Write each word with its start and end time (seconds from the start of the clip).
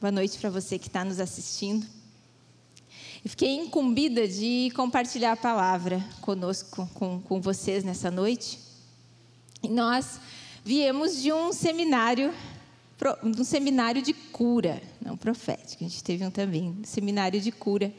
boa 0.00 0.12
noite 0.12 0.38
para 0.38 0.48
você 0.48 0.78
que 0.78 0.88
está 0.88 1.04
nos 1.04 1.20
assistindo. 1.20 1.86
E 3.22 3.28
fiquei 3.28 3.54
incumbida 3.56 4.26
de 4.26 4.70
compartilhar 4.74 5.32
a 5.32 5.36
palavra 5.36 6.02
conosco, 6.22 6.88
com, 6.94 7.20
com 7.20 7.40
vocês 7.40 7.84
nessa 7.84 8.10
noite. 8.10 8.58
E 9.62 9.68
nós 9.68 10.20
viemos 10.66 11.22
de 11.22 11.32
um 11.32 11.52
seminário, 11.52 12.34
um 13.22 13.44
seminário 13.44 14.02
de 14.02 14.12
cura, 14.12 14.82
não 15.00 15.16
profético, 15.16 15.84
a 15.84 15.88
gente 15.88 16.02
teve 16.02 16.26
um 16.26 16.30
também, 16.30 16.76
um 16.80 16.84
seminário 16.84 17.40
de 17.40 17.52
cura. 17.52 17.94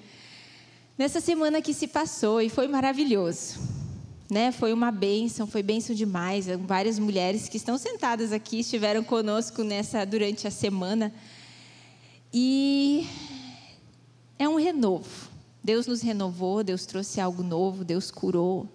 Nessa 0.97 1.21
semana 1.21 1.61
que 1.61 1.73
se 1.73 1.87
passou 1.87 2.41
e 2.41 2.49
foi 2.49 2.67
maravilhoso. 2.67 3.57
Né? 4.29 4.51
Foi 4.51 4.73
uma 4.73 4.91
bênção, 4.91 5.47
foi 5.47 5.63
bênção 5.63 5.95
demais. 5.95 6.47
Várias 6.67 6.99
mulheres 6.99 7.47
que 7.47 7.55
estão 7.55 7.77
sentadas 7.77 8.33
aqui 8.33 8.59
estiveram 8.59 9.01
conosco 9.01 9.63
nessa 9.63 10.03
durante 10.03 10.45
a 10.45 10.51
semana. 10.51 11.13
E 12.33 13.07
é 14.37 14.49
um 14.49 14.57
renovo. 14.57 15.29
Deus 15.63 15.87
nos 15.87 16.01
renovou, 16.01 16.65
Deus 16.65 16.85
trouxe 16.85 17.21
algo 17.21 17.43
novo, 17.43 17.85
Deus 17.85 18.11
curou. 18.11 18.67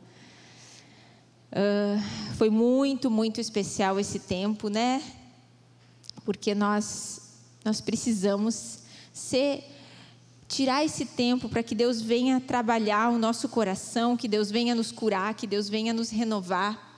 Uh, 1.53 2.03
foi 2.39 2.49
muito, 2.49 3.11
muito 3.11 3.41
especial 3.41 4.01
esse 4.01 4.19
tempo, 4.19 4.69
né? 4.69 5.03
Porque 6.25 6.55
nós, 6.55 7.21
nós 7.63 7.79
precisamos 7.79 8.79
ser, 9.13 9.63
tirar 10.49 10.83
esse 10.83 11.05
tempo 11.05 11.51
para 11.51 11.63
que 11.63 11.75
Deus 11.75 12.01
venha 12.01 12.41
trabalhar 12.41 13.11
o 13.11 13.19
nosso 13.19 13.51
coração, 13.51 14.17
que 14.17 14.27
Deus 14.27 14.51
venha 14.51 14.75
nos 14.75 14.91
curar, 14.91 15.35
que 15.35 15.47
Deus 15.47 15.69
venha 15.69 15.93
nos 15.93 16.09
renovar. 16.09 16.91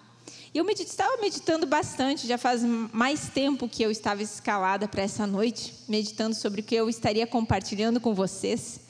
E 0.55 0.59
eu 0.59 0.65
medit, 0.65 0.89
estava 0.89 1.21
meditando 1.21 1.67
bastante, 1.67 2.29
já 2.29 2.39
faz 2.39 2.63
mais 2.63 3.29
tempo 3.29 3.69
que 3.69 3.83
eu 3.83 3.91
estava 3.91 4.23
escalada 4.23 4.87
para 4.87 5.03
essa 5.03 5.27
noite, 5.27 5.75
meditando 5.89 6.37
sobre 6.37 6.61
o 6.61 6.65
que 6.65 6.77
eu 6.77 6.89
estaria 6.89 7.27
compartilhando 7.27 8.01
com 8.01 8.15
vocês. 8.15 8.84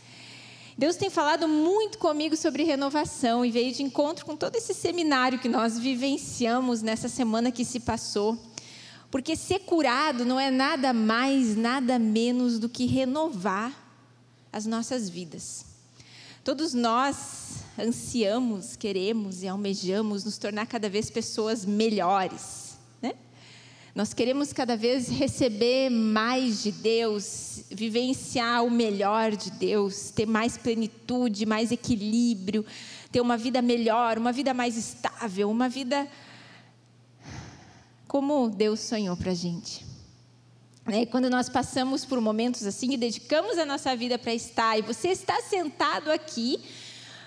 Deus 0.76 0.96
tem 0.96 1.08
falado 1.08 1.46
muito 1.46 1.98
comigo 1.98 2.36
sobre 2.36 2.64
renovação 2.64 3.44
e 3.44 3.50
veio 3.50 3.72
de 3.72 3.82
encontro 3.82 4.26
com 4.26 4.36
todo 4.36 4.56
esse 4.56 4.74
seminário 4.74 5.38
que 5.38 5.48
nós 5.48 5.78
vivenciamos 5.78 6.82
nessa 6.82 7.08
semana 7.08 7.52
que 7.52 7.64
se 7.64 7.78
passou. 7.78 8.36
Porque 9.08 9.36
ser 9.36 9.60
curado 9.60 10.24
não 10.24 10.40
é 10.40 10.50
nada 10.50 10.92
mais, 10.92 11.56
nada 11.56 11.96
menos 11.96 12.58
do 12.58 12.68
que 12.68 12.86
renovar 12.86 13.72
as 14.52 14.66
nossas 14.66 15.08
vidas. 15.08 15.64
Todos 16.42 16.74
nós 16.74 17.58
ansiamos, 17.78 18.74
queremos 18.74 19.44
e 19.44 19.48
almejamos 19.48 20.24
nos 20.24 20.38
tornar 20.38 20.66
cada 20.66 20.90
vez 20.90 21.08
pessoas 21.08 21.64
melhores. 21.64 22.63
Nós 23.94 24.12
queremos 24.12 24.52
cada 24.52 24.76
vez 24.76 25.08
receber 25.08 25.88
mais 25.88 26.64
de 26.64 26.72
Deus, 26.72 27.62
vivenciar 27.70 28.64
o 28.64 28.70
melhor 28.70 29.36
de 29.36 29.52
Deus, 29.52 30.10
ter 30.10 30.26
mais 30.26 30.58
plenitude, 30.58 31.46
mais 31.46 31.70
equilíbrio, 31.70 32.66
ter 33.12 33.20
uma 33.20 33.36
vida 33.36 33.62
melhor, 33.62 34.18
uma 34.18 34.32
vida 34.32 34.52
mais 34.52 34.76
estável, 34.76 35.48
uma 35.48 35.68
vida 35.68 36.08
como 38.08 38.48
Deus 38.48 38.80
sonhou 38.80 39.16
para 39.16 39.30
a 39.30 39.34
gente. 39.34 39.86
Né? 40.84 41.06
Quando 41.06 41.30
nós 41.30 41.48
passamos 41.48 42.04
por 42.04 42.20
momentos 42.20 42.66
assim 42.66 42.94
e 42.94 42.96
dedicamos 42.96 43.58
a 43.58 43.64
nossa 43.64 43.94
vida 43.94 44.18
para 44.18 44.34
estar, 44.34 44.76
e 44.76 44.82
você 44.82 45.10
está 45.10 45.40
sentado 45.40 46.10
aqui, 46.10 46.60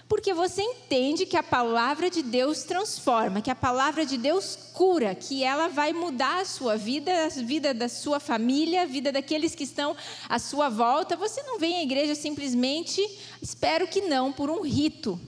porque 0.07 0.33
você 0.33 0.61
entende 0.61 1.25
que 1.25 1.35
a 1.35 1.43
palavra 1.43 2.09
de 2.09 2.23
Deus 2.23 2.63
transforma, 2.63 3.41
que 3.41 3.51
a 3.51 3.55
palavra 3.55 4.05
de 4.05 4.17
Deus 4.17 4.57
cura, 4.73 5.13
que 5.13 5.43
ela 5.43 5.67
vai 5.67 5.91
mudar 5.91 6.41
a 6.41 6.45
sua 6.45 6.77
vida, 6.77 7.25
a 7.25 7.29
vida 7.29 7.73
da 7.73 7.89
sua 7.89 8.19
família, 8.19 8.83
a 8.83 8.85
vida 8.85 9.11
daqueles 9.11 9.53
que 9.53 9.65
estão 9.65 9.97
à 10.29 10.39
sua 10.39 10.69
volta. 10.69 11.17
Você 11.17 11.43
não 11.43 11.59
vem 11.59 11.77
à 11.77 11.83
igreja 11.83 12.15
simplesmente, 12.15 13.01
espero 13.41 13.85
que 13.87 14.01
não, 14.01 14.31
por 14.31 14.49
um 14.49 14.61
rito. 14.61 15.19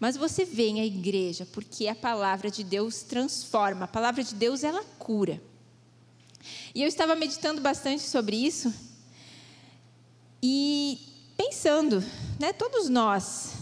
Mas 0.00 0.16
você 0.16 0.44
vem 0.44 0.80
à 0.80 0.86
igreja 0.86 1.46
porque 1.52 1.86
a 1.86 1.94
palavra 1.94 2.50
de 2.50 2.64
Deus 2.64 3.02
transforma, 3.02 3.84
a 3.84 3.88
palavra 3.88 4.24
de 4.24 4.34
Deus 4.34 4.64
ela 4.64 4.82
cura. 4.98 5.40
E 6.74 6.82
eu 6.82 6.88
estava 6.88 7.14
meditando 7.14 7.60
bastante 7.60 8.02
sobre 8.02 8.36
isso 8.36 8.72
e 10.42 10.98
pensando, 11.36 12.02
né, 12.40 12.52
todos 12.52 12.88
nós 12.88 13.61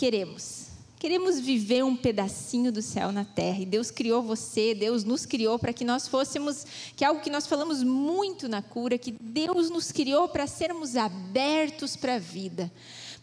queremos. 0.00 0.68
Queremos 0.98 1.38
viver 1.38 1.84
um 1.84 1.94
pedacinho 1.94 2.72
do 2.72 2.80
céu 2.80 3.12
na 3.12 3.22
terra. 3.22 3.60
E 3.60 3.66
Deus 3.66 3.90
criou 3.90 4.22
você, 4.22 4.74
Deus 4.74 5.04
nos 5.04 5.26
criou 5.26 5.58
para 5.58 5.74
que 5.74 5.84
nós 5.84 6.08
fôssemos, 6.08 6.64
que 6.96 7.04
é 7.04 7.06
algo 7.06 7.20
que 7.20 7.28
nós 7.28 7.46
falamos 7.46 7.82
muito 7.82 8.48
na 8.48 8.62
cura, 8.62 8.96
que 8.96 9.12
Deus 9.12 9.68
nos 9.68 9.92
criou 9.92 10.26
para 10.26 10.46
sermos 10.46 10.96
abertos 10.96 11.96
para 11.96 12.14
a 12.14 12.18
vida, 12.18 12.72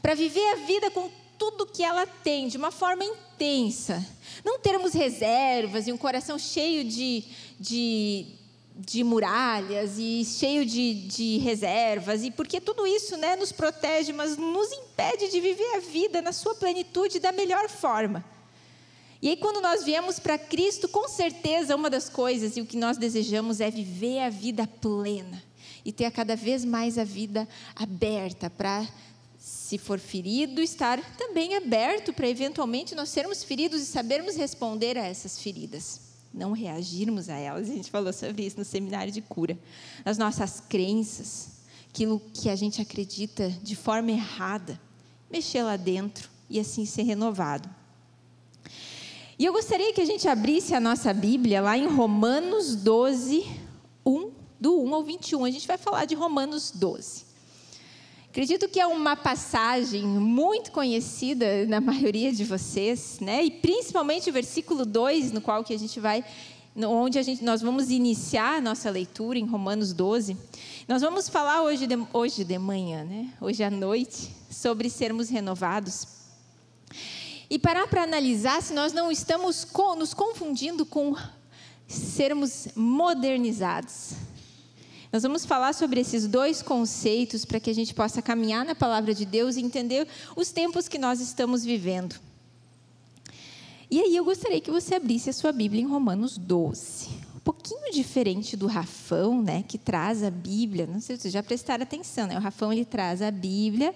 para 0.04 0.14
viver 0.14 0.46
a 0.54 0.56
vida 0.68 0.92
com 0.92 1.10
tudo 1.36 1.66
que 1.66 1.82
ela 1.82 2.06
tem, 2.06 2.48
de 2.48 2.58
uma 2.58 2.70
forma 2.70 3.04
intensa. 3.04 4.06
Não 4.46 4.60
termos 4.60 4.94
reservas 4.94 5.88
e 5.88 5.92
um 5.92 5.98
coração 5.98 6.38
cheio 6.38 6.84
de, 6.84 7.24
de 7.60 8.37
de 8.78 9.04
muralhas 9.04 9.98
e 9.98 10.24
cheio 10.24 10.64
de, 10.64 10.94
de, 10.94 11.38
reservas, 11.40 12.24
e 12.24 12.30
porque 12.30 12.62
tudo 12.62 12.86
isso 12.86 13.18
né, 13.18 13.36
nos 13.36 13.52
protege, 13.52 14.14
mas 14.14 14.38
nos 14.38 14.72
impede 14.72 15.30
de 15.30 15.40
viver 15.40 15.76
a 15.76 15.80
vida 15.80 16.22
na 16.22 16.32
sua 16.32 16.54
plenitude 16.54 17.20
da 17.20 17.32
melhor 17.32 17.68
forma. 17.70 18.24
E 19.20 19.30
aí, 19.30 19.38
quando 19.38 19.62
nós 19.62 19.84
viemos 19.84 20.20
para 20.20 20.38
Cristo, 20.38 20.88
com 20.88 21.08
certeza, 21.08 21.76
uma 21.76 21.90
das 21.90 22.08
coisas 22.08 22.56
e 22.56 22.62
o 22.62 22.68
que 22.68 22.78
nós 22.78 22.98
desejamos 22.98 23.60
é 23.60 23.72
viver 23.72 24.20
a 24.20 24.30
vida 24.30 24.68
plena 24.68 25.44
e 25.84 25.92
ter 25.92 26.12
cada 26.12 26.36
vez 26.36 26.64
mais 26.64 27.00
a 27.00 27.04
vida 27.04 27.48
aberta 27.76 28.48
para, 28.48 28.88
se 29.40 29.80
for 29.80 29.98
ferido, 29.98 30.62
estar 30.62 31.02
também 31.18 31.56
aberto 31.56 32.14
para 32.14 32.30
eventualmente 32.30 32.94
nós 32.94 33.10
sermos 33.10 33.44
feridos 33.44 33.82
e 33.82 33.86
sabermos 33.88 34.36
responder 34.36 35.00
a 35.00 35.04
essas 35.04 35.40
feridas 35.40 36.07
não 36.34 36.52
reagirmos 36.52 37.30
a 37.30 37.36
elas. 37.36 37.70
A 37.70 37.74
gente 37.74 37.92
falou 37.92 38.12
sobre 38.14 38.46
isso 38.46 38.58
no 38.58 38.66
seminário 38.66 39.12
de 39.12 39.22
cura. 39.22 39.58
As 40.04 40.18
nossas 40.18 40.60
crenças, 40.60 41.50
aquilo 41.90 42.22
que 42.34 42.50
a 42.50 42.56
gente 42.56 42.82
acredita 42.82 43.50
de 43.50 43.76
forma 43.76 44.12
errada, 44.12 44.80
mexer 45.30 45.64
lá 45.64 45.76
dentro 45.78 46.30
e 46.50 46.60
assim 46.60 46.86
ser 46.86 47.04
renovado. 47.04 47.70
E 49.40 49.46
eu 49.46 49.54
gostaria 49.54 49.94
que 49.94 50.02
a 50.02 50.06
gente 50.06 50.28
abrisse 50.28 50.74
a 50.74 50.80
nossa 50.80 51.14
Bíblia 51.14 51.62
lá 51.62 51.78
em 51.78 51.88
Romanos 51.88 52.76
12, 52.76 53.46
1, 54.04 54.32
do 54.60 54.82
1 54.82 54.96
ao 54.96 55.04
21. 55.04 55.46
A 55.46 55.52
gente 55.52 55.68
vai 55.68 55.78
falar 55.78 56.06
de 56.06 56.16
Romanos 56.16 56.72
12. 56.72 57.27
Acredito 58.38 58.70
que 58.70 58.80
é 58.80 58.86
uma 58.86 59.16
passagem 59.16 60.04
muito 60.04 60.72
conhecida 60.72 61.66
na 61.66 61.82
maioria 61.82 62.32
de 62.32 62.44
vocês, 62.44 63.18
né? 63.20 63.44
E 63.44 63.50
principalmente 63.50 64.30
o 64.30 64.32
versículo 64.32 64.86
2, 64.86 65.32
no 65.32 65.42
qual 65.42 65.64
que 65.64 65.74
a 65.74 65.80
gente 65.80 66.00
vai 66.00 66.24
onde 66.76 67.18
a 67.18 67.24
gente, 67.24 67.44
nós 67.44 67.64
vamos 67.64 67.90
iniciar 67.90 68.58
a 68.58 68.62
nossa 68.62 68.92
leitura 68.92 69.40
em 69.40 69.46
Romanos 69.48 69.92
12. 69.92 70.38
Nós 70.88 71.02
vamos 71.02 71.28
falar 71.28 71.64
hoje 71.64 71.88
de, 71.88 71.96
hoje 72.14 72.44
de 72.44 72.60
manhã, 72.60 73.04
né? 73.06 73.34
hoje 73.42 73.64
à 73.64 73.72
noite, 73.72 74.32
sobre 74.52 74.88
sermos 74.88 75.30
renovados. 75.30 76.08
E 77.50 77.58
parar 77.58 77.88
para 77.88 78.04
analisar 78.04 78.62
se 78.62 78.72
nós 78.72 78.94
não 78.94 79.12
estamos 79.12 79.66
nos 79.98 80.14
confundindo 80.14 80.86
com 80.86 81.16
sermos 81.88 82.68
modernizados. 82.76 84.27
Nós 85.12 85.24
vamos 85.24 85.46
falar 85.46 85.74
sobre 85.74 86.02
esses 86.02 86.28
dois 86.28 86.62
conceitos 86.62 87.46
para 87.46 87.60
que 87.60 87.70
a 87.70 87.74
gente 87.74 87.94
possa 87.94 88.22
caminhar 88.22 88.66
na 88.66 88.76
palavra 88.76 89.14
de 89.14 89.26
Deus 89.26 89.56
e 89.56 89.62
entender 89.62 90.08
os 90.36 90.52
tempos 90.52 90.88
que 90.88 90.98
nós 90.98 91.22
estamos 91.22 91.64
vivendo. 91.64 92.16
E 93.90 94.02
aí 94.02 94.16
eu 94.16 94.26
gostaria 94.26 94.60
que 94.60 94.70
você 94.70 94.96
abrisse 94.96 95.30
a 95.30 95.34
sua 95.34 95.54
Bíblia 95.54 95.82
em 95.82 95.88
Romanos 95.88 96.38
12. 96.38 97.08
Um 97.34 97.40
pouquinho 97.40 97.90
diferente 97.94 98.58
do 98.58 98.68
Rafão, 98.68 99.42
né, 99.42 99.64
que 99.66 99.78
traz 99.78 100.24
a 100.24 100.30
Bíblia. 100.30 100.86
Não 100.86 101.00
sei 101.00 101.16
se 101.16 101.22
vocês 101.22 101.34
já 101.34 101.42
prestaram 101.42 101.84
atenção, 101.84 102.28
né? 102.28 102.38
O 102.38 102.42
Rafão 102.42 102.74
ele 102.74 102.84
traz 102.84 103.22
a 103.22 103.32
Bíblia, 103.32 103.96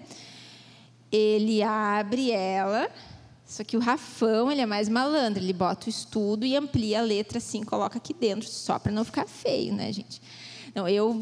ele 1.12 1.62
abre 1.62 2.32
ela, 2.32 2.90
só 3.46 3.66
que 3.66 3.76
o 3.76 3.82
Rafão 3.82 4.50
ele 4.50 4.62
é 4.62 4.66
mais 4.66 4.88
malandro, 4.88 5.44
ele 5.44 5.52
bota 5.52 5.88
o 5.88 5.90
estudo 5.90 6.46
e 6.46 6.56
amplia 6.56 7.00
a 7.00 7.04
letra 7.04 7.40
assim, 7.40 7.62
coloca 7.64 7.98
aqui 7.98 8.14
dentro, 8.14 8.48
só 8.48 8.80
para 8.80 8.94
não 8.94 9.04
ficar 9.04 9.28
feio, 9.28 9.74
né, 9.74 9.92
gente? 9.92 10.22
Não, 10.74 10.88
eu 10.88 11.22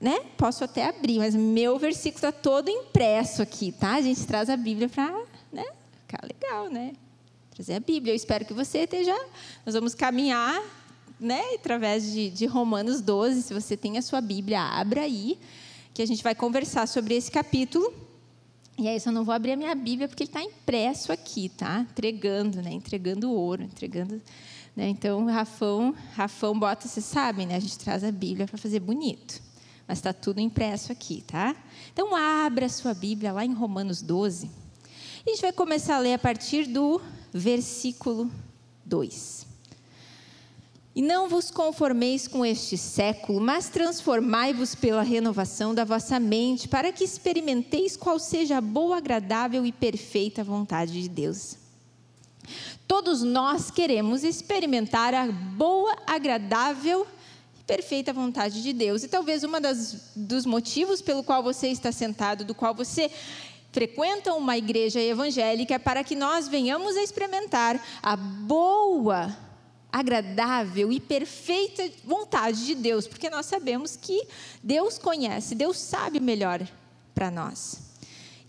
né, 0.00 0.20
posso 0.36 0.64
até 0.64 0.86
abrir, 0.86 1.18
mas 1.18 1.34
meu 1.34 1.78
versículo 1.78 2.16
está 2.16 2.32
todo 2.32 2.68
impresso 2.68 3.42
aqui, 3.42 3.72
tá? 3.72 3.94
A 3.94 4.00
gente 4.00 4.26
traz 4.26 4.48
a 4.48 4.56
Bíblia 4.56 4.88
para 4.88 5.10
né, 5.52 5.64
ficar 6.06 6.26
legal, 6.26 6.68
né? 6.68 6.92
trazer 7.60 7.74
a 7.74 7.80
Bíblia. 7.80 8.12
Eu 8.12 8.16
espero 8.16 8.44
que 8.44 8.54
você 8.54 8.80
esteja. 8.80 9.14
Nós 9.66 9.74
vamos 9.74 9.94
caminhar 9.94 10.62
né, 11.18 11.42
através 11.54 12.10
de, 12.10 12.30
de 12.30 12.46
Romanos 12.46 13.02
12. 13.02 13.42
Se 13.42 13.52
você 13.52 13.76
tem 13.76 13.98
a 13.98 14.02
sua 14.02 14.20
Bíblia, 14.20 14.62
abra 14.62 15.02
aí, 15.02 15.38
que 15.92 16.00
a 16.00 16.06
gente 16.06 16.22
vai 16.22 16.34
conversar 16.34 16.88
sobre 16.88 17.14
esse 17.14 17.30
capítulo. 17.30 17.92
E 18.78 18.88
aí, 18.88 18.98
eu 19.04 19.12
não 19.12 19.24
vou 19.24 19.34
abrir 19.34 19.52
a 19.52 19.56
minha 19.56 19.74
Bíblia 19.74 20.08
porque 20.08 20.22
ele 20.22 20.30
está 20.30 20.42
impresso 20.42 21.12
aqui, 21.12 21.50
tá? 21.50 21.86
Entregando, 21.90 22.62
né? 22.62 22.72
Entregando 22.72 23.30
ouro, 23.30 23.62
entregando. 23.62 24.22
Né? 24.74 24.88
Então, 24.88 25.26
Rafão, 25.26 25.94
Rafão 26.14 26.58
bota, 26.58 26.88
vocês 26.88 27.04
sabem, 27.04 27.46
né? 27.46 27.56
A 27.56 27.60
gente 27.60 27.78
traz 27.78 28.04
a 28.04 28.12
Bíblia 28.12 28.46
para 28.46 28.58
fazer 28.58 28.80
bonito. 28.80 29.42
Mas 29.86 29.98
está 29.98 30.12
tudo 30.12 30.40
impresso 30.40 30.92
aqui, 30.92 31.22
tá? 31.26 31.54
Então, 31.92 32.14
abra 32.14 32.66
a 32.66 32.68
sua 32.68 32.94
Bíblia 32.94 33.32
lá 33.32 33.44
em 33.44 33.52
Romanos 33.52 34.02
12. 34.02 34.50
E 35.26 35.30
a 35.30 35.34
gente 35.34 35.42
vai 35.42 35.52
começar 35.52 35.96
a 35.96 35.98
ler 35.98 36.14
a 36.14 36.18
partir 36.18 36.66
do 36.66 37.00
versículo 37.32 38.30
2. 38.84 39.46
E 40.94 41.02
não 41.02 41.28
vos 41.28 41.50
conformeis 41.50 42.26
com 42.26 42.44
este 42.44 42.76
século, 42.76 43.40
mas 43.40 43.68
transformai-vos 43.68 44.74
pela 44.74 45.02
renovação 45.02 45.74
da 45.74 45.84
vossa 45.84 46.18
mente, 46.18 46.66
para 46.66 46.92
que 46.92 47.04
experimenteis 47.04 47.96
qual 47.96 48.18
seja 48.18 48.58
a 48.58 48.60
boa, 48.60 48.98
agradável 48.98 49.64
e 49.64 49.70
perfeita 49.70 50.42
vontade 50.42 51.00
de 51.00 51.08
Deus. 51.08 51.59
Todos 52.86 53.22
nós 53.22 53.70
queremos 53.70 54.24
experimentar 54.24 55.14
a 55.14 55.26
boa, 55.30 55.96
agradável 56.06 57.06
e 57.58 57.62
perfeita 57.64 58.12
vontade 58.12 58.62
de 58.62 58.72
Deus. 58.72 59.04
E 59.04 59.08
talvez 59.08 59.44
um 59.44 59.50
dos 60.16 60.44
motivos 60.44 61.00
pelo 61.00 61.22
qual 61.22 61.42
você 61.42 61.68
está 61.68 61.92
sentado, 61.92 62.44
do 62.44 62.54
qual 62.54 62.74
você 62.74 63.10
frequentam 63.72 64.38
uma 64.38 64.56
igreja 64.56 65.00
evangélica 65.00 65.78
para 65.78 66.02
que 66.02 66.16
nós 66.16 66.48
venhamos 66.48 66.96
a 66.96 67.02
experimentar 67.02 67.80
a 68.02 68.16
boa, 68.16 69.36
agradável 69.92 70.92
e 70.92 70.98
perfeita 70.98 71.88
vontade 72.04 72.66
de 72.66 72.74
Deus, 72.74 73.06
porque 73.06 73.30
nós 73.30 73.46
sabemos 73.46 73.96
que 73.96 74.26
Deus 74.62 74.98
conhece, 74.98 75.54
Deus 75.54 75.78
sabe 75.78 76.20
melhor 76.20 76.66
para 77.14 77.30
nós. 77.30 77.89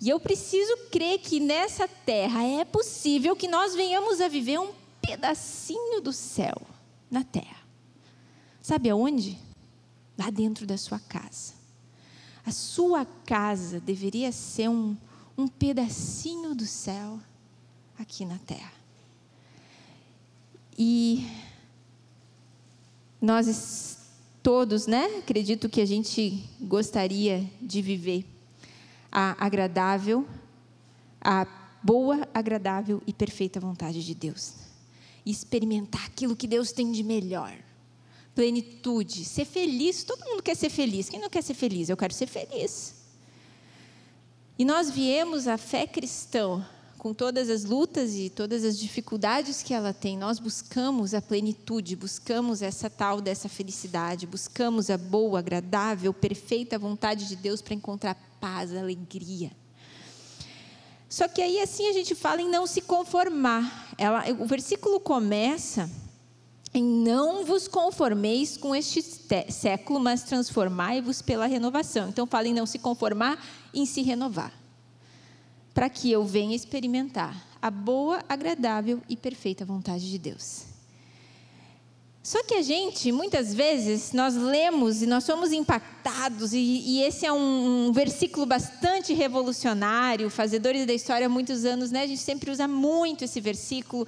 E 0.02 0.10
eu 0.10 0.20
preciso 0.20 0.76
crer 0.90 1.20
que 1.20 1.40
nessa 1.40 1.88
terra 1.88 2.44
é 2.44 2.66
possível 2.66 3.36
que 3.36 3.48
nós 3.48 3.76
venhamos 3.76 4.20
a 4.20 4.28
viver 4.28 4.60
um 4.60 4.74
pedacinho 5.00 6.02
do 6.02 6.12
céu 6.12 6.60
na 7.10 7.24
terra. 7.24 7.62
Sabe 8.64 8.90
aonde? 8.90 9.38
Lá 10.18 10.32
dentro 10.32 10.66
da 10.66 10.76
sua 10.76 11.00
casa. 11.00 11.54
A 12.44 12.52
sua 12.52 13.06
casa 13.06 13.80
deveria 13.80 14.32
ser 14.32 14.70
um, 14.70 14.98
um 15.38 15.48
pedacinho 15.48 16.56
do 16.56 16.66
céu 16.66 17.20
aqui 18.00 18.26
na 18.26 18.40
terra. 18.40 18.74
E 20.76 21.28
nós 23.22 24.00
todos, 24.42 24.88
né? 24.88 25.06
Acredito 25.20 25.70
que 25.70 25.80
a 25.80 25.86
gente 25.86 26.44
gostaria 26.60 27.48
de 27.62 27.84
viver 27.84 28.26
a 29.12 29.36
agradável, 29.44 30.26
a 31.20 31.46
boa, 31.84 32.28
agradável 32.34 33.02
e 33.06 33.14
perfeita 33.14 33.60
vontade 33.60 34.04
de 34.04 34.16
Deus. 34.16 34.54
Experimentar 35.26 36.06
aquilo 36.06 36.36
que 36.36 36.48
Deus 36.48 36.72
tem 36.72 36.92
de 36.92 37.04
melhor. 37.04 37.54
Plenitude, 38.34 39.26
ser 39.26 39.46
feliz. 39.46 40.04
Todo 40.04 40.26
mundo 40.26 40.42
quer 40.42 40.56
ser 40.56 40.70
feliz. 40.70 41.10
Quem 41.10 41.20
não 41.20 41.30
quer 41.30 41.44
ser 41.44 41.54
feliz? 41.54 41.90
Eu 41.90 41.98
quero 41.98 42.14
ser 42.14 42.28
feliz. 42.28 42.96
E 44.58 44.64
nós 44.64 44.90
viemos 44.90 45.48
a 45.48 45.58
fé 45.58 45.86
cristã 45.86 46.66
com 47.02 47.16
todas 47.16 47.50
as 47.50 47.64
lutas 47.66 48.14
e 48.14 48.30
todas 48.30 48.64
as 48.64 48.78
dificuldades 48.78 49.64
que 49.64 49.74
ela 49.74 49.92
tem, 49.92 50.16
nós 50.16 50.38
buscamos 50.38 51.16
a 51.16 51.22
plenitude, 51.22 51.96
buscamos 51.96 52.62
essa 52.62 52.92
tal 52.92 53.20
dessa 53.20 53.50
felicidade, 53.50 54.28
buscamos 54.28 54.88
a 54.92 55.00
boa, 55.00 55.40
agradável, 55.40 56.14
perfeita 56.14 56.78
vontade 56.78 57.28
de 57.28 57.36
Deus 57.36 57.60
para 57.60 57.74
encontrar 57.74 58.16
paz, 58.42 58.76
alegria. 58.76 59.52
Só 61.08 61.28
que 61.28 61.42
aí 61.42 61.60
assim 61.62 61.88
a 61.88 61.94
gente 61.94 62.16
fala 62.16 62.42
em 62.42 62.50
não 62.50 62.66
se 62.66 62.82
conformar. 62.82 63.94
Ela, 63.98 64.26
o 64.32 64.46
versículo 64.46 65.00
começa 65.00 65.90
em 66.74 66.84
não 66.84 67.46
vos 67.46 67.68
conformeis 67.68 68.58
com 68.58 68.74
este 68.74 69.02
século, 69.50 70.00
mas 70.00 70.24
transformai-vos 70.24 71.22
pela 71.22 71.46
renovação. 71.46 72.10
Então 72.10 72.26
fala 72.26 72.48
em 72.48 72.54
não 72.54 72.66
se 72.66 72.80
conformar 72.80 73.44
em 73.74 73.86
se 73.86 74.02
renovar, 74.02 74.54
para 75.74 75.90
que 75.90 76.10
eu 76.10 76.26
venha 76.26 76.56
experimentar 76.56 77.46
a 77.62 77.70
boa, 77.70 78.24
agradável 78.28 79.02
e 79.08 79.16
perfeita 79.16 79.66
vontade 79.66 80.10
de 80.10 80.18
Deus. 80.18 80.71
Só 82.24 82.44
que 82.44 82.54
a 82.54 82.62
gente, 82.62 83.12
muitas 83.12 83.52
vezes, 83.52 84.14
nós 84.14 84.36
lemos 84.36 85.02
e 85.02 85.08
nós 85.08 85.24
somos 85.24 85.52
impactados, 85.52 86.54
e, 86.54 86.60
e 86.60 87.04
esse 87.04 87.26
é 87.26 87.34
um, 87.34 87.88
um, 87.88 87.92
versículo 87.92 88.46
bastante 88.46 89.12
revolucionário, 89.12 90.30
fazedores 90.30 90.86
da 90.86 90.94
história 90.94 91.26
há 91.26 91.30
muitos 91.30 91.66
anos, 91.66 91.90
né? 91.90 92.04
A 92.04 92.08
gente 92.08 92.22
sempre 92.22 92.52
usa 92.52 92.68
muito 92.68 93.24
esse 93.24 93.42
versículo. 93.42 94.08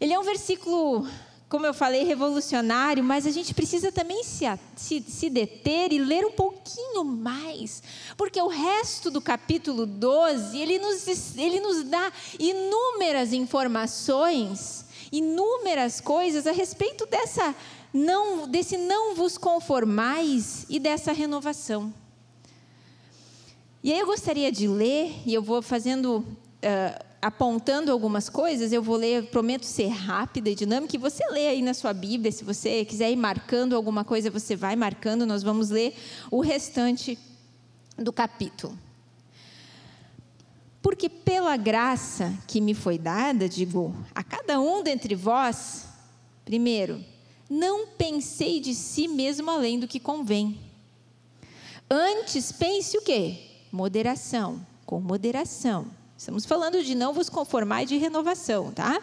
Ele 0.00 0.14
é 0.14 0.18
um 0.18 0.24
versículo 0.24 1.06
como 1.52 1.66
eu 1.66 1.74
falei, 1.74 2.02
revolucionário, 2.02 3.04
mas 3.04 3.26
a 3.26 3.30
gente 3.30 3.52
precisa 3.52 3.92
também 3.92 4.24
se, 4.24 4.46
se, 4.74 5.04
se, 5.06 5.28
deter 5.28 5.92
e 5.92 5.98
ler 5.98 6.24
um 6.24 6.32
pouquinho 6.32 7.04
mais, 7.04 7.82
porque 8.16 8.40
o 8.40 8.48
resto 8.48 9.10
do 9.10 9.20
capítulo 9.20 9.84
12, 9.84 10.56
ele 10.56 10.78
nos, 10.78 11.36
ele 11.36 11.60
nos 11.60 11.84
dá 11.84 12.10
inúmeras 12.38 13.34
informações, 13.34 14.81
inúmeras 15.12 16.00
coisas 16.00 16.46
a 16.46 16.52
respeito 16.52 17.06
dessa 17.06 17.54
não, 17.92 18.48
desse 18.48 18.78
não 18.78 19.14
vos 19.14 19.36
conformais 19.36 20.64
e 20.68 20.80
dessa 20.80 21.12
renovação. 21.12 21.92
E 23.84 23.92
aí 23.92 23.98
eu 23.98 24.06
gostaria 24.06 24.50
de 24.50 24.66
ler, 24.66 25.12
e 25.26 25.34
eu 25.34 25.42
vou 25.42 25.60
fazendo. 25.60 26.24
Uh, 26.64 27.12
apontando 27.22 27.92
algumas 27.92 28.28
coisas, 28.28 28.72
eu 28.72 28.82
vou 28.82 28.96
ler, 28.96 29.30
prometo 29.30 29.64
ser 29.64 29.86
rápida 29.86 30.50
e 30.50 30.56
dinâmica, 30.56 30.96
e 30.96 30.98
você 30.98 31.24
lê 31.30 31.46
aí 31.46 31.62
na 31.62 31.72
sua 31.72 31.92
Bíblia, 31.92 32.32
se 32.32 32.42
você 32.42 32.84
quiser 32.84 33.12
ir 33.12 33.16
marcando 33.16 33.76
alguma 33.76 34.04
coisa, 34.04 34.28
você 34.28 34.56
vai 34.56 34.74
marcando, 34.74 35.24
nós 35.24 35.40
vamos 35.40 35.70
ler 35.70 35.94
o 36.32 36.40
restante 36.40 37.16
do 37.96 38.12
capítulo. 38.12 38.76
Porque 40.92 41.08
pela 41.08 41.56
graça 41.56 42.34
que 42.46 42.60
me 42.60 42.74
foi 42.74 42.98
dada, 42.98 43.48
digo, 43.48 43.96
a 44.14 44.22
cada 44.22 44.60
um 44.60 44.82
dentre 44.82 45.14
vós, 45.14 45.86
primeiro, 46.44 47.02
não 47.48 47.86
pensei 47.86 48.60
de 48.60 48.74
si 48.74 49.08
mesmo 49.08 49.50
além 49.50 49.80
do 49.80 49.88
que 49.88 49.98
convém. 49.98 50.60
Antes 51.90 52.52
pense 52.52 52.98
o 52.98 53.00
quê? 53.00 53.38
Moderação, 53.72 54.60
com 54.84 55.00
moderação 55.00 55.86
Estamos 56.22 56.46
falando 56.46 56.84
de 56.84 56.94
não 56.94 57.12
vos 57.12 57.28
conformar 57.28 57.82
e 57.82 57.86
de 57.86 57.96
renovação, 57.96 58.70
tá? 58.70 59.02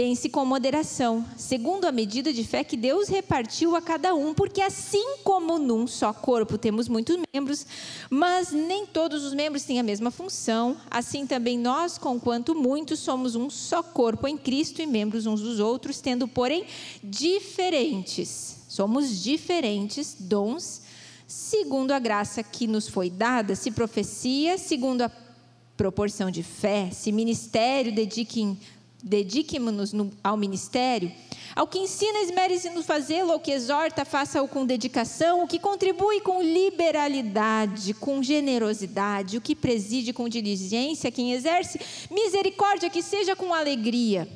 Pense 0.00 0.30
com 0.30 0.46
moderação, 0.46 1.22
segundo 1.36 1.84
a 1.84 1.92
medida 1.92 2.32
de 2.32 2.42
fé 2.42 2.64
que 2.64 2.74
Deus 2.74 3.06
repartiu 3.06 3.76
a 3.76 3.82
cada 3.82 4.14
um, 4.14 4.32
porque 4.32 4.62
assim 4.62 5.18
como 5.22 5.58
num 5.58 5.86
só 5.86 6.10
corpo 6.10 6.56
temos 6.56 6.88
muitos 6.88 7.18
membros, 7.34 7.66
mas 8.08 8.50
nem 8.50 8.86
todos 8.86 9.22
os 9.22 9.34
membros 9.34 9.64
têm 9.64 9.78
a 9.78 9.82
mesma 9.82 10.10
função, 10.10 10.74
assim 10.90 11.26
também 11.26 11.58
nós, 11.58 11.98
conquanto 11.98 12.54
muitos, 12.54 13.00
somos 13.00 13.36
um 13.36 13.50
só 13.50 13.82
corpo 13.82 14.26
em 14.26 14.38
Cristo 14.38 14.80
e 14.80 14.86
membros 14.86 15.26
uns 15.26 15.42
dos 15.42 15.60
outros, 15.60 16.00
tendo, 16.00 16.26
porém, 16.26 16.64
diferentes. 17.04 18.56
Somos 18.70 19.22
diferentes 19.22 20.16
dons, 20.18 20.80
segundo 21.26 21.90
a 21.90 21.98
graça 21.98 22.42
que 22.42 22.66
nos 22.66 22.88
foi 22.88 23.10
dada, 23.10 23.54
se 23.54 23.70
profecia, 23.70 24.56
segundo 24.56 25.02
a 25.02 25.12
proporção 25.76 26.30
de 26.30 26.42
fé, 26.42 26.90
se 26.90 27.12
ministério, 27.12 27.94
dediquem 27.94 28.58
dediquemos-nos 29.02 30.12
ao 30.22 30.36
ministério, 30.36 31.12
ao 31.54 31.66
que 31.66 31.78
ensina, 31.78 32.20
esmere-se 32.20 32.70
no 32.70 32.82
fazê-lo, 32.82 33.32
ao 33.32 33.40
que 33.40 33.50
exorta, 33.50 34.04
faça-o 34.04 34.46
com 34.46 34.64
dedicação, 34.64 35.42
o 35.42 35.46
que 35.48 35.58
contribui 35.58 36.20
com 36.20 36.42
liberalidade, 36.42 37.92
com 37.94 38.22
generosidade, 38.22 39.36
o 39.36 39.40
que 39.40 39.56
preside 39.56 40.12
com 40.12 40.28
diligência, 40.28 41.10
quem 41.10 41.32
exerce 41.32 41.80
misericórdia, 42.10 42.88
que 42.88 43.02
seja 43.02 43.34
com 43.34 43.52
alegria. 43.52 44.28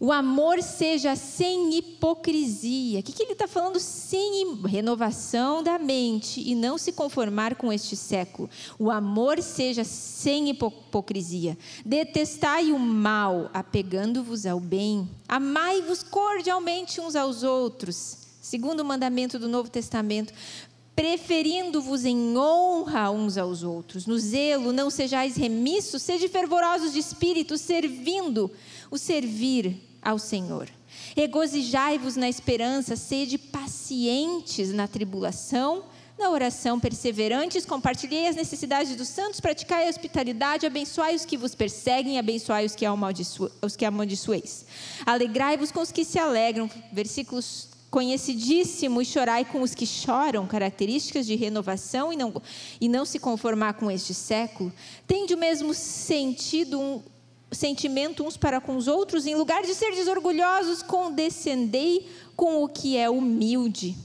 O 0.00 0.12
amor 0.12 0.62
seja 0.62 1.16
sem 1.16 1.76
hipocrisia. 1.76 3.00
O 3.00 3.02
que, 3.02 3.12
que 3.12 3.22
ele 3.24 3.32
está 3.32 3.48
falando? 3.48 3.80
Sem 3.80 4.54
renovação 4.64 5.60
da 5.60 5.76
mente 5.76 6.40
e 6.40 6.54
não 6.54 6.78
se 6.78 6.92
conformar 6.92 7.56
com 7.56 7.72
este 7.72 7.96
século. 7.96 8.48
O 8.78 8.92
amor 8.92 9.42
seja 9.42 9.82
sem 9.82 10.50
hipocrisia. 10.50 11.58
Detestai 11.84 12.70
o 12.70 12.78
mal, 12.78 13.50
apegando-vos 13.52 14.46
ao 14.46 14.60
bem. 14.60 15.08
Amai-vos 15.28 16.04
cordialmente 16.04 17.00
uns 17.00 17.16
aos 17.16 17.42
outros. 17.42 18.18
Segundo 18.40 18.80
o 18.80 18.84
mandamento 18.84 19.36
do 19.36 19.48
Novo 19.48 19.68
Testamento, 19.68 20.32
preferindo-vos 20.94 22.04
em 22.04 22.38
honra 22.38 23.10
uns 23.10 23.36
aos 23.36 23.64
outros. 23.64 24.06
No 24.06 24.16
zelo, 24.16 24.72
não 24.72 24.90
sejais 24.90 25.36
remissos, 25.36 26.02
sede 26.02 26.28
fervorosos 26.28 26.92
de 26.92 27.00
espírito, 27.00 27.58
servindo. 27.58 28.48
O 28.90 28.96
servir 28.96 29.87
ao 30.02 30.18
Senhor. 30.18 30.68
Regozijai-vos 31.16 32.16
na 32.16 32.28
esperança, 32.28 32.96
sede 32.96 33.38
pacientes 33.38 34.72
na 34.72 34.88
tribulação, 34.88 35.84
na 36.18 36.30
oração 36.30 36.80
perseverantes, 36.80 37.64
compartilhei 37.64 38.26
as 38.26 38.34
necessidades 38.34 38.96
dos 38.96 39.06
santos, 39.08 39.38
praticai 39.38 39.86
a 39.86 39.90
hospitalidade, 39.90 40.66
abençoai 40.66 41.14
os 41.14 41.24
que 41.24 41.36
vos 41.36 41.54
perseguem, 41.54 42.18
abençoai 42.18 42.66
os 42.66 42.74
que, 42.74 42.84
os 43.62 43.76
que 43.76 43.84
amaldiçoeis. 43.84 44.66
Alegrai-vos 45.06 45.70
com 45.70 45.80
os 45.80 45.92
que 45.92 46.04
se 46.04 46.18
alegram, 46.18 46.68
versículos 46.92 47.68
conhecidíssimo, 47.88 49.00
e 49.00 49.04
chorai 49.04 49.44
com 49.44 49.62
os 49.62 49.74
que 49.74 49.86
choram, 49.86 50.46
características 50.46 51.24
de 51.24 51.36
renovação 51.36 52.12
e 52.12 52.16
não, 52.16 52.34
e 52.80 52.88
não 52.88 53.04
se 53.04 53.18
conformar 53.18 53.74
com 53.74 53.90
este 53.90 54.12
século. 54.12 54.72
Tende 55.06 55.34
o 55.34 55.38
mesmo 55.38 55.72
sentido 55.72 56.80
um, 56.80 57.02
sentimento 57.50 58.24
uns 58.24 58.36
para 58.36 58.60
com 58.60 58.76
os 58.76 58.88
outros, 58.88 59.26
em 59.26 59.34
lugar 59.34 59.62
de 59.62 59.74
ser 59.74 59.92
desorgulhosos, 59.92 60.82
condescendei 60.82 62.08
com 62.36 62.62
o 62.62 62.68
que 62.68 62.96
é 62.96 63.08
humilde. 63.08 63.96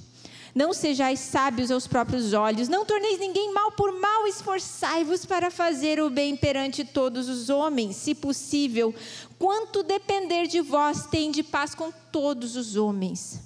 Não 0.55 0.71
sejais 0.71 1.19
sábios 1.19 1.71
aos 1.71 1.87
próprios 1.87 2.31
olhos, 2.31 2.67
não 2.67 2.85
torneis 2.85 3.19
ninguém 3.19 3.51
mal 3.51 3.71
por 3.71 3.91
mal, 3.99 4.27
esforçai-vos 4.27 5.25
para 5.25 5.49
fazer 5.49 5.99
o 5.99 6.11
bem 6.11 6.35
perante 6.35 6.85
todos 6.85 7.27
os 7.27 7.49
homens, 7.49 7.95
se 7.95 8.13
possível. 8.13 8.93
Quanto 9.39 9.81
depender 9.81 10.45
de 10.45 10.61
vós, 10.61 11.07
tende 11.07 11.41
paz 11.41 11.73
com 11.73 11.91
todos 12.11 12.55
os 12.55 12.75
homens. 12.75 13.41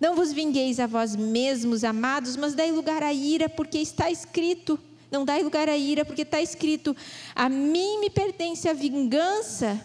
Não 0.00 0.16
vos 0.16 0.32
vingueis 0.32 0.80
a 0.80 0.86
vós 0.86 1.14
mesmos, 1.14 1.84
amados, 1.84 2.36
mas 2.36 2.54
dai 2.54 2.72
lugar 2.72 3.02
à 3.02 3.12
ira, 3.12 3.46
porque 3.46 3.76
está 3.76 4.10
escrito: 4.10 4.80
não 5.10 5.24
dai 5.24 5.42
lugar 5.42 5.68
à 5.68 5.76
ira, 5.76 6.04
porque 6.04 6.22
está 6.22 6.40
escrito: 6.40 6.96
A 7.34 7.48
mim 7.48 7.98
me 8.00 8.08
pertence 8.08 8.68
a 8.68 8.72
vingança, 8.72 9.80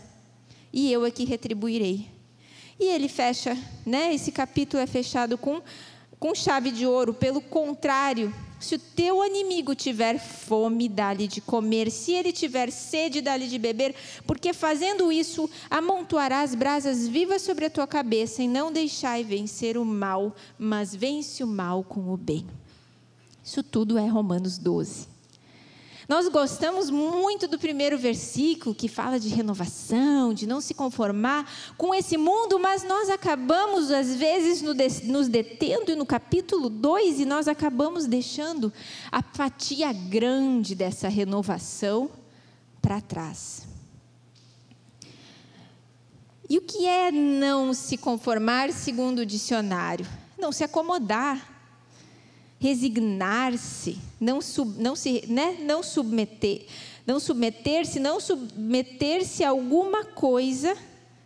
e 0.72 0.92
eu 0.92 1.04
aqui 1.04 1.26
retribuirei. 1.26 2.08
E 2.80 2.86
ele 2.86 3.08
fecha, 3.08 3.58
né? 3.86 4.14
Esse 4.14 4.32
capítulo 4.32 4.84
é 4.84 4.88
fechado 4.88 5.38
com, 5.38 5.62
com 6.20 6.36
chave 6.36 6.72
de 6.72 6.86
ouro. 6.86 7.14
Pelo 7.14 7.40
contrário, 7.40 8.34
se 8.60 8.76
o 8.76 8.80
teu 8.80 9.24
inimigo 9.24 9.74
tiver 9.74 10.20
fome, 10.20 10.90
dá-lhe 10.90 11.28
de 11.28 11.40
comer. 11.40 11.90
Se 11.90 12.12
ele 12.12 12.34
tiver 12.34 12.72
sede, 12.72 13.22
dá-lhe 13.22 13.48
de 13.48 13.58
beber. 13.58 13.96
Porque 14.28 14.54
fazendo 14.54 15.10
isso, 15.10 15.50
amontoarás 15.70 16.54
brasas 16.54 17.08
vivas 17.08 17.42
sobre 17.42 17.66
a 17.66 17.70
tua 17.70 17.88
cabeça. 17.88 18.44
E 18.44 18.48
não 18.48 18.72
deixai 18.72 19.24
vencer 19.24 19.78
o 19.78 19.86
mal, 19.86 20.36
mas 20.60 20.94
vence 20.94 21.44
o 21.44 21.48
mal 21.48 21.84
com 21.84 22.12
o 22.14 22.18
bem. 22.18 22.46
Isso 23.42 23.64
tudo 23.64 23.98
é 23.98 24.08
Romanos 24.08 24.58
12. 24.58 25.15
Nós 26.08 26.28
gostamos 26.28 26.90
muito 26.90 27.48
do 27.48 27.58
primeiro 27.58 27.98
versículo 27.98 28.76
que 28.76 28.88
fala 28.88 29.20
de 29.20 29.30
renovação, 29.30 30.34
de 30.34 30.46
não 30.46 30.62
se 30.62 30.74
conformar 30.74 31.50
com 31.78 31.96
esse 31.96 32.16
mundo, 32.16 32.60
mas 32.60 32.84
nós 32.84 33.10
acabamos, 33.10 33.90
às 33.90 34.16
vezes, 34.16 34.62
nos 35.04 35.28
detendo 35.28 35.96
no 35.96 36.06
capítulo 36.06 36.70
2 36.70 37.22
e 37.22 37.26
nós 37.26 37.48
acabamos 37.48 38.06
deixando 38.06 38.72
a 39.12 39.24
fatia 39.24 39.92
grande 39.92 40.76
dessa 40.76 41.08
renovação 41.08 42.12
para 42.82 43.02
trás. 43.02 43.68
E 46.48 46.60
o 46.60 46.62
que 46.62 46.86
é 46.86 47.12
não 47.12 47.74
se 47.74 47.98
conformar, 47.98 48.72
segundo 48.72 49.20
o 49.20 49.26
dicionário? 49.26 50.06
Não 50.38 50.52
se 50.52 50.64
acomodar 50.64 51.55
resignar-se, 52.60 54.00
não, 54.20 54.42
sub, 54.42 54.82
não 54.82 54.96
se, 54.96 55.26
né, 55.28 55.58
não 55.62 55.84
submeter, 55.84 56.66
não 57.06 57.20
submeter-se, 57.20 58.00
não 58.00 58.20
submeter-se 58.20 59.44
a 59.44 59.50
alguma 59.50 60.06
coisa 60.06 60.76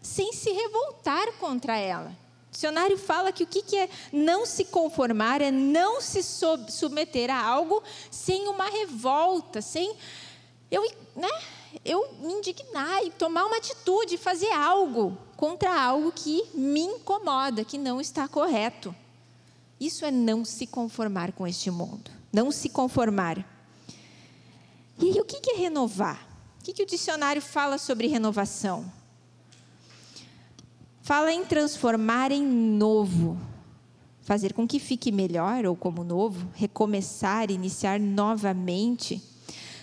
sem 0.02 0.34
se 0.34 0.52
revoltar 0.52 1.34
contra 1.34 1.78
ela. 1.78 2.18
O 2.50 2.52
dicionário 2.52 2.98
fala 2.98 3.32
que 3.32 3.44
o 3.44 3.48
que 3.48 3.78
é 3.78 3.90
não 4.12 4.46
se 4.46 4.66
conformar 4.66 5.42
é 5.42 5.52
não 5.52 6.02
se 6.02 6.22
submeter 6.24 7.30
a 7.30 7.42
algo 7.42 7.82
sem 8.10 8.48
uma 8.48 8.68
revolta, 8.70 9.62
sem 9.62 9.96
eu, 10.72 10.84
né, 11.16 11.30
eu 11.86 12.12
me 12.22 12.34
indignar 12.34 13.04
e 13.04 13.12
tomar 13.12 13.46
uma 13.46 13.58
atitude, 13.58 14.18
fazer 14.18 14.52
algo 14.52 15.18
contra 15.38 15.80
algo 15.80 16.12
que 16.12 16.44
me 16.54 16.82
incomoda, 16.82 17.64
que 17.64 17.78
não 17.78 18.02
está 18.02 18.28
correto. 18.28 18.94
Isso 19.80 20.04
é 20.04 20.12
não 20.12 20.44
se 20.44 20.68
conformar 20.68 21.32
com 21.32 21.48
este 21.48 21.72
mundo. 21.72 22.12
Não 22.34 22.52
se 22.52 22.68
conformar. 22.68 23.46
E 25.00 25.06
aí, 25.06 25.20
o 25.22 25.24
que 25.24 25.52
é 25.52 25.56
renovar? 25.56 26.28
O 26.60 26.64
que, 26.64 26.74
que 26.74 26.84
o 26.84 26.86
dicionário 26.86 27.42
fala 27.42 27.78
sobre 27.78 28.08
renovação? 28.08 28.92
Fala 31.02 31.32
em 31.32 31.46
transformar 31.46 32.32
em 32.32 32.46
novo, 32.46 33.40
fazer 34.22 34.54
com 34.54 34.68
que 34.68 34.78
fique 34.78 35.12
melhor 35.12 35.66
ou 35.66 35.76
como 35.76 36.04
novo, 36.04 36.48
recomeçar, 36.54 37.50
iniciar 37.50 38.00
novamente, 38.00 39.24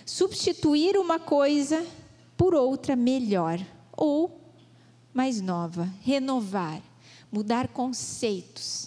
substituir 0.05 0.95
uma 0.97 1.19
coisa 1.19 1.85
por 2.37 2.53
outra 2.53 2.95
melhor 2.95 3.59
ou 3.91 4.39
mais 5.13 5.41
nova, 5.41 5.91
renovar, 6.01 6.81
mudar 7.29 7.67
conceitos 7.69 8.86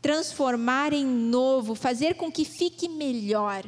transformar 0.00 0.92
em 0.92 1.04
novo, 1.04 1.74
fazer 1.74 2.14
com 2.14 2.30
que 2.30 2.44
fique 2.44 2.88
melhor. 2.88 3.64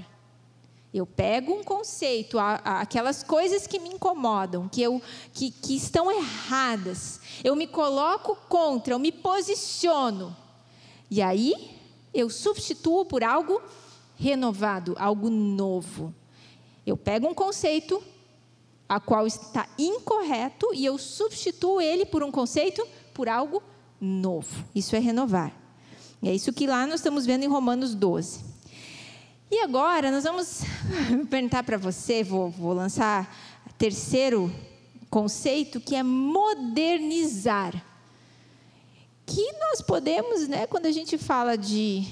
Eu 0.92 1.06
pego 1.06 1.54
um 1.54 1.64
conceito, 1.64 2.38
aquelas 2.38 3.22
coisas 3.22 3.66
que 3.66 3.78
me 3.78 3.88
incomodam, 3.88 4.68
que, 4.68 4.82
eu, 4.82 5.00
que, 5.32 5.50
que 5.50 5.74
estão 5.74 6.12
erradas, 6.12 7.18
eu 7.42 7.56
me 7.56 7.66
coloco 7.66 8.36
contra, 8.46 8.92
eu 8.92 8.98
me 8.98 9.10
posiciono. 9.10 10.36
E 11.10 11.22
aí 11.22 11.78
eu 12.12 12.28
substituo 12.28 13.06
por 13.06 13.24
algo 13.24 13.62
renovado, 14.16 14.94
algo 14.98 15.30
novo. 15.30 16.14
Eu 16.86 16.96
pego 16.96 17.26
um 17.26 17.34
conceito 17.34 18.02
a 18.86 19.00
qual 19.00 19.26
está 19.26 19.66
incorreto 19.78 20.74
e 20.74 20.84
eu 20.84 20.98
substituo 20.98 21.80
ele 21.80 22.04
por 22.04 22.22
um 22.22 22.30
conceito 22.30 22.86
por 23.14 23.30
algo 23.30 23.62
novo. 23.98 24.62
Isso 24.74 24.94
é 24.94 24.98
renovar. 24.98 25.61
E 26.22 26.28
é 26.28 26.34
isso 26.34 26.52
que 26.52 26.68
lá 26.68 26.86
nós 26.86 27.00
estamos 27.00 27.26
vendo 27.26 27.42
em 27.42 27.48
Romanos 27.48 27.94
12. 27.96 28.40
E 29.50 29.58
agora 29.58 30.10
nós 30.10 30.22
vamos 30.22 30.60
perguntar 31.28 31.64
para 31.64 31.76
você, 31.76 32.22
vou, 32.22 32.48
vou 32.48 32.72
lançar 32.72 33.36
terceiro 33.76 34.54
conceito, 35.10 35.80
que 35.80 35.96
é 35.96 36.02
modernizar. 36.02 37.74
Que 39.26 39.52
nós 39.58 39.82
podemos, 39.82 40.46
né, 40.46 40.66
quando 40.66 40.86
a 40.86 40.92
gente 40.92 41.18
fala 41.18 41.58
de 41.58 42.06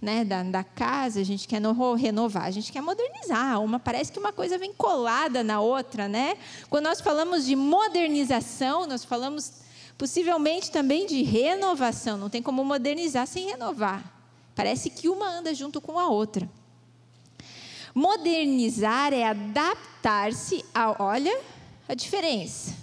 né, 0.00 0.24
da, 0.24 0.44
da, 0.44 0.62
casa, 0.62 1.20
a 1.20 1.24
gente 1.24 1.48
quer 1.48 1.60
renovar, 1.98 2.44
a 2.44 2.50
gente 2.50 2.70
quer 2.70 2.80
modernizar. 2.80 3.60
Uma 3.60 3.80
parece 3.80 4.12
que 4.12 4.18
uma 4.18 4.32
coisa 4.32 4.56
vem 4.56 4.72
colada 4.72 5.42
na 5.42 5.60
outra, 5.60 6.06
né? 6.06 6.36
Quando 6.70 6.84
nós 6.84 7.00
falamos 7.00 7.44
de 7.44 7.56
modernização, 7.56 8.86
nós 8.86 9.04
falamos 9.04 9.65
Possivelmente 9.98 10.70
também 10.70 11.06
de 11.06 11.22
renovação, 11.22 12.18
não 12.18 12.28
tem 12.28 12.42
como 12.42 12.64
modernizar 12.64 13.26
sem 13.26 13.46
renovar. 13.46 14.04
Parece 14.54 14.90
que 14.90 15.08
uma 15.08 15.28
anda 15.28 15.54
junto 15.54 15.80
com 15.80 15.98
a 15.98 16.08
outra. 16.08 16.48
Modernizar 17.94 19.14
é 19.14 19.24
adaptar-se 19.24 20.62
a, 20.74 21.02
olha 21.02 21.40
a 21.88 21.94
diferença. 21.94 22.74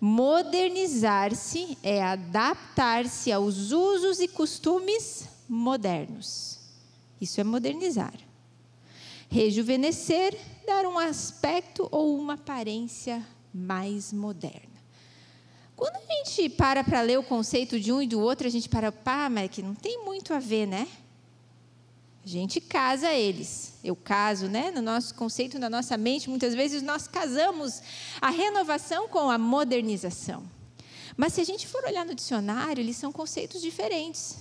Modernizar-se 0.00 1.78
é 1.82 2.02
adaptar-se 2.02 3.32
aos 3.32 3.72
usos 3.72 4.20
e 4.20 4.28
costumes 4.28 5.28
modernos. 5.48 6.58
Isso 7.20 7.40
é 7.40 7.44
modernizar. 7.44 8.14
Rejuvenescer, 9.28 10.38
dar 10.66 10.86
um 10.86 10.98
aspecto 10.98 11.88
ou 11.90 12.16
uma 12.18 12.34
aparência 12.34 13.26
mais 13.52 14.12
moderna. 14.12 14.73
Quando 15.76 15.96
a 15.96 16.14
gente 16.14 16.48
para 16.48 16.84
para 16.84 17.00
ler 17.00 17.18
o 17.18 17.22
conceito 17.22 17.78
de 17.80 17.92
um 17.92 18.00
e 18.00 18.06
do 18.06 18.20
outro, 18.20 18.46
a 18.46 18.50
gente 18.50 18.68
para, 18.68 18.92
pá, 18.92 19.28
mas 19.28 19.50
que 19.50 19.62
não 19.62 19.74
tem 19.74 20.04
muito 20.04 20.32
a 20.32 20.38
ver, 20.38 20.66
né? 20.66 20.86
A 22.24 22.28
gente 22.28 22.60
casa 22.60 23.12
eles. 23.12 23.74
Eu 23.84 23.94
caso, 23.94 24.46
né? 24.46 24.70
No 24.70 24.80
nosso 24.80 25.14
conceito, 25.14 25.58
na 25.58 25.68
nossa 25.68 25.96
mente, 25.96 26.30
muitas 26.30 26.54
vezes 26.54 26.80
nós 26.80 27.06
casamos 27.06 27.82
a 28.20 28.30
renovação 28.30 29.08
com 29.08 29.28
a 29.28 29.36
modernização. 29.36 30.42
Mas 31.16 31.34
se 31.34 31.40
a 31.40 31.44
gente 31.44 31.66
for 31.66 31.84
olhar 31.84 32.04
no 32.06 32.14
dicionário, 32.14 32.80
eles 32.80 32.96
são 32.96 33.12
conceitos 33.12 33.60
diferentes. 33.60 34.38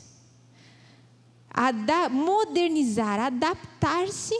Ada 1.49 2.07
modernizar, 2.09 3.19
adaptar-se 3.19 4.33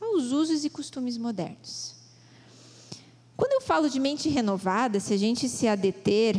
aos 0.00 0.32
usos 0.32 0.64
e 0.64 0.70
costumes 0.70 1.16
modernos. 1.16 1.97
Quando 3.38 3.52
eu 3.52 3.60
falo 3.60 3.88
de 3.88 4.00
mente 4.00 4.28
renovada, 4.28 4.98
se 4.98 5.14
a 5.14 5.16
gente 5.16 5.48
se 5.48 5.68
adeter, 5.68 6.34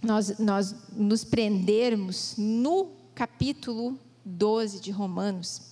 nós, 0.00 0.38
nós 0.38 0.72
nos 0.92 1.24
prendermos 1.24 2.34
no 2.38 2.90
capítulo 3.12 3.98
12 4.24 4.78
de 4.78 4.92
Romanos, 4.92 5.62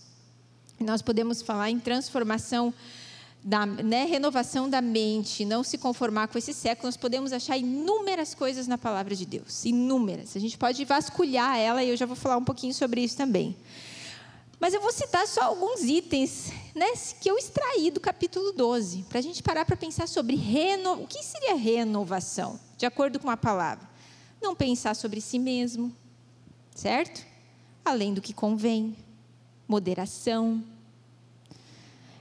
nós 0.81 1.01
podemos 1.03 1.41
falar 1.41 1.71
em 1.71 1.79
transformação 1.79 2.75
da 3.45 3.65
né, 3.65 4.07
renovação 4.07 4.69
da 4.69 4.83
mente, 4.83 5.45
não 5.45 5.63
se 5.63 5.79
conformar 5.79 6.27
com 6.27 6.37
esse 6.37 6.53
século, 6.53 6.89
nós 6.89 6.97
podemos 6.97 7.33
achar 7.33 7.57
inúmeras 7.57 8.35
coisas 8.35 8.67
na 8.67 8.77
palavra 8.77 9.15
de 9.15 9.25
Deus, 9.25 9.65
inúmeras. 9.65 10.37
A 10.37 10.41
gente 10.41 10.59
pode 10.59 10.85
vasculhar 10.85 11.57
ela 11.57 11.85
e 11.85 11.91
eu 11.91 11.97
já 11.97 12.07
vou 12.07 12.17
falar 12.17 12.39
um 12.39 12.45
pouquinho 12.45 12.75
sobre 12.75 13.05
isso 13.05 13.17
também. 13.17 13.55
Mas 14.59 14.73
eu 14.73 14.81
vou 14.81 14.93
citar 14.93 15.27
só 15.27 15.43
alguns 15.43 15.83
itens 15.83 16.53
né, 16.75 16.87
que 17.21 17.31
eu 17.31 17.37
extraí 17.37 17.91
do 17.91 18.01
capítulo 18.01 18.53
12, 18.53 19.05
para 19.09 19.19
a 19.19 19.23
gente 19.23 19.43
parar 19.43 19.65
para 19.65 19.77
pensar 19.77 20.09
sobre 20.09 20.37
reno... 20.37 21.03
o 21.03 21.07
que 21.07 21.23
seria 21.23 21.55
renovação, 21.55 22.59
de 22.77 22.87
acordo 22.87 23.19
com 23.19 23.31
a 23.31 23.37
palavra. 23.37 23.89
Não 24.41 24.55
pensar 24.55 24.95
sobre 24.95 25.21
si 25.21 25.39
mesmo, 25.39 25.95
certo? 26.75 27.25
Além 27.85 28.15
do 28.15 28.21
que 28.21 28.33
convém, 28.33 28.97
moderação, 29.69 30.63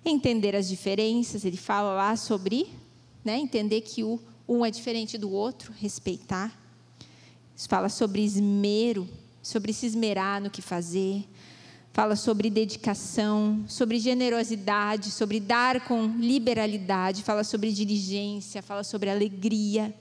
entender 0.05 0.55
as 0.55 0.67
diferenças, 0.67 1.45
ele 1.45 1.57
fala 1.57 1.93
lá 1.93 2.15
sobre 2.15 2.69
né, 3.23 3.37
entender 3.37 3.81
que 3.81 4.03
o 4.03 4.19
um 4.47 4.65
é 4.65 4.69
diferente 4.69 5.17
do 5.17 5.31
outro, 5.31 5.73
respeitar. 5.79 6.59
Fala 7.69 7.87
sobre 7.87 8.21
esmero, 8.21 9.07
sobre 9.41 9.71
se 9.71 9.85
esmerar 9.85 10.41
no 10.41 10.49
que 10.49 10.61
fazer. 10.61 11.25
Fala 11.93 12.15
sobre 12.15 12.49
dedicação, 12.49 13.63
sobre 13.67 13.99
generosidade, 13.99 15.11
sobre 15.11 15.39
dar 15.39 15.81
com 15.81 16.07
liberalidade. 16.07 17.23
Fala 17.23 17.43
sobre 17.43 17.71
diligência, 17.71 18.61
fala 18.61 18.83
sobre 18.83 19.09
alegria. 19.09 19.93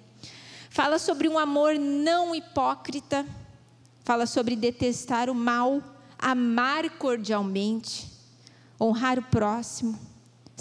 Fala 0.70 0.98
sobre 0.98 1.28
um 1.28 1.38
amor 1.38 1.74
não 1.78 2.34
hipócrita. 2.34 3.26
Fala 4.04 4.26
sobre 4.26 4.56
detestar 4.56 5.30
o 5.30 5.34
mal, 5.34 5.80
amar 6.18 6.90
cordialmente 6.98 8.10
honrar 8.82 9.18
o 9.18 9.22
próximo, 9.22 9.96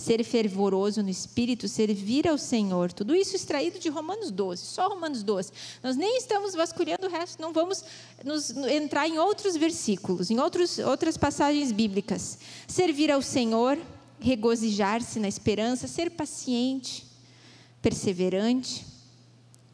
ser 0.02 0.24
fervoroso 0.24 1.02
no 1.02 1.10
espírito, 1.10 1.68
servir 1.68 2.28
ao 2.28 2.38
Senhor. 2.38 2.92
Tudo 2.92 3.16
isso 3.16 3.36
extraído 3.36 3.80
de 3.80 3.88
Romanos 3.88 4.32
12, 4.32 4.66
só 4.66 4.90
Romanos 4.90 5.24
12. 5.24 5.52
Nós 5.84 5.96
nem 5.96 6.18
estamos 6.18 6.54
vasculhando 6.54 7.08
o 7.08 7.10
resto, 7.10 7.42
não 7.42 7.54
vamos 7.54 7.84
nos, 8.26 8.50
entrar 8.50 9.08
em 9.08 9.20
outros 9.20 9.56
versículos, 9.56 10.32
em 10.32 10.40
outros, 10.40 10.80
outras 10.80 11.18
passagens 11.18 11.72
bíblicas. 11.72 12.40
Servir 12.68 13.12
ao 13.12 13.22
Senhor, 13.22 13.78
regozijar-se 14.20 15.20
na 15.20 15.28
esperança, 15.28 15.88
ser 15.88 16.12
paciente, 16.12 17.06
perseverante, 17.82 18.86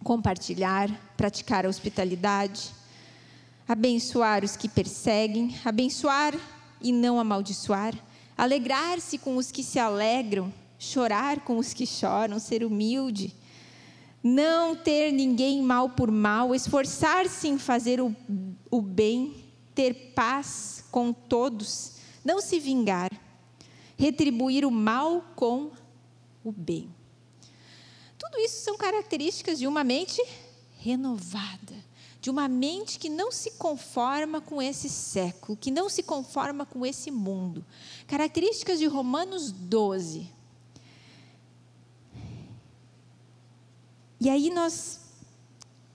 compartilhar, 0.03 0.89
praticar 1.15 1.65
a 1.65 1.69
hospitalidade, 1.69 2.69
abençoar 3.67 4.43
os 4.43 4.55
que 4.55 4.69
perseguem, 4.69 5.55
abençoar 5.65 6.33
e 6.81 6.91
não 6.91 7.19
amaldiçoar 7.19 7.93
alegrar-se 8.37 9.17
com 9.17 9.35
os 9.37 9.51
que 9.51 9.63
se 9.63 9.79
alegram, 9.79 10.53
chorar 10.77 11.41
com 11.41 11.57
os 11.57 11.73
que 11.73 11.87
choram, 11.87 12.37
ser 12.37 12.63
humilde, 12.63 13.33
não 14.23 14.75
ter 14.75 15.11
ninguém 15.11 15.61
mal 15.61 15.89
por 15.89 16.11
mal, 16.11 16.53
esforçar-se 16.53 17.47
em 17.47 17.57
fazer 17.57 17.99
o, 17.99 18.15
o 18.69 18.81
bem, 18.81 19.43
ter 19.73 20.13
paz 20.13 20.83
com 20.91 21.11
todos, 21.11 21.93
não 22.23 22.41
se 22.41 22.59
vingar, 22.59 23.09
retribuir 23.97 24.65
o 24.65 24.71
mal 24.71 25.23
com 25.35 25.71
o 26.43 26.51
bem. 26.51 26.93
Tudo 28.17 28.37
isso 28.39 28.63
são 28.63 28.77
características 28.77 29.57
de 29.57 29.65
uma 29.65 29.83
mente 29.83 30.21
renovada 30.79 31.87
de 32.27 32.29
uma 32.29 32.49
mente 32.49 32.99
que 32.99 33.07
não 33.07 33.31
se 33.31 33.51
conforma 33.51 34.41
com 34.41 34.61
esse 34.61 34.89
século, 34.89 35.57
que 35.57 35.71
não 35.71 35.87
se 35.87 36.03
conforma 36.03 36.65
com 36.65 36.85
esse 36.85 37.09
mundo. 37.09 37.65
Características 38.07 38.79
de 38.79 38.85
Romanos 38.85 39.51
12. 39.51 40.29
E 44.19 44.29
aí 44.29 44.49
nós, 44.49 45.01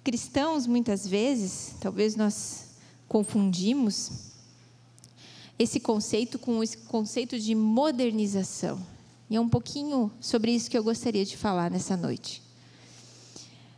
cristãos, 0.05 0.67
muitas 0.67 1.07
vezes, 1.07 1.75
talvez 1.81 2.15
nós 2.15 2.77
confundimos 3.09 4.31
esse 5.59 5.81
conceito 5.81 6.39
com 6.39 6.63
esse 6.63 6.77
conceito 6.79 7.39
de 7.39 7.55
modernização. 7.55 8.81
E 9.29 9.37
é 9.37 9.41
um 9.41 9.49
pouquinho 9.49 10.13
sobre 10.21 10.53
isso 10.53 10.71
que 10.71 10.77
eu 10.77 10.85
gostaria 10.85 11.25
de 11.25 11.37
falar 11.37 11.71
nessa 11.71 11.97
noite 11.97 12.43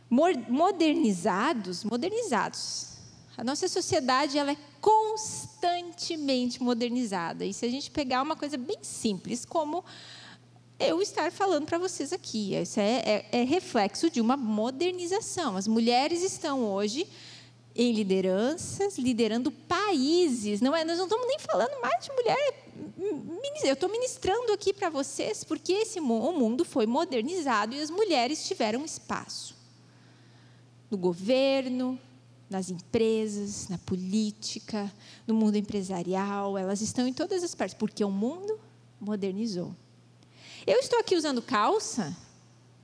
modernizados, 0.09 1.83
modernizados. 1.83 2.94
A 3.37 3.43
nossa 3.43 3.67
sociedade 3.67 4.37
ela 4.37 4.51
é 4.51 4.57
constantemente 4.79 6.61
modernizada. 6.61 7.45
E 7.45 7.53
se 7.53 7.65
a 7.65 7.69
gente 7.69 7.91
pegar 7.91 8.21
uma 8.21 8.35
coisa 8.35 8.57
bem 8.57 8.77
simples, 8.81 9.43
como 9.45 9.83
eu 10.79 11.01
estar 11.01 11.31
falando 11.31 11.65
para 11.65 11.77
vocês 11.77 12.13
aqui, 12.13 12.55
isso 12.55 12.79
é, 12.79 13.25
é, 13.31 13.39
é 13.39 13.43
reflexo 13.43 14.09
de 14.09 14.21
uma 14.21 14.37
modernização. 14.37 15.57
As 15.57 15.67
mulheres 15.67 16.21
estão 16.21 16.63
hoje 16.63 17.07
em 17.75 17.91
lideranças, 17.91 18.97
liderando 18.97 19.51
países. 19.51 20.61
Não 20.61 20.73
é, 20.73 20.85
nós 20.85 20.97
não 20.97 21.05
estamos 21.05 21.27
nem 21.27 21.39
falando 21.39 21.81
mais 21.81 22.05
de 22.05 22.11
mulher. 22.11 22.63
Eu 23.63 23.73
estou 23.73 23.89
ministrando 23.89 24.53
aqui 24.53 24.73
para 24.73 24.89
vocês 24.89 25.43
porque 25.43 25.73
esse, 25.73 25.99
o 25.99 26.31
mundo 26.31 26.63
foi 26.63 26.85
modernizado 26.85 27.75
e 27.75 27.81
as 27.81 27.89
mulheres 27.89 28.47
tiveram 28.47 28.85
espaço 28.85 29.55
no 30.89 30.97
governo, 30.97 31.99
nas 32.49 32.69
empresas, 32.69 33.67
na 33.69 33.77
política, 33.79 34.91
no 35.25 35.33
mundo 35.33 35.55
empresarial, 35.55 36.57
elas 36.57 36.81
estão 36.81 37.07
em 37.07 37.13
todas 37.13 37.43
as 37.43 37.55
partes, 37.55 37.77
porque 37.77 38.03
o 38.03 38.11
mundo 38.11 38.59
modernizou. 38.99 39.75
Eu 40.65 40.79
estou 40.79 40.99
aqui 40.99 41.15
usando 41.15 41.41
calça 41.41 42.15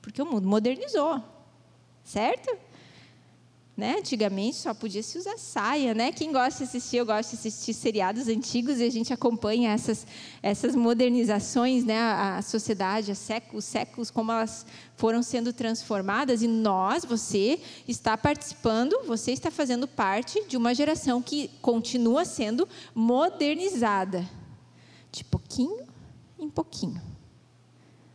porque 0.02 0.21
o 0.21 0.26
mundo 0.26 0.47
modernizou, 0.47 1.24
certo? 2.04 2.58
Né? 3.75 3.95
Antigamente 3.99 4.57
só 4.57 4.73
podia 4.73 5.01
se 5.01 5.17
usar 5.17 5.38
saia, 5.38 5.93
né? 5.93 6.12
Quem 6.12 6.31
gosta 6.31 6.57
de 6.57 6.69
assistir, 6.69 6.97
eu 6.97 7.05
gosto 7.05 7.31
de 7.31 7.36
assistir 7.38 7.73
seriados 7.73 8.27
antigos 8.27 8.79
e 8.79 8.84
a 8.84 8.89
gente 8.91 9.13
acompanha 9.13 9.71
essas, 9.71 10.05
essas 10.43 10.75
modernizações, 10.75 11.86
né? 11.86 11.97
A, 11.99 12.41
sociedade, 12.41 13.12
há 13.12 13.15
séculos, 13.15 13.63
séculos, 13.63 14.12
como 14.12 14.31
elas 14.31 14.65
foram 14.97 15.23
sendo 15.23 15.53
transformadas 15.53 16.43
e 16.43 16.47
nós, 16.47 17.05
você 17.05 17.60
está 17.88 18.17
participando, 18.17 19.03
você 19.07 19.31
está 19.31 19.49
fazendo 19.49 19.88
parte 19.88 20.45
de 20.47 20.57
uma 20.57 20.75
geração 20.75 21.21
que 21.21 21.49
continua 21.62 22.25
sendo 22.25 22.67
modernizada, 22.93 24.29
de 25.12 25.23
pouquinho 25.23 25.88
em 26.38 26.49
pouquinho. 26.49 27.01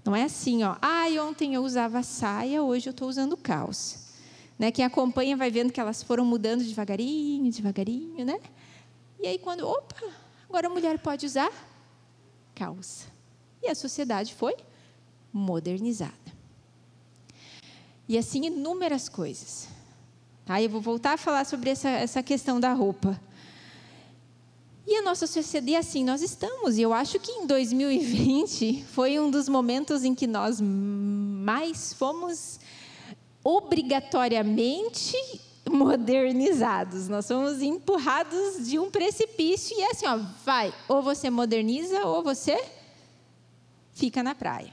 Não 0.04 0.14
é 0.14 0.24
assim, 0.24 0.62
ó. 0.62 0.76
Ah, 0.80 1.06
ontem 1.26 1.54
eu 1.54 1.64
usava 1.64 2.02
saia, 2.02 2.62
hoje 2.62 2.88
eu 2.88 2.92
estou 2.92 3.08
usando 3.08 3.36
calça. 3.36 4.05
Né? 4.58 4.70
Quem 4.70 4.84
acompanha 4.84 5.36
vai 5.36 5.50
vendo 5.50 5.72
que 5.72 5.80
elas 5.80 6.02
foram 6.02 6.24
mudando 6.24 6.64
devagarinho, 6.64 7.50
devagarinho, 7.50 8.24
né? 8.24 8.40
E 9.20 9.26
aí 9.26 9.38
quando, 9.38 9.66
opa, 9.66 10.02
agora 10.48 10.66
a 10.66 10.70
mulher 10.70 10.98
pode 10.98 11.26
usar 11.26 11.50
calça. 12.54 13.06
E 13.62 13.68
a 13.68 13.74
sociedade 13.74 14.34
foi 14.34 14.54
modernizada. 15.32 16.14
E 18.08 18.16
assim 18.16 18.46
inúmeras 18.46 19.08
coisas. 19.08 19.68
Tá? 20.44 20.62
Eu 20.62 20.70
vou 20.70 20.80
voltar 20.80 21.14
a 21.14 21.16
falar 21.16 21.44
sobre 21.44 21.70
essa, 21.70 21.88
essa 21.88 22.22
questão 22.22 22.60
da 22.60 22.72
roupa. 22.72 23.20
E 24.86 24.94
a 24.94 25.02
nossa 25.02 25.26
sociedade, 25.26 25.74
assim, 25.74 26.04
nós 26.04 26.22
estamos. 26.22 26.78
E 26.78 26.82
eu 26.82 26.92
acho 26.92 27.18
que 27.18 27.32
em 27.32 27.46
2020 27.46 28.84
foi 28.84 29.18
um 29.18 29.28
dos 29.28 29.48
momentos 29.48 30.04
em 30.04 30.14
que 30.14 30.28
nós 30.28 30.60
mais 30.60 31.92
fomos 31.92 32.60
obrigatoriamente 33.46 35.16
modernizados. 35.70 37.06
Nós 37.06 37.26
somos 37.26 37.62
empurrados 37.62 38.66
de 38.68 38.76
um 38.76 38.90
precipício 38.90 39.78
e 39.78 39.82
é 39.82 39.92
assim, 39.92 40.04
ó, 40.04 40.18
vai, 40.44 40.74
ou 40.88 41.00
você 41.00 41.30
moderniza 41.30 42.04
ou 42.04 42.24
você 42.24 42.60
fica 43.92 44.20
na 44.20 44.34
praia. 44.34 44.72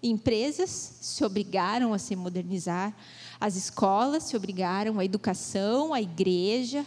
Empresas 0.00 0.70
se 0.70 1.24
obrigaram 1.24 1.92
a 1.92 1.98
se 1.98 2.14
modernizar, 2.14 2.94
as 3.40 3.56
escolas 3.56 4.22
se 4.22 4.36
obrigaram, 4.36 5.00
a 5.00 5.04
educação, 5.04 5.92
a 5.92 6.00
igreja, 6.00 6.86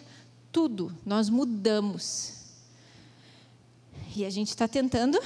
tudo, 0.50 0.96
nós 1.06 1.30
mudamos. 1.30 2.41
E 4.16 4.26
a 4.26 4.30
gente 4.30 4.50
está 4.50 4.68
tentando 4.68 5.20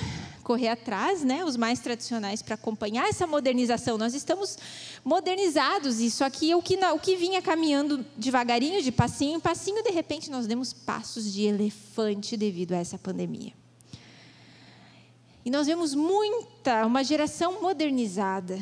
correr 0.43 0.67
atrás, 0.67 1.24
né, 1.24 1.43
os 1.43 1.58
mais 1.58 1.80
tradicionais, 1.80 2.43
para 2.43 2.54
acompanhar 2.54 3.10
essa 3.10 3.26
modernização. 3.26 3.98
Nós 3.98 4.13
estamos 4.13 4.58
modernizados, 5.04 6.00
isso 6.00 6.24
aqui 6.24 6.52
é 6.52 6.56
o 6.56 6.62
que, 6.62 6.76
o 6.76 7.00
que 7.00 7.15
vinha 7.15 7.41
caminhando 7.41 8.06
devagarinho, 8.15 8.82
de 8.84 8.91
passinho 8.91 9.38
em 9.38 9.39
passinho, 9.39 9.84
de 9.84 9.89
repente 9.89 10.30
nós 10.30 10.45
demos 10.45 10.71
passos 10.71 11.34
de 11.34 11.43
elefante 11.43 12.38
devido 12.38 12.74
a 12.74 12.78
essa 12.78 12.98
pandemia. 12.98 13.54
E 15.43 15.50
nós 15.50 15.65
vemos 15.65 15.95
muita, 15.95 16.86
uma 16.86 17.04
geração 17.04 17.62
modernizada, 17.62 18.60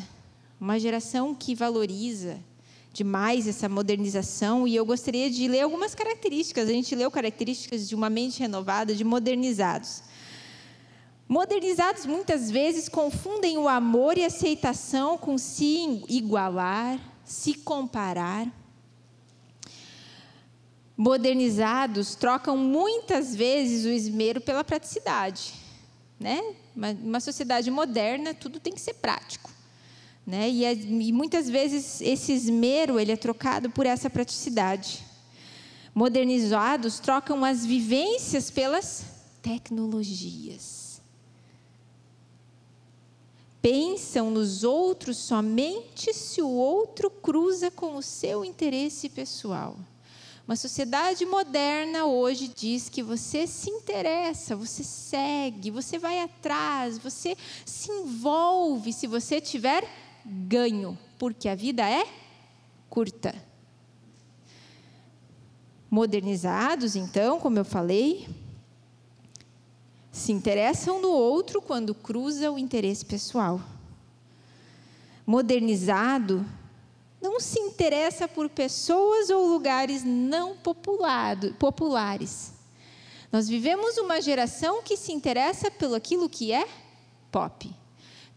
uma 0.60 0.80
geração 0.80 1.36
que 1.36 1.54
valoriza 1.54 2.40
demais 2.94 3.48
essa 3.48 3.68
modernização, 3.68 4.66
e 4.68 4.76
eu 4.76 4.86
gostaria 4.86 5.30
de 5.30 5.48
ler 5.48 5.62
algumas 5.62 5.94
características. 5.96 6.70
A 6.70 6.72
gente 6.72 6.96
leu 6.96 7.10
características 7.10 7.90
de 7.90 7.96
uma 7.96 8.10
mente 8.10 8.40
renovada, 8.40 8.96
de 8.96 9.04
modernizados. 9.04 10.04
Modernizados 11.28 12.06
muitas 12.06 12.52
vezes 12.52 12.90
confundem 12.90 13.58
o 13.58 13.68
amor 13.68 14.18
e 14.18 14.26
aceitação 14.26 15.18
com 15.18 15.38
se 15.38 16.04
igualar, 16.10 17.00
se 17.24 17.54
comparar. 17.54 18.48
Modernizados 20.98 22.14
trocam 22.14 22.58
muitas 22.58 23.36
vezes 23.36 23.86
o 23.86 23.90
esmero 23.90 24.42
pela 24.42 24.64
praticidade, 24.64 25.54
né? 26.20 26.40
Uma, 26.76 26.92
uma 26.92 27.20
sociedade 27.20 27.72
moderna, 27.72 28.34
tudo 28.34 28.60
tem 28.60 28.74
que 28.74 28.82
ser 28.82 28.96
prático, 28.96 29.50
né? 30.28 30.50
E, 30.50 30.64
e 30.66 31.12
muitas 31.14 31.50
vezes 31.50 32.02
esse 32.02 32.34
esmero 32.34 33.00
ele 33.00 33.14
é 33.14 33.18
trocado 33.18 33.70
por 33.70 33.86
essa 33.86 34.10
praticidade. 34.10 35.04
Modernizados 35.96 37.00
trocam 37.00 37.46
as 37.46 37.66
vivências 37.66 38.52
pelas 38.52 39.06
tecnologias 39.42 40.73
pensam 43.64 44.30
nos 44.30 44.66
outros 44.66 45.16
somente 45.16 46.14
se 46.14 46.42
o 46.42 46.50
outro 46.50 47.10
cruza 47.10 47.72
com 47.72 47.96
o 47.96 48.02
seu 48.02 48.44
interesse 48.44 49.08
pessoal. 49.08 49.78
Uma 50.46 50.58
sociedade 50.58 51.26
moderna 51.26 52.06
hoje 52.06 52.50
diz 52.54 52.90
que 52.90 53.02
você 53.02 53.48
se 53.48 53.70
interessa, 53.70 54.54
você 54.54 54.84
segue, 54.84 55.72
você 55.72 55.98
vai 55.98 56.20
atrás, 56.20 56.98
você 56.98 57.38
se 57.66 57.90
envolve 57.90 58.92
se 58.92 59.08
você 59.08 59.40
tiver 59.40 59.88
ganho, 60.26 61.00
porque 61.18 61.48
a 61.48 61.56
vida 61.56 61.90
é 61.90 62.06
curta. 62.90 63.34
Modernizados, 65.90 66.98
então, 66.98 67.40
como 67.40 67.58
eu 67.58 67.64
falei, 67.64 68.28
se 70.14 70.32
interessam 70.32 71.02
no 71.02 71.10
outro 71.10 71.60
quando 71.60 71.96
cruza 71.96 72.52
o 72.52 72.60
interesse 72.60 73.04
pessoal. 73.04 73.60
Modernizado 75.26 76.46
não 77.20 77.40
se 77.40 77.60
interessa 77.60 78.28
por 78.28 78.48
pessoas 78.48 79.32
ou 79.32 79.48
lugares 79.48 80.04
não 80.04 80.56
populado, 80.56 81.56
populares. 81.56 82.54
Nós 83.32 83.50
vivemos 83.50 83.98
uma 83.98 84.22
geração 84.22 84.84
que 84.84 84.96
se 84.96 85.12
interessa 85.12 85.72
pelo 85.72 85.96
aquilo 85.96 86.30
que 86.30 86.52
é 86.52 86.68
pop. 87.32 87.74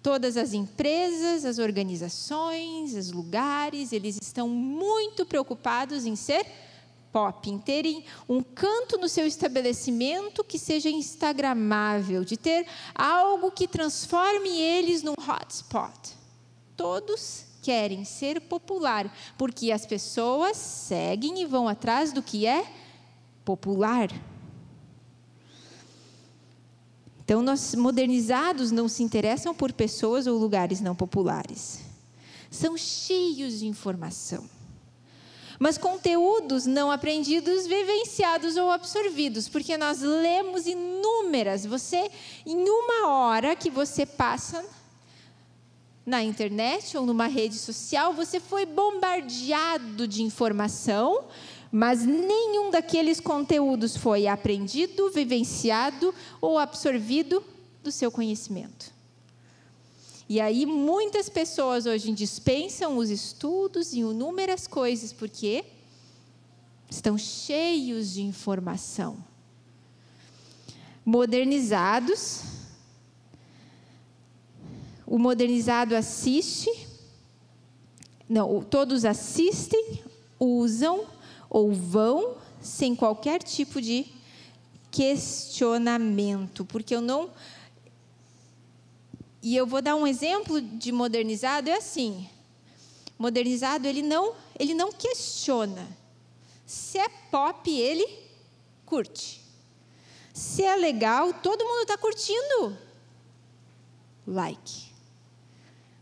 Todas 0.03 0.39
as 0.39 0.55
empresas, 0.55 1.45
as 1.45 1.59
organizações, 1.59 2.95
os 2.95 3.13
lugares, 3.13 3.93
eles 3.93 4.19
estão 4.23 4.49
muito 4.49 5.27
preocupados 5.27 6.07
em 6.07 6.17
ser 6.17 6.47
pop, 7.17 7.49
em 7.49 7.59
terem 7.59 8.05
um 8.29 8.43
canto 8.43 8.99
no 8.99 9.09
seu 9.09 9.27
estabelecimento 9.27 10.45
que 10.45 10.59
seja 10.59 10.91
instagramável, 10.91 12.23
de 12.23 12.37
ter 12.37 12.67
algo 12.95 13.51
que 13.51 13.67
transforme 13.67 14.51
eles 14.61 15.03
num 15.03 15.15
hotspot. 15.27 16.15
Todos 16.77 17.47
querem 17.63 18.05
ser 18.05 18.39
popular, 18.43 19.11
porque 19.39 19.73
as 19.73 19.87
pessoas 19.87 20.59
seguem 20.59 21.41
e 21.41 21.47
vão 21.47 21.67
atrás 21.67 22.13
do 22.13 22.23
que 22.23 22.47
é 22.47 22.71
popular. 23.47 24.11
Então, 27.25 27.41
nós 27.41 27.75
modernizados 27.75 28.71
não 28.71 28.89
se 28.89 29.03
interessam 29.03 29.55
por 29.55 29.73
pessoas 29.73 30.27
ou 30.27 30.37
lugares 30.37 30.83
não 30.83 30.95
populares. 30.95 31.81
São 32.51 32.77
cheios 32.77 33.61
de 33.61 33.67
informação 33.67 34.56
mas 35.59 35.79
conteúdos 35.79 36.67
não 36.67 36.91
aprendidos, 36.91 37.67
vivenciados 37.67 38.57
ou 38.57 38.71
absorvidos, 38.71 39.49
porque 39.49 39.77
nós 39.77 40.01
lemos 40.01 40.67
inúmeras. 40.67 41.65
Você, 41.65 42.11
em 42.45 42.69
uma 42.69 43.09
hora 43.09 43.57
que 43.57 43.71
você 43.71 44.05
passa 44.05 44.65
na 46.05 46.23
internet 46.23 46.97
ou 46.97 47.05
numa 47.05 47.27
rede 47.27 47.57
social, 47.57 48.13
você 48.13 48.39
foi 48.39 48.65
bombardeado 48.65 50.07
de 50.07 50.23
informação, 50.23 51.25
mas 51.73 52.05
nenhum 52.05 52.71
daqueles 52.71 53.19
conteúdos 53.19 53.97
foi 53.97 54.27
aprendido, 54.27 55.11
vivenciado 55.11 56.15
ou 56.41 56.59
absorvido 56.59 57.43
do 57.83 57.91
seu 57.91 58.11
conhecimento. 58.11 58.96
E 60.29 60.41
aí 60.41 60.67
muitas 60.67 61.29
pessoas 61.29 61.87
hoje 61.87 62.11
dispensam 62.13 62.97
os 62.99 63.11
estudos 63.11 63.93
e 63.93 64.01
inúmeras 64.01 64.67
coisas 64.67 65.13
porque 65.13 65.65
estão 66.91 67.17
cheios 67.17 68.13
de 68.13 68.23
informação. 68.23 69.23
Modernizados, 71.05 72.43
o 75.07 75.19
modernizado 75.19 75.95
assiste, 75.95 76.69
não, 78.29 78.61
todos 78.61 79.05
assistem, 79.05 80.03
usam 80.41 81.07
ou 81.49 81.73
vão 81.73 82.37
sem 82.61 82.97
qualquer 82.97 83.41
tipo 83.45 83.81
de 83.81 84.07
questionamento, 84.91 86.65
porque 86.65 86.95
eu 86.95 87.01
não 87.01 87.31
e 89.47 89.55
eu 89.55 89.65
vou 89.65 89.81
dar 89.81 89.95
um 89.95 90.09
exemplo 90.09 90.61
de 90.61 90.91
modernizado, 90.91 91.71
é 91.71 91.75
assim. 91.75 92.29
Modernizado, 93.17 93.87
ele 93.87 94.03
não, 94.03 94.35
ele 94.59 94.75
não 94.75 94.91
questiona. 94.91 95.87
Se 96.67 96.99
é 96.99 97.09
pop, 97.31 97.71
ele 97.71 98.09
curte. 98.85 99.41
Se 100.35 100.65
é 100.65 100.75
legal, 100.75 101.33
todo 101.33 101.65
mundo 101.65 101.83
está 101.83 101.97
curtindo. 101.97 102.77
Like. 104.27 104.86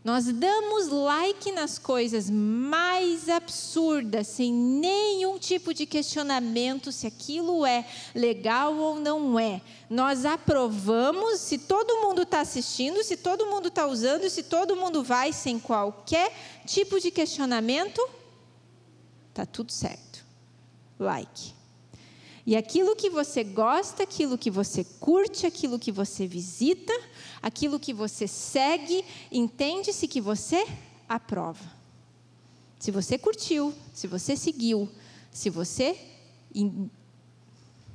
Nós 0.05 0.25
damos 0.25 0.87
like 0.89 1.51
nas 1.51 1.79
coisas 1.79 2.29
mais 2.29 3.27
absurdas, 3.27 4.27
sem 4.27 4.53
nenhum 4.53 5.39
tipo 5.39 5.73
de 5.73 5.87
questionamento 5.87 6.91
se 6.91 7.07
aquilo 7.07 7.65
é 7.65 7.83
legal 8.13 8.75
ou 8.75 8.99
não 8.99 9.39
é. 9.39 9.59
Nós 9.89 10.23
aprovamos 10.23 11.39
se 11.39 11.57
todo 11.57 12.03
mundo 12.03 12.21
está 12.21 12.41
assistindo, 12.41 13.03
se 13.03 13.17
todo 13.17 13.47
mundo 13.47 13.69
está 13.69 13.87
usando, 13.87 14.29
se 14.29 14.43
todo 14.43 14.75
mundo 14.75 15.03
vai 15.03 15.33
sem 15.33 15.57
qualquer 15.57 16.31
tipo 16.67 16.99
de 16.99 17.09
questionamento, 17.09 17.99
tá 19.33 19.43
tudo 19.43 19.71
certo. 19.71 20.23
Like. 20.99 21.55
E 22.45 22.55
aquilo 22.55 22.95
que 22.95 23.09
você 23.09 23.43
gosta, 23.43 24.03
aquilo 24.03 24.37
que 24.37 24.51
você 24.51 24.83
curte, 24.99 25.47
aquilo 25.47 25.79
que 25.79 25.91
você 25.91 26.27
visita, 26.27 26.93
aquilo 27.45 27.79
que 27.79 27.93
você 27.93 28.27
segue, 28.27 29.05
entende-se 29.31 30.07
que 30.07 30.19
você 30.19 30.65
aprova. 31.07 31.63
Se 32.79 32.89
você 32.89 33.19
curtiu, 33.19 33.71
se 33.93 34.07
você 34.07 34.35
seguiu, 34.35 34.89
se 35.31 35.51
você 35.51 35.95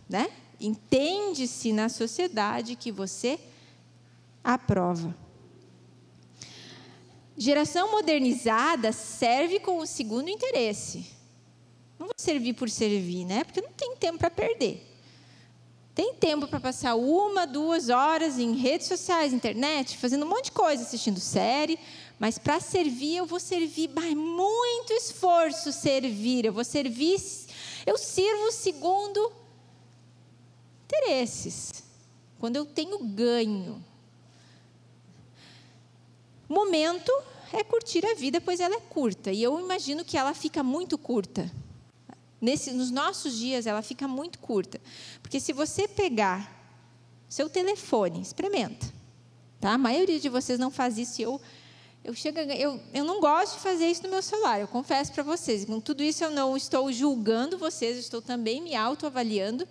né, 0.08 0.30
entende-se 0.60 1.72
na 1.72 1.88
sociedade 1.88 2.76
que 2.76 2.92
você 2.92 3.40
aprova. 4.44 5.16
Geração 7.36 7.90
modernizada 7.90 8.92
serve 8.92 9.58
com 9.58 9.78
o 9.78 9.86
segundo 9.86 10.28
interesse. 10.28 11.10
Não 11.98 12.06
vou 12.06 12.14
servir 12.16 12.54
por 12.54 12.70
servir, 12.70 13.24
né? 13.24 13.42
Porque 13.42 13.60
não 13.60 13.72
tem 13.72 13.96
tempo 13.96 14.18
para 14.18 14.30
perder. 14.30 14.89
Tem 16.00 16.14
tempo 16.14 16.48
para 16.48 16.58
passar 16.58 16.94
uma, 16.94 17.46
duas 17.46 17.90
horas 17.90 18.38
em 18.38 18.54
redes 18.54 18.86
sociais, 18.86 19.34
internet, 19.34 19.98
fazendo 19.98 20.24
um 20.24 20.28
monte 20.30 20.46
de 20.46 20.52
coisa, 20.52 20.82
assistindo 20.82 21.20
série, 21.20 21.78
mas 22.18 22.38
para 22.38 22.58
servir, 22.58 23.16
eu 23.16 23.26
vou 23.26 23.38
servir, 23.38 23.90
vai 23.92 24.14
muito 24.14 24.94
esforço 24.94 25.70
servir, 25.70 26.46
eu 26.46 26.54
vou 26.54 26.64
servir, 26.64 27.20
eu 27.84 27.98
sirvo 27.98 28.50
segundo 28.50 29.30
interesses, 30.86 31.84
quando 32.38 32.56
eu 32.56 32.64
tenho 32.64 32.98
ganho. 33.00 33.84
Momento 36.48 37.12
é 37.52 37.62
curtir 37.62 38.06
a 38.06 38.14
vida, 38.14 38.40
pois 38.40 38.58
ela 38.58 38.76
é 38.76 38.80
curta, 38.80 39.30
e 39.32 39.42
eu 39.42 39.60
imagino 39.60 40.02
que 40.02 40.16
ela 40.16 40.32
fica 40.32 40.62
muito 40.62 40.96
curta. 40.96 41.52
Nesse, 42.40 42.72
nos 42.72 42.90
nossos 42.90 43.37
dias, 43.37 43.66
ela 43.66 43.83
fica 43.83 44.09
muito 44.09 44.38
curta. 44.38 44.81
Porque 45.22 45.38
se 45.38 45.53
você 45.53 45.87
pegar 45.87 46.59
seu 47.29 47.48
telefone, 47.48 48.20
experimenta. 48.20 48.87
Tá? 49.61 49.74
A 49.74 49.79
maioria 49.79 50.18
de 50.18 50.29
vocês 50.29 50.59
não 50.59 50.70
faz 50.70 50.98
isso. 50.98 51.20
Eu, 51.20 51.40
eu, 52.03 52.14
chego, 52.14 52.38
eu, 52.38 52.81
eu 52.92 53.05
não 53.05 53.20
gosto 53.20 53.57
de 53.57 53.62
fazer 53.62 53.87
isso 53.88 54.03
no 54.03 54.09
meu 54.09 54.22
celular, 54.22 54.59
eu 54.61 54.66
confesso 54.66 55.12
para 55.12 55.22
vocês. 55.22 55.64
Com 55.64 55.81
tudo 55.81 56.03
isso, 56.03 56.24
eu 56.24 56.31
não 56.31 56.57
estou 56.57 56.90
julgando 56.90 57.59
vocês, 57.59 57.98
estou 57.98 58.22
também 58.22 58.62
me 58.62 58.74
autoavaliando, 58.74 59.68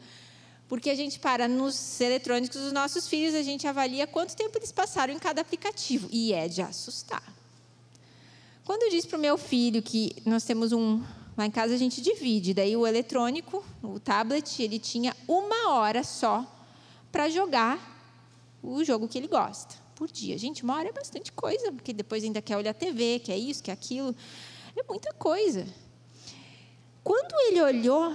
porque 0.67 0.91
a 0.91 0.95
gente 0.95 1.19
para 1.19 1.47
nos 1.47 1.99
eletrônicos 1.99 2.61
dos 2.61 2.71
nossos 2.71 3.07
filhos, 3.07 3.33
a 3.33 3.41
gente 3.41 3.67
avalia 3.67 4.05
quanto 4.05 4.35
tempo 4.35 4.57
eles 4.57 4.71
passaram 4.71 5.13
em 5.13 5.19
cada 5.19 5.41
aplicativo. 5.41 6.07
E 6.11 6.31
é 6.31 6.47
de 6.47 6.61
assustar. 6.61 7.23
Quando 8.63 8.83
eu 8.83 8.91
disse 8.91 9.07
para 9.07 9.17
o 9.17 9.21
meu 9.21 9.35
filho 9.35 9.81
que 9.81 10.15
nós 10.23 10.43
temos 10.43 10.71
um. 10.71 11.03
Lá 11.39 11.45
em 11.45 11.51
casa 11.51 11.73
a 11.73 11.77
gente 11.77 12.01
divide, 12.01 12.53
daí 12.53 12.75
o 12.75 12.85
eletrônico, 12.85 13.63
o 13.81 13.97
tablet, 13.97 14.61
ele 14.61 14.77
tinha 14.77 15.15
uma 15.25 15.69
hora 15.69 16.03
só 16.03 16.45
para 17.13 17.29
jogar 17.29 17.79
o 18.61 18.83
jogo 18.83 19.07
que 19.07 19.17
ele 19.17 19.29
gosta 19.29 19.73
por 19.95 20.11
dia. 20.11 20.37
Gente, 20.37 20.65
uma 20.65 20.75
hora 20.75 20.89
é 20.89 20.91
bastante 20.91 21.31
coisa, 21.31 21.71
porque 21.71 21.93
depois 21.93 22.25
ainda 22.25 22.41
quer 22.41 22.57
olhar 22.57 22.73
TV, 22.73 23.19
quer 23.19 23.37
isso, 23.37 23.63
quer 23.63 23.71
aquilo. 23.71 24.13
É 24.75 24.83
muita 24.83 25.13
coisa. 25.13 25.65
Quando 27.05 27.33
ele 27.47 27.61
olhou, 27.61 28.13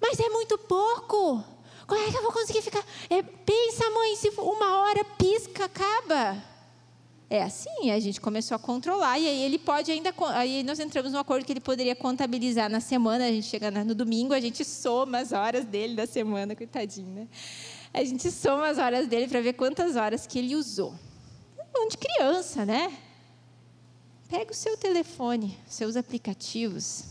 mas 0.00 0.18
é 0.18 0.30
muito 0.30 0.56
pouco. 0.56 1.44
Como 1.86 2.00
é 2.00 2.10
que 2.10 2.16
eu 2.16 2.22
vou 2.22 2.32
conseguir 2.32 2.62
ficar? 2.62 2.82
É, 3.10 3.22
pensa, 3.22 3.90
mãe, 3.90 4.16
se 4.16 4.30
uma 4.30 4.78
hora 4.78 5.04
pisca, 5.04 5.66
acaba. 5.66 6.42
É 7.28 7.42
assim, 7.42 7.90
a 7.90 7.98
gente 7.98 8.20
começou 8.20 8.54
a 8.54 8.58
controlar 8.58 9.18
e 9.18 9.26
aí 9.26 9.42
ele 9.42 9.58
pode 9.58 9.90
ainda, 9.90 10.14
aí 10.34 10.62
nós 10.62 10.78
entramos 10.78 11.10
no 11.10 11.18
acordo 11.18 11.44
que 11.44 11.52
ele 11.52 11.60
poderia 11.60 11.96
contabilizar 11.96 12.70
na 12.70 12.78
semana, 12.78 13.26
a 13.26 13.30
gente 13.32 13.48
chega 13.48 13.68
no 13.68 13.96
domingo, 13.96 14.32
a 14.32 14.38
gente 14.38 14.64
soma 14.64 15.18
as 15.18 15.32
horas 15.32 15.64
dele 15.64 15.96
da 15.96 16.06
semana, 16.06 16.54
coitadinho, 16.54 17.12
né? 17.12 17.28
A 17.92 18.04
gente 18.04 18.30
soma 18.30 18.68
as 18.68 18.78
horas 18.78 19.08
dele 19.08 19.26
para 19.26 19.40
ver 19.40 19.54
quantas 19.54 19.96
horas 19.96 20.24
que 20.24 20.38
ele 20.38 20.54
usou. 20.54 20.94
É 21.58 21.88
de 21.88 21.98
criança, 21.98 22.64
né? 22.64 22.96
Pega 24.28 24.52
o 24.52 24.54
seu 24.54 24.76
telefone, 24.76 25.58
seus 25.66 25.96
aplicativos, 25.96 27.04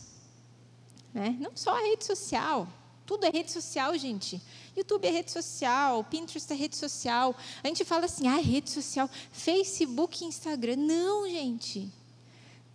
né? 1.13 1.36
Não 1.41 1.51
só 1.56 1.75
a 1.75 1.82
rede 1.82 2.06
social, 2.06 2.67
tudo 3.06 3.26
é 3.26 3.30
rede 3.30 3.52
social, 3.52 3.96
gente. 3.98 4.41
YouTube 4.76 5.08
é 5.08 5.12
rede 5.12 5.32
social, 5.32 6.04
Pinterest 6.04 6.52
é 6.52 6.56
rede 6.56 6.76
social. 6.76 7.36
A 7.63 7.68
gente 7.68 7.86
fala 7.86 8.06
assim, 8.06 8.28
ah, 8.28 8.39
é 8.39 8.41
rede 8.41 8.72
social, 8.72 9.10
Facebook, 9.32 10.26
Instagram. 10.26 10.76
Não, 10.78 11.30
gente. 11.30 11.89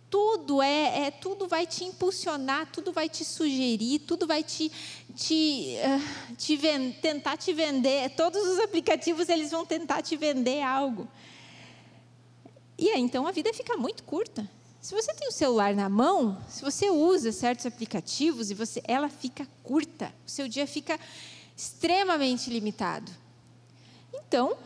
Tudo 0.09 0.61
é, 0.61 1.07
é, 1.07 1.11
tudo 1.11 1.47
vai 1.47 1.65
te 1.65 1.83
impulsionar, 1.83 2.69
tudo 2.71 2.91
vai 2.91 3.07
te 3.07 3.23
sugerir, 3.23 3.99
tudo 3.99 4.27
vai 4.27 4.43
te, 4.43 4.69
te, 5.15 5.77
uh, 5.77 6.35
te 6.35 6.57
tentar 7.01 7.37
te 7.37 7.53
vender. 7.53 8.09
Todos 8.11 8.45
os 8.45 8.59
aplicativos 8.59 9.29
eles 9.29 9.51
vão 9.51 9.65
tentar 9.65 10.01
te 10.01 10.17
vender 10.17 10.61
algo. 10.61 11.07
E 12.77 12.89
aí, 12.89 12.99
então 12.99 13.27
a 13.27 13.31
vida 13.31 13.53
fica 13.53 13.77
muito 13.77 14.03
curta. 14.03 14.49
Se 14.81 14.95
você 14.95 15.13
tem 15.13 15.27
o 15.27 15.31
celular 15.31 15.75
na 15.75 15.87
mão, 15.87 16.35
se 16.49 16.63
você 16.63 16.89
usa 16.89 17.31
certos 17.31 17.67
aplicativos 17.67 18.49
e 18.49 18.55
você, 18.55 18.81
ela 18.85 19.09
fica 19.09 19.47
curta, 19.61 20.11
o 20.25 20.29
seu 20.29 20.47
dia 20.47 20.65
fica 20.65 20.99
extremamente 21.55 22.49
limitado. 22.49 23.11
Então, 24.11 24.57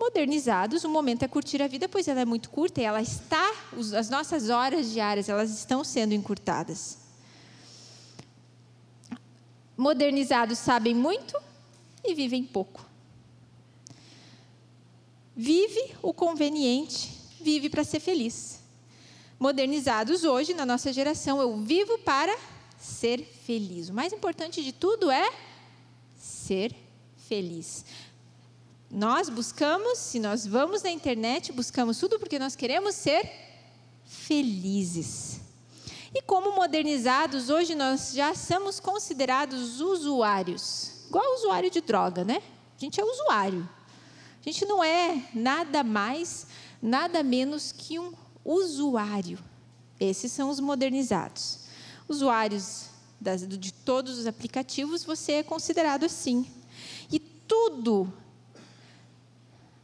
modernizados, 0.00 0.82
o 0.82 0.88
momento 0.88 1.22
é 1.22 1.28
curtir 1.28 1.62
a 1.62 1.68
vida, 1.68 1.88
pois 1.88 2.08
ela 2.08 2.20
é 2.20 2.24
muito 2.24 2.50
curta 2.50 2.80
e 2.80 2.84
ela 2.84 3.00
está, 3.00 3.54
as 3.96 4.10
nossas 4.10 4.50
horas 4.50 4.90
diárias, 4.90 5.28
elas 5.28 5.50
estão 5.50 5.84
sendo 5.84 6.12
encurtadas. 6.12 6.98
Modernizados 9.76 10.58
sabem 10.58 10.94
muito 10.94 11.40
e 12.04 12.14
vivem 12.14 12.42
pouco. 12.42 12.84
Vive 15.36 15.94
o 16.02 16.12
conveniente, 16.12 17.16
vive 17.40 17.70
para 17.70 17.84
ser 17.84 18.00
feliz 18.00 18.59
modernizados 19.40 20.22
hoje, 20.22 20.52
na 20.52 20.66
nossa 20.66 20.92
geração, 20.92 21.40
eu 21.40 21.56
vivo 21.56 21.98
para 22.00 22.36
ser 22.78 23.24
feliz. 23.46 23.88
O 23.88 23.94
mais 23.94 24.12
importante 24.12 24.62
de 24.62 24.70
tudo 24.70 25.10
é 25.10 25.32
ser 26.18 26.76
feliz. 27.26 27.86
Nós 28.90 29.30
buscamos, 29.30 29.98
se 29.98 30.20
nós 30.20 30.46
vamos 30.46 30.82
na 30.82 30.90
internet, 30.90 31.52
buscamos 31.52 31.98
tudo 31.98 32.18
porque 32.18 32.38
nós 32.38 32.54
queremos 32.54 32.94
ser 32.94 33.30
felizes. 34.04 35.40
E 36.14 36.20
como 36.20 36.54
modernizados, 36.54 37.48
hoje 37.48 37.74
nós 37.74 38.12
já 38.12 38.34
somos 38.34 38.78
considerados 38.78 39.80
usuários, 39.80 41.06
igual 41.08 41.34
usuário 41.36 41.70
de 41.70 41.80
droga, 41.80 42.24
né? 42.24 42.42
A 42.76 42.80
gente 42.80 43.00
é 43.00 43.04
usuário. 43.04 43.66
A 44.40 44.42
gente 44.42 44.66
não 44.66 44.84
é 44.84 45.28
nada 45.32 45.82
mais, 45.82 46.46
nada 46.82 47.22
menos 47.22 47.72
que 47.72 47.98
um 47.98 48.12
usuário. 48.44 49.38
Esses 49.98 50.32
são 50.32 50.50
os 50.50 50.60
modernizados. 50.60 51.60
Usuários 52.08 52.86
das, 53.20 53.46
de 53.46 53.72
todos 53.72 54.18
os 54.18 54.26
aplicativos, 54.26 55.04
você 55.04 55.32
é 55.32 55.42
considerado 55.42 56.04
assim. 56.04 56.46
E 57.12 57.18
tudo 57.18 58.12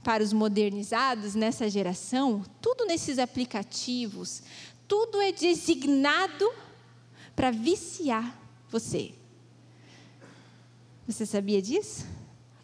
para 0.03 0.23
os 0.23 0.33
modernizados 0.33 1.35
nessa 1.35 1.69
geração, 1.69 2.45
tudo 2.61 2.87
nesses 2.87 3.19
aplicativos, 3.19 4.43
tudo 4.87 5.21
é 5.21 5.33
designado 5.33 6.49
para 7.35 7.51
viciar 7.51 8.39
você. 8.71 9.13
Você 11.07 11.27
sabia 11.27 11.61
disso? 11.61 12.07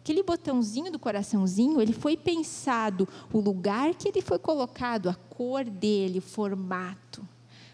Aquele 0.03 0.21
botãozinho 0.21 0.91
do 0.91 0.99
coraçãozinho, 0.99 1.79
ele 1.79 1.93
foi 1.93 2.17
pensado, 2.17 3.07
o 3.31 3.39
lugar 3.39 3.95
que 3.95 4.09
ele 4.09 4.21
foi 4.21 4.37
colocado, 4.37 5.09
a 5.09 5.13
cor 5.15 5.63
dele, 5.63 6.19
o 6.19 6.21
formato, 6.21 7.25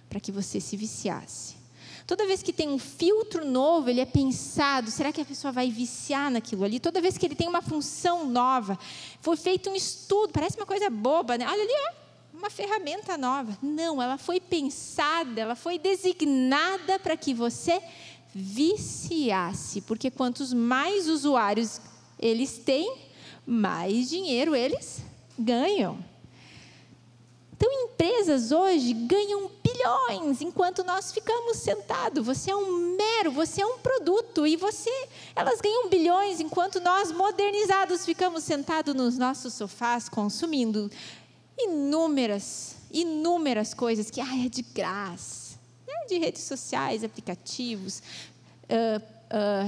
para 0.07 0.19
que 0.19 0.31
você 0.31 0.61
se 0.61 0.77
viciasse. 0.77 1.55
Toda 2.05 2.27
vez 2.27 2.43
que 2.43 2.53
tem 2.53 2.69
um 2.69 2.77
filtro 2.77 3.43
novo, 3.43 3.89
ele 3.89 3.99
é 3.99 4.05
pensado, 4.05 4.91
será 4.91 5.11
que 5.11 5.19
a 5.19 5.25
pessoa 5.25 5.51
vai 5.51 5.71
viciar 5.71 6.29
naquilo 6.29 6.63
ali? 6.63 6.79
Toda 6.79 7.01
vez 7.01 7.17
que 7.17 7.25
ele 7.25 7.33
tem 7.33 7.47
uma 7.47 7.63
função 7.63 8.29
nova, 8.29 8.77
foi 9.21 9.35
feito 9.35 9.71
um 9.71 9.75
estudo, 9.75 10.31
parece 10.31 10.55
uma 10.55 10.67
coisa 10.67 10.87
boba, 10.87 11.35
né? 11.35 11.47
Olha 11.49 11.63
ali, 11.63 11.73
ó, 11.89 12.37
uma 12.37 12.51
ferramenta 12.51 13.17
nova. 13.17 13.57
Não, 13.59 13.99
ela 13.99 14.19
foi 14.19 14.39
pensada, 14.39 15.41
ela 15.41 15.55
foi 15.55 15.79
designada 15.79 16.99
para 16.99 17.17
que 17.17 17.33
você 17.33 17.81
viciasse, 18.35 19.81
porque 19.81 20.11
quantos 20.11 20.53
mais 20.53 21.09
usuários 21.09 21.81
eles 22.19 22.57
têm, 22.57 22.97
mais 23.45 24.09
dinheiro 24.09 24.55
eles 24.55 25.01
ganham. 25.37 25.97
Então, 27.55 27.69
empresas 27.71 28.51
hoje 28.51 28.93
ganham 28.93 29.51
bilhões 29.61 30.41
enquanto 30.41 30.83
nós 30.83 31.11
ficamos 31.11 31.57
sentados. 31.57 32.25
Você 32.25 32.51
é 32.51 32.55
um 32.55 32.95
mero, 32.95 33.31
você 33.31 33.61
é 33.61 33.65
um 33.65 33.79
produto 33.79 34.47
e 34.47 34.55
você, 34.55 34.89
elas 35.35 35.59
ganham 35.59 35.89
bilhões 35.89 36.39
enquanto 36.39 36.79
nós 36.79 37.11
modernizados 37.11 38.05
ficamos 38.05 38.43
sentados 38.43 38.95
nos 38.95 39.17
nossos 39.17 39.53
sofás 39.53 40.07
consumindo 40.07 40.89
inúmeras, 41.57 42.77
inúmeras 42.91 43.73
coisas 43.73 44.09
que 44.09 44.21
ah, 44.21 44.45
é 44.45 44.47
de 44.47 44.61
graça, 44.61 45.59
né? 45.85 45.93
de 46.07 46.17
redes 46.17 46.43
sociais, 46.43 47.03
aplicativos. 47.03 48.01
Uh, 48.63 49.18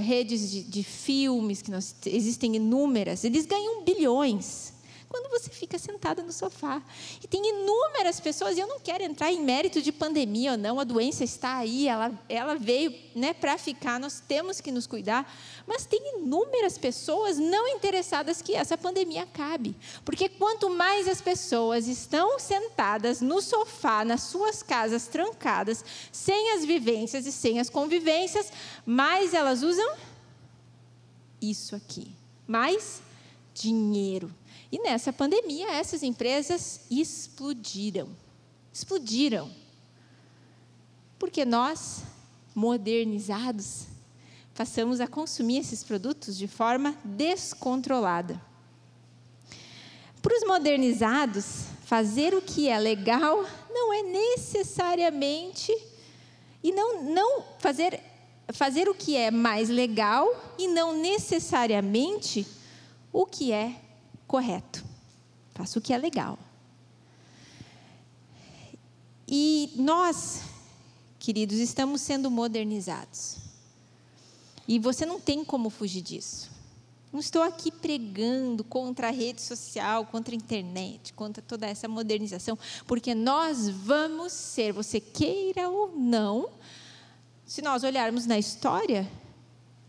redes 0.03 0.51
de, 0.51 0.63
de, 0.63 0.83
filmes, 0.83 1.61
que 1.61 1.71
nós, 1.71 1.95
existem 2.05 2.55
inúmeras, 2.55 3.23
eles 3.23 3.45
ganham 3.45 3.83
bilhões. 3.83 4.70
Quando 5.11 5.29
você 5.29 5.49
fica 5.49 5.77
sentada 5.77 6.23
no 6.23 6.31
sofá. 6.31 6.81
E 7.21 7.27
tem 7.27 7.45
inúmeras 7.45 8.21
pessoas, 8.21 8.55
e 8.55 8.61
eu 8.61 8.67
não 8.67 8.79
quero 8.79 9.03
entrar 9.03 9.29
em 9.29 9.41
mérito 9.41 9.81
de 9.81 9.91
pandemia 9.91 10.53
ou 10.53 10.57
não, 10.57 10.79
a 10.79 10.85
doença 10.85 11.21
está 11.21 11.57
aí, 11.57 11.85
ela, 11.85 12.17
ela 12.29 12.55
veio 12.55 12.95
né, 13.13 13.33
para 13.33 13.57
ficar, 13.57 13.99
nós 13.99 14.21
temos 14.25 14.61
que 14.61 14.71
nos 14.71 14.87
cuidar. 14.87 15.29
Mas 15.67 15.85
tem 15.85 16.17
inúmeras 16.17 16.77
pessoas 16.77 17.37
não 17.37 17.67
interessadas 17.67 18.41
que 18.41 18.55
essa 18.55 18.77
pandemia 18.77 19.23
acabe. 19.23 19.75
Porque 20.05 20.29
quanto 20.29 20.69
mais 20.69 21.09
as 21.09 21.19
pessoas 21.19 21.89
estão 21.89 22.39
sentadas 22.39 23.19
no 23.19 23.41
sofá, 23.41 24.05
nas 24.05 24.23
suas 24.23 24.63
casas 24.63 25.07
trancadas, 25.07 25.83
sem 26.09 26.53
as 26.53 26.63
vivências 26.63 27.25
e 27.25 27.33
sem 27.33 27.59
as 27.59 27.69
convivências, 27.69 28.49
mais 28.85 29.33
elas 29.33 29.61
usam 29.61 29.93
isso 31.41 31.75
aqui. 31.75 32.15
Mais 32.47 33.01
dinheiro. 33.53 34.33
E 34.71 34.79
nessa 34.79 35.11
pandemia, 35.11 35.71
essas 35.71 36.01
empresas 36.01 36.81
explodiram. 36.89 38.09
Explodiram. 38.73 39.51
Porque 41.19 41.43
nós, 41.43 42.03
modernizados, 42.55 43.87
passamos 44.55 45.01
a 45.01 45.07
consumir 45.07 45.57
esses 45.57 45.83
produtos 45.83 46.37
de 46.37 46.47
forma 46.47 46.95
descontrolada. 47.03 48.41
Para 50.21 50.37
os 50.37 50.47
modernizados, 50.47 51.63
fazer 51.83 52.33
o 52.33 52.41
que 52.41 52.69
é 52.69 52.79
legal 52.79 53.43
não 53.69 53.93
é 53.93 54.03
necessariamente 54.03 55.75
e 56.63 56.71
não, 56.71 57.03
não 57.03 57.43
fazer 57.59 57.99
fazer 58.53 58.89
o 58.89 58.93
que 58.93 59.15
é 59.15 59.31
mais 59.31 59.69
legal 59.69 60.27
e 60.57 60.67
não 60.67 60.93
necessariamente 60.93 62.45
o 63.11 63.25
que 63.25 63.51
é 63.51 63.80
correto, 64.31 64.81
o 65.75 65.81
que 65.81 65.91
é 65.91 65.97
legal. 65.97 66.39
E 69.27 69.73
nós, 69.75 70.43
queridos, 71.19 71.57
estamos 71.57 71.99
sendo 71.99 72.31
modernizados. 72.31 73.35
E 74.65 74.79
você 74.79 75.05
não 75.05 75.19
tem 75.19 75.43
como 75.43 75.69
fugir 75.69 76.01
disso. 76.01 76.49
Não 77.11 77.19
estou 77.19 77.41
aqui 77.41 77.73
pregando 77.73 78.63
contra 78.63 79.09
a 79.09 79.11
rede 79.11 79.41
social, 79.41 80.05
contra 80.05 80.33
a 80.33 80.37
internet, 80.37 81.11
contra 81.11 81.43
toda 81.43 81.67
essa 81.67 81.89
modernização, 81.89 82.57
porque 82.87 83.13
nós 83.13 83.67
vamos 83.67 84.31
ser, 84.31 84.71
você 84.71 85.01
queira 85.01 85.69
ou 85.69 85.91
não, 85.93 86.49
se 87.45 87.61
nós 87.61 87.83
olharmos 87.83 88.25
na 88.25 88.39
história, 88.39 89.11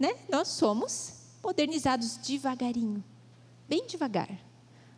né, 0.01 0.17
nós 0.29 0.49
somos 0.49 1.13
modernizados 1.45 2.17
devagarinho, 2.17 3.05
bem 3.69 3.87
devagar. 3.87 4.29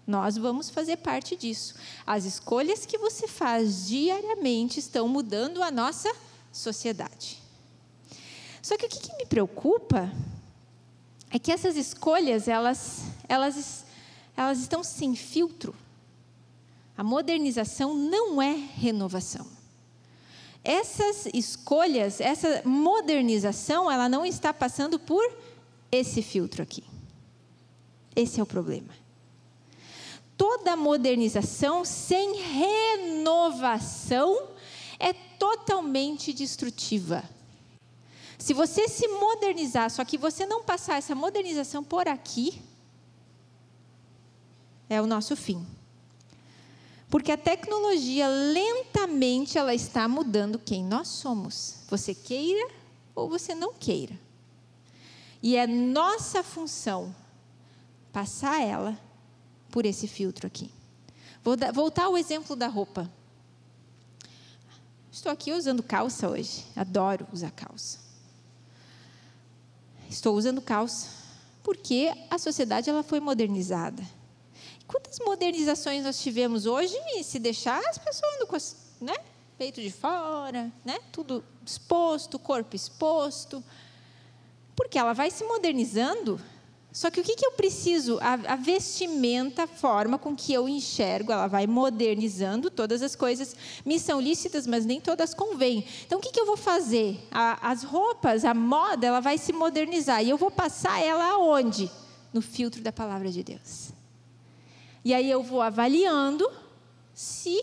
Nós 0.06 0.36
vamos 0.36 0.68
fazer 0.68 0.96
parte 0.98 1.34
disso. 1.34 1.74
As 2.06 2.24
escolhas 2.24 2.84
que 2.84 2.98
você 2.98 3.26
faz 3.26 3.86
diariamente 3.86 4.78
estão 4.78 5.08
mudando 5.08 5.62
a 5.62 5.70
nossa 5.70 6.14
sociedade. 6.52 7.42
Só 8.60 8.76
que 8.76 8.86
o 8.86 8.88
que, 8.88 9.16
me 9.16 9.26
preocupa 9.26 10.10
é 11.30 11.38
que 11.38 11.52
essas 11.52 11.76
escolhas, 11.76 12.48
elas, 12.48 13.02
elas, 13.28 13.84
elas 14.36 14.58
estão 14.58 14.84
sem 14.84 15.14
filtro. 15.14 15.74
A 16.96 17.02
modernização 17.02 17.94
não 17.94 18.40
é 18.40 18.52
renovação. 18.52 19.46
Essas 20.62 21.26
escolhas, 21.34 22.20
essa 22.20 22.62
modernização, 22.64 23.90
ela 23.90 24.08
não 24.08 24.24
está 24.24 24.52
passando 24.54 24.98
por 24.98 25.22
esse 25.90 26.22
filtro 26.22 26.62
aqui. 26.62 26.84
Esse 28.14 28.40
é 28.40 28.42
o 28.42 28.46
problema. 28.46 28.92
Toda 30.36 30.76
modernização 30.76 31.84
sem 31.84 32.36
renovação 32.36 34.48
é 34.98 35.12
totalmente 35.12 36.32
destrutiva. 36.32 37.22
Se 38.38 38.52
você 38.52 38.88
se 38.88 39.06
modernizar, 39.08 39.90
só 39.90 40.04
que 40.04 40.18
você 40.18 40.44
não 40.44 40.64
passar 40.64 40.98
essa 40.98 41.14
modernização 41.14 41.84
por 41.84 42.08
aqui, 42.08 42.60
é 44.88 45.00
o 45.00 45.06
nosso 45.06 45.36
fim. 45.36 45.64
Porque 47.08 47.30
a 47.30 47.36
tecnologia 47.36 48.26
lentamente 48.26 49.56
ela 49.56 49.74
está 49.74 50.08
mudando 50.08 50.58
quem 50.58 50.84
nós 50.84 51.08
somos. 51.08 51.76
Você 51.88 52.14
queira 52.14 52.70
ou 53.14 53.28
você 53.28 53.54
não 53.54 53.72
queira. 53.72 54.18
E 55.40 55.56
é 55.56 55.66
nossa 55.66 56.42
função 56.42 57.14
passar 58.14 58.62
ela 58.62 58.96
por 59.72 59.84
esse 59.84 60.06
filtro 60.06 60.46
aqui. 60.46 60.70
Vou 61.42 61.56
dar, 61.56 61.72
voltar 61.72 62.04
ao 62.04 62.16
exemplo 62.16 62.54
da 62.54 62.68
roupa. 62.68 63.10
Estou 65.10 65.32
aqui 65.32 65.52
usando 65.52 65.82
calça 65.82 66.30
hoje. 66.30 66.64
Adoro 66.76 67.26
usar 67.32 67.50
calça. 67.50 67.98
Estou 70.08 70.36
usando 70.36 70.62
calça 70.62 71.08
porque 71.64 72.12
a 72.30 72.38
sociedade 72.38 72.88
ela 72.88 73.02
foi 73.02 73.18
modernizada. 73.18 74.02
Quantas 74.86 75.18
modernizações 75.18 76.04
nós 76.04 76.22
tivemos 76.22 76.66
hoje? 76.66 76.94
E 77.16 77.24
se 77.24 77.40
deixar, 77.40 77.80
as 77.88 77.98
pessoas 77.98 78.34
andam 78.34 78.46
com 78.46 79.04
né? 79.04 79.14
peito 79.58 79.80
de 79.80 79.90
fora, 79.90 80.70
né? 80.84 80.98
tudo 81.10 81.42
exposto, 81.66 82.38
corpo 82.38 82.76
exposto. 82.76 83.64
Porque 84.76 84.98
ela 84.98 85.14
vai 85.14 85.30
se 85.32 85.42
modernizando. 85.42 86.40
Só 86.94 87.10
que 87.10 87.20
o 87.20 87.24
que, 87.24 87.34
que 87.34 87.44
eu 87.44 87.50
preciso? 87.50 88.20
A, 88.20 88.52
a, 88.52 88.54
vestimenta, 88.54 89.64
a 89.64 89.66
forma 89.66 90.16
com 90.16 90.36
que 90.36 90.52
eu 90.52 90.68
enxergo, 90.68 91.32
ela 91.32 91.48
vai 91.48 91.66
modernizando. 91.66 92.70
Todas 92.70 93.02
as 93.02 93.16
coisas 93.16 93.56
me 93.84 93.98
são 93.98 94.20
lícitas, 94.20 94.64
mas 94.64 94.86
nem 94.86 95.00
todas 95.00 95.34
convêm. 95.34 95.84
Então, 96.06 96.20
o 96.20 96.22
que, 96.22 96.30
que 96.30 96.38
eu 96.38 96.46
vou 96.46 96.56
fazer? 96.56 97.18
A, 97.32 97.68
as 97.68 97.82
roupas, 97.82 98.44
a 98.44 98.54
moda, 98.54 99.08
ela 99.08 99.18
vai 99.18 99.36
se 99.38 99.52
modernizar. 99.52 100.22
E 100.22 100.30
eu 100.30 100.38
vou 100.38 100.52
passar 100.52 101.02
ela 101.02 101.32
aonde? 101.32 101.90
No 102.32 102.40
filtro 102.40 102.80
da 102.80 102.92
palavra 102.92 103.28
de 103.28 103.42
Deus. 103.42 103.90
E 105.04 105.12
aí 105.12 105.28
eu 105.28 105.42
vou 105.42 105.62
avaliando 105.62 106.48
se 107.12 107.60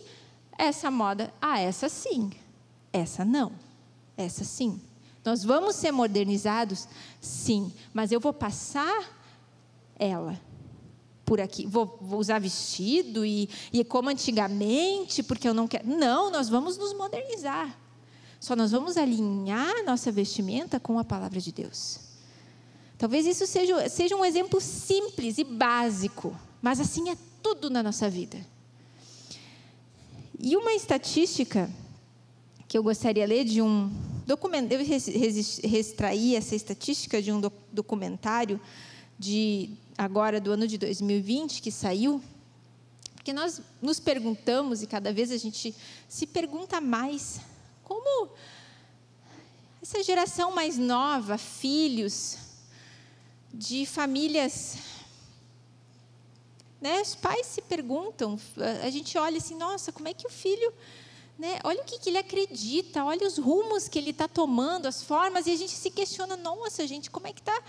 essa 0.58 0.92
moda, 0.92 1.34
ah, 1.42 1.58
essa 1.58 1.88
sim, 1.88 2.32
essa 2.92 3.24
não, 3.24 3.54
essa 4.18 4.44
sim. 4.44 4.82
Nós 5.24 5.42
vamos 5.42 5.78
ser 5.78 5.94
modernizados? 5.94 6.86
Sim, 7.22 7.72
mas 7.94 8.12
eu 8.12 8.20
vou 8.20 8.34
passar 8.34 9.21
ela 10.02 10.40
por 11.24 11.40
aqui. 11.40 11.66
Vou, 11.66 11.98
vou 12.02 12.20
usar 12.20 12.40
vestido 12.40 13.26
e, 13.26 13.48
e 13.72 13.86
como 13.86 14.10
antigamente, 14.10 15.24
porque 15.24 15.48
eu 15.48 15.54
não 15.54 15.68
quero. 15.68 15.88
Não, 15.88 16.30
nós 16.30 16.50
vamos 16.50 16.78
nos 16.78 16.94
modernizar. 16.94 17.78
Só 18.38 18.56
nós 18.56 18.72
vamos 18.72 18.98
alinhar 18.98 19.86
nossa 19.86 20.12
vestimenta 20.12 20.80
com 20.80 21.00
a 21.00 21.06
palavra 21.06 21.40
de 21.40 21.52
Deus. 21.52 22.00
Talvez 22.98 23.26
isso 23.26 23.48
seja, 23.48 23.88
seja 23.88 24.16
um 24.16 24.26
exemplo 24.26 24.60
simples 24.60 25.38
e 25.38 25.44
básico, 25.44 26.38
mas 26.62 26.80
assim 26.80 27.10
é 27.10 27.18
tudo 27.42 27.70
na 27.70 27.82
nossa 27.82 28.10
vida. 28.10 28.38
E 30.40 30.58
uma 30.58 30.74
estatística 30.74 31.70
que 32.68 32.78
eu 32.78 32.84
gostaria 32.84 33.26
de 33.26 33.34
ler 33.34 33.46
de 33.46 33.62
um 33.62 33.92
documento, 34.26 34.72
eu 34.72 34.82
extrair 34.82 36.36
essa 36.36 36.56
estatística 36.56 37.22
de 37.22 37.32
um 37.32 37.42
documentário 37.72 38.60
de 39.20 39.70
agora 40.04 40.42
do 40.42 40.52
ano 40.52 40.68
de 40.68 40.78
2020 40.78 41.62
que 41.62 41.72
saiu, 41.72 42.22
porque 43.16 43.32
nós 43.32 43.62
nos 43.82 44.00
perguntamos 44.00 44.82
e 44.82 44.88
cada 44.88 45.14
vez 45.14 45.32
a 45.32 45.38
gente 45.38 45.76
se 46.10 46.26
pergunta 46.26 46.82
mais 46.82 47.40
como 47.84 48.30
essa 49.82 50.02
geração 50.02 50.52
mais 50.52 50.78
nova, 50.78 51.38
filhos 51.38 52.38
de 53.54 53.86
famílias 53.86 54.78
né? 56.82 57.00
Os 57.00 57.14
pais 57.14 57.46
se 57.46 57.62
perguntam, 57.62 58.40
a 58.84 58.90
gente 58.90 59.16
olha 59.16 59.38
assim, 59.38 59.56
nossa, 59.56 59.92
como 59.92 60.08
é 60.08 60.16
que 60.16 60.26
o 60.26 60.32
filho, 60.32 60.74
né? 61.38 61.60
Olha 61.64 61.80
o 61.80 61.86
que, 61.86 62.00
que 62.00 62.10
ele 62.10 62.18
acredita, 62.18 63.06
olha 63.06 63.28
os 63.28 63.38
rumos 63.38 63.88
que 63.88 64.00
ele 64.00 64.10
está 64.10 64.28
tomando, 64.28 64.88
as 64.88 65.04
formas, 65.04 65.46
e 65.46 65.52
a 65.52 65.56
gente 65.56 65.74
se 65.74 65.92
questiona, 65.92 66.36
nossa, 66.36 66.88
gente, 66.88 67.12
como 67.12 67.28
é 67.28 67.34
que 67.34 67.40
está, 67.40 67.62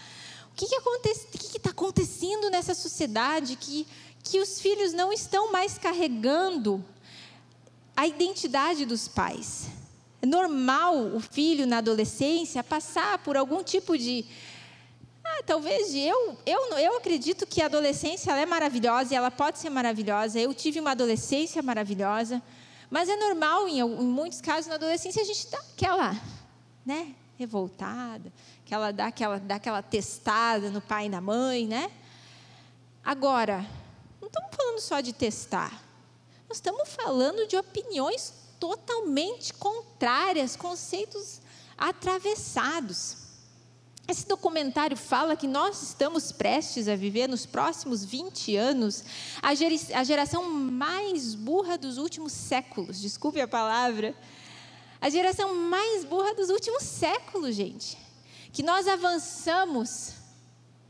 o 0.52 1.38
que 1.38 1.56
está 1.56 1.70
acontecendo 1.70 2.50
nessa 2.50 2.74
sociedade 2.74 3.56
que 3.56 3.86
que 4.22 4.40
os 4.40 4.60
filhos 4.60 4.92
não 4.92 5.12
estão 5.12 5.50
mais 5.50 5.76
carregando 5.76 6.82
a 7.96 8.06
identidade 8.06 8.86
dos 8.86 9.08
pais. 9.08 9.68
É 10.20 10.26
normal 10.26 10.96
o 10.96 11.20
filho 11.20 11.66
na 11.66 11.78
adolescência 11.78 12.62
passar 12.62 13.18
por 13.18 13.36
algum 13.36 13.62
tipo 13.62 13.98
de 13.98 14.24
ah, 15.24 15.42
talvez 15.46 15.94
eu, 15.94 16.36
eu, 16.44 16.78
eu 16.78 16.96
acredito 16.96 17.46
que 17.46 17.62
a 17.62 17.66
adolescência 17.66 18.32
é 18.32 18.46
maravilhosa 18.46 19.12
e 19.12 19.16
ela 19.16 19.30
pode 19.30 19.58
ser 19.58 19.70
maravilhosa. 19.70 20.38
Eu 20.38 20.52
tive 20.52 20.80
uma 20.80 20.92
adolescência 20.92 21.62
maravilhosa, 21.62 22.42
mas 22.90 23.08
é 23.08 23.16
normal 23.16 23.68
em, 23.68 23.80
em 23.80 24.06
muitos 24.06 24.40
casos 24.40 24.66
na 24.66 24.74
adolescência 24.74 25.22
a 25.22 25.24
gente 25.24 25.48
dá 25.48 25.58
aquela, 25.58 26.20
né, 26.84 27.14
revoltada, 27.38 28.32
aquela 28.72 28.90
dá 28.90 29.06
aquela 29.06 29.38
dá 29.38 29.54
aquela 29.56 29.82
testada 29.82 30.70
no 30.70 30.80
pai 30.80 31.06
e 31.06 31.08
na 31.10 31.20
mãe, 31.20 31.66
né? 31.66 31.90
Agora, 33.04 33.66
não 34.18 34.28
estamos 34.28 34.56
falando 34.56 34.80
só 34.80 35.00
de 35.00 35.12
testar. 35.12 35.82
Nós 36.48 36.56
estamos 36.56 36.88
falando 36.88 37.46
de 37.46 37.56
opiniões 37.56 38.32
totalmente 38.58 39.52
contrárias, 39.54 40.56
conceitos 40.56 41.42
atravessados. 41.76 43.16
Esse 44.08 44.26
documentário 44.26 44.96
fala 44.96 45.36
que 45.36 45.46
nós 45.46 45.82
estamos 45.82 46.32
prestes 46.32 46.88
a 46.88 46.96
viver 46.96 47.28
nos 47.28 47.44
próximos 47.44 48.04
20 48.04 48.56
anos 48.56 49.04
a 49.42 50.04
geração 50.04 50.44
mais 50.50 51.34
burra 51.34 51.76
dos 51.76 51.98
últimos 51.98 52.32
séculos. 52.32 53.00
Desculpe 53.00 53.40
a 53.40 53.48
palavra. 53.48 54.14
A 55.00 55.10
geração 55.10 55.54
mais 55.54 56.04
burra 56.04 56.34
dos 56.34 56.48
últimos 56.48 56.82
séculos, 56.84 57.54
gente. 57.54 58.11
Que 58.52 58.62
nós 58.62 58.86
avançamos 58.86 60.12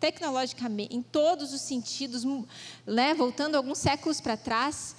tecnologicamente, 0.01 0.97
em 0.97 1.01
todos 1.01 1.53
os 1.53 1.61
sentidos, 1.61 2.25
né, 2.85 3.15
voltando 3.15 3.55
alguns 3.55 3.79
séculos 3.79 4.21
para 4.21 4.37
trás, 4.37 4.97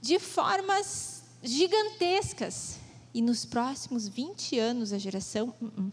de 0.00 0.18
formas 0.18 1.22
gigantescas. 1.42 2.78
E 3.12 3.20
nos 3.20 3.44
próximos 3.44 4.08
20 4.08 4.58
anos, 4.58 4.92
a 4.92 4.98
geração 4.98 5.54
uh 5.60 5.66
-uh, 5.66 5.92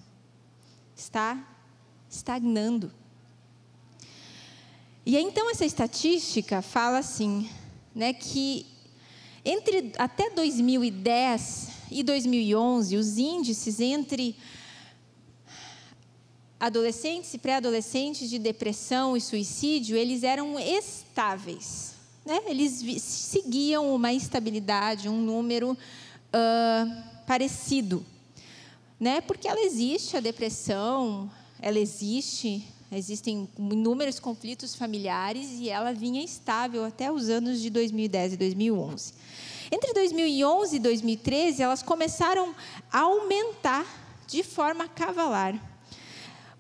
está 0.96 1.46
estagnando. 2.10 2.94
E 5.06 5.18
então 5.18 5.50
essa 5.52 5.66
estatística 5.66 6.62
fala 6.62 7.00
assim, 7.00 7.50
né, 7.94 8.14
que 8.14 8.66
entre 9.44 9.92
até 9.98 10.30
2010 10.30 11.70
e 11.92 12.04
2011, 12.04 12.98
os 12.98 13.18
índices 13.18 13.80
entre 13.80 14.36
adolescentes 16.60 17.34
e 17.34 17.38
pré-adolescentes 17.38 18.30
de 18.30 18.40
depressão 18.40 19.16
e 19.16 19.22
suicídio, 19.22 19.98
eles 19.98 20.24
eram 20.24 20.60
estáveis. 20.60 21.94
Né? 22.26 22.42
Eles 22.48 23.02
seguiam 23.02 23.94
uma 23.94 24.12
estabilidade, 24.14 25.10
um 25.10 25.22
número 25.22 25.72
uh, 25.72 27.04
parecido. 27.28 28.06
Né? 29.00 29.22
Porque 29.22 29.48
ela 29.48 29.62
existe, 29.62 30.18
a 30.18 30.20
depressão, 30.20 31.30
ela 31.62 31.78
existe, 31.78 32.66
existem 32.92 33.48
inúmeros 33.60 34.20
conflitos 34.20 34.76
familiares 34.76 35.60
e 35.60 35.70
ela 35.70 35.94
vinha 35.94 36.24
estável 36.24 36.86
até 36.86 37.12
os 37.12 37.30
anos 37.30 37.62
de 37.62 37.70
2010 37.70 38.34
e 38.34 38.38
2011. 38.38 39.14
Entre 39.72 39.94
2011 39.94 40.76
e 40.76 40.80
2013, 40.80 41.62
elas 41.62 41.84
começaram 41.84 42.56
a 42.92 43.00
aumentar 43.00 43.86
de 44.28 44.42
forma 44.44 44.88
cavalar. 44.88 45.75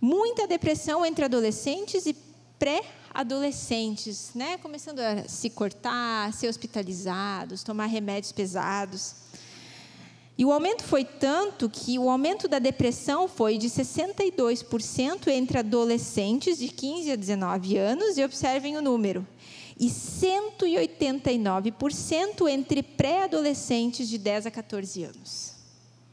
Muita 0.07 0.45
depressão 0.45 1.03
entre 1.03 1.25
adolescentes 1.25 2.05
e 2.05 2.15
pré-adolescentes, 2.59 4.29
né? 4.35 4.55
começando 4.59 4.99
a 4.99 5.27
se 5.27 5.49
cortar, 5.49 6.31
ser 6.31 6.47
hospitalizados, 6.47 7.63
tomar 7.63 7.87
remédios 7.87 8.31
pesados. 8.31 9.15
E 10.37 10.45
o 10.45 10.51
aumento 10.51 10.83
foi 10.83 11.03
tanto 11.03 11.67
que 11.67 11.97
o 11.97 12.07
aumento 12.07 12.47
da 12.47 12.59
depressão 12.59 13.27
foi 13.27 13.57
de 13.57 13.67
62% 13.67 15.27
entre 15.29 15.57
adolescentes 15.57 16.59
de 16.59 16.67
15 16.67 17.11
a 17.11 17.15
19 17.15 17.75
anos, 17.75 18.19
e 18.19 18.23
observem 18.23 18.77
o 18.77 18.83
número, 18.83 19.25
e 19.75 19.87
189% 19.87 22.47
entre 22.47 22.83
pré-adolescentes 22.83 24.07
de 24.07 24.19
10 24.19 24.45
a 24.45 24.51
14 24.51 25.03
anos, 25.03 25.55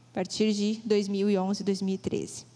a 0.09 0.13
partir 0.15 0.51
de 0.51 0.81
2011 0.83 1.61
e 1.61 1.63
2013. 1.63 2.52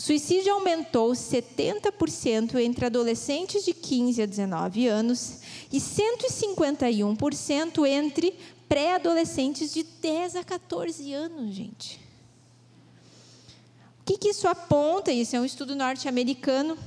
Suicídio 0.00 0.54
aumentou 0.54 1.12
70% 1.12 2.58
entre 2.58 2.86
adolescentes 2.86 3.66
de 3.66 3.74
15 3.74 4.22
a 4.22 4.26
19 4.26 4.88
anos 4.88 5.40
e 5.70 5.78
151% 5.78 7.86
entre 7.86 8.34
pré-adolescentes 8.66 9.74
de 9.74 9.82
10 9.82 10.36
a 10.36 10.42
14 10.42 11.12
anos, 11.12 11.54
gente. 11.54 12.00
O 14.00 14.04
que, 14.06 14.16
que 14.16 14.30
isso 14.30 14.48
aponta? 14.48 15.12
Isso 15.12 15.36
é 15.36 15.40
um 15.40 15.44
estudo 15.44 15.76
norte-americano 15.76 16.78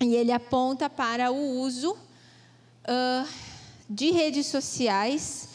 e 0.00 0.16
ele 0.16 0.32
aponta 0.32 0.90
para 0.90 1.30
o 1.30 1.60
uso 1.60 1.92
uh, 1.92 3.28
de 3.88 4.10
redes 4.10 4.48
sociais, 4.48 5.50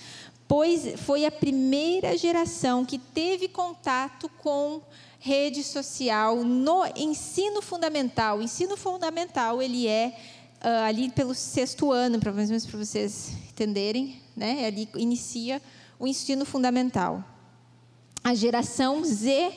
pois 0.50 1.00
foi 1.02 1.28
a 1.28 1.32
primeira 1.32 2.18
geração 2.18 2.84
que 2.84 2.97
teve 2.97 3.47
contato 3.47 4.28
com 4.39 4.82
rede 5.20 5.64
social 5.64 6.43
no 6.43 6.88
ensino 6.95 7.62
fundamental. 7.62 8.39
O 8.39 8.41
ensino 8.41 8.76
fundamental 8.76 9.62
ele 9.62 9.88
é 9.88 10.18
uh, 10.64 10.88
ali 10.88 11.12
pelo 11.12 11.36
sexto 11.36 11.91
ano, 11.91 12.20
para 12.20 12.32
vocês 12.32 13.30
entenderem, 13.52 14.20
né? 14.36 14.66
Ali 14.66 14.89
inicia 14.95 15.62
o 16.00 16.08
ensino 16.08 16.43
fundamental. 16.45 17.24
A 18.24 18.34
geração 18.36 19.04
Z, 19.04 19.54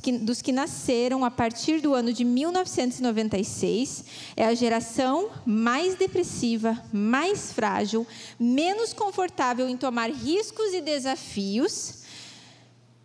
que, 0.00 0.12
dos 0.12 0.40
que 0.40 0.52
nasceram 0.52 1.24
a 1.24 1.30
partir 1.30 1.80
do 1.80 1.94
ano 1.94 2.12
de 2.12 2.24
1996, 2.24 4.04
é 4.36 4.46
a 4.46 4.54
geração 4.54 5.30
mais 5.44 5.94
depressiva, 5.96 6.82
mais 6.92 7.52
frágil, 7.52 8.06
menos 8.38 8.92
confortável 8.92 9.68
em 9.68 9.76
tomar 9.76 10.10
riscos 10.10 10.72
e 10.72 10.80
desafios 10.80 12.06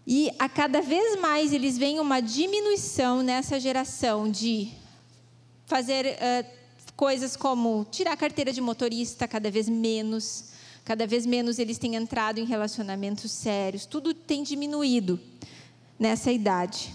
e 0.06 0.32
a 0.40 0.50
cada 0.50 0.82
vez 0.82 1.20
mais 1.20 1.54
eles 1.54 1.78
veem 1.78 2.00
uma 2.00 2.20
diminuição 2.20 3.22
nessa 3.22 3.60
geração 3.60 4.30
de 4.30 4.72
fazer 5.66 6.06
uh, 6.06 6.46
coisas 6.96 7.36
como 7.36 7.86
tirar 7.90 8.14
a 8.14 8.18
carteira 8.18 8.52
de 8.52 8.60
motorista 8.60 9.28
cada 9.28 9.52
vez 9.52 9.70
menos, 9.70 10.46
cada 10.84 11.06
vez 11.06 11.26
menos 11.26 11.60
eles 11.60 11.78
têm 11.78 11.96
entrado 11.96 12.40
em 12.40 12.46
relacionamentos 12.46 13.32
sérios, 13.32 13.86
tudo 13.86 14.14
tem 14.14 14.44
diminuído 14.44 15.20
nessa 16.00 16.32
idade. 16.32 16.94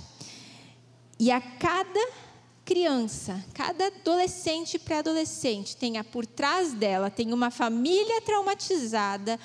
E 1.18 1.30
a 1.30 1.40
cada 1.40 2.08
criança, 2.64 3.42
cada 3.54 3.86
adolescente 3.86 4.74
e 4.74 4.78
pré-adolescente 4.78 5.76
tenha 5.76 6.02
por 6.02 6.26
trás 6.26 6.72
dela 6.72 7.08
tem 7.08 7.32
uma 7.32 7.50
família 7.50 8.20
traumatizada 8.22 9.38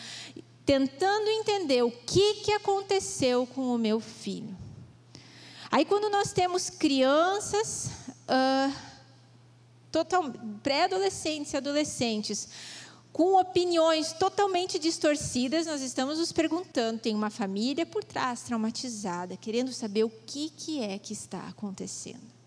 tentando 0.66 1.30
entender 1.30 1.84
o 1.84 1.92
que, 1.92 2.36
que 2.36 2.52
aconteceu 2.52 3.46
com 3.46 3.76
o 3.76 3.78
meu 3.78 4.00
filho. 4.00 4.58
Aí, 5.72 5.86
quando 5.86 6.10
nós 6.10 6.34
temos 6.34 6.70
crianças, 6.70 7.92
uh, 8.28 8.74
pré-adolescentes 10.62 11.54
e 11.54 11.58
adolescentes, 11.58 12.50
com 13.12 13.40
opiniões 13.40 14.14
totalmente 14.14 14.80
distorcidas, 14.80 15.66
nós 15.66 15.82
estamos 15.82 16.18
nos 16.18 16.32
perguntando: 16.32 17.00
tem 17.00 17.14
uma 17.14 17.30
família 17.30 17.86
por 17.86 18.04
trás 18.04 18.42
traumatizada, 18.42 19.36
querendo 19.36 19.74
saber 19.74 20.04
o 20.04 20.10
que, 20.10 20.50
que 20.50 20.82
é 20.82 20.98
que 20.98 21.14
está 21.14 21.48
acontecendo. 21.48 22.42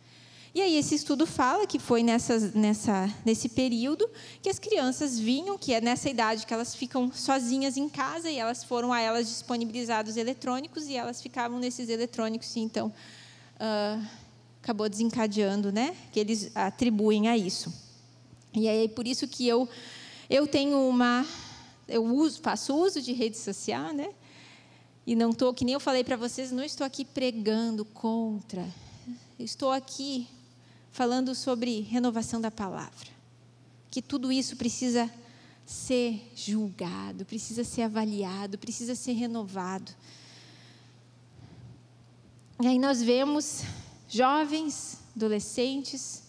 E 0.55 0.62
aí 0.62 0.77
esse 0.77 0.95
estudo 0.95 1.27
fala 1.27 1.67
que 1.67 1.81
foi 1.81 2.05
nessa, 2.05 2.39
nessa, 2.55 3.12
nesse 3.25 3.49
período 3.49 4.09
que 4.41 4.49
as 4.49 4.57
crianças 4.57 5.19
vinham, 5.19 5.59
que 5.59 5.75
é 5.75 5.81
nessa 5.81 6.09
idade 6.09 6.47
que 6.47 6.55
elas 6.55 6.77
ficam 6.77 7.12
sozinhas 7.12 7.77
em 7.77 7.89
casa 7.89 8.31
e 8.31 8.39
elas 8.39 8.62
foram 8.62 8.93
a 8.93 9.01
elas 9.01 9.29
disponibilizados 9.29 10.17
eletrônicos 10.17 10.87
e 10.87 10.95
elas 10.95 11.21
ficavam 11.21 11.59
nesses 11.59 11.89
eletrônicos 11.89 12.55
e 12.55 12.61
então 12.61 12.87
uh, 13.57 14.07
acabou 14.62 14.89
desencadeando, 14.89 15.73
né? 15.73 15.97
Que 16.12 16.21
eles 16.21 16.53
atribuem 16.55 17.27
a 17.29 17.37
isso. 17.37 17.75
E 18.55 18.69
aí 18.69 18.89
por 18.89 19.09
isso 19.09 19.27
que 19.27 19.49
eu 19.49 19.69
eu 20.29 20.47
tenho 20.47 20.79
uma 20.89 21.27
eu 21.87 22.05
uso, 22.05 22.41
faço 22.41 22.75
uso 22.75 23.01
de 23.01 23.12
rede 23.12 23.37
social, 23.37 23.93
né? 23.93 24.12
E 25.07 25.14
não 25.14 25.31
estou, 25.31 25.53
que 25.53 25.64
nem 25.64 25.75
eu 25.75 25.81
falei 25.81 26.03
para 26.03 26.16
vocês, 26.16 26.51
não 26.51 26.64
estou 26.64 26.87
aqui 26.87 27.05
pregando 27.05 27.85
contra. 27.85 28.66
Estou 29.39 29.70
aqui 29.70 30.27
falando 30.91 31.35
sobre 31.35 31.81
renovação 31.81 32.41
da 32.41 32.51
palavra. 32.51 33.09
Que 33.91 34.01
tudo 34.01 34.33
isso 34.33 34.57
precisa 34.57 35.11
ser 35.66 36.31
julgado, 36.35 37.25
precisa 37.25 37.64
ser 37.64 37.83
avaliado, 37.83 38.57
precisa 38.57 38.95
ser 38.95 39.12
renovado. 39.12 39.93
E 42.62 42.66
aí 42.66 42.79
nós 42.79 43.03
vemos 43.03 43.62
jovens, 44.09 44.99
adolescentes, 45.14 46.22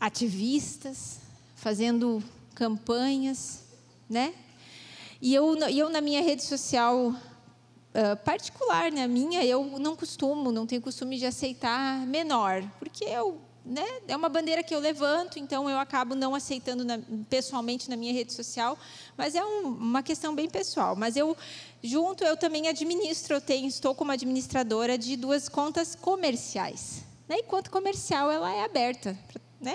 ativistas, 0.00 1.20
fazendo 1.54 2.22
campanhas, 2.62 3.64
né? 4.08 4.32
E 5.20 5.34
eu, 5.34 5.56
eu 5.66 5.90
na 5.90 6.00
minha 6.00 6.22
rede 6.22 6.44
social 6.44 7.08
uh, 7.08 8.16
particular, 8.24 8.92
na 8.92 9.00
né, 9.00 9.06
minha, 9.08 9.44
eu 9.44 9.64
não 9.80 9.96
costumo, 9.96 10.52
não 10.52 10.64
tenho 10.64 10.80
costume 10.80 11.18
de 11.18 11.26
aceitar 11.26 12.06
menor, 12.06 12.62
porque 12.78 13.04
eu 13.04 13.40
né, 13.64 13.84
é 14.06 14.16
uma 14.16 14.28
bandeira 14.28 14.62
que 14.62 14.72
eu 14.72 14.78
levanto, 14.78 15.40
então 15.40 15.68
eu 15.68 15.76
acabo 15.76 16.14
não 16.14 16.36
aceitando 16.36 16.84
na, 16.84 17.00
pessoalmente 17.28 17.90
na 17.90 17.96
minha 17.96 18.12
rede 18.12 18.32
social, 18.32 18.78
mas 19.16 19.34
é 19.34 19.44
um, 19.44 19.66
uma 19.66 20.02
questão 20.04 20.32
bem 20.32 20.48
pessoal. 20.48 20.94
Mas 20.94 21.16
eu, 21.16 21.36
junto, 21.82 22.22
eu 22.22 22.36
também 22.36 22.68
administro, 22.68 23.34
eu 23.34 23.40
tenho, 23.40 23.66
estou 23.66 23.92
como 23.92 24.12
administradora 24.12 24.96
de 24.96 25.16
duas 25.16 25.48
contas 25.48 25.96
comerciais. 25.96 27.02
Né, 27.28 27.38
e 27.38 27.42
conta 27.42 27.68
comercial 27.70 28.30
ela 28.30 28.52
é 28.54 28.64
aberta, 28.64 29.18
né? 29.60 29.74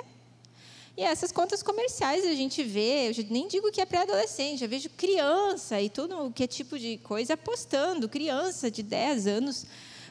E 0.97 1.03
essas 1.03 1.31
contas 1.31 1.61
comerciais 1.61 2.25
a 2.25 2.33
gente 2.33 2.63
vê, 2.63 3.09
eu 3.09 3.25
nem 3.29 3.47
digo 3.47 3.71
que 3.71 3.79
é 3.79 3.85
pré-adolescente, 3.85 4.59
já 4.59 4.67
vejo 4.67 4.89
criança 4.89 5.79
e 5.79 5.89
tudo 5.89 6.31
que 6.31 6.43
é 6.43 6.47
tipo 6.47 6.77
de 6.77 6.97
coisa 6.97 7.37
postando, 7.37 8.09
criança 8.09 8.71
de 8.71 8.81
10 8.81 9.27
anos 9.27 9.65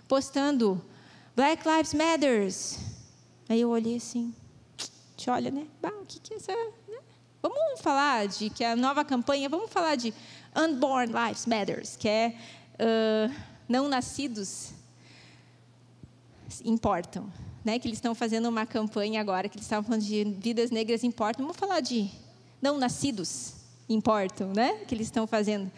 postando 0.07 0.81
Black 1.35 1.69
Lives 1.69 1.93
Matters, 1.93 2.79
Aí 3.49 3.61
eu 3.61 3.71
olhei 3.71 3.97
assim, 3.97 4.35
te 5.17 5.31
olha, 5.31 5.53
né? 5.53 5.69
Bah, 5.81 5.93
o 6.03 6.05
que, 6.05 6.19
que 6.19 6.35
é 6.35 6.37
essa. 6.37 6.53
Né? 6.53 6.99
Vamos 7.41 7.81
falar 7.81 8.27
de 8.27 8.51
que 8.51 8.65
a 8.65 8.75
nova 8.75 9.05
campanha, 9.05 9.49
vamos 9.49 9.71
falar 9.71 9.95
de 9.95 10.13
Unborn 10.57 11.13
Lives 11.13 11.47
Matters, 11.47 11.97
que 11.97 12.09
é 12.09 12.35
uh, 12.75 13.33
não 13.69 13.89
nascidos 13.89 14.73
importam. 16.65 17.33
Né? 17.67 17.81
Que 17.81 17.89
eles 17.89 17.99
estão 17.99 18.15
fazendo 18.15 18.49
uma 18.49 18.65
campanha 18.65 19.21
agora, 19.21 19.49
que 19.49 19.57
eles 19.57 19.67
estavam 19.67 19.85
falando 19.85 20.05
de 20.05 20.23
vidas 20.39 20.71
negras 20.71 21.03
importam. 21.03 21.45
Vamos 21.45 21.59
falar 21.59 21.81
de 21.81 22.09
não 22.63 22.79
nascidos 22.79 23.55
importam, 23.89 24.53
né? 24.53 24.85
Que 24.87 24.95
eles 24.95 25.09
estão 25.09 25.27
fazendo. 25.27 25.69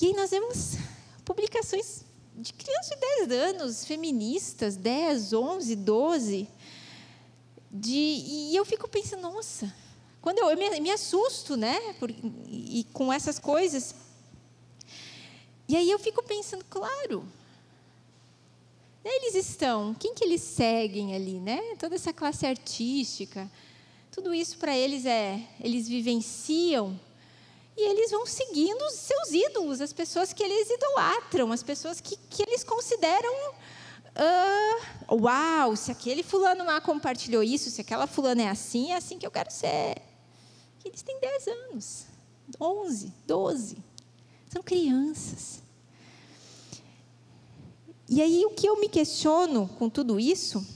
E 0.00 0.06
aí 0.06 0.14
nós 0.14 0.30
vemos 0.30 0.76
publicações 1.22 2.02
de 2.34 2.54
crianças 2.54 2.88
de 2.88 2.96
10 3.26 3.30
anos, 3.32 3.84
feministas, 3.84 4.74
10, 4.74 5.34
11, 5.34 5.76
12. 5.76 6.48
De, 7.70 7.90
e 7.90 8.56
eu 8.56 8.64
fico 8.64 8.88
pensando, 8.88 9.20
nossa, 9.20 9.70
quando 10.22 10.38
eu, 10.38 10.50
eu 10.50 10.56
me, 10.56 10.80
me, 10.80 10.90
assusto, 10.90 11.58
né? 11.58 11.78
Por, 12.00 12.10
e, 12.10 12.86
com 12.94 13.12
essas 13.12 13.38
coisas. 13.38 13.94
E 15.68 15.76
aí 15.76 15.90
eu 15.90 15.98
fico 15.98 16.22
pensando, 16.22 16.64
claro, 16.70 17.22
eles 19.04 19.34
estão? 19.34 19.94
Quem 19.94 20.14
que 20.14 20.24
eles 20.24 20.42
seguem 20.42 21.14
ali, 21.14 21.40
né? 21.40 21.60
Toda 21.78 21.94
essa 21.94 22.12
classe 22.12 22.46
artística, 22.46 23.50
tudo 24.10 24.34
isso 24.34 24.58
para 24.58 24.76
eles 24.76 25.06
é, 25.06 25.40
eles 25.60 25.88
vivenciam 25.88 26.98
e 27.76 27.88
eles 27.90 28.10
vão 28.10 28.26
seguindo 28.26 28.82
os 28.82 28.94
seus 28.94 29.30
ídolos, 29.30 29.80
as 29.80 29.92
pessoas 29.92 30.32
que 30.32 30.42
eles 30.42 30.68
idolatram, 30.68 31.52
as 31.52 31.62
pessoas 31.62 32.00
que, 32.00 32.16
que 32.28 32.42
eles 32.42 32.64
consideram 32.64 33.32
uh, 34.18 35.14
uau, 35.14 35.76
se 35.76 35.92
aquele 35.92 36.24
fulano 36.24 36.64
lá 36.64 36.80
compartilhou 36.80 37.42
isso, 37.42 37.70
se 37.70 37.80
aquela 37.80 38.08
fulana 38.08 38.42
é 38.42 38.48
assim, 38.48 38.90
é 38.90 38.96
assim 38.96 39.16
que 39.16 39.26
eu 39.26 39.30
quero 39.30 39.52
ser. 39.52 40.02
Eles 40.84 41.02
têm 41.02 41.20
10 41.20 41.46
anos, 41.46 42.06
11, 42.60 43.12
12. 43.26 43.78
São 44.50 44.62
crianças. 44.62 45.62
E 48.08 48.22
aí 48.22 48.42
o 48.46 48.50
que 48.50 48.66
eu 48.66 48.80
me 48.80 48.88
questiono 48.88 49.68
com 49.78 49.90
tudo 49.90 50.18
isso 50.18 50.66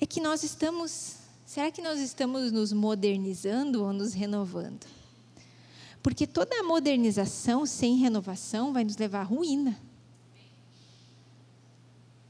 é 0.00 0.04
que 0.04 0.20
nós 0.20 0.42
estamos, 0.42 1.14
será 1.46 1.70
que 1.70 1.80
nós 1.80 2.00
estamos 2.00 2.50
nos 2.50 2.72
modernizando 2.72 3.84
ou 3.84 3.92
nos 3.92 4.14
renovando? 4.14 4.84
Porque 6.02 6.26
toda 6.26 6.60
modernização 6.64 7.64
sem 7.64 7.96
renovação 7.96 8.72
vai 8.72 8.82
nos 8.82 8.96
levar 8.96 9.20
à 9.20 9.24
ruína. 9.24 9.80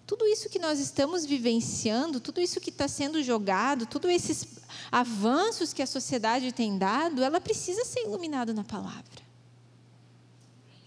Tudo 0.06 0.26
isso 0.26 0.50
que 0.50 0.58
nós 0.58 0.80
estamos 0.80 1.24
vivenciando, 1.24 2.20
tudo 2.20 2.42
isso 2.42 2.60
que 2.60 2.70
está 2.70 2.88
sendo 2.88 3.22
jogado, 3.22 3.86
todos 3.86 4.10
esses 4.10 4.58
avanços 4.92 5.72
que 5.72 5.82
a 5.82 5.86
sociedade 5.86 6.52
tem 6.52 6.76
dado, 6.76 7.22
ela 7.22 7.40
precisa 7.40 7.84
ser 7.86 8.00
iluminada 8.04 8.52
na 8.52 8.64
palavra 8.64 9.27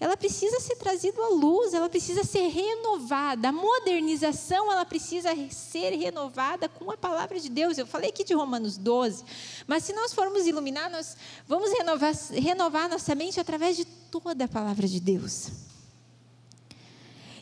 ela 0.01 0.17
precisa 0.17 0.59
ser 0.59 0.77
trazida 0.77 1.21
à 1.21 1.29
luz, 1.29 1.75
ela 1.75 1.87
precisa 1.87 2.23
ser 2.23 2.47
renovada. 2.47 3.49
A 3.49 3.51
modernização, 3.51 4.71
ela 4.71 4.83
precisa 4.83 5.29
ser 5.51 5.91
renovada 5.91 6.67
com 6.67 6.89
a 6.89 6.97
palavra 6.97 7.39
de 7.39 7.47
Deus. 7.47 7.77
Eu 7.77 7.85
falei 7.85 8.09
aqui 8.09 8.23
de 8.23 8.33
Romanos 8.33 8.77
12, 8.77 9.23
mas 9.67 9.83
se 9.83 9.93
nós 9.93 10.11
formos 10.11 10.47
iluminar, 10.47 10.89
nós 10.89 11.15
vamos 11.47 11.71
renovar, 11.77 12.15
renovar 12.31 12.89
nossa 12.89 13.13
mente 13.13 13.39
através 13.39 13.77
de 13.77 13.85
toda 13.85 14.45
a 14.45 14.47
palavra 14.47 14.87
de 14.87 14.99
Deus. 14.99 15.49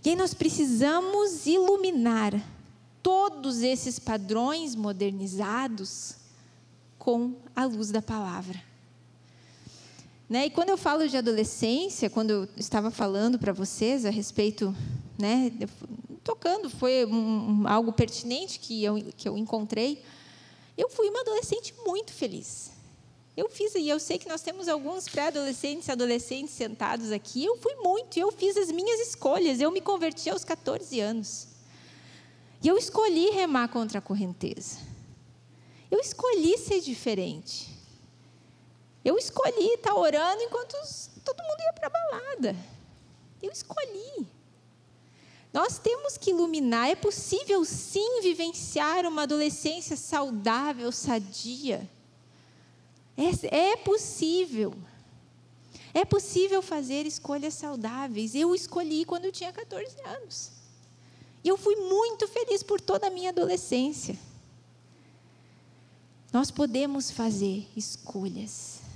E 0.03 0.09
aí 0.09 0.15
nós 0.17 0.33
precisamos 0.33 1.45
iluminar 1.45 2.33
todos 3.01 3.61
esses 3.61 3.99
padrões 3.99 4.75
modernizados 4.75 6.15
com 6.97 7.37
a 7.55 7.63
luz 7.63 7.89
da 7.89 8.01
palavra. 8.01 8.68
Né? 10.29 10.45
E 10.45 10.49
quando 10.51 10.69
eu 10.69 10.77
falo 10.77 11.07
de 11.09 11.17
adolescência, 11.17 12.09
quando 12.09 12.29
eu 12.29 12.49
estava 12.55 12.91
falando 12.91 13.39
para 13.39 13.51
vocês 13.51 14.05
a 14.05 14.11
respeito, 14.11 14.75
né, 15.17 15.51
tocando, 16.23 16.69
foi 16.69 17.03
um, 17.05 17.67
algo 17.67 17.91
pertinente 17.91 18.59
que 18.59 18.83
eu, 18.83 18.95
que 19.17 19.27
eu 19.27 19.35
encontrei, 19.35 20.03
eu 20.77 20.87
fui 20.87 21.09
uma 21.09 21.21
adolescente 21.21 21.73
muito 21.83 22.13
feliz. 22.13 22.71
Eu 23.35 23.49
fiz, 23.49 23.73
e 23.73 23.89
eu 23.89 23.99
sei 23.99 24.19
que 24.19 24.27
nós 24.27 24.41
temos 24.41 24.67
alguns 24.67 25.07
pré-adolescentes 25.09 25.87
e 25.87 25.91
adolescentes 25.91 26.53
sentados 26.53 27.11
aqui, 27.11 27.45
eu 27.45 27.57
fui 27.57 27.73
muito, 27.75 28.19
eu 28.19 28.31
fiz 28.31 28.55
as 28.55 28.69
minhas 28.69 28.99
escolhas, 28.99 29.59
eu 29.59 29.71
me 29.71 29.81
converti 29.81 30.29
aos 30.29 30.43
14 30.43 30.99
anos. 30.99 31.47
E 32.61 32.67
eu 32.67 32.77
escolhi 32.77 33.29
remar 33.31 33.69
contra 33.69 33.99
a 33.99 34.01
correnteza. 34.01 34.77
Eu 35.89 35.99
escolhi 35.99 36.57
ser 36.57 36.81
diferente. 36.81 37.68
Eu 39.09 39.17
escolhi 39.17 39.73
estar 39.73 39.95
orando 39.95 40.43
enquanto 40.43 40.73
todo 41.25 41.41
mundo 41.41 41.61
ia 41.61 41.73
para 41.73 41.87
a 41.87 41.89
balada. 41.89 42.55
Eu 43.41 43.51
escolhi. 43.51 44.27
Nós 45.51 45.79
temos 45.79 46.15
que 46.15 46.29
iluminar. 46.29 46.91
É 46.91 46.95
possível, 46.95 47.65
sim, 47.65 48.21
vivenciar 48.21 49.07
uma 49.07 49.23
adolescência 49.23 49.97
saudável, 49.97 50.91
sadia. 50.91 51.89
É, 53.17 53.71
é 53.71 53.77
possível. 53.77 54.75
É 55.91 56.05
possível 56.05 56.61
fazer 56.61 57.07
escolhas 57.07 57.55
saudáveis. 57.55 58.35
Eu 58.35 58.53
escolhi 58.53 59.05
quando 59.05 59.25
eu 59.25 59.31
tinha 59.31 59.51
14 59.51 59.99
anos. 60.01 60.51
E 61.43 61.47
eu 61.47 61.57
fui 61.57 61.77
muito 61.77 62.27
feliz 62.27 62.61
por 62.61 62.79
toda 62.79 63.07
a 63.07 63.09
minha 63.09 63.31
adolescência. 63.31 64.15
Nós 66.31 66.51
podemos 66.51 67.09
fazer 67.09 67.67
escolhas 67.75 68.87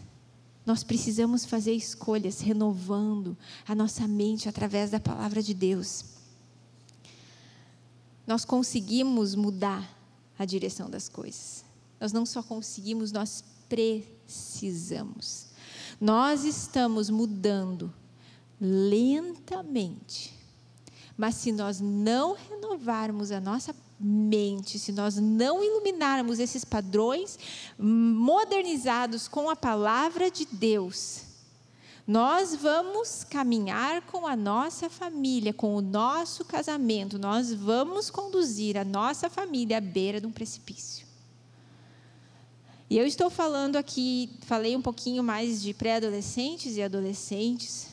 nós 0.65 0.83
precisamos 0.83 1.45
fazer 1.45 1.73
escolhas 1.73 2.39
renovando 2.39 3.37
a 3.67 3.75
nossa 3.75 4.07
mente 4.07 4.47
através 4.47 4.91
da 4.91 4.99
palavra 4.99 5.41
de 5.41 5.53
Deus. 5.53 6.05
Nós 8.25 8.45
conseguimos 8.45 9.35
mudar 9.35 9.97
a 10.39 10.45
direção 10.45 10.89
das 10.89 11.09
coisas. 11.09 11.65
Nós 11.99 12.13
não 12.13 12.25
só 12.25 12.41
conseguimos, 12.41 13.11
nós 13.11 13.43
precisamos. 13.67 15.47
Nós 15.99 16.45
estamos 16.45 17.09
mudando 17.09 17.93
lentamente. 18.59 20.33
Mas 21.17 21.35
se 21.35 21.51
nós 21.51 21.79
não 21.79 22.35
renovarmos 22.35 23.31
a 23.31 23.39
nossa 23.39 23.73
mente, 23.99 24.77
se 24.77 24.91
nós 24.91 25.15
não 25.15 25.63
iluminarmos 25.63 26.39
esses 26.39 26.65
padrões 26.65 27.37
modernizados 27.77 29.27
com 29.27 29.49
a 29.49 29.55
palavra 29.55 30.29
de 30.29 30.45
Deus, 30.45 31.21
nós 32.05 32.53
vamos 32.53 33.23
caminhar 33.23 34.01
com 34.03 34.27
a 34.27 34.35
nossa 34.35 34.89
família, 34.89 35.53
com 35.53 35.75
o 35.75 35.81
nosso 35.81 36.43
casamento, 36.43 37.17
nós 37.17 37.53
vamos 37.53 38.09
conduzir 38.09 38.77
a 38.77 38.83
nossa 38.83 39.29
família 39.29 39.77
à 39.77 39.81
beira 39.81 40.19
de 40.19 40.27
um 40.27 40.31
precipício. 40.31 41.07
E 42.89 42.97
eu 42.97 43.07
estou 43.07 43.29
falando 43.29 43.77
aqui, 43.77 44.29
falei 44.41 44.75
um 44.75 44.81
pouquinho 44.81 45.23
mais 45.23 45.61
de 45.61 45.73
pré-adolescentes 45.73 46.75
e 46.75 46.81
adolescentes, 46.81 47.87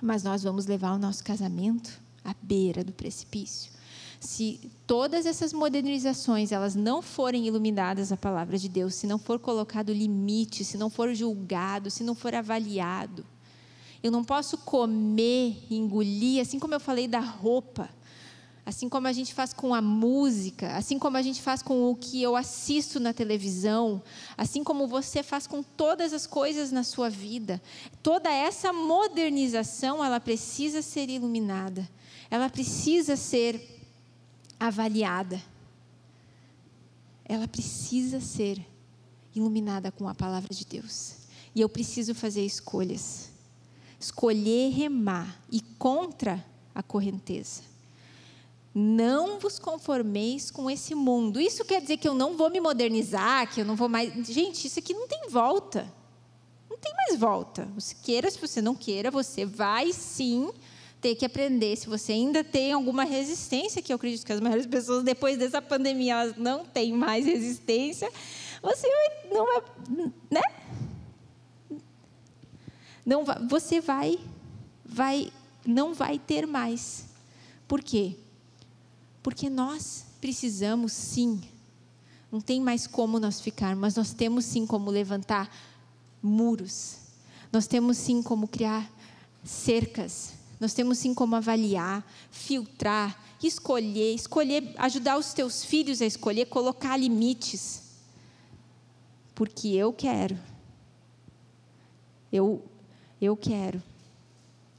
mas 0.00 0.22
nós 0.22 0.42
vamos 0.42 0.66
levar 0.66 0.92
o 0.92 0.98
nosso 0.98 1.24
casamento 1.24 1.98
à 2.22 2.34
beira 2.42 2.84
do 2.84 2.92
precipício 2.92 3.75
se 4.20 4.70
todas 4.86 5.26
essas 5.26 5.52
modernizações 5.52 6.52
elas 6.52 6.74
não 6.74 7.02
forem 7.02 7.46
iluminadas 7.46 8.12
a 8.12 8.16
palavra 8.16 8.58
de 8.58 8.68
Deus, 8.68 8.94
se 8.94 9.06
não 9.06 9.18
for 9.18 9.38
colocado 9.38 9.92
limite, 9.92 10.64
se 10.64 10.78
não 10.78 10.90
for 10.90 11.14
julgado, 11.14 11.90
se 11.90 12.02
não 12.02 12.14
for 12.14 12.34
avaliado, 12.34 13.24
eu 14.02 14.10
não 14.10 14.22
posso 14.24 14.58
comer, 14.58 15.64
engolir, 15.70 16.40
assim 16.40 16.58
como 16.58 16.74
eu 16.74 16.80
falei 16.80 17.08
da 17.08 17.20
roupa, 17.20 17.88
assim 18.64 18.88
como 18.88 19.06
a 19.06 19.12
gente 19.12 19.32
faz 19.32 19.52
com 19.52 19.72
a 19.72 19.80
música, 19.80 20.76
assim 20.76 20.98
como 20.98 21.16
a 21.16 21.22
gente 21.22 21.40
faz 21.40 21.62
com 21.62 21.88
o 21.90 21.94
que 21.94 22.20
eu 22.20 22.34
assisto 22.34 22.98
na 22.98 23.12
televisão, 23.12 24.02
assim 24.36 24.64
como 24.64 24.88
você 24.88 25.22
faz 25.22 25.46
com 25.46 25.62
todas 25.62 26.12
as 26.12 26.26
coisas 26.26 26.72
na 26.72 26.82
sua 26.82 27.08
vida. 27.08 27.62
Toda 28.02 28.28
essa 28.28 28.72
modernização, 28.72 30.04
ela 30.04 30.18
precisa 30.18 30.82
ser 30.82 31.08
iluminada. 31.08 31.88
Ela 32.28 32.50
precisa 32.50 33.14
ser 33.14 33.75
avaliada. 34.58 35.42
Ela 37.24 37.48
precisa 37.48 38.20
ser 38.20 38.64
iluminada 39.34 39.90
com 39.92 40.08
a 40.08 40.14
palavra 40.14 40.54
de 40.54 40.64
Deus. 40.64 41.16
E 41.54 41.60
eu 41.60 41.68
preciso 41.68 42.14
fazer 42.14 42.44
escolhas. 42.44 43.30
Escolher 43.98 44.70
remar 44.70 45.40
e 45.50 45.60
contra 45.78 46.44
a 46.74 46.82
correnteza. 46.82 47.62
Não 48.74 49.38
vos 49.38 49.58
conformeis 49.58 50.50
com 50.50 50.70
esse 50.70 50.94
mundo. 50.94 51.40
Isso 51.40 51.64
quer 51.64 51.80
dizer 51.80 51.96
que 51.96 52.06
eu 52.06 52.14
não 52.14 52.36
vou 52.36 52.50
me 52.50 52.60
modernizar, 52.60 53.50
que 53.50 53.62
eu 53.62 53.64
não 53.64 53.74
vou 53.74 53.88
mais. 53.88 54.12
Gente, 54.26 54.66
isso 54.66 54.78
aqui 54.78 54.92
não 54.92 55.08
tem 55.08 55.30
volta. 55.30 55.90
Não 56.68 56.76
tem 56.76 56.92
mais 56.94 57.18
volta. 57.18 57.66
Você 57.74 57.94
queira, 58.02 58.30
se 58.30 58.38
você 58.38 58.60
não 58.60 58.74
queira, 58.74 59.10
você 59.10 59.46
vai 59.46 59.92
sim 59.94 60.50
ter 61.06 61.14
que 61.14 61.24
aprender. 61.24 61.76
Se 61.76 61.88
você 61.88 62.12
ainda 62.12 62.42
tem 62.42 62.72
alguma 62.72 63.04
resistência, 63.04 63.80
que 63.80 63.92
eu 63.92 63.96
acredito 63.96 64.26
que 64.26 64.32
as 64.32 64.40
maiores 64.40 64.66
pessoas, 64.66 65.04
depois 65.04 65.38
dessa 65.38 65.62
pandemia, 65.62 66.14
elas 66.14 66.36
não 66.36 66.64
têm 66.64 66.92
mais 66.92 67.24
resistência, 67.24 68.10
você 68.60 68.88
não 69.30 69.46
vai. 69.46 69.62
Né? 70.28 70.42
Não 73.04 73.24
vai, 73.24 73.38
você 73.46 73.80
vai, 73.80 74.18
vai, 74.84 75.32
não 75.64 75.94
vai 75.94 76.18
ter 76.18 76.44
mais. 76.44 77.04
Por 77.68 77.84
quê? 77.84 78.16
Porque 79.22 79.48
nós 79.48 80.06
precisamos 80.20 80.92
sim. 80.92 81.40
Não 82.32 82.40
tem 82.40 82.60
mais 82.60 82.88
como 82.88 83.20
nós 83.20 83.40
ficar, 83.40 83.76
mas 83.76 83.94
nós 83.94 84.12
temos 84.12 84.44
sim 84.44 84.66
como 84.66 84.90
levantar 84.90 85.48
muros. 86.20 86.96
Nós 87.52 87.68
temos 87.68 87.96
sim 87.96 88.20
como 88.24 88.48
criar 88.48 88.90
cercas 89.44 90.35
nós 90.58 90.72
temos 90.72 90.98
sim 90.98 91.12
como 91.12 91.36
avaliar, 91.36 92.04
filtrar, 92.30 93.20
escolher, 93.42 94.14
escolher, 94.14 94.74
ajudar 94.78 95.18
os 95.18 95.32
teus 95.32 95.64
filhos 95.64 96.00
a 96.00 96.06
escolher, 96.06 96.46
colocar 96.46 96.96
limites. 96.96 97.82
Porque 99.34 99.68
eu 99.68 99.92
quero. 99.92 100.38
Eu 102.32 102.62
eu 103.20 103.36
quero 103.36 103.82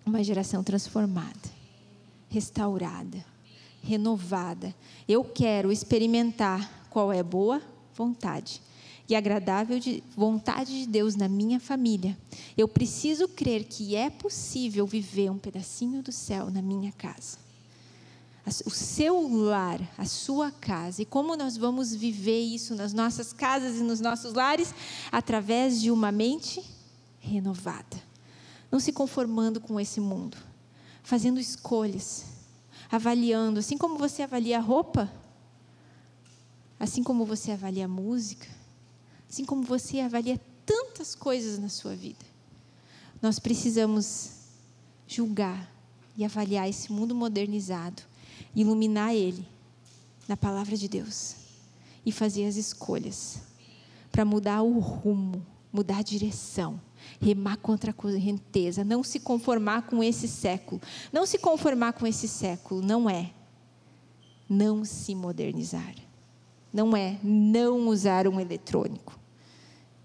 uma 0.06 0.24
geração 0.24 0.64
transformada, 0.64 1.50
restaurada, 2.30 3.26
renovada. 3.82 4.74
Eu 5.08 5.24
quero 5.24 5.72
experimentar 5.72 6.88
qual 6.90 7.12
é 7.12 7.20
a 7.20 7.24
boa 7.24 7.62
vontade 7.96 8.62
e 9.10 9.16
agradável 9.16 9.80
de, 9.80 10.04
vontade 10.16 10.82
de 10.82 10.88
Deus 10.88 11.16
na 11.16 11.30
minha 11.30 11.60
família. 11.60 12.18
Eu 12.58 12.68
preciso 12.68 13.28
crer 13.28 13.64
que 13.64 13.96
é 13.96 14.10
possível 14.10 14.86
viver 14.86 15.32
um 15.32 15.38
pedacinho 15.38 16.04
do 16.04 16.12
céu 16.12 16.52
na 16.52 16.62
minha 16.62 16.92
casa. 16.92 17.38
O 18.66 18.70
seu 18.70 19.28
lar, 19.28 19.82
a 19.98 20.06
sua 20.06 20.52
casa. 20.52 21.02
E 21.02 21.06
como 21.06 21.36
nós 21.36 21.58
vamos 21.58 21.94
viver 21.94 22.40
isso 22.40 22.76
nas 22.76 22.94
nossas 22.94 23.34
casas 23.34 23.78
e 23.78 23.84
nos 23.84 24.00
nossos 24.00 24.34
lares? 24.34 24.74
Através 25.12 25.82
de 25.82 25.92
uma 25.92 26.14
mente 26.14 26.64
renovada. 27.20 27.98
Não 28.72 28.80
se 28.80 28.94
conformando 28.94 29.60
com 29.60 29.78
esse 29.78 30.00
mundo. 30.00 30.38
Fazendo 31.04 31.42
escolhas. 31.42 32.26
Avaliando. 32.90 33.60
Assim 33.60 33.78
como 33.78 33.98
você 33.98 34.22
avalia 34.22 34.60
a 34.60 34.62
roupa, 34.62 35.12
assim 36.80 37.04
como 37.04 37.26
você 37.26 37.52
avalia 37.52 37.84
a 37.84 37.90
música, 37.90 38.48
assim 39.30 39.46
como 39.46 39.64
você 39.64 40.00
avalia 40.00 40.40
tantas 40.66 41.16
coisas 41.16 41.60
na 41.60 41.70
sua 41.70 41.96
vida. 41.96 42.26
Nós 43.22 43.40
precisamos 43.40 44.32
julgar 45.08 45.72
e 46.16 46.26
avaliar 46.26 46.70
esse 46.70 46.92
mundo 46.92 47.16
modernizado, 47.16 48.04
iluminar 48.56 49.14
ele 49.14 49.48
na 50.28 50.36
palavra 50.36 50.76
de 50.76 50.88
Deus 50.88 51.36
e 52.06 52.12
fazer 52.12 52.46
as 52.46 52.56
escolhas 52.56 53.40
para 54.12 54.26
mudar 54.26 54.62
o 54.62 54.80
rumo, 54.80 55.46
mudar 55.72 56.00
a 56.00 56.04
direção, 56.04 56.80
remar 57.20 57.58
contra 57.58 57.92
a 57.92 57.94
correnteza, 57.94 58.84
não 58.84 59.04
se 59.04 59.20
conformar 59.20 59.84
com 59.84 60.04
esse 60.04 60.28
século. 60.28 60.82
Não 61.12 61.26
se 61.26 61.38
conformar 61.38 61.94
com 61.94 62.06
esse 62.06 62.28
século 62.28 62.82
não 62.82 63.10
é 63.10 63.32
não 64.50 64.86
se 64.86 65.14
modernizar. 65.14 65.94
Não 66.78 66.96
é 66.96 67.18
não 67.24 67.88
usar 67.88 68.28
um 68.28 68.40
eletrônico. 68.40 69.20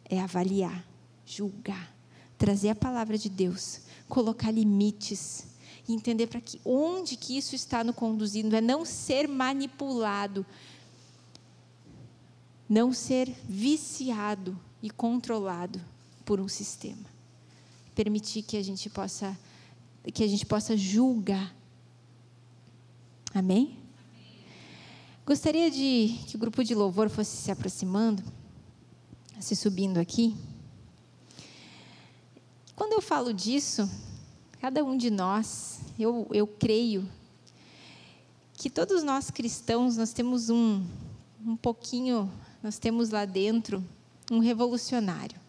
É 0.08 0.18
avaliar, 0.18 0.82
julgar, 1.26 1.94
trazer 2.38 2.70
a 2.70 2.74
palavra 2.74 3.18
de 3.18 3.28
Deus, 3.28 3.82
colocar 4.08 4.50
limites 4.50 5.48
e 5.86 5.92
entender 5.92 6.28
para 6.28 6.40
que 6.40 6.58
onde 6.64 7.14
que 7.14 7.36
isso 7.36 7.54
está 7.54 7.84
nos 7.84 7.94
conduzindo, 7.94 8.56
é 8.56 8.62
não 8.62 8.86
ser 8.86 9.28
manipulado, 9.28 10.46
não 12.66 12.90
ser 12.90 13.28
viciado 13.46 14.58
e 14.82 14.88
controlado 14.88 15.78
por 16.24 16.40
um 16.40 16.48
sistema. 16.48 17.04
Permitir 17.94 18.40
que 18.44 18.56
a 18.56 18.62
gente 18.64 18.88
possa 18.88 19.38
que 20.14 20.24
a 20.24 20.26
gente 20.26 20.46
possa 20.46 20.74
julgar. 20.74 21.54
Amém? 23.34 23.81
Gostaria 25.24 25.70
de 25.70 26.18
que 26.26 26.34
o 26.34 26.38
grupo 26.38 26.64
de 26.64 26.74
louvor 26.74 27.08
fosse 27.08 27.36
se 27.36 27.52
aproximando, 27.52 28.24
se 29.38 29.54
subindo 29.54 29.98
aqui. 29.98 30.36
Quando 32.74 32.94
eu 32.94 33.00
falo 33.00 33.32
disso, 33.32 33.88
cada 34.60 34.82
um 34.82 34.96
de 34.96 35.10
nós, 35.12 35.78
eu, 35.96 36.26
eu 36.32 36.44
creio 36.44 37.08
que 38.54 38.68
todos 38.68 39.04
nós 39.04 39.30
cristãos, 39.30 39.96
nós 39.96 40.12
temos 40.12 40.50
um, 40.50 40.84
um 41.46 41.54
pouquinho, 41.54 42.28
nós 42.60 42.80
temos 42.80 43.10
lá 43.10 43.24
dentro 43.24 43.82
um 44.28 44.40
revolucionário. 44.40 45.40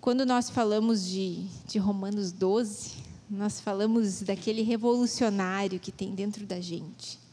Quando 0.00 0.24
nós 0.24 0.48
falamos 0.48 1.04
de, 1.04 1.44
de 1.66 1.78
Romanos 1.78 2.32
12, 2.32 2.94
nós 3.28 3.60
falamos 3.60 4.22
daquele 4.22 4.62
revolucionário 4.62 5.78
que 5.78 5.92
tem 5.92 6.14
dentro 6.14 6.46
da 6.46 6.58
gente 6.58 7.25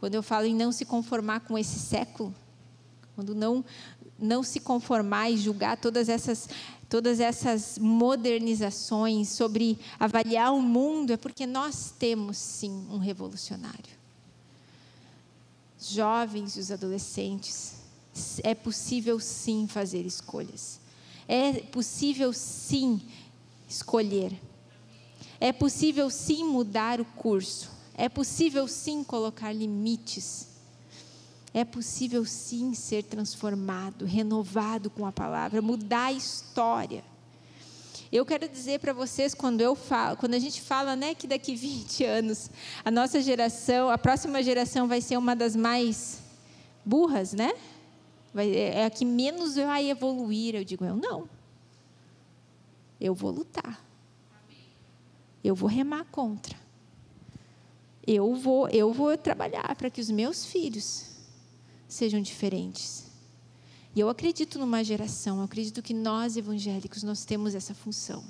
quando 0.00 0.14
eu 0.14 0.22
falo 0.22 0.46
em 0.46 0.54
não 0.54 0.70
se 0.72 0.84
conformar 0.84 1.40
com 1.40 1.56
esse 1.56 1.78
século, 1.78 2.34
quando 3.14 3.34
não 3.34 3.64
não 4.18 4.42
se 4.42 4.60
conformar 4.60 5.30
e 5.30 5.36
julgar 5.36 5.76
todas 5.76 6.08
essas 6.08 6.48
todas 6.88 7.20
essas 7.20 7.78
modernizações 7.78 9.28
sobre 9.28 9.78
avaliar 9.98 10.54
o 10.54 10.62
mundo, 10.62 11.12
é 11.12 11.16
porque 11.16 11.46
nós 11.46 11.92
temos 11.98 12.36
sim 12.38 12.86
um 12.90 12.98
revolucionário. 12.98 13.96
Jovens 15.78 16.56
e 16.56 16.60
os 16.60 16.70
adolescentes, 16.70 17.74
é 18.42 18.54
possível 18.54 19.18
sim 19.20 19.66
fazer 19.66 20.06
escolhas. 20.06 20.80
É 21.28 21.54
possível 21.54 22.32
sim 22.32 23.00
escolher. 23.68 24.40
É 25.40 25.52
possível 25.52 26.08
sim 26.08 26.44
mudar 26.44 27.00
o 27.00 27.04
curso. 27.04 27.70
É 27.98 28.10
possível 28.10 28.68
sim 28.68 29.02
colocar 29.02 29.50
limites. 29.50 30.48
É 31.54 31.64
possível 31.64 32.26
sim 32.26 32.74
ser 32.74 33.02
transformado, 33.02 34.04
renovado 34.04 34.90
com 34.90 35.06
a 35.06 35.12
palavra, 35.12 35.62
mudar 35.62 36.06
a 36.06 36.12
história. 36.12 37.02
Eu 38.12 38.26
quero 38.26 38.46
dizer 38.46 38.80
para 38.80 38.92
vocês 38.92 39.32
quando 39.32 39.62
eu 39.62 39.74
falo, 39.74 40.18
quando 40.18 40.34
a 40.34 40.38
gente 40.38 40.60
fala, 40.60 40.94
né, 40.94 41.14
que 41.14 41.26
daqui 41.26 41.56
20 41.56 42.04
anos 42.04 42.50
a 42.84 42.90
nossa 42.90 43.22
geração, 43.22 43.88
a 43.88 43.96
próxima 43.96 44.42
geração 44.42 44.86
vai 44.86 45.00
ser 45.00 45.16
uma 45.16 45.34
das 45.34 45.56
mais 45.56 46.20
burras, 46.84 47.32
né? 47.32 47.54
Vai, 48.34 48.54
é 48.54 48.84
a 48.84 48.90
que 48.90 49.06
menos 49.06 49.56
vai 49.56 49.88
evoluir. 49.88 50.54
Eu 50.54 50.64
digo, 50.64 50.84
eu 50.84 50.94
não. 50.94 51.26
Eu 53.00 53.14
vou 53.14 53.30
lutar. 53.30 53.82
Eu 55.42 55.54
vou 55.54 55.68
remar 55.68 56.04
contra 56.04 56.65
eu 58.06 58.34
vou, 58.34 58.68
eu 58.68 58.92
vou 58.92 59.16
trabalhar 59.18 59.74
para 59.74 59.90
que 59.90 60.00
os 60.00 60.10
meus 60.10 60.46
filhos 60.46 61.06
sejam 61.88 62.20
diferentes. 62.20 63.06
E 63.94 64.00
eu 64.00 64.08
acredito 64.08 64.58
numa 64.58 64.84
geração, 64.84 65.38
eu 65.38 65.44
acredito 65.44 65.82
que 65.82 65.94
nós 65.94 66.36
evangélicos 66.36 67.02
nós 67.02 67.24
temos 67.24 67.54
essa 67.54 67.74
função. 67.74 68.22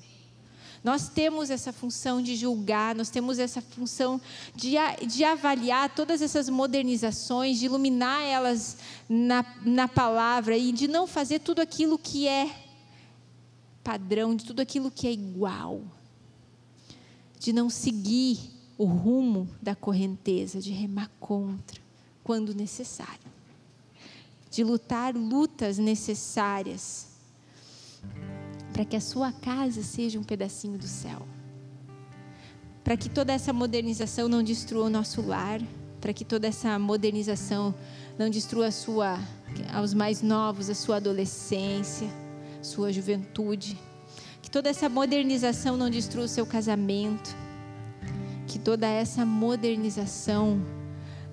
Nós 0.83 1.09
temos 1.09 1.51
essa 1.51 1.73
função 1.73 2.23
de 2.23 2.37
julgar, 2.37 2.95
nós 2.95 3.11
temos 3.11 3.39
essa 3.39 3.61
função 3.61 4.21
de, 4.55 4.77
de 5.07 5.25
avaliar 5.25 5.93
todas 5.93 6.23
essas 6.23 6.49
modernizações, 6.49 7.59
de 7.59 7.67
iluminar 7.67 8.23
elas 8.23 8.77
na, 9.09 9.45
na 9.65 9.89
palavra 9.89 10.57
e 10.57 10.71
de 10.71 10.87
não 10.87 11.07
fazer 11.07 11.41
tudo 11.41 11.61
aquilo 11.61 11.99
que 11.99 12.29
é 12.29 12.55
padrão, 13.83 14.37
de 14.37 14.45
tudo 14.45 14.61
aquilo 14.61 14.91
que 14.91 15.09
é 15.09 15.13
igual. 15.13 15.83
De 17.41 17.53
não 17.53 17.69
seguir 17.69 18.56
o 18.79 18.85
rumo 18.85 19.49
da 19.61 19.75
correnteza, 19.75 20.61
de 20.61 20.71
remar 20.71 21.11
contra, 21.19 21.81
quando 22.23 22.55
necessário, 22.55 23.31
de 24.51 24.63
lutar 24.63 25.15
lutas 25.15 25.79
necessárias 25.79 27.09
para 28.73 28.85
que 28.85 28.97
a 28.97 29.01
sua 29.01 29.33
casa 29.33 29.83
seja 29.83 30.19
um 30.19 30.25
pedacinho 30.25 30.77
do 30.77 30.87
céu, 30.87 31.27
para 32.85 32.97
que 32.97 33.09
toda 33.09 33.33
essa 33.33 33.53
modernização 33.53 34.29
não 34.29 34.43
destrua 34.43 34.85
o 34.85 34.91
nosso 34.91 35.23
lar, 35.23 35.61
para 36.01 36.13
que 36.13 36.25
toda 36.25 36.47
essa 36.47 36.79
modernização 36.79 37.75
não 38.19 38.29
destrua 38.29 38.71
sua, 38.71 39.19
aos 39.73 39.95
mais 39.95 40.21
novos 40.21 40.69
a 40.69 40.75
sua 40.75 40.97
adolescência, 40.97 42.09
sua 42.61 42.93
juventude, 42.93 43.79
que 44.43 44.51
toda 44.51 44.69
essa 44.69 44.89
modernização 44.89 45.77
não 45.77 45.89
destrua 45.89 46.27
o 46.27 46.29
seu 46.29 46.45
casamento 46.45 47.46
que 48.47 48.59
toda 48.59 48.87
essa 48.87 49.25
modernização 49.25 50.61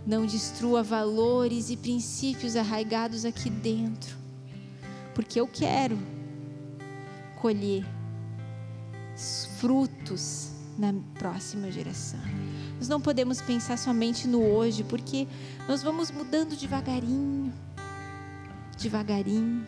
não 0.06 0.26
destrua 0.26 0.84
valores 0.84 1.70
e 1.70 1.78
princípios 1.78 2.56
arraigados 2.56 3.24
aqui 3.24 3.50
dentro, 3.50 4.18
porque 5.14 5.40
eu 5.40 5.48
quero 5.48 5.98
colher 7.40 7.86
frutos 9.60 10.52
na 10.78 10.94
próxima 11.18 11.72
geração. 11.72 12.20
Nós 12.78 12.88
não 12.88 13.00
podemos 13.00 13.42
pensar 13.42 13.78
somente 13.78 14.28
no 14.28 14.42
hoje, 14.42 14.84
porque 14.84 15.28
nós 15.68 15.84
vamos 15.84 16.12
mudando 16.12 16.56
devagarinho, 16.58 17.54
devagarinho. 18.78 19.66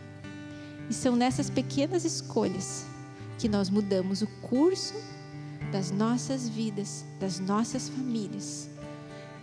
E 0.90 0.94
são 0.94 1.16
nessas 1.16 1.50
pequenas 1.50 2.04
escolhas 2.04 2.86
que 3.38 3.48
nós 3.48 3.70
mudamos 3.70 4.22
o 4.22 4.28
curso 4.42 4.94
das 5.72 5.92
nossas 5.92 6.48
vidas, 6.48 7.06
das 7.20 7.40
nossas 7.40 7.90
famílias, 7.90 8.70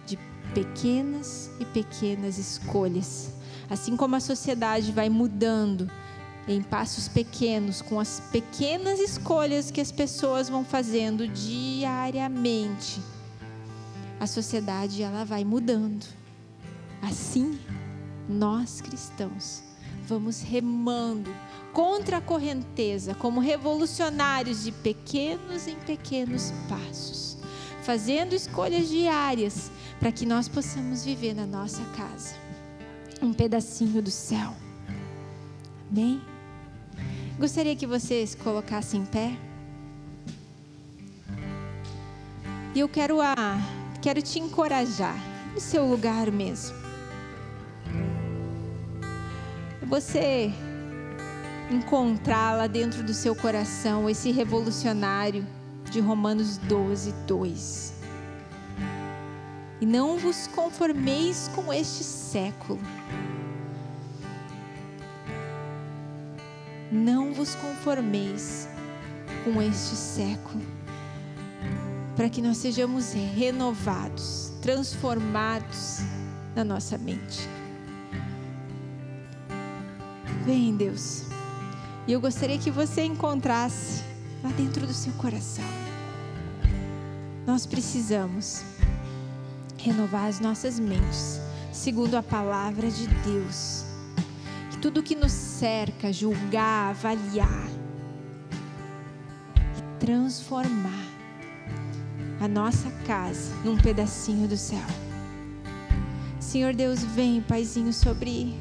de 0.06 0.18
pequenas 0.54 1.50
e 1.60 1.64
pequenas 1.64 2.38
escolhas. 2.38 3.32
Assim 3.68 3.96
como 3.96 4.16
a 4.16 4.20
sociedade 4.20 4.92
vai 4.92 5.08
mudando 5.08 5.90
em 6.48 6.62
passos 6.62 7.08
pequenos, 7.08 7.80
com 7.80 8.00
as 8.00 8.20
pequenas 8.32 8.98
escolhas 8.98 9.70
que 9.70 9.80
as 9.80 9.92
pessoas 9.92 10.48
vão 10.48 10.64
fazendo 10.64 11.28
diariamente, 11.28 13.00
a 14.18 14.26
sociedade 14.26 15.02
ela 15.02 15.24
vai 15.24 15.44
mudando. 15.44 16.04
Assim, 17.00 17.58
nós 18.28 18.80
cristãos 18.80 19.62
vamos 20.06 20.42
remando 20.42 21.32
contra 21.72 22.18
a 22.18 22.20
correnteza, 22.20 23.14
como 23.14 23.40
revolucionários 23.40 24.62
de 24.62 24.72
pequenos 24.72 25.66
em 25.66 25.76
pequenos 25.76 26.52
passos, 26.68 27.38
fazendo 27.82 28.34
escolhas 28.34 28.88
diárias 28.88 29.70
para 29.98 30.12
que 30.12 30.26
nós 30.26 30.48
possamos 30.48 31.04
viver 31.04 31.34
na 31.34 31.46
nossa 31.46 31.82
casa 31.96 32.34
um 33.22 33.32
pedacinho 33.32 34.02
do 34.02 34.10
céu. 34.10 34.54
Amém? 35.90 36.20
Gostaria 37.38 37.76
que 37.76 37.86
vocês 37.86 38.34
colocassem 38.34 39.02
em 39.02 39.06
pé. 39.06 39.36
E 42.74 42.80
eu 42.80 42.88
quero 42.88 43.20
a, 43.20 43.34
quero 44.00 44.20
te 44.20 44.38
encorajar 44.38 45.16
no 45.54 45.60
seu 45.60 45.86
lugar 45.86 46.30
mesmo. 46.30 46.76
Você 49.86 50.52
encontrar 51.74 52.56
lá 52.56 52.66
dentro 52.66 53.02
do 53.02 53.14
seu 53.14 53.34
coração 53.34 54.08
esse 54.08 54.30
revolucionário 54.30 55.46
de 55.90 56.00
Romanos 56.00 56.58
12, 56.58 57.12
2. 57.26 57.92
E 59.80 59.86
não 59.86 60.18
vos 60.18 60.46
conformeis 60.46 61.50
com 61.54 61.72
este 61.72 62.04
século. 62.04 62.78
Não 66.90 67.32
vos 67.32 67.54
conformeis 67.54 68.68
com 69.44 69.60
este 69.60 69.96
século, 69.96 70.62
para 72.14 72.28
que 72.28 72.42
nós 72.42 72.58
sejamos 72.58 73.12
renovados, 73.12 74.52
transformados 74.60 76.00
na 76.54 76.62
nossa 76.62 76.98
mente. 76.98 77.48
Vem, 80.44 80.76
Deus. 80.76 81.31
E 82.06 82.12
eu 82.12 82.20
gostaria 82.20 82.58
que 82.58 82.70
você 82.70 83.04
encontrasse 83.04 84.02
lá 84.42 84.50
dentro 84.50 84.86
do 84.86 84.92
seu 84.92 85.12
coração. 85.14 85.64
Nós 87.46 87.64
precisamos 87.64 88.64
renovar 89.78 90.26
as 90.26 90.40
nossas 90.40 90.80
mentes, 90.80 91.40
segundo 91.72 92.16
a 92.16 92.22
palavra 92.22 92.90
de 92.90 93.06
Deus. 93.06 93.84
Que 94.70 94.78
tudo 94.78 95.02
que 95.02 95.14
nos 95.14 95.32
cerca, 95.32 96.12
julgar, 96.12 96.90
avaliar 96.90 97.68
e 99.78 99.98
transformar 100.04 101.06
a 102.40 102.48
nossa 102.48 102.90
casa 103.06 103.54
num 103.64 103.76
pedacinho 103.76 104.48
do 104.48 104.56
céu. 104.56 104.84
Senhor 106.40 106.74
Deus, 106.74 107.04
vem, 107.04 107.40
Paizinho, 107.40 107.92
sobre 107.92 108.54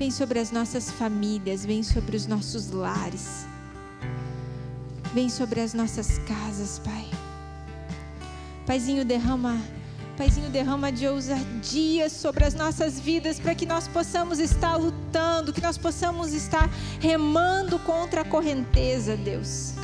Vem 0.00 0.10
sobre 0.10 0.38
as 0.38 0.50
nossas 0.50 0.90
famílias, 0.90 1.62
vem 1.62 1.82
sobre 1.82 2.16
os 2.16 2.26
nossos 2.26 2.70
lares. 2.70 3.44
Vem 5.12 5.28
sobre 5.28 5.60
as 5.60 5.74
nossas 5.74 6.16
casas, 6.20 6.80
Pai. 6.82 7.06
Paizinho, 8.64 9.04
derrama, 9.04 9.60
Paizinho, 10.16 10.48
derrama 10.48 10.90
de 10.90 11.06
ousadia 11.06 12.08
sobre 12.08 12.46
as 12.46 12.54
nossas 12.54 12.98
vidas 12.98 13.38
para 13.38 13.54
que 13.54 13.66
nós 13.66 13.88
possamos 13.88 14.38
estar 14.38 14.74
lutando, 14.76 15.52
que 15.52 15.60
nós 15.60 15.76
possamos 15.76 16.32
estar 16.32 16.70
remando 16.98 17.78
contra 17.80 18.22
a 18.22 18.24
correnteza, 18.24 19.18
Deus. 19.18 19.74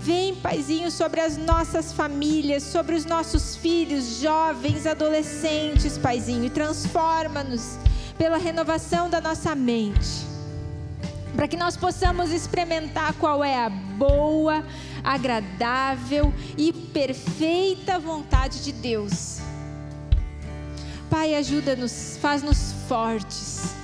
Vem, 0.00 0.36
Paizinho, 0.36 0.90
sobre 0.90 1.20
as 1.20 1.36
nossas 1.36 1.92
famílias, 1.92 2.62
sobre 2.62 2.94
os 2.94 3.04
nossos 3.04 3.56
filhos, 3.56 4.20
jovens, 4.22 4.86
adolescentes, 4.86 5.98
Paizinho, 5.98 6.48
transforma-nos 6.48 7.83
pela 8.18 8.38
renovação 8.38 9.10
da 9.10 9.20
nossa 9.20 9.54
mente, 9.54 10.24
para 11.34 11.48
que 11.48 11.56
nós 11.56 11.76
possamos 11.76 12.30
experimentar 12.30 13.12
qual 13.14 13.42
é 13.42 13.56
a 13.56 13.68
boa, 13.68 14.64
agradável 15.02 16.32
e 16.56 16.72
perfeita 16.72 17.98
vontade 17.98 18.62
de 18.62 18.72
Deus. 18.72 19.40
Pai, 21.10 21.34
ajuda-nos, 21.34 22.18
faz-nos 22.20 22.72
fortes. 22.88 23.74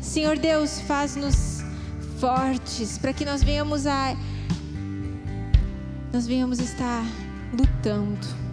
Senhor 0.00 0.38
Deus, 0.38 0.80
faz-nos 0.80 1.62
fortes 2.18 2.98
para 2.98 3.12
que 3.12 3.24
nós 3.24 3.42
venhamos 3.42 3.86
a 3.86 4.16
nós 6.12 6.26
venhamos 6.26 6.58
estar 6.58 7.04
lutando 7.52 8.47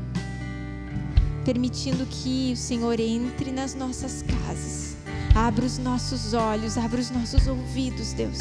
permitindo 1.45 2.05
que 2.07 2.51
o 2.53 2.57
Senhor 2.57 2.99
entre 2.99 3.51
nas 3.51 3.75
nossas 3.75 4.23
casas. 4.23 4.97
Abra 5.35 5.63
os 5.63 5.77
nossos 5.77 6.33
olhos, 6.33 6.77
abra 6.77 6.99
os 6.99 7.11
nossos 7.11 7.47
ouvidos, 7.47 8.13
Deus. 8.13 8.39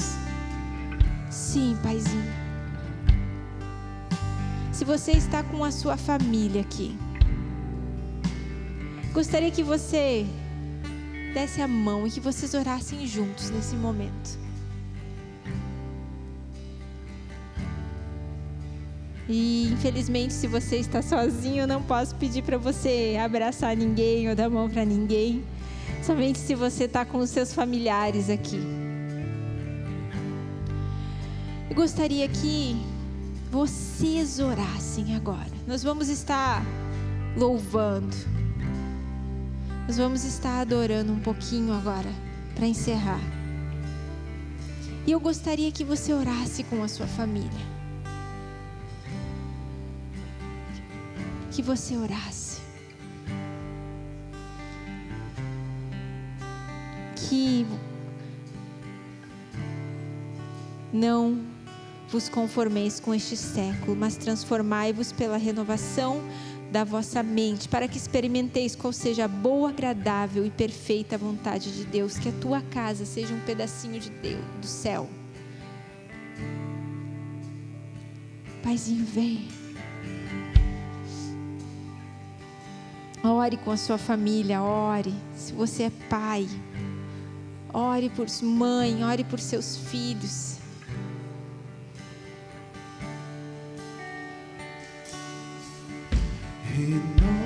Sim, 1.30 1.76
Paizinho. 1.82 2.32
Se 4.72 4.84
você 4.84 5.12
está 5.12 5.42
com 5.42 5.62
a 5.62 5.70
sua 5.70 5.96
família 5.96 6.62
aqui, 6.62 6.96
gostaria 9.12 9.50
que 9.50 9.62
você 9.62 10.26
desse 11.34 11.60
a 11.60 11.68
mão 11.68 12.06
e 12.06 12.10
que 12.10 12.20
vocês 12.20 12.54
orassem 12.54 13.06
juntos 13.06 13.50
nesse 13.50 13.76
momento. 13.76 14.43
E 19.28 19.70
infelizmente, 19.72 20.34
se 20.34 20.46
você 20.46 20.76
está 20.76 21.00
sozinho, 21.00 21.62
eu 21.62 21.66
não 21.66 21.82
posso 21.82 22.14
pedir 22.16 22.42
para 22.42 22.58
você 22.58 23.18
abraçar 23.22 23.76
ninguém 23.76 24.28
ou 24.28 24.34
dar 24.34 24.50
mão 24.50 24.68
para 24.68 24.84
ninguém. 24.84 25.42
Somente 26.02 26.38
se 26.38 26.54
você 26.54 26.84
está 26.84 27.04
com 27.04 27.18
os 27.18 27.30
seus 27.30 27.54
familiares 27.54 28.28
aqui. 28.28 28.60
Eu 31.70 31.74
gostaria 31.74 32.28
que 32.28 32.76
vocês 33.50 34.38
orassem 34.38 35.16
agora. 35.16 35.50
Nós 35.66 35.82
vamos 35.82 36.08
estar 36.08 36.62
louvando. 37.36 38.14
Nós 39.86 39.96
vamos 39.96 40.24
estar 40.24 40.60
adorando 40.60 41.12
um 41.12 41.20
pouquinho 41.20 41.72
agora 41.72 42.10
para 42.54 42.66
encerrar. 42.66 43.20
E 45.06 45.12
eu 45.12 45.20
gostaria 45.20 45.72
que 45.72 45.84
você 45.84 46.12
orasse 46.12 46.62
com 46.64 46.82
a 46.82 46.88
sua 46.88 47.06
família. 47.06 47.73
Que 51.54 51.62
você 51.62 51.96
orasse. 51.96 52.60
Que 57.28 57.64
não 60.92 61.40
vos 62.08 62.28
conformeis 62.28 62.98
com 62.98 63.14
este 63.14 63.36
século, 63.36 63.96
mas 63.96 64.16
transformai-vos 64.16 65.12
pela 65.12 65.36
renovação 65.36 66.20
da 66.72 66.82
vossa 66.82 67.22
mente, 67.22 67.68
para 67.68 67.86
que 67.86 67.96
experimenteis 67.96 68.74
qual 68.74 68.92
seja 68.92 69.26
a 69.26 69.28
boa, 69.28 69.68
agradável 69.68 70.44
e 70.44 70.50
perfeita 70.50 71.16
vontade 71.16 71.72
de 71.72 71.84
Deus, 71.84 72.18
que 72.18 72.30
a 72.30 72.32
tua 72.32 72.60
casa 72.62 73.06
seja 73.06 73.32
um 73.32 73.40
pedacinho 73.40 74.00
de 74.00 74.10
Deus, 74.10 74.44
do 74.60 74.66
céu. 74.66 75.08
Paizinho, 78.60 79.04
vem. 79.04 79.63
Ore 83.26 83.56
com 83.56 83.70
a 83.70 83.76
sua 83.78 83.96
família, 83.96 84.60
ore. 84.60 85.14
Se 85.34 85.54
você 85.54 85.84
é 85.84 85.90
pai, 86.10 86.46
ore 87.72 88.10
por 88.10 88.26
mãe, 88.42 89.02
ore 89.02 89.24
por 89.24 89.40
seus 89.40 89.78
filhos. 89.78 90.58
Renova-me, 96.76 97.40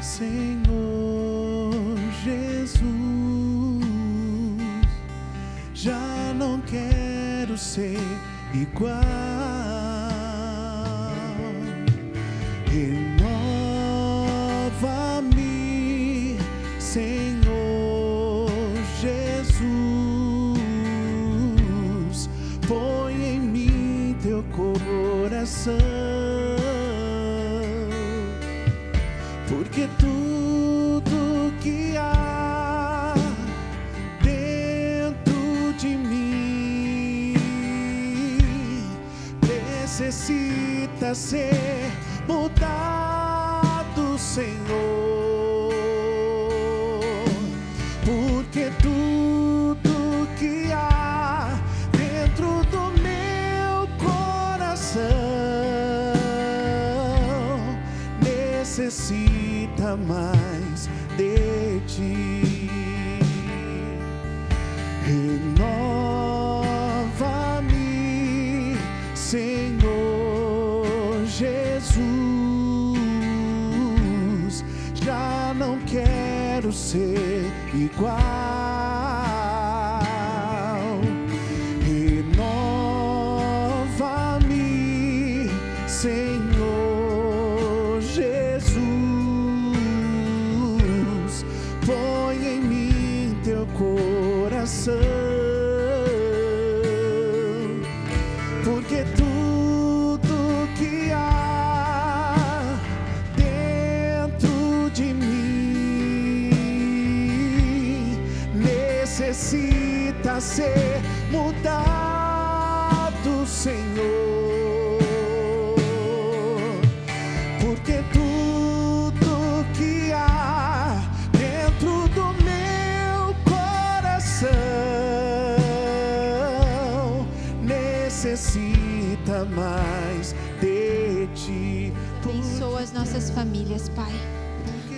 Senhor 0.00 1.74
Jesus. 2.22 2.86
Já 5.74 6.32
não 6.38 6.60
quero 6.60 7.58
ser 7.58 7.98
igual. 8.54 9.35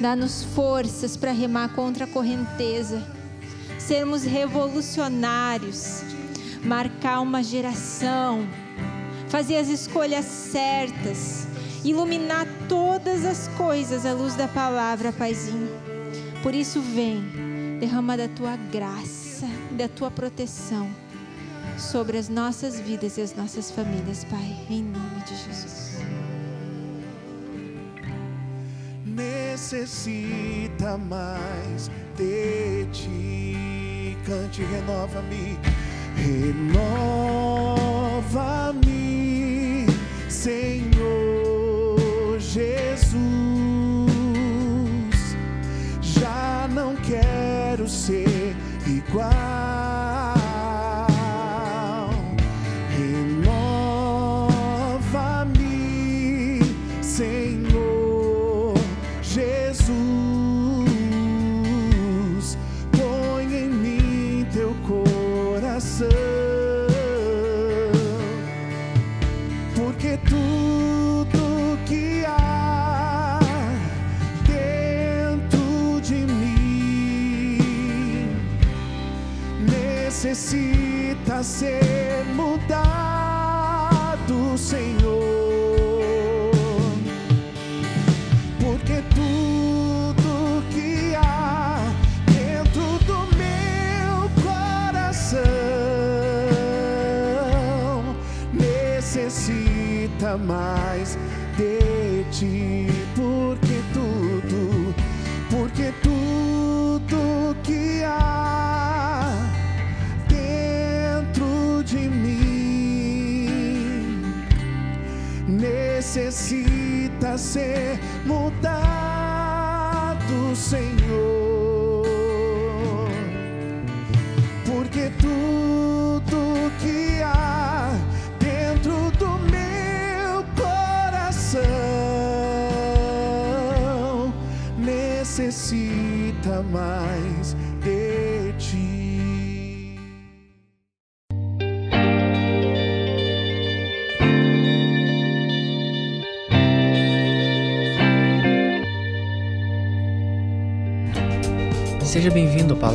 Dá-nos 0.08 0.42
forças 0.42 1.18
para 1.18 1.32
remar 1.32 1.74
contra 1.74 2.06
a 2.06 2.08
correnteza, 2.08 3.06
sermos 3.78 4.22
revolucionários, 4.22 6.00
marcar 6.64 7.20
uma 7.20 7.42
geração, 7.42 8.48
fazer 9.28 9.58
as 9.58 9.68
escolhas 9.68 10.24
certas, 10.24 11.46
iluminar 11.84 12.46
todas 12.70 13.26
as 13.26 13.48
coisas 13.48 14.06
à 14.06 14.14
luz 14.14 14.34
da 14.34 14.48
palavra, 14.48 15.12
Paizinho. 15.12 15.68
Por 16.42 16.54
isso, 16.54 16.80
vem, 16.80 17.76
derrama 17.78 18.16
da 18.16 18.28
tua 18.28 18.56
graça, 18.56 19.46
da 19.72 19.88
tua 19.88 20.10
proteção 20.10 20.88
sobre 21.76 22.16
as 22.16 22.30
nossas 22.30 22.80
vidas 22.80 23.18
e 23.18 23.20
as 23.20 23.36
nossas 23.36 23.70
famílias, 23.70 24.24
Pai, 24.24 24.56
em 24.70 24.82
nome 24.84 25.22
de 25.26 25.36
Jesus. 25.36 25.67
Necessita 29.70 30.96
mais 30.96 31.90
de 32.16 32.86
ti. 32.90 34.16
Cante, 34.24 34.62
renova-me, 34.62 35.58
renova-me, 36.16 36.96
Senhor 40.28 40.87
coração, 65.78 66.27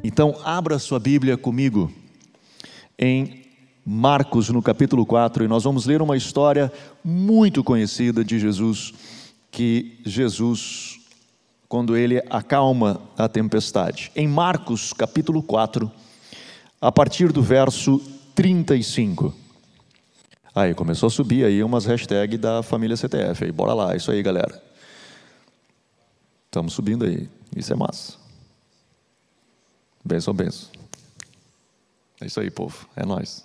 Então, 0.04 0.36
abra 0.44 0.78
sua 0.78 1.00
Bíblia 1.00 1.36
comigo 1.36 1.90
em 2.96 3.42
Marcos, 3.84 4.48
no 4.48 4.62
capítulo 4.62 5.04
4, 5.04 5.42
e 5.42 5.48
nós 5.48 5.64
vamos 5.64 5.86
ler 5.86 6.00
uma 6.00 6.16
história 6.16 6.72
muito 7.02 7.64
conhecida 7.64 8.24
de 8.24 8.38
Jesus, 8.38 8.94
que 9.50 9.98
Jesus, 10.06 10.83
quando 11.74 11.96
ele 11.96 12.22
acalma 12.30 13.00
a 13.18 13.28
tempestade. 13.28 14.12
Em 14.14 14.28
Marcos, 14.28 14.92
capítulo 14.92 15.42
4, 15.42 15.90
a 16.80 16.92
partir 16.92 17.32
do 17.32 17.42
verso 17.42 17.98
35. 18.32 19.34
Aí, 20.54 20.72
começou 20.72 21.08
a 21.08 21.10
subir 21.10 21.44
aí 21.44 21.64
umas 21.64 21.84
hashtags 21.84 22.38
da 22.38 22.62
família 22.62 22.96
CTF. 22.96 23.46
Aí, 23.46 23.50
bora 23.50 23.74
lá, 23.74 23.96
isso 23.96 24.08
aí, 24.12 24.22
galera. 24.22 24.62
Estamos 26.44 26.74
subindo 26.74 27.06
aí, 27.06 27.28
isso 27.56 27.72
é 27.72 27.76
massa. 27.76 28.18
Benção, 30.04 30.32
benção. 30.32 30.68
É 32.20 32.26
isso 32.26 32.38
aí, 32.38 32.52
povo. 32.52 32.88
É 32.94 33.04
nós. 33.04 33.44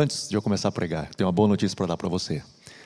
Antes 0.00 0.28
de 0.28 0.36
eu 0.36 0.40
começar 0.40 0.68
a 0.68 0.70
pregar, 0.70 1.12
tenho 1.16 1.26
uma 1.26 1.32
boa 1.32 1.48
notícia 1.48 1.74
para 1.74 1.86
dar 1.86 1.96
para 1.96 2.08
você. 2.08 2.40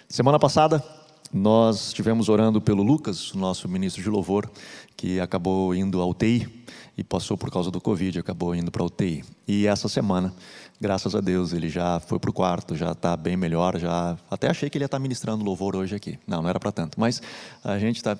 Semana 0.08 0.38
passada 0.38 0.82
nós 1.30 1.88
estivemos 1.88 2.30
orando 2.30 2.58
pelo 2.58 2.82
Lucas, 2.82 3.34
nosso 3.34 3.68
ministro 3.68 4.02
de 4.02 4.08
louvor, 4.08 4.50
que 4.96 5.20
acabou 5.20 5.74
indo 5.74 6.00
ao 6.00 6.08
UTI 6.08 6.64
e 6.96 7.04
passou 7.04 7.36
por 7.36 7.50
causa 7.50 7.70
do 7.70 7.82
Covid, 7.82 8.18
acabou 8.18 8.54
indo 8.54 8.70
para 8.70 8.82
a 8.82 8.86
UTI. 8.86 9.22
E 9.46 9.66
essa 9.66 9.90
semana, 9.90 10.32
graças 10.80 11.14
a 11.14 11.20
Deus, 11.20 11.52
ele 11.52 11.68
já 11.68 12.00
foi 12.00 12.18
para 12.18 12.30
o 12.30 12.32
quarto, 12.32 12.74
já 12.74 12.92
está 12.92 13.14
bem 13.14 13.36
melhor, 13.36 13.78
já 13.78 14.16
até 14.30 14.48
achei 14.48 14.70
que 14.70 14.78
ele 14.78 14.84
ia 14.84 14.86
estar 14.86 14.98
ministrando 14.98 15.44
louvor 15.44 15.76
hoje 15.76 15.94
aqui. 15.94 16.18
Não, 16.26 16.40
não 16.40 16.48
era 16.48 16.58
para 16.58 16.72
tanto, 16.72 16.98
mas 16.98 17.20
a 17.62 17.78
gente 17.78 18.02
tá, 18.02 18.16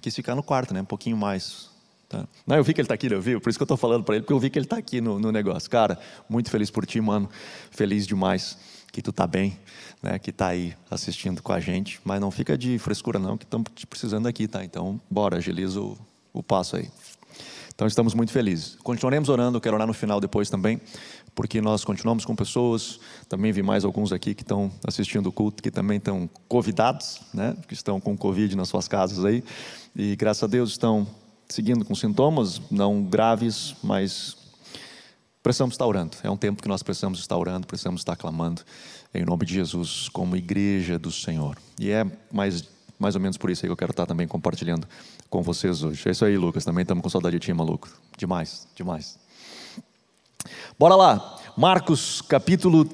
quis 0.00 0.16
ficar 0.16 0.34
no 0.34 0.42
quarto, 0.42 0.72
né, 0.72 0.80
um 0.80 0.86
pouquinho 0.86 1.18
mais. 1.18 1.68
Tá? 2.12 2.28
Não, 2.46 2.56
eu 2.56 2.62
vi 2.62 2.74
que 2.74 2.80
ele 2.82 2.84
está 2.84 2.92
aqui, 2.92 3.10
eu 3.10 3.22
vi, 3.22 3.40
por 3.40 3.48
isso 3.48 3.58
que 3.58 3.62
eu 3.62 3.64
estou 3.64 3.76
falando 3.78 4.04
para 4.04 4.16
ele, 4.16 4.22
porque 4.22 4.34
eu 4.34 4.38
vi 4.38 4.50
que 4.50 4.58
ele 4.58 4.66
está 4.66 4.76
aqui 4.76 5.00
no, 5.00 5.18
no 5.18 5.32
negócio. 5.32 5.70
Cara, 5.70 5.98
muito 6.28 6.50
feliz 6.50 6.70
por 6.70 6.84
ti, 6.84 7.00
mano, 7.00 7.26
feliz 7.70 8.06
demais 8.06 8.58
que 8.92 9.00
tu 9.00 9.08
está 9.08 9.26
bem, 9.26 9.58
né, 10.02 10.18
que 10.18 10.28
está 10.28 10.48
aí 10.48 10.74
assistindo 10.90 11.42
com 11.42 11.54
a 11.54 11.58
gente, 11.58 11.98
mas 12.04 12.20
não 12.20 12.30
fica 12.30 12.58
de 12.58 12.78
frescura 12.78 13.18
não, 13.18 13.38
que 13.38 13.44
estamos 13.44 13.66
precisando 13.88 14.26
aqui, 14.26 14.46
tá? 14.46 14.62
Então, 14.62 15.00
bora, 15.10 15.38
agiliza 15.38 15.80
o, 15.80 15.96
o 16.34 16.42
passo 16.42 16.76
aí. 16.76 16.90
Então, 17.74 17.86
estamos 17.86 18.12
muito 18.12 18.30
felizes. 18.30 18.76
Continuaremos 18.82 19.30
orando, 19.30 19.58
quero 19.58 19.74
orar 19.74 19.86
no 19.86 19.94
final 19.94 20.20
depois 20.20 20.50
também, 20.50 20.78
porque 21.34 21.62
nós 21.62 21.82
continuamos 21.82 22.26
com 22.26 22.36
pessoas, 22.36 23.00
também 23.26 23.52
vi 23.52 23.62
mais 23.62 23.86
alguns 23.86 24.12
aqui 24.12 24.34
que 24.34 24.42
estão 24.42 24.70
assistindo 24.86 25.28
o 25.28 25.32
culto, 25.32 25.62
que 25.62 25.70
também 25.70 25.96
estão 25.96 26.28
convidados, 26.46 27.22
né, 27.32 27.56
que 27.66 27.72
estão 27.72 27.98
com 27.98 28.14
Covid 28.14 28.54
nas 28.54 28.68
suas 28.68 28.86
casas 28.86 29.24
aí, 29.24 29.42
e 29.96 30.14
graças 30.14 30.42
a 30.42 30.46
Deus 30.46 30.72
estão 30.72 31.08
seguindo 31.52 31.84
com 31.84 31.94
sintomas, 31.94 32.60
não 32.70 33.04
graves, 33.04 33.74
mas 33.82 34.36
precisamos 35.42 35.74
estar 35.74 35.86
orando. 35.86 36.16
É 36.22 36.30
um 36.30 36.36
tempo 36.36 36.62
que 36.62 36.68
nós 36.68 36.82
precisamos 36.82 37.20
estar 37.20 37.36
orando, 37.36 37.66
precisamos 37.66 38.00
estar 38.00 38.16
clamando 38.16 38.62
em 39.14 39.24
nome 39.24 39.44
de 39.44 39.54
Jesus, 39.54 40.08
como 40.08 40.34
igreja 40.34 40.98
do 40.98 41.12
Senhor. 41.12 41.58
E 41.78 41.90
é 41.90 42.04
mais, 42.32 42.64
mais 42.98 43.14
ou 43.14 43.20
menos 43.20 43.36
por 43.36 43.50
isso 43.50 43.64
aí 43.64 43.68
que 43.68 43.72
eu 43.72 43.76
quero 43.76 43.90
estar 43.90 44.06
também 44.06 44.26
compartilhando 44.26 44.88
com 45.28 45.42
vocês 45.42 45.82
hoje. 45.82 46.02
É 46.08 46.12
isso 46.12 46.24
aí, 46.24 46.38
Lucas. 46.38 46.64
Também 46.64 46.82
estamos 46.82 47.02
com 47.02 47.10
saudade 47.10 47.38
de 47.38 47.46
ti, 47.46 47.52
maluco. 47.52 47.88
Demais, 48.16 48.66
demais. 48.74 49.18
Bora 50.78 50.96
lá. 50.96 51.38
Marcos 51.56 52.22
capítulo 52.22 52.88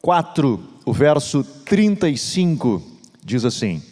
4, 0.00 0.68
o 0.86 0.92
verso 0.92 1.44
35 1.44 2.82
diz 3.22 3.44
assim: 3.44 3.82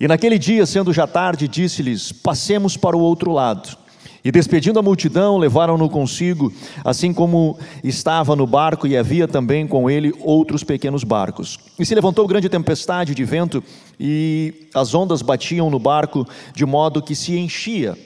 E 0.00 0.08
naquele 0.08 0.38
dia, 0.38 0.64
sendo 0.64 0.94
já 0.94 1.06
tarde, 1.06 1.46
disse-lhes: 1.46 2.10
Passemos 2.10 2.74
para 2.74 2.96
o 2.96 3.00
outro 3.00 3.30
lado. 3.30 3.78
E 4.24 4.30
despedindo 4.30 4.78
a 4.78 4.82
multidão, 4.82 5.38
levaram-no 5.38 5.88
consigo, 5.88 6.52
assim 6.84 7.12
como 7.12 7.58
estava 7.84 8.34
no 8.34 8.46
barco, 8.46 8.86
e 8.86 8.96
havia 8.96 9.28
também 9.28 9.66
com 9.66 9.88
ele 9.90 10.14
outros 10.20 10.62
pequenos 10.64 11.04
barcos. 11.04 11.58
E 11.78 11.86
se 11.86 11.94
levantou 11.94 12.26
grande 12.26 12.48
tempestade 12.48 13.14
de 13.14 13.24
vento, 13.24 13.62
e 13.98 14.68
as 14.74 14.94
ondas 14.94 15.22
batiam 15.22 15.70
no 15.70 15.78
barco, 15.78 16.26
de 16.54 16.66
modo 16.66 17.02
que 17.02 17.14
se 17.14 17.38
enchia 17.38 17.96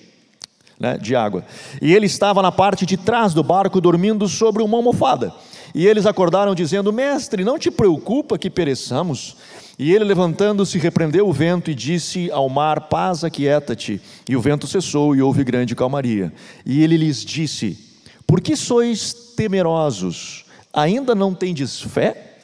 né, 0.78 0.96
de 0.98 1.16
água. 1.16 1.44
E 1.80 1.94
ele 1.94 2.06
estava 2.06 2.42
na 2.42 2.52
parte 2.52 2.86
de 2.86 2.96
trás 2.96 3.34
do 3.34 3.42
barco, 3.42 3.80
dormindo 3.80 4.28
sobre 4.28 4.62
uma 4.62 4.76
almofada. 4.76 5.32
E 5.74 5.86
eles 5.86 6.06
acordaram, 6.06 6.54
dizendo: 6.54 6.92
Mestre, 6.92 7.42
não 7.44 7.58
te 7.58 7.70
preocupa 7.70 8.38
que 8.38 8.48
pereçamos? 8.48 9.36
E 9.78 9.92
ele, 9.92 10.04
levantando-se, 10.04 10.78
repreendeu 10.78 11.28
o 11.28 11.32
vento 11.32 11.70
e 11.70 11.74
disse 11.74 12.30
ao 12.30 12.48
mar: 12.48 12.88
Paz, 12.88 13.24
aquieta-te. 13.24 14.00
E 14.28 14.36
o 14.36 14.40
vento 14.40 14.66
cessou 14.66 15.16
e 15.16 15.22
houve 15.22 15.42
grande 15.42 15.74
calmaria. 15.74 16.32
E 16.64 16.82
ele 16.82 16.96
lhes 16.96 17.24
disse: 17.24 17.76
Por 18.26 18.40
que 18.40 18.56
sois 18.56 19.12
temerosos? 19.36 20.44
Ainda 20.72 21.14
não 21.14 21.34
tendes 21.34 21.80
fé? 21.80 22.34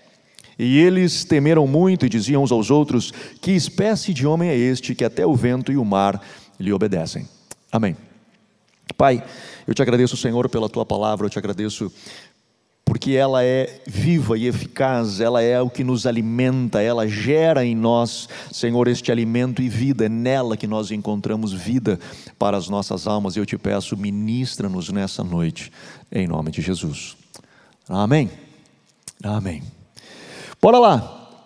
E 0.59 0.79
eles 0.79 1.25
temeram 1.25 1.67
muito 1.67 2.05
e 2.05 2.09
diziam 2.09 2.43
uns 2.43 2.51
aos 2.51 2.71
outros: 2.71 3.13
Que 3.41 3.53
espécie 3.53 4.13
de 4.13 4.27
homem 4.27 4.51
é 4.51 4.57
este 4.57 4.95
que 4.95 5.05
até 5.05 5.25
o 5.25 5.35
vento 5.35 5.71
e 5.71 5.77
o 5.77 5.85
mar 5.85 6.21
lhe 6.59 6.73
obedecem? 6.73 7.29
Amém. 7.71 7.97
Pai, 8.97 9.25
eu 9.67 9.73
te 9.73 9.81
agradeço, 9.81 10.17
Senhor, 10.17 10.49
pela 10.49 10.69
tua 10.69 10.85
palavra, 10.85 11.27
eu 11.27 11.31
te 11.31 11.39
agradeço 11.39 11.93
porque 12.91 13.13
ela 13.13 13.45
é 13.45 13.83
viva 13.87 14.37
e 14.37 14.49
eficaz, 14.49 15.21
ela 15.21 15.41
é 15.41 15.61
o 15.61 15.71
que 15.71 15.85
nos 15.85 16.09
alimenta, 16.09 16.83
ela 16.83 17.07
gera 17.07 17.65
em 17.65 17.73
nós, 17.73 18.29
Senhor, 18.51 18.89
este 18.89 19.13
alimento 19.13 19.63
e 19.63 19.69
vida, 19.69 20.07
é 20.07 20.09
nela 20.09 20.57
que 20.57 20.67
nós 20.67 20.91
encontramos 20.91 21.53
vida 21.53 22.01
para 22.37 22.57
as 22.57 22.69
nossas 22.69 23.07
almas. 23.07 23.37
Eu 23.37 23.47
te 23.47 23.57
peço, 23.57 23.97
ministra-nos 23.97 24.89
nessa 24.89 25.23
noite, 25.23 25.71
em 26.11 26.27
nome 26.27 26.51
de 26.51 26.61
Jesus. 26.61 27.17
Amém. 27.89 28.29
Amém. 29.23 29.63
Bora 30.61 30.81
lá. 30.81 31.39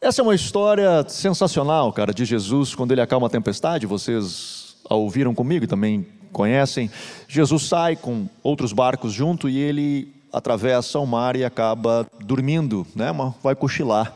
Essa 0.00 0.22
é 0.22 0.24
uma 0.24 0.34
história 0.34 1.06
sensacional, 1.06 1.92
cara, 1.92 2.14
de 2.14 2.24
Jesus 2.24 2.74
quando 2.74 2.92
ele 2.92 3.02
acalma 3.02 3.26
a 3.26 3.30
tempestade. 3.30 3.84
Vocês 3.84 4.76
a 4.88 4.94
ouviram 4.94 5.34
comigo 5.34 5.66
e 5.66 5.68
também 5.68 6.06
conhecem. 6.32 6.90
Jesus 7.28 7.64
sai 7.64 7.94
com 7.94 8.26
outros 8.42 8.72
barcos 8.72 9.12
junto 9.12 9.50
e 9.50 9.58
ele 9.58 10.21
atravessa 10.32 10.98
o 10.98 11.06
mar 11.06 11.36
e 11.36 11.44
acaba 11.44 12.06
dormindo, 12.24 12.86
né? 12.94 13.08
vai 13.42 13.54
cochilar. 13.54 14.14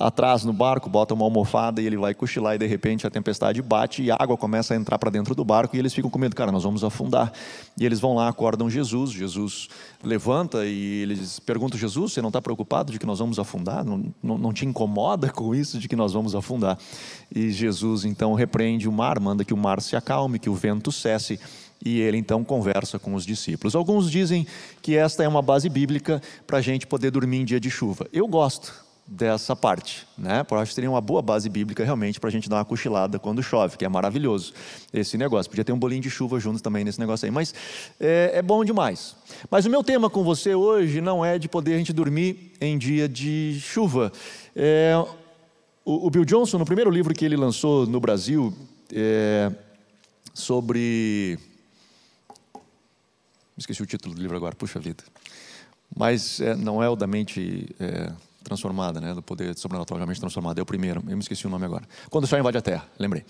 Atrás 0.00 0.44
no 0.44 0.52
barco, 0.52 0.90
bota 0.90 1.14
uma 1.14 1.24
almofada 1.24 1.80
e 1.80 1.86
ele 1.86 1.96
vai 1.96 2.12
cochilar 2.12 2.56
e 2.56 2.58
de 2.58 2.66
repente 2.66 3.06
a 3.06 3.10
tempestade 3.10 3.62
bate 3.62 4.02
e 4.02 4.10
a 4.10 4.16
água 4.18 4.36
começa 4.36 4.74
a 4.74 4.76
entrar 4.76 4.98
para 4.98 5.10
dentro 5.10 5.32
do 5.32 5.44
barco 5.44 5.76
e 5.76 5.78
eles 5.78 5.94
ficam 5.94 6.10
com 6.10 6.18
medo, 6.18 6.34
cara, 6.34 6.50
nós 6.50 6.64
vamos 6.64 6.82
afundar. 6.82 7.32
E 7.78 7.86
eles 7.86 8.00
vão 8.00 8.12
lá, 8.12 8.28
acordam 8.28 8.68
Jesus, 8.68 9.12
Jesus 9.12 9.68
levanta 10.02 10.66
e 10.66 11.02
eles 11.02 11.38
perguntam, 11.38 11.78
Jesus, 11.78 12.14
você 12.14 12.20
não 12.20 12.30
está 12.30 12.42
preocupado 12.42 12.90
de 12.90 12.98
que 12.98 13.06
nós 13.06 13.20
vamos 13.20 13.38
afundar? 13.38 13.84
Não, 13.84 14.12
não, 14.20 14.36
não 14.36 14.52
te 14.52 14.66
incomoda 14.66 15.30
com 15.30 15.54
isso 15.54 15.78
de 15.78 15.86
que 15.86 15.94
nós 15.94 16.14
vamos 16.14 16.34
afundar? 16.34 16.76
E 17.32 17.52
Jesus 17.52 18.04
então 18.04 18.34
repreende 18.34 18.88
o 18.88 18.92
mar, 18.92 19.20
manda 19.20 19.44
que 19.44 19.54
o 19.54 19.56
mar 19.56 19.80
se 19.80 19.94
acalme, 19.94 20.40
que 20.40 20.50
o 20.50 20.54
vento 20.54 20.90
cesse 20.90 21.38
e 21.84 22.00
ele 22.00 22.16
então 22.16 22.44
conversa 22.44 22.98
com 22.98 23.14
os 23.14 23.24
discípulos. 23.24 23.74
Alguns 23.74 24.10
dizem 24.10 24.46
que 24.82 24.96
esta 24.96 25.22
é 25.22 25.28
uma 25.28 25.42
base 25.42 25.68
bíblica 25.68 26.20
para 26.46 26.58
a 26.58 26.60
gente 26.60 26.86
poder 26.86 27.10
dormir 27.10 27.38
em 27.38 27.44
dia 27.44 27.60
de 27.60 27.70
chuva. 27.70 28.06
Eu 28.12 28.26
gosto 28.26 28.86
dessa 29.06 29.54
parte, 29.54 30.04
né? 30.18 30.44
Eu 30.50 30.58
acho 30.58 30.70
que 30.70 30.74
seria 30.74 30.90
uma 30.90 31.00
boa 31.00 31.22
base 31.22 31.48
bíblica 31.48 31.84
realmente 31.84 32.18
para 32.18 32.28
a 32.28 32.32
gente 32.32 32.48
dar 32.48 32.56
uma 32.56 32.64
cochilada 32.64 33.18
quando 33.20 33.40
chove, 33.40 33.76
que 33.76 33.84
é 33.84 33.88
maravilhoso 33.88 34.52
esse 34.92 35.16
negócio. 35.16 35.48
Podia 35.48 35.64
ter 35.64 35.72
um 35.72 35.78
bolinho 35.78 36.02
de 36.02 36.10
chuva 36.10 36.40
juntos 36.40 36.60
também 36.60 36.84
nesse 36.84 36.98
negócio 36.98 37.24
aí, 37.24 37.30
mas 37.30 37.54
é, 38.00 38.32
é 38.34 38.42
bom 38.42 38.64
demais. 38.64 39.14
Mas 39.48 39.64
o 39.64 39.70
meu 39.70 39.84
tema 39.84 40.10
com 40.10 40.24
você 40.24 40.54
hoje 40.54 41.00
não 41.00 41.24
é 41.24 41.38
de 41.38 41.48
poder 41.48 41.74
a 41.74 41.78
gente 41.78 41.92
dormir 41.92 42.52
em 42.60 42.76
dia 42.76 43.08
de 43.08 43.58
chuva. 43.60 44.10
É, 44.56 44.92
o, 45.84 46.06
o, 46.06 46.10
Bill 46.10 46.24
Johnson, 46.24 46.58
no 46.58 46.64
primeiro 46.64 46.90
livro 46.90 47.14
que 47.14 47.24
ele 47.24 47.36
lançou 47.36 47.86
no 47.86 48.00
Brasil, 48.00 48.52
é, 48.92 49.52
sobre 50.34 51.38
Esqueci 53.56 53.82
o 53.82 53.86
título 53.86 54.14
do 54.14 54.20
livro 54.20 54.36
agora, 54.36 54.54
puxa 54.54 54.78
vida. 54.78 55.02
Mas 55.94 56.40
é, 56.40 56.54
não 56.54 56.82
é 56.82 56.88
o 56.88 56.96
da 56.96 57.06
mente 57.06 57.74
é, 57.80 58.12
transformada, 58.46 59.00
né? 59.00 59.14
do 59.14 59.22
poder 59.22 59.56
sobrenaturalmente 59.56 60.20
transformado, 60.20 60.58
é 60.58 60.62
o 60.62 60.66
primeiro, 60.66 61.02
eu 61.08 61.16
me 61.16 61.22
esqueci 61.22 61.46
o 61.46 61.50
nome 61.50 61.64
agora. 61.64 61.84
Quando 62.10 62.24
o 62.24 62.26
Sol 62.26 62.38
invade 62.38 62.58
a 62.58 62.62
Terra, 62.62 62.88
lembrei. 62.98 63.24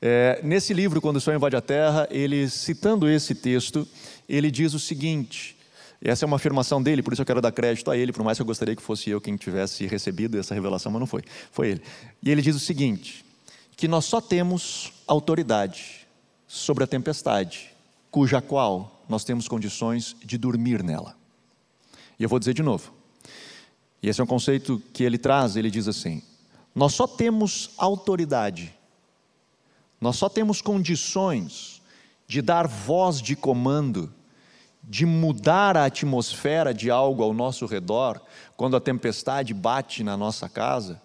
É, 0.00 0.40
nesse 0.42 0.74
livro, 0.74 1.00
Quando 1.00 1.16
o 1.16 1.20
Sol 1.20 1.34
invade 1.34 1.56
a 1.56 1.60
Terra, 1.60 2.06
ele, 2.10 2.48
citando 2.50 3.08
esse 3.08 3.34
texto, 3.34 3.86
ele 4.28 4.50
diz 4.50 4.74
o 4.74 4.78
seguinte, 4.78 5.56
essa 6.02 6.24
é 6.24 6.26
uma 6.26 6.36
afirmação 6.36 6.82
dele, 6.82 7.02
por 7.02 7.12
isso 7.12 7.22
eu 7.22 7.26
quero 7.26 7.40
dar 7.40 7.50
crédito 7.50 7.90
a 7.90 7.96
ele, 7.96 8.12
por 8.12 8.22
mais 8.22 8.36
que 8.36 8.42
eu 8.42 8.46
gostaria 8.46 8.76
que 8.76 8.82
fosse 8.82 9.10
eu 9.10 9.20
quem 9.20 9.36
tivesse 9.36 9.86
recebido 9.86 10.38
essa 10.38 10.54
revelação, 10.54 10.92
mas 10.92 11.00
não 11.00 11.06
foi, 11.06 11.22
foi 11.50 11.70
ele. 11.70 11.82
E 12.22 12.30
ele 12.30 12.42
diz 12.42 12.54
o 12.54 12.60
seguinte, 12.60 13.24
que 13.76 13.88
nós 13.88 14.04
só 14.04 14.20
temos 14.20 14.92
autoridade 15.06 16.06
sobre 16.46 16.84
a 16.84 16.86
tempestade, 16.86 17.70
cuja 18.10 18.40
qual 18.40 18.97
nós 19.08 19.24
temos 19.24 19.48
condições 19.48 20.14
de 20.24 20.36
dormir 20.36 20.82
nela. 20.82 21.16
E 22.18 22.22
eu 22.22 22.28
vou 22.28 22.38
dizer 22.38 22.54
de 22.54 22.62
novo. 22.62 22.92
E 24.02 24.08
esse 24.08 24.20
é 24.20 24.24
um 24.24 24.26
conceito 24.26 24.82
que 24.92 25.02
ele 25.02 25.18
traz, 25.18 25.56
ele 25.56 25.70
diz 25.70 25.88
assim: 25.88 26.22
nós 26.74 26.94
só 26.94 27.06
temos 27.06 27.70
autoridade, 27.78 28.74
nós 30.00 30.16
só 30.16 30.28
temos 30.28 30.60
condições 30.60 31.82
de 32.26 32.42
dar 32.42 32.68
voz 32.68 33.20
de 33.20 33.34
comando, 33.34 34.12
de 34.84 35.06
mudar 35.06 35.76
a 35.76 35.86
atmosfera 35.86 36.74
de 36.74 36.90
algo 36.90 37.22
ao 37.22 37.32
nosso 37.32 37.66
redor, 37.66 38.20
quando 38.56 38.76
a 38.76 38.80
tempestade 38.80 39.54
bate 39.54 40.04
na 40.04 40.16
nossa 40.16 40.48
casa, 40.48 41.00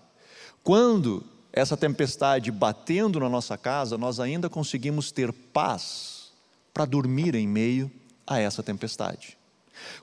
quando 0.64 1.24
essa 1.52 1.78
tempestade 1.78 2.52
batendo 2.52 3.20
na 3.20 3.30
nossa 3.30 3.58
casa, 3.58 3.98
nós 3.98 4.20
ainda 4.20 4.50
conseguimos 4.50 5.12
ter 5.12 5.32
paz 5.32 6.13
para 6.74 6.86
dormir 6.86 7.36
em 7.36 7.48
meio 7.48 7.92
a 8.26 8.40
essa 8.40 8.64
tempestade. 8.64 9.38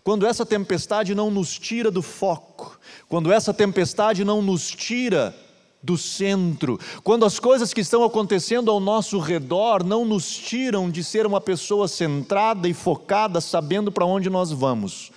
Quando 0.04 0.26
essa 0.26 0.44
tempestade 0.44 1.14
não 1.14 1.30
nos 1.30 1.58
tira 1.58 1.90
do 1.90 2.02
foco, 2.02 2.78
quando 3.08 3.32
essa 3.32 3.52
tempestade 3.54 4.24
não 4.24 4.42
nos 4.42 4.68
tira 4.68 5.34
do 5.82 5.96
centro, 5.96 6.78
quando 7.02 7.24
as 7.24 7.38
coisas 7.38 7.72
que 7.72 7.80
estão 7.80 8.04
acontecendo 8.04 8.70
ao 8.70 8.78
nosso 8.78 9.18
redor 9.18 9.82
não 9.82 10.04
nos 10.04 10.30
tiram 10.30 10.90
de 10.90 11.02
ser 11.02 11.26
uma 11.26 11.40
pessoa 11.40 11.88
centrada 11.88 12.68
e 12.68 12.74
focada, 12.74 13.40
sabendo 13.40 13.90
para 13.90 14.04
onde 14.04 14.28
nós 14.28 14.50
vamos. 14.52 15.10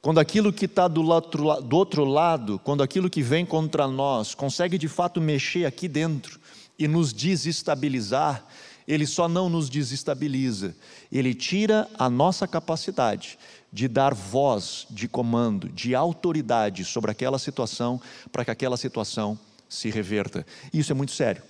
quando 0.00 0.20
aquilo 0.20 0.52
que 0.52 0.66
está 0.66 0.86
do, 0.86 1.02
outro- 1.08 1.60
do 1.62 1.76
outro 1.76 2.04
lado, 2.04 2.60
quando 2.62 2.82
aquilo 2.82 3.08
que 3.08 3.22
vem 3.22 3.46
contra 3.46 3.88
nós 3.88 4.34
consegue 4.34 4.76
de 4.76 4.86
fato 4.86 5.18
mexer 5.18 5.64
aqui 5.64 5.88
dentro 5.88 6.38
e 6.78 6.86
nos 6.86 7.10
desestabilizar, 7.10 8.44
ele 8.86 9.06
só 9.06 9.28
não 9.28 9.48
nos 9.48 9.68
desestabiliza, 9.70 10.74
ele 11.10 11.34
tira 11.34 11.88
a 11.98 12.10
nossa 12.10 12.46
capacidade 12.46 13.38
de 13.72 13.88
dar 13.88 14.14
voz 14.14 14.86
de 14.90 15.08
comando, 15.08 15.68
de 15.68 15.94
autoridade 15.94 16.84
sobre 16.84 17.10
aquela 17.10 17.38
situação, 17.38 18.00
para 18.30 18.44
que 18.44 18.50
aquela 18.50 18.76
situação 18.76 19.38
se 19.68 19.90
reverta. 19.90 20.46
Isso 20.72 20.92
é 20.92 20.94
muito 20.94 21.12
sério. 21.12 21.42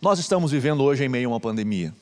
Nós 0.00 0.18
estamos 0.18 0.52
vivendo 0.52 0.82
hoje 0.82 1.04
em 1.04 1.08
meio 1.08 1.28
a 1.28 1.32
uma 1.32 1.40
pandemia. 1.40 1.92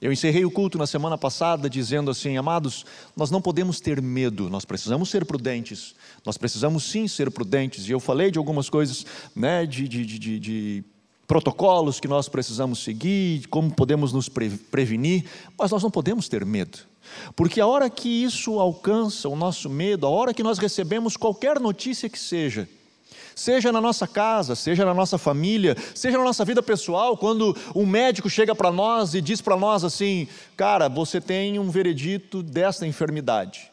Eu 0.00 0.12
encerrei 0.12 0.44
o 0.44 0.50
culto 0.50 0.78
na 0.78 0.86
semana 0.86 1.18
passada 1.18 1.68
dizendo 1.68 2.08
assim, 2.08 2.36
amados, 2.36 2.86
nós 3.16 3.32
não 3.32 3.42
podemos 3.42 3.80
ter 3.80 4.00
medo, 4.00 4.48
nós 4.48 4.64
precisamos 4.64 5.10
ser 5.10 5.24
prudentes, 5.24 5.94
nós 6.24 6.36
precisamos 6.38 6.84
sim 6.84 7.08
ser 7.08 7.32
prudentes. 7.32 7.88
E 7.88 7.90
eu 7.90 7.98
falei 7.98 8.30
de 8.30 8.38
algumas 8.38 8.70
coisas, 8.70 9.04
né, 9.34 9.66
de, 9.66 9.88
de, 9.88 10.06
de, 10.06 10.38
de- 10.38 10.84
protocolos 11.28 12.00
que 12.00 12.08
nós 12.08 12.28
precisamos 12.28 12.82
seguir, 12.82 13.46
como 13.48 13.70
podemos 13.72 14.12
nos 14.12 14.28
pre- 14.28 14.50
prevenir, 14.70 15.26
mas 15.56 15.70
nós 15.70 15.82
não 15.82 15.90
podemos 15.90 16.28
ter 16.28 16.44
medo. 16.44 16.78
Porque 17.36 17.60
a 17.60 17.66
hora 17.66 17.88
que 17.88 18.08
isso 18.08 18.58
alcança 18.58 19.28
o 19.28 19.36
nosso 19.36 19.70
medo, 19.70 20.06
a 20.06 20.10
hora 20.10 20.34
que 20.34 20.42
nós 20.42 20.58
recebemos 20.58 21.16
qualquer 21.16 21.60
notícia 21.60 22.08
que 22.08 22.18
seja, 22.18 22.68
Seja 23.34 23.70
na 23.70 23.80
nossa 23.80 24.04
casa, 24.04 24.56
seja 24.56 24.84
na 24.84 24.92
nossa 24.92 25.16
família, 25.16 25.76
seja 25.94 26.18
na 26.18 26.24
nossa 26.24 26.44
vida 26.44 26.60
pessoal, 26.60 27.16
quando 27.16 27.56
um 27.72 27.86
médico 27.86 28.28
chega 28.28 28.52
para 28.52 28.72
nós 28.72 29.14
e 29.14 29.20
diz 29.20 29.40
para 29.40 29.56
nós 29.56 29.84
assim: 29.84 30.26
cara, 30.56 30.88
você 30.88 31.20
tem 31.20 31.56
um 31.56 31.70
veredito 31.70 32.42
desta 32.42 32.84
enfermidade. 32.84 33.70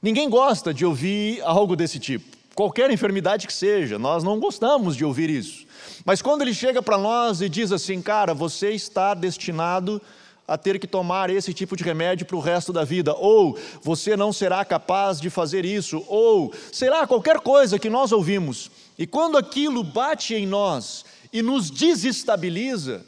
Ninguém 0.00 0.30
gosta 0.30 0.72
de 0.72 0.86
ouvir 0.86 1.42
algo 1.42 1.74
desse 1.74 1.98
tipo, 1.98 2.36
qualquer 2.54 2.88
enfermidade 2.92 3.44
que 3.44 3.52
seja, 3.52 3.98
nós 3.98 4.22
não 4.22 4.38
gostamos 4.38 4.94
de 4.94 5.04
ouvir 5.04 5.30
isso. 5.30 5.66
Mas 6.08 6.22
quando 6.22 6.40
ele 6.40 6.54
chega 6.54 6.82
para 6.82 6.96
nós 6.96 7.42
e 7.42 7.50
diz 7.50 7.70
assim: 7.70 8.00
cara, 8.00 8.32
você 8.32 8.70
está 8.70 9.12
destinado 9.12 10.00
a 10.46 10.56
ter 10.56 10.78
que 10.78 10.86
tomar 10.86 11.28
esse 11.28 11.52
tipo 11.52 11.76
de 11.76 11.84
remédio 11.84 12.24
para 12.24 12.34
o 12.34 12.40
resto 12.40 12.72
da 12.72 12.82
vida, 12.82 13.12
ou 13.12 13.58
você 13.82 14.16
não 14.16 14.32
será 14.32 14.64
capaz 14.64 15.20
de 15.20 15.28
fazer 15.28 15.66
isso, 15.66 16.02
ou 16.08 16.50
sei 16.72 16.88
lá, 16.88 17.06
qualquer 17.06 17.40
coisa 17.40 17.78
que 17.78 17.90
nós 17.90 18.10
ouvimos, 18.10 18.70
e 18.98 19.06
quando 19.06 19.36
aquilo 19.36 19.84
bate 19.84 20.34
em 20.34 20.46
nós 20.46 21.04
e 21.30 21.42
nos 21.42 21.68
desestabiliza, 21.68 23.04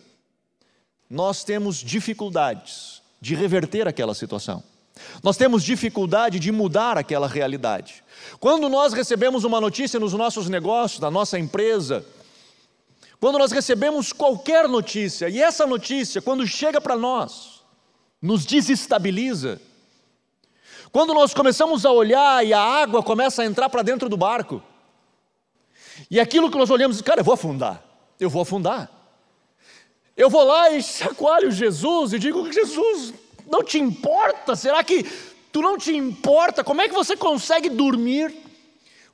nós 1.09 1.43
temos 1.43 1.77
dificuldades 1.79 3.01
de 3.19 3.35
reverter 3.35 3.89
aquela 3.89 4.13
situação. 4.13 4.63
Nós 5.23 5.39
temos 5.39 5.65
dificuldade 5.65 6.39
de 6.39 6.53
mudar 6.53 6.99
aquela 6.99 7.27
realidade. 7.27 8.05
Quando 8.39 8.69
nós 8.69 8.93
recebemos 8.93 9.43
uma 9.45 9.59
notícia 9.59 9.99
nos 9.99 10.13
nossos 10.13 10.51
negócios, 10.51 11.01
na 11.01 11.11
nossa 11.11 11.39
empresa, 11.39 12.05
quando 13.21 13.39
nós 13.39 13.53
recebemos 13.53 14.15
qualquer 14.15 14.67
notícia, 14.67 15.29
e 15.29 15.43
essa 15.43 15.67
notícia, 15.67 16.23
quando 16.23 16.47
chega 16.47 16.81
para 16.81 16.97
nós, 16.97 17.61
nos 18.21 18.47
desestabiliza, 18.47 19.61
quando 20.91 21.13
nós 21.13 21.35
começamos 21.35 21.85
a 21.85 21.93
olhar 21.93 22.45
e 22.45 22.55
a 22.55 22.61
água 22.61 23.03
começa 23.03 23.43
a 23.43 23.45
entrar 23.45 23.69
para 23.69 23.83
dentro 23.83 24.09
do 24.09 24.17
barco, 24.17 24.63
e 26.11 26.19
aquilo 26.19 26.51
que 26.51 26.57
nós 26.57 26.71
olhamos, 26.71 27.03
cara, 27.03 27.21
eu 27.21 27.25
vou 27.25 27.35
afundar, 27.35 27.85
eu 28.19 28.31
vou 28.31 28.41
afundar. 28.41 28.91
Eu 30.17 30.29
vou 30.29 30.43
lá 30.45 30.71
e 30.71 30.83
chacoalho 30.83 31.51
Jesus 31.51 32.13
e 32.13 32.19
digo: 32.19 32.51
Jesus, 32.53 33.15
não 33.47 33.63
te 33.63 33.79
importa? 33.79 34.57
Será 34.57 34.83
que 34.83 35.03
tu 35.53 35.63
não 35.63 35.79
te 35.79 35.95
importa? 35.95 36.65
Como 36.65 36.81
é 36.81 36.89
que 36.89 36.95
você 36.95 37.17
consegue 37.17 37.69
dormir 37.69 38.35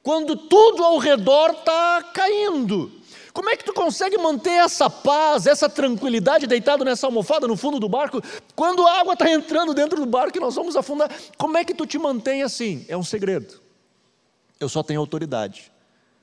quando 0.03 0.37
tudo 0.37 0.83
ao 0.83 0.99
redor 0.99 1.51
está 1.51 2.03
caindo? 2.13 2.91
Como 3.37 3.51
é 3.51 3.57
que 3.57 3.66
tu 3.66 3.74
consegue 3.74 4.16
manter 4.16 4.64
essa 4.64 4.89
paz, 4.89 5.47
essa 5.47 5.68
tranquilidade 5.68 6.47
deitado 6.47 6.87
nessa 6.87 7.07
almofada 7.07 7.47
no 7.47 7.55
fundo 7.55 7.78
do 7.78 7.87
barco, 7.87 8.22
quando 8.55 8.87
a 8.87 8.99
água 8.99 9.12
está 9.12 9.30
entrando 9.30 9.74
dentro 9.74 10.01
do 10.01 10.07
barco 10.07 10.39
e 10.39 10.41
nós 10.41 10.55
vamos 10.55 10.74
afundar? 10.74 11.11
Como 11.37 11.55
é 11.59 11.62
que 11.62 11.74
tu 11.74 11.84
te 11.84 11.99
mantém 11.99 12.43
assim? 12.43 12.87
É 12.89 12.97
um 12.97 13.03
segredo. 13.03 13.61
Eu 14.59 14.70
só 14.70 14.82
tenho 14.82 15.01
autoridade 15.01 15.70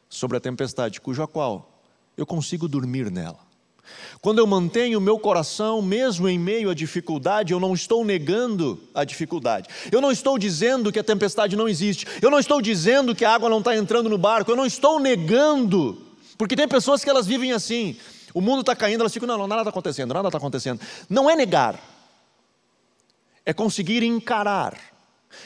sobre 0.09 0.37
a 0.37 0.39
tempestade, 0.39 0.99
cuja 0.99 1.27
qual 1.27 1.83
eu 2.17 2.25
consigo 2.25 2.67
dormir 2.67 3.11
nela. 3.11 3.37
Quando 4.19 4.39
eu 4.39 4.47
mantenho 4.47 4.97
o 4.97 5.01
meu 5.01 5.19
coração, 5.19 5.83
mesmo 5.83 6.27
em 6.27 6.39
meio 6.39 6.71
à 6.71 6.73
dificuldade, 6.73 7.53
eu 7.53 7.59
não 7.59 7.75
estou 7.75 8.03
negando 8.03 8.81
a 8.91 9.03
dificuldade. 9.03 9.69
Eu 9.91 10.01
não 10.01 10.11
estou 10.11 10.39
dizendo 10.39 10.91
que 10.91 10.97
a 10.97 11.03
tempestade 11.03 11.55
não 11.55 11.69
existe. 11.69 12.07
Eu 12.23 12.31
não 12.31 12.39
estou 12.39 12.59
dizendo 12.59 13.13
que 13.13 13.23
a 13.23 13.35
água 13.35 13.51
não 13.51 13.59
está 13.59 13.75
entrando 13.77 14.09
no 14.09 14.17
barco. 14.17 14.49
Eu 14.49 14.55
não 14.55 14.65
estou 14.65 14.99
negando. 14.99 16.12
Porque 16.37 16.55
tem 16.55 16.67
pessoas 16.67 17.03
que 17.03 17.09
elas 17.09 17.27
vivem 17.27 17.51
assim. 17.51 17.97
O 18.33 18.41
mundo 18.41 18.61
está 18.61 18.75
caindo, 18.75 19.01
elas 19.01 19.13
ficam, 19.13 19.27
não, 19.27 19.47
nada 19.47 19.61
está 19.61 19.69
acontecendo, 19.69 20.13
nada 20.13 20.27
está 20.27 20.37
acontecendo. 20.37 20.81
Não 21.09 21.29
é 21.29 21.35
negar. 21.35 21.79
É 23.45 23.53
conseguir 23.53 24.03
encarar. 24.03 24.77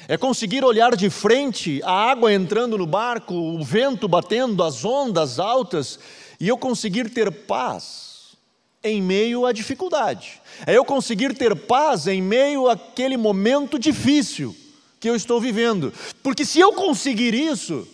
É 0.07 0.17
conseguir 0.17 0.63
olhar 0.63 0.95
de 0.95 1.09
frente 1.09 1.81
a 1.83 1.91
água 1.91 2.33
entrando 2.33 2.77
no 2.77 2.85
barco, 2.85 3.33
o 3.33 3.63
vento 3.63 4.07
batendo, 4.07 4.63
as 4.63 4.83
ondas 4.83 5.39
altas, 5.39 5.99
e 6.39 6.47
eu 6.47 6.57
conseguir 6.57 7.09
ter 7.09 7.31
paz 7.31 8.35
em 8.83 9.01
meio 9.01 9.45
à 9.45 9.51
dificuldade. 9.51 10.41
É 10.65 10.77
eu 10.77 10.85
conseguir 10.85 11.35
ter 11.35 11.55
paz 11.55 12.07
em 12.07 12.21
meio 12.21 12.69
àquele 12.69 13.17
momento 13.17 13.77
difícil 13.77 14.55
que 14.99 15.09
eu 15.09 15.15
estou 15.15 15.39
vivendo. 15.39 15.93
Porque 16.23 16.45
se 16.45 16.59
eu 16.59 16.73
conseguir 16.73 17.33
isso, 17.33 17.87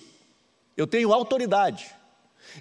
eu 0.75 0.87
tenho 0.87 1.13
autoridade. 1.13 1.85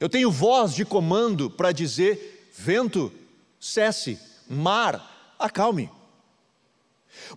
Eu 0.00 0.08
tenho 0.08 0.30
voz 0.30 0.74
de 0.74 0.84
comando 0.84 1.50
para 1.50 1.72
dizer: 1.72 2.50
vento, 2.56 3.12
cesse, 3.58 4.18
mar, 4.48 5.34
acalme. 5.38 5.90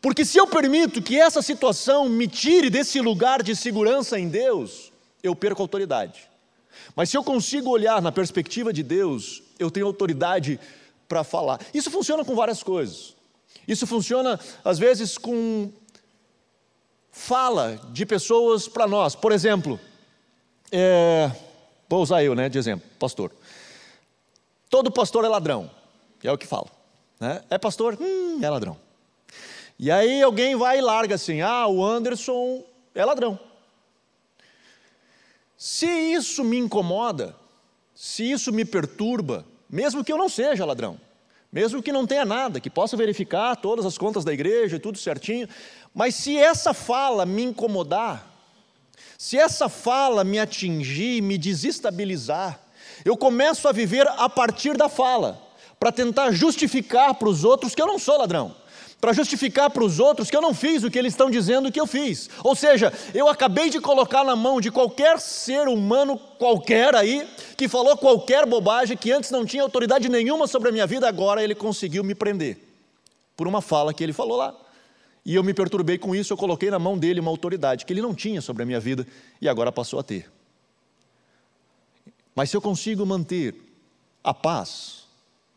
Porque 0.01 0.25
se 0.25 0.37
eu 0.37 0.47
permito 0.47 1.01
que 1.01 1.19
essa 1.19 1.41
situação 1.41 2.07
me 2.09 2.27
tire 2.27 2.69
desse 2.69 2.99
lugar 3.01 3.43
de 3.43 3.55
segurança 3.55 4.19
em 4.19 4.27
Deus, 4.27 4.91
eu 5.21 5.35
perco 5.35 5.61
autoridade. 5.61 6.29
Mas 6.95 7.09
se 7.09 7.17
eu 7.17 7.23
consigo 7.23 7.69
olhar 7.69 8.01
na 8.01 8.11
perspectiva 8.11 8.71
de 8.71 8.83
Deus, 8.83 9.41
eu 9.59 9.71
tenho 9.71 9.85
autoridade 9.85 10.59
para 11.07 11.23
falar. 11.23 11.59
Isso 11.73 11.89
funciona 11.91 12.23
com 12.23 12.35
várias 12.35 12.63
coisas. 12.63 13.15
Isso 13.67 13.87
funciona, 13.87 14.39
às 14.63 14.77
vezes, 14.77 15.17
com 15.17 15.71
fala 17.11 17.79
de 17.91 18.05
pessoas 18.05 18.67
para 18.67 18.85
nós. 18.87 19.15
Por 19.15 19.31
exemplo, 19.31 19.79
é, 20.71 21.31
vou 21.89 22.01
usar 22.01 22.23
eu 22.23 22.35
né, 22.35 22.49
de 22.49 22.57
exemplo, 22.57 22.87
pastor. 22.99 23.31
Todo 24.69 24.91
pastor 24.91 25.23
é 25.25 25.27
ladrão, 25.27 25.69
é 26.23 26.31
o 26.31 26.37
que 26.37 26.47
fala. 26.47 26.67
Né? 27.19 27.41
É 27.49 27.57
pastor? 27.57 27.97
Hum, 27.99 28.39
é 28.41 28.49
ladrão. 28.49 28.77
E 29.77 29.91
aí 29.91 30.21
alguém 30.21 30.55
vai 30.55 30.79
e 30.79 30.81
larga 30.81 31.15
assim: 31.15 31.41
ah, 31.41 31.67
o 31.67 31.83
Anderson 31.83 32.63
é 32.93 33.03
ladrão. 33.03 33.39
Se 35.57 35.87
isso 35.87 36.43
me 36.43 36.57
incomoda, 36.57 37.35
se 37.93 38.29
isso 38.29 38.51
me 38.51 38.65
perturba, 38.65 39.45
mesmo 39.69 40.03
que 40.03 40.11
eu 40.11 40.17
não 40.17 40.29
seja 40.29 40.65
ladrão, 40.65 40.99
mesmo 41.51 41.81
que 41.81 41.91
não 41.91 42.05
tenha 42.05 42.25
nada, 42.25 42.59
que 42.59 42.69
possa 42.69 42.97
verificar 42.97 43.55
todas 43.55 43.85
as 43.85 43.97
contas 43.97 44.25
da 44.25 44.33
igreja, 44.33 44.79
tudo 44.79 44.97
certinho, 44.97 45.47
mas 45.93 46.15
se 46.15 46.37
essa 46.37 46.73
fala 46.73 47.25
me 47.25 47.43
incomodar, 47.43 48.34
se 49.17 49.37
essa 49.37 49.69
fala 49.69 50.23
me 50.23 50.39
atingir, 50.39 51.21
me 51.21 51.37
desestabilizar, 51.37 52.59
eu 53.03 53.15
começo 53.15 53.67
a 53.67 53.71
viver 53.71 54.07
a 54.07 54.29
partir 54.29 54.77
da 54.77 54.89
fala, 54.89 55.41
para 55.79 55.91
tentar 55.91 56.31
justificar 56.31 57.13
para 57.15 57.29
os 57.29 57.43
outros 57.43 57.75
que 57.75 57.81
eu 57.81 57.87
não 57.87 57.99
sou 57.99 58.17
ladrão 58.17 58.55
para 59.05 59.13
justificar 59.13 59.69
para 59.69 59.83
os 59.83 59.99
outros 59.99 60.31
que 60.31 60.35
eu 60.35 60.41
não 60.41 60.51
fiz 60.51 60.83
o 60.83 60.89
que 60.89 60.97
eles 60.97 61.13
estão 61.13 61.29
dizendo 61.29 61.71
que 61.71 61.79
eu 61.79 61.85
fiz. 61.85 62.27
Ou 62.43 62.55
seja, 62.55 62.91
eu 63.13 63.27
acabei 63.29 63.69
de 63.69 63.79
colocar 63.79 64.23
na 64.23 64.35
mão 64.35 64.59
de 64.59 64.71
qualquer 64.71 65.19
ser 65.19 65.67
humano 65.67 66.17
qualquer 66.39 66.95
aí, 66.95 67.27
que 67.55 67.67
falou 67.67 67.95
qualquer 67.97 68.47
bobagem, 68.47 68.97
que 68.97 69.11
antes 69.11 69.29
não 69.29 69.45
tinha 69.45 69.61
autoridade 69.61 70.09
nenhuma 70.09 70.47
sobre 70.47 70.69
a 70.69 70.71
minha 70.71 70.87
vida, 70.87 71.07
agora 71.07 71.43
ele 71.43 71.53
conseguiu 71.53 72.03
me 72.03 72.15
prender. 72.15 72.57
Por 73.37 73.47
uma 73.47 73.61
fala 73.61 73.93
que 73.93 74.03
ele 74.03 74.11
falou 74.11 74.37
lá. 74.37 74.55
E 75.25 75.33
eu 75.33 75.43
me 75.43 75.53
perturbei 75.53 75.97
com 75.97 76.15
isso, 76.15 76.31
eu 76.31 76.37
coloquei 76.37 76.69
na 76.69 76.77
mão 76.77 76.97
dele 76.97 77.19
uma 77.19 77.31
autoridade 77.31 77.85
que 77.85 77.91
ele 77.91 78.01
não 78.01 78.13
tinha 78.13 78.41
sobre 78.41 78.61
a 78.61 78.65
minha 78.65 78.79
vida 78.79 79.07
e 79.41 79.49
agora 79.49 79.71
passou 79.71 79.99
a 79.99 80.03
ter. 80.03 80.31
Mas 82.35 82.51
se 82.51 82.57
eu 82.57 82.61
consigo 82.61 83.05
manter 83.05 83.55
a 84.23 84.33
paz, 84.33 85.05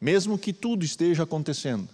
mesmo 0.01 0.39
que 0.39 0.53
tudo 0.53 0.85
esteja 0.85 1.24
acontecendo, 1.24 1.89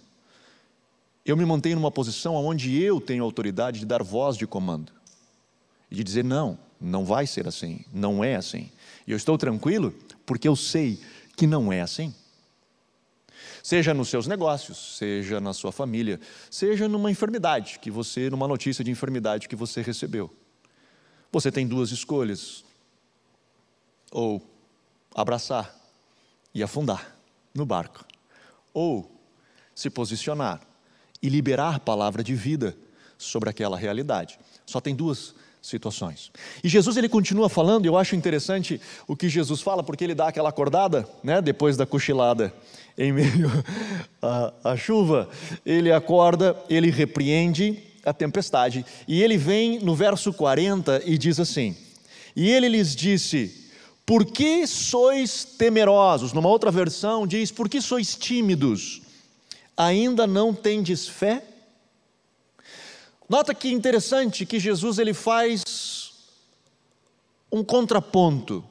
eu 1.25 1.35
me 1.35 1.43
mantenho 1.43 1.75
numa 1.75 1.91
posição 1.91 2.35
onde 2.35 2.81
eu 2.81 3.01
tenho 3.01 3.23
autoridade 3.23 3.79
de 3.79 3.85
dar 3.85 4.03
voz 4.03 4.37
de 4.37 4.45
comando 4.45 4.93
e 5.89 5.95
de 5.95 6.03
dizer: 6.03 6.23
não, 6.23 6.57
não 6.79 7.03
vai 7.03 7.25
ser 7.25 7.47
assim, 7.47 7.83
não 7.91 8.23
é 8.23 8.35
assim. 8.35 8.71
E 9.07 9.11
eu 9.11 9.17
estou 9.17 9.37
tranquilo 9.37 9.93
porque 10.25 10.47
eu 10.47 10.55
sei 10.55 10.99
que 11.35 11.47
não 11.47 11.73
é 11.73 11.81
assim. 11.81 12.13
Seja 13.65 13.95
nos 13.95 14.09
seus 14.09 14.27
negócios, 14.27 14.95
seja 14.95 15.41
na 15.41 15.51
sua 15.51 15.71
família, 15.71 16.19
seja 16.51 16.87
numa 16.87 17.09
enfermidade 17.09 17.79
que 17.79 17.89
você, 17.89 18.29
numa 18.29 18.47
notícia 18.47 18.83
de 18.83 18.91
enfermidade 18.91 19.49
que 19.49 19.55
você 19.55 19.81
recebeu. 19.81 20.31
Você 21.31 21.51
tem 21.51 21.67
duas 21.67 21.89
escolhas: 21.89 22.63
ou 24.11 24.39
abraçar 25.15 25.75
e 26.53 26.61
afundar 26.61 27.17
no 27.55 27.65
barco, 27.65 28.05
ou 28.71 29.11
se 29.73 29.89
posicionar 29.89 30.61
e 31.19 31.27
liberar 31.27 31.79
palavra 31.79 32.23
de 32.23 32.35
vida 32.35 32.77
sobre 33.17 33.49
aquela 33.49 33.77
realidade. 33.77 34.37
Só 34.63 34.79
tem 34.79 34.95
duas 34.95 35.33
situações. 35.65 36.31
E 36.63 36.69
Jesus 36.69 36.95
ele 36.97 37.09
continua 37.09 37.49
falando, 37.49 37.85
eu 37.85 37.97
acho 37.97 38.15
interessante 38.15 38.79
o 39.07 39.15
que 39.15 39.27
Jesus 39.27 39.61
fala, 39.61 39.83
porque 39.83 40.03
ele 40.03 40.15
dá 40.15 40.27
aquela 40.27 40.49
acordada, 40.49 41.07
né, 41.23 41.41
depois 41.41 41.75
da 41.75 41.85
cochilada 41.85 42.53
em 42.97 43.11
meio 43.11 43.51
à 44.63 44.75
chuva, 44.77 45.29
ele 45.65 45.91
acorda, 45.91 46.55
ele 46.69 46.89
repreende 46.91 47.81
a 48.05 48.13
tempestade, 48.13 48.85
e 49.07 49.23
ele 49.23 49.37
vem 49.37 49.79
no 49.79 49.95
verso 49.95 50.31
40 50.31 51.01
e 51.05 51.17
diz 51.17 51.39
assim: 51.39 51.75
E 52.35 52.49
ele 52.49 52.69
lhes 52.69 52.95
disse: 52.95 53.67
Por 54.05 54.23
que 54.25 54.67
sois 54.67 55.43
temerosos? 55.43 56.31
Numa 56.31 56.47
outra 56.47 56.69
versão 56.69 57.25
diz: 57.25 57.51
Por 57.51 57.67
que 57.67 57.81
sois 57.81 58.15
tímidos? 58.15 59.01
Ainda 59.75 60.27
não 60.27 60.53
tendes 60.53 61.07
fé? 61.07 61.43
Nota 63.27 63.53
que 63.53 63.71
interessante 63.71 64.45
que 64.45 64.59
Jesus 64.59 64.99
ele 64.99 65.13
faz 65.13 66.13
um 67.51 67.63
contraponto. 67.63 68.63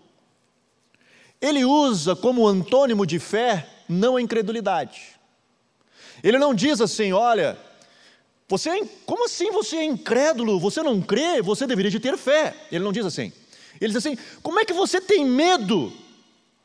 Ele 1.41 1.65
usa 1.65 2.15
como 2.15 2.47
antônimo 2.47 3.05
de 3.05 3.19
fé 3.19 3.69
não 3.89 4.17
a 4.17 4.23
incredulidade. 4.23 5.19
Ele 6.23 6.39
não 6.39 6.55
diz 6.55 6.81
assim, 6.81 7.13
olha, 7.13 7.59
você 8.49 8.71
é, 8.71 8.89
como 9.05 9.25
assim 9.25 9.51
você 9.51 9.77
é 9.77 9.85
incrédulo? 9.85 10.61
Você 10.61 10.83
não 10.83 11.01
crê? 11.01 11.43
Você 11.43 11.67
deveria 11.67 11.91
de 11.91 12.01
ter 12.01 12.17
fé. 12.17 12.55
Ele 12.71 12.85
não 12.85 12.93
diz 12.93 13.05
assim. 13.05 13.33
Ele 13.81 13.93
diz 13.93 13.97
assim: 13.97 14.17
como 14.43 14.61
é 14.61 14.65
que 14.65 14.73
você 14.73 15.01
tem 15.01 15.25
medo 15.25 15.93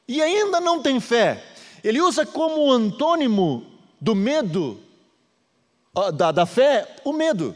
e 0.08 0.22
ainda 0.22 0.60
não 0.60 0.82
tem 0.82 1.00
fé? 1.00 1.44
Ele 1.84 2.02
usa 2.02 2.26
como 2.26 2.72
antônimo 2.72 3.66
do 4.00 4.14
medo, 4.14 4.80
da, 6.16 6.32
da 6.32 6.46
fé, 6.46 6.96
o 7.04 7.14
medo. 7.14 7.56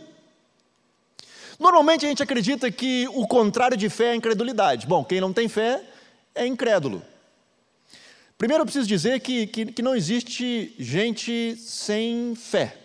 Normalmente 1.60 2.06
a 2.06 2.10
gente 2.10 2.24
acredita 2.24 2.72
que 2.72 3.08
o 3.14 3.28
contrário 3.28 3.78
de 3.78 3.90
fé 3.90 4.12
é 4.12 4.16
incredulidade. 4.16 4.88
Bom, 4.88 5.04
quem 5.04 5.22
não 5.22 5.34
tem 5.34 5.48
fé 5.48 5.82
é 6.34 6.46
incrédulo. 6.46 7.02
Primeiro 8.38 8.62
eu 8.62 8.66
preciso 8.66 8.88
dizer 8.88 9.20
que, 9.20 9.48
que, 9.48 9.66
que 9.68 9.82
não 9.82 9.96
existe 9.96 10.76
gente 10.78 11.56
sem 11.58 12.36
fé. 12.36 12.78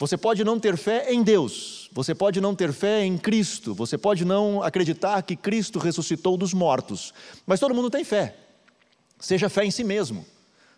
Você 0.00 0.16
pode 0.16 0.42
não 0.42 0.58
ter 0.58 0.78
fé 0.78 1.12
em 1.12 1.22
Deus, 1.22 1.90
você 1.92 2.14
pode 2.14 2.40
não 2.40 2.54
ter 2.54 2.72
fé 2.72 3.04
em 3.04 3.18
Cristo, 3.18 3.74
você 3.74 3.98
pode 3.98 4.24
não 4.24 4.62
acreditar 4.62 5.22
que 5.22 5.36
Cristo 5.36 5.78
ressuscitou 5.78 6.38
dos 6.38 6.54
mortos, 6.54 7.12
mas 7.46 7.60
todo 7.60 7.74
mundo 7.74 7.90
tem 7.90 8.02
fé. 8.02 8.34
Seja 9.18 9.50
fé 9.50 9.66
em 9.66 9.70
si 9.70 9.84
mesmo, 9.84 10.24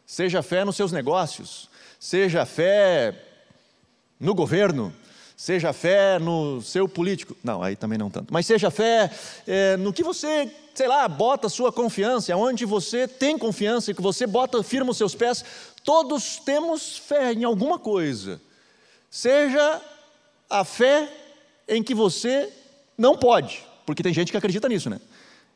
seja 0.05 0.43
fé 0.43 0.65
nos 0.65 0.75
seus 0.75 0.91
negócios, 0.91 1.71
seja 2.01 2.45
fé 2.45 3.17
no 4.19 4.35
governo, 4.35 4.93
seja 5.43 5.73
fé 5.73 6.21
no 6.21 6.63
seu 6.63 6.89
político, 6.89 7.37
não, 7.43 7.65
aí 7.65 7.75
também 7.75 7.99
não 7.99 8.09
tanto, 8.09 8.33
mas 8.33 8.47
seja 8.47 8.71
fé 8.71 9.11
é, 9.45 9.77
no 9.77 9.93
que 9.93 10.05
você, 10.05 10.49
sei 10.73 10.87
lá, 10.87 11.09
bota 11.09 11.49
sua 11.49 11.73
confiança, 11.73 12.37
onde 12.37 12.65
você 12.65 13.09
tem 13.09 13.37
confiança 13.37 13.91
e 13.91 13.95
que 13.95 14.01
você 14.01 14.25
bota, 14.25 14.63
firma 14.63 14.93
os 14.93 14.97
seus 14.97 15.17
pés, 15.17 15.45
todos 15.83 16.37
temos 16.37 16.97
fé 16.97 17.33
em 17.33 17.43
alguma 17.43 17.77
coisa, 17.77 18.41
seja 19.11 19.83
a 20.49 20.63
fé 20.63 21.13
em 21.67 21.83
que 21.83 21.93
você 21.93 22.49
não 22.97 23.17
pode, 23.19 23.65
porque 23.85 24.01
tem 24.01 24.15
gente 24.15 24.31
que 24.31 24.39
acredita 24.39 24.69
nisso, 24.69 24.89
né? 24.89 25.01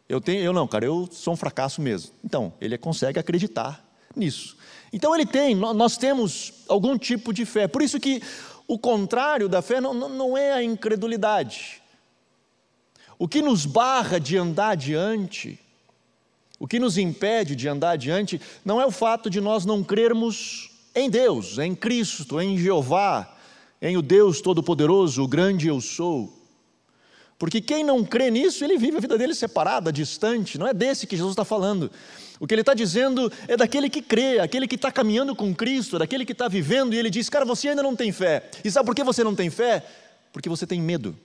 Eu, 0.08 0.20
tenho, 0.20 0.42
eu 0.42 0.52
não, 0.52 0.66
cara, 0.66 0.84
eu 0.84 1.08
sou 1.12 1.34
um 1.34 1.36
fracasso 1.36 1.80
mesmo. 1.80 2.10
Então, 2.24 2.52
ele 2.60 2.76
consegue 2.76 3.20
acreditar 3.20 3.84
nisso. 4.16 4.56
Então, 4.92 5.14
ele 5.14 5.26
tem, 5.26 5.54
nós 5.54 5.96
temos 5.96 6.52
algum 6.68 6.96
tipo 6.96 7.32
de 7.32 7.44
fé. 7.44 7.66
Por 7.66 7.82
isso 7.82 7.98
que 7.98 8.22
o 8.66 8.78
contrário 8.78 9.48
da 9.48 9.62
fé 9.62 9.80
não, 9.80 9.94
não 9.94 10.36
é 10.36 10.52
a 10.52 10.62
incredulidade. 10.62 11.82
O 13.18 13.26
que 13.26 13.40
nos 13.40 13.64
barra 13.64 14.18
de 14.18 14.36
andar 14.36 14.70
adiante, 14.70 15.58
o 16.58 16.66
que 16.66 16.78
nos 16.78 16.98
impede 16.98 17.56
de 17.56 17.68
andar 17.68 17.92
adiante, 17.92 18.40
não 18.64 18.80
é 18.80 18.86
o 18.86 18.90
fato 18.90 19.30
de 19.30 19.40
nós 19.40 19.64
não 19.64 19.82
crermos 19.82 20.70
em 20.94 21.08
Deus, 21.08 21.58
em 21.58 21.74
Cristo, 21.74 22.40
em 22.40 22.58
Jeová, 22.58 23.36
em 23.80 23.96
o 23.96 24.02
Deus 24.02 24.40
Todo-Poderoso, 24.40 25.22
o 25.22 25.28
grande 25.28 25.68
eu 25.68 25.80
sou. 25.80 26.32
Porque 27.38 27.60
quem 27.60 27.84
não 27.84 28.02
crê 28.02 28.30
nisso, 28.30 28.64
ele 28.64 28.78
vive 28.78 28.96
a 28.96 29.00
vida 29.00 29.18
dele 29.18 29.34
separada, 29.34 29.92
distante, 29.92 30.58
não 30.58 30.66
é 30.66 30.72
desse 30.72 31.06
que 31.06 31.16
Jesus 31.16 31.32
está 31.32 31.44
falando. 31.44 31.90
O 32.38 32.46
que 32.46 32.54
ele 32.54 32.62
está 32.62 32.74
dizendo 32.74 33.32
é 33.48 33.56
daquele 33.56 33.88
que 33.88 34.02
crê, 34.02 34.38
aquele 34.38 34.66
que 34.66 34.74
está 34.74 34.92
caminhando 34.92 35.34
com 35.34 35.54
Cristo, 35.54 35.98
daquele 35.98 36.24
que 36.24 36.32
está 36.32 36.48
vivendo, 36.48 36.94
e 36.94 36.98
ele 36.98 37.10
diz: 37.10 37.28
Cara, 37.28 37.44
você 37.44 37.68
ainda 37.68 37.82
não 37.82 37.96
tem 37.96 38.12
fé. 38.12 38.50
E 38.64 38.70
sabe 38.70 38.86
por 38.86 38.94
que 38.94 39.02
você 39.02 39.24
não 39.24 39.34
tem 39.34 39.48
fé? 39.48 39.84
Porque 40.32 40.48
você 40.48 40.66
tem 40.66 40.80
medo. 40.80 41.16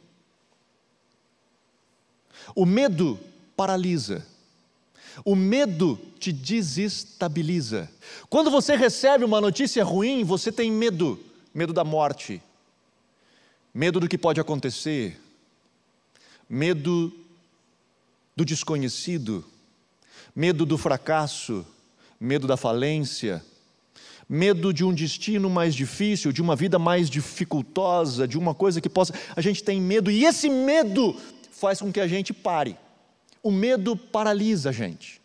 O 2.56 2.66
medo 2.66 3.20
paralisa. 3.56 4.26
O 5.26 5.36
medo 5.36 6.00
te 6.18 6.32
desestabiliza. 6.32 7.90
Quando 8.30 8.50
você 8.50 8.76
recebe 8.76 9.26
uma 9.26 9.42
notícia 9.42 9.84
ruim, 9.84 10.24
você 10.24 10.52
tem 10.52 10.72
medo 10.72 11.20
medo 11.54 11.74
da 11.74 11.84
morte, 11.84 12.42
medo 13.74 14.00
do 14.00 14.08
que 14.08 14.18
pode 14.18 14.40
acontecer, 14.40 15.20
medo 16.50 17.14
do 18.36 18.46
desconhecido 18.46 19.46
medo 20.36 20.66
do 20.66 20.78
fracasso, 20.78 21.66
medo 22.20 22.48
da 22.48 22.56
falência, 22.56 23.44
medo 24.28 24.74
de 24.74 24.84
um 24.86 24.94
destino 24.94 25.50
mais 25.50 25.76
difícil, 25.76 26.32
de 26.32 26.42
uma 26.42 26.56
vida 26.56 26.80
mais 26.80 27.10
dificultosa, 27.10 28.28
de 28.28 28.38
uma 28.38 28.56
coisa 28.56 28.80
que 28.80 28.88
possa. 28.88 29.14
A 29.36 29.42
gente 29.42 29.64
tem 29.64 29.82
medo 29.82 30.10
e 30.10 30.24
esse 30.24 30.50
medo 30.50 31.16
faz 31.52 31.82
com 31.82 31.92
que 31.92 32.00
a 32.00 32.08
gente 32.08 32.34
pare. 32.34 32.78
O 33.44 33.52
medo 33.52 33.96
paralisa 33.98 34.70
a 34.70 34.72
gente. 34.72 35.20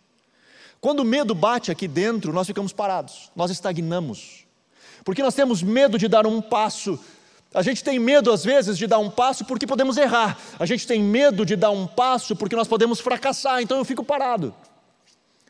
Quando 0.81 1.01
o 1.01 1.05
medo 1.05 1.35
bate 1.35 1.71
aqui 1.71 1.87
dentro, 1.87 2.33
nós 2.33 2.47
ficamos 2.47 2.73
parados, 2.73 3.31
nós 3.37 3.51
estagnamos. 3.51 4.45
Porque 5.05 5.23
nós 5.23 5.35
temos 5.35 5.63
medo 5.63 5.99
de 5.99 6.09
dar 6.09 6.27
um 6.27 6.43
passo. 6.43 6.99
A 7.55 7.63
gente 7.63 7.85
tem 7.85 7.99
medo, 7.99 8.33
às 8.33 8.45
vezes, 8.45 8.77
de 8.77 8.87
dar 8.87 8.99
um 8.99 9.09
passo 9.09 9.45
porque 9.45 9.67
podemos 9.67 9.97
errar. 9.97 10.37
A 10.59 10.67
gente 10.67 10.87
tem 10.87 11.01
medo 11.01 11.47
de 11.47 11.55
dar 11.55 11.71
um 11.71 11.87
passo 11.87 12.35
porque 12.35 12.57
nós 12.57 12.67
podemos 12.67 12.99
fracassar, 12.99 13.63
então 13.63 13.79
eu 13.79 13.85
fico 13.85 14.03
parado 14.03 14.53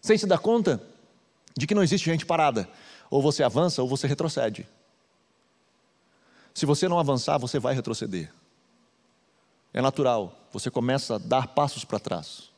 sem 0.06 0.16
se 0.16 0.24
dar 0.24 0.38
conta 0.38 0.80
de 1.56 1.66
que 1.66 1.74
não 1.74 1.82
existe 1.82 2.04
gente 2.04 2.24
parada. 2.24 2.68
Ou 3.10 3.20
você 3.20 3.42
avança 3.42 3.82
ou 3.82 3.88
você 3.88 4.06
retrocede. 4.06 4.66
Se 6.54 6.64
você 6.64 6.88
não 6.88 6.98
avançar, 6.98 7.38
você 7.38 7.58
vai 7.58 7.74
retroceder. 7.74 8.32
É 9.74 9.82
natural, 9.82 10.46
você 10.52 10.70
começa 10.70 11.16
a 11.16 11.18
dar 11.18 11.48
passos 11.48 11.84
para 11.84 11.98
trás. 11.98 12.50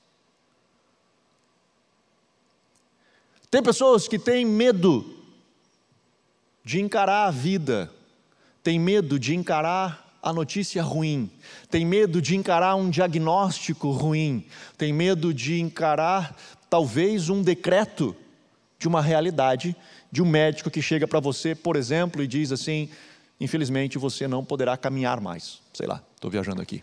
Tem 3.51 3.63
pessoas 3.63 4.07
que 4.07 4.19
têm 4.19 4.45
medo 4.45 5.17
de 6.63 6.81
encarar 6.83 7.29
a 7.29 7.31
vida, 7.31 7.91
tem 8.63 8.79
medo 8.79 9.19
de 9.19 9.35
encarar 9.35 10.08
a 10.23 10.33
notícia 10.33 10.83
ruim, 10.83 11.31
tem 11.71 11.87
medo 11.87 12.21
de 12.21 12.37
encarar 12.37 12.75
um 12.75 12.91
diagnóstico 12.91 13.91
ruim, 13.91 14.45
tem 14.77 14.93
medo 14.93 15.33
de 15.33 15.61
encarar 15.61 16.37
talvez 16.69 17.29
um 17.29 17.43
decreto 17.43 18.15
de 18.79 18.87
uma 18.87 19.01
realidade, 19.01 19.77
de 20.11 20.23
um 20.23 20.27
médico 20.27 20.71
que 20.71 20.83
chega 20.83 21.07
para 21.07 21.21
você, 21.21 21.55
por 21.55 21.77
exemplo, 21.77 22.23
e 22.23 22.27
diz 22.27 22.53
assim: 22.53 22.89
infelizmente 23.41 23.99
você 23.99 24.27
não 24.27 24.45
poderá 24.45 24.77
caminhar 24.77 25.21
mais. 25.21 25.61
Sei 25.73 25.87
lá, 25.87 26.03
estou 26.15 26.31
viajando 26.31 26.63
aqui. 26.63 26.83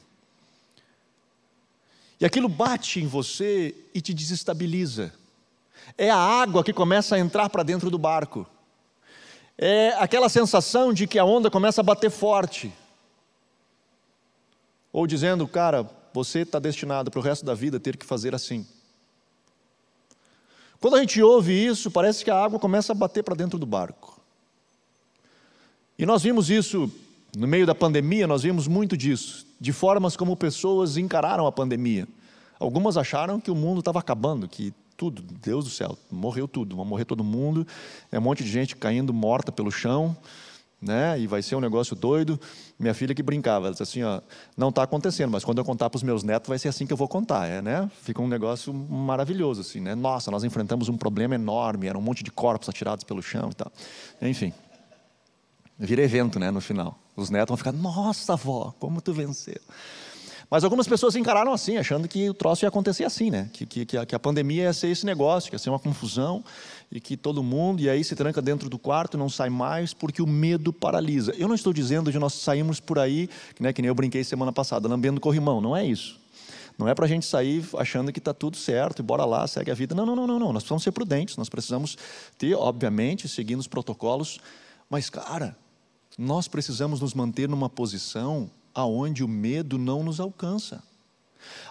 E 2.20 2.26
aquilo 2.26 2.48
bate 2.48 3.02
em 3.02 3.07
você 3.07 3.76
e 3.94 3.99
te 3.99 4.14
desestabiliza. 4.14 5.14
É 5.98 6.10
a 6.10 6.18
água 6.18 6.64
que 6.64 6.74
começa 6.74 7.16
a 7.16 7.20
entrar 7.20 7.49
para 7.49 7.64
dentro 7.64 7.90
do 7.90 7.98
barco. 7.98 8.48
É 9.57 9.90
aquela 9.99 10.30
sensação 10.30 10.94
de 10.94 11.07
que 11.07 11.20
a 11.20 11.26
onda 11.26 11.52
começa 11.52 11.82
a 11.82 11.84
bater 11.84 12.10
forte. 12.10 12.74
Ou 14.96 15.06
dizendo, 15.06 15.46
cara, 15.46 15.86
você 16.14 16.40
está 16.40 16.58
destinado 16.58 17.12
para 17.12 17.20
o 17.20 17.22
resto 17.22 17.46
da 17.46 17.54
vida 17.54 17.82
ter 17.82 17.98
que 17.98 18.06
fazer 18.06 18.34
assim. 18.34 18.66
Quando 20.80 20.96
a 20.96 21.02
gente 21.02 21.22
ouve 21.22 21.52
isso, 21.52 21.92
parece 21.92 22.24
que 22.24 22.32
a 22.32 22.42
água 22.42 22.58
começa 22.58 22.94
a 22.94 22.96
bater 22.96 23.22
para 23.22 23.36
dentro 23.36 23.60
do 23.60 23.66
barco. 23.66 24.22
E 26.00 26.06
nós 26.06 26.24
vimos 26.24 26.50
isso 26.50 26.90
no 27.36 27.46
meio 27.46 27.66
da 27.66 27.76
pandemia, 27.76 28.26
nós 28.26 28.44
vimos 28.44 28.70
muito 28.70 28.96
disso, 28.96 29.46
de 29.60 29.74
formas 29.74 30.16
como 30.16 30.34
pessoas 30.34 30.96
encararam 30.96 31.46
a 31.46 31.52
pandemia. 31.52 32.08
Algumas 32.58 32.96
acharam 32.96 33.38
que 33.38 33.52
o 33.52 33.56
mundo 33.56 33.80
estava 33.80 34.00
acabando, 34.00 34.48
que 34.48 34.74
Tudo, 34.96 35.22
Deus 35.22 35.66
do 35.66 35.72
céu, 35.72 35.98
morreu 36.10 36.48
tudo, 36.48 36.78
vai 36.78 36.86
morrer 36.86 37.04
todo 37.04 37.22
mundo, 37.22 37.68
é 38.10 38.18
um 38.18 38.22
monte 38.22 38.46
de 38.46 38.50
gente 38.50 38.78
caindo 38.78 39.14
morta 39.14 39.52
pelo 39.52 39.70
chão, 39.70 40.16
né? 40.82 41.20
E 41.20 41.28
vai 41.28 41.42
ser 41.42 41.56
um 41.56 41.60
negócio 41.60 41.96
doido. 41.96 42.40
Minha 42.78 42.94
filha 42.94 43.16
que 43.16 43.24
brincava, 43.24 43.72
disse 43.72 43.84
assim, 43.84 44.04
ó, 44.04 44.20
não 44.58 44.68
está 44.68 44.84
acontecendo, 44.84 45.32
mas 45.32 45.46
quando 45.46 45.60
eu 45.60 45.66
contar 45.66 45.90
para 45.90 45.96
os 45.96 46.04
meus 46.04 46.24
netos 46.24 46.50
vai 46.50 46.60
ser 46.60 46.68
assim 46.68 46.86
que 46.86 46.92
eu 46.92 46.98
vou 46.98 47.08
contar, 47.08 47.48
é, 47.48 47.62
né? 47.62 47.90
Fica 48.02 48.22
um 48.22 48.28
negócio 48.28 48.74
maravilhoso 48.74 49.62
assim, 49.62 49.80
né? 49.80 49.96
Nossa, 49.96 50.30
nós 50.30 50.44
enfrentamos 50.44 50.90
um 50.90 50.98
problema 50.98 51.36
enorme, 51.36 51.88
era 51.88 51.98
um 51.98 52.02
monte 52.02 52.22
de 52.22 52.32
corpos 52.32 52.68
atirados 52.68 53.06
pelo 53.06 53.22
chão 53.22 53.50
e 53.50 53.56
tal. 53.56 53.72
Enfim, 54.22 54.52
vira 55.80 56.02
evento, 56.02 56.38
né? 56.38 56.52
No 56.52 56.60
final, 56.60 57.00
os 57.16 57.30
netos 57.30 57.48
vão 57.48 57.58
ficar, 57.58 57.72
nossa, 57.72 58.34
avó, 58.34 58.74
como 58.78 59.00
tu 59.00 59.14
venceu. 59.14 59.62
Mas 60.50 60.64
algumas 60.64 60.88
pessoas 60.88 61.16
encararam 61.16 61.52
assim, 61.52 61.78
achando 61.78 62.08
que 62.08 62.30
o 62.30 62.34
troço 62.34 62.66
ia 62.66 62.70
acontecer 62.70 63.04
assim, 63.04 63.32
né? 63.32 63.50
Que, 63.52 63.66
que, 63.66 63.86
que, 63.86 63.98
a, 63.98 64.06
que 64.06 64.16
a 64.16 64.20
pandemia 64.20 64.64
ia 64.64 64.74
ser 64.74 64.90
esse 64.90 65.06
negócio, 65.06 65.50
que 65.50 65.56
ia 65.56 65.60
ser 65.60 65.70
uma 65.70 65.80
confusão, 65.80 66.44
e 66.91 66.99
que 66.99 67.18
todo 67.18 67.44
mundo, 67.44 67.82
e 67.82 67.90
aí 67.90 68.03
se 68.03 68.16
tranca 68.16 68.41
dentro 68.41 68.70
do 68.70 68.78
quarto, 68.78 69.18
não 69.18 69.30
sai 69.30 69.49
mais, 69.49 69.94
porque 69.94 70.22
o 70.22 70.28
medo 70.28 70.72
paralisa. 70.72 71.34
Eu 71.38 71.48
não 71.48 71.56
estou 71.56 71.74
dizendo 71.74 72.12
de 72.12 72.20
nós 72.20 72.34
sairmos 72.34 72.80
por 72.80 72.99
aí, 72.99 73.30
né, 73.60 73.74
que 73.74 73.82
nem 73.82 73.90
eu 73.90 73.95
brinquei 73.95 74.24
semana 74.24 74.52
passada, 74.52 74.88
lambendo 74.88 75.20
corrimão, 75.20 75.60
não 75.60 75.76
é 75.76 75.86
isso. 75.86 76.20
Não 76.78 76.88
é 76.90 76.94
para 76.94 77.06
a 77.06 77.07
gente 77.07 77.26
sair 77.26 77.64
achando 77.78 78.12
que 78.12 78.20
está 78.20 78.34
tudo 78.34 78.57
certo 78.57 78.99
e 78.99 79.03
bora 79.03 79.24
lá, 79.24 79.48
segue 79.48 79.72
a 79.72 79.74
vida. 79.74 79.95
Não, 79.95 80.06
não, 80.06 80.16
não, 80.16 80.28
não, 80.28 80.40
não. 80.40 80.53
Nós 80.53 80.64
precisamos 80.64 80.84
ser 80.84 80.91
prudentes, 80.91 81.38
nós 81.38 81.48
precisamos 81.48 81.98
ter, 82.38 82.53
obviamente, 82.53 83.30
seguindo 83.30 83.60
os 83.60 83.68
protocolos, 83.68 84.40
mas, 84.90 85.10
cara, 85.10 85.57
nós 86.18 86.48
precisamos 86.48 86.99
nos 86.99 87.14
manter 87.14 87.48
numa 87.48 87.70
posição 87.70 88.49
aonde 88.74 89.24
o 89.24 89.28
medo 89.28 89.78
não 89.78 90.03
nos 90.03 90.20
alcança, 90.20 90.84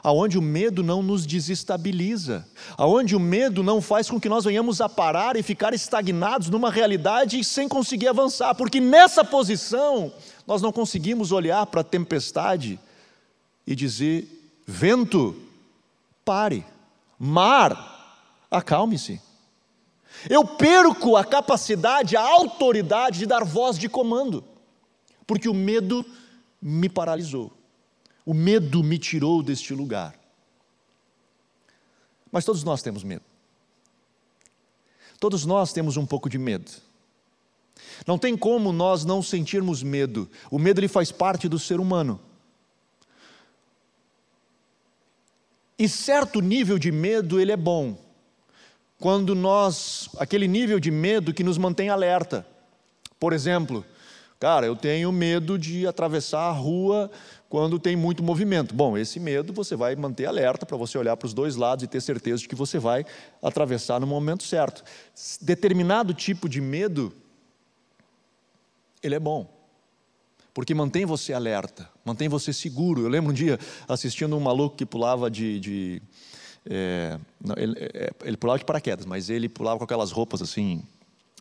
aonde 0.03 0.39
o 0.39 0.43
medo 0.43 0.83
não 0.83 1.03
nos 1.03 1.25
desestabiliza, 1.25 2.47
aonde 2.77 3.17
o 3.17 3.21
medo 3.21 3.63
não 3.63 3.81
faz 3.81 4.11
com 4.11 4.21
que 4.21 4.29
nós 4.29 4.45
venhamos 4.45 4.83
a 4.83 4.89
parar 4.89 5.35
e 5.35 5.43
ficar 5.43 5.73
estagnados 5.73 6.51
numa 6.51 6.71
realidade 6.71 7.43
sem 7.43 7.67
conseguir 7.67 8.09
avançar, 8.09 8.55
porque 8.55 8.81
nessa 8.81 9.25
posição 9.25 10.13
nós 10.47 10.61
não 10.61 10.71
conseguimos 10.71 11.33
olhar 11.33 11.65
para 11.67 11.81
a 11.81 11.85
tempestade 11.85 12.79
e 13.67 13.75
dizer: 13.75 14.29
vento, 14.67 15.35
pare, 16.23 16.67
mar, 17.19 18.21
acalme-se. 18.51 19.21
Eu 20.29 20.45
perco 20.45 21.17
a 21.17 21.25
capacidade, 21.25 22.15
a 22.15 22.21
autoridade 22.21 23.21
de 23.21 23.27
dar 23.27 23.43
voz 23.43 23.79
de 23.79 23.89
comando, 23.89 24.45
porque 25.27 25.49
o 25.49 25.55
medo 25.55 26.05
me 26.61 26.91
paralisou. 26.91 27.53
O 28.25 28.33
medo 28.33 28.83
me 28.83 28.99
tirou 28.99 29.43
deste 29.43 29.75
lugar. 29.75 30.15
Mas 32.33 32.45
todos 32.45 32.65
nós 32.65 32.83
temos 32.83 33.05
medo. 33.05 33.23
Todos 35.21 35.45
nós 35.45 35.73
temos 35.73 35.97
um 35.97 36.07
pouco 36.07 36.29
de 36.29 36.39
medo. 36.39 36.71
Não 38.07 38.19
tem 38.19 38.37
como 38.37 38.73
nós 38.73 39.05
não 39.05 39.23
sentirmos 39.23 39.83
medo. 39.83 40.29
O 40.51 40.59
medo 40.59 40.81
ele 40.81 40.89
faz 40.89 41.13
parte 41.13 41.49
do 41.49 41.59
ser 41.59 41.81
humano. 41.81 42.21
E 45.79 45.89
certo 45.89 46.41
nível 46.41 46.79
de 46.79 46.91
medo 46.91 47.39
ele 47.39 47.53
é 47.53 47.57
bom. 47.57 47.99
Quando 48.99 49.35
nós, 49.35 50.09
aquele 50.19 50.49
nível 50.49 50.81
de 50.81 50.91
medo 50.91 51.35
que 51.35 51.45
nos 51.45 51.59
mantém 51.59 51.89
alerta. 51.89 52.47
Por 53.19 53.33
exemplo, 53.33 53.85
Cara, 54.45 54.67
eu 54.67 54.77
tenho 54.77 55.11
medo 55.11 55.59
de 55.59 55.87
atravessar 55.87 56.43
a 56.43 56.53
rua 56.53 57.11
quando 57.55 57.79
tem 57.79 57.95
muito 57.95 58.21
movimento. 58.21 58.75
Bom, 58.75 58.99
esse 58.99 59.21
medo 59.21 59.53
você 59.53 59.77
vai 59.77 59.95
manter 59.95 60.27
alerta 60.27 60.67
para 60.67 60.77
você 60.77 60.99
olhar 60.99 61.17
para 61.17 61.27
os 61.27 61.33
dois 61.33 61.55
lados 61.55 61.85
e 61.85 61.87
ter 61.87 62.01
certeza 62.01 62.43
de 62.43 62.49
que 62.49 62.55
você 62.57 62.81
vai 62.81 63.07
atravessar 63.41 64.01
no 64.01 64.09
momento 64.09 64.43
certo. 64.43 64.83
Determinado 65.41 66.13
tipo 66.13 66.49
de 66.49 66.61
medo, 66.61 67.13
ele 69.01 69.15
é 69.15 69.21
bom, 69.21 69.49
porque 70.53 70.75
mantém 70.75 71.07
você 71.07 71.33
alerta, 71.33 71.89
mantém 72.05 72.29
você 72.29 72.53
seguro. 72.53 73.03
Eu 73.03 73.09
lembro 73.09 73.31
um 73.31 73.33
dia 73.33 73.57
assistindo 73.87 74.37
um 74.37 74.41
maluco 74.41 74.75
que 74.75 74.85
pulava 74.85 75.31
de. 75.31 75.61
de 75.61 76.03
é, 76.67 77.21
não, 77.41 77.55
ele, 77.57 77.77
é, 77.79 78.11
ele 78.25 78.37
pulava 78.37 78.59
de 78.59 78.65
paraquedas, 78.65 79.07
mas 79.07 79.31
ele 79.31 79.49
pulava 79.49 79.79
com 79.79 79.85
aquelas 79.85 80.11
roupas 80.11 80.43
assim, 80.43 80.83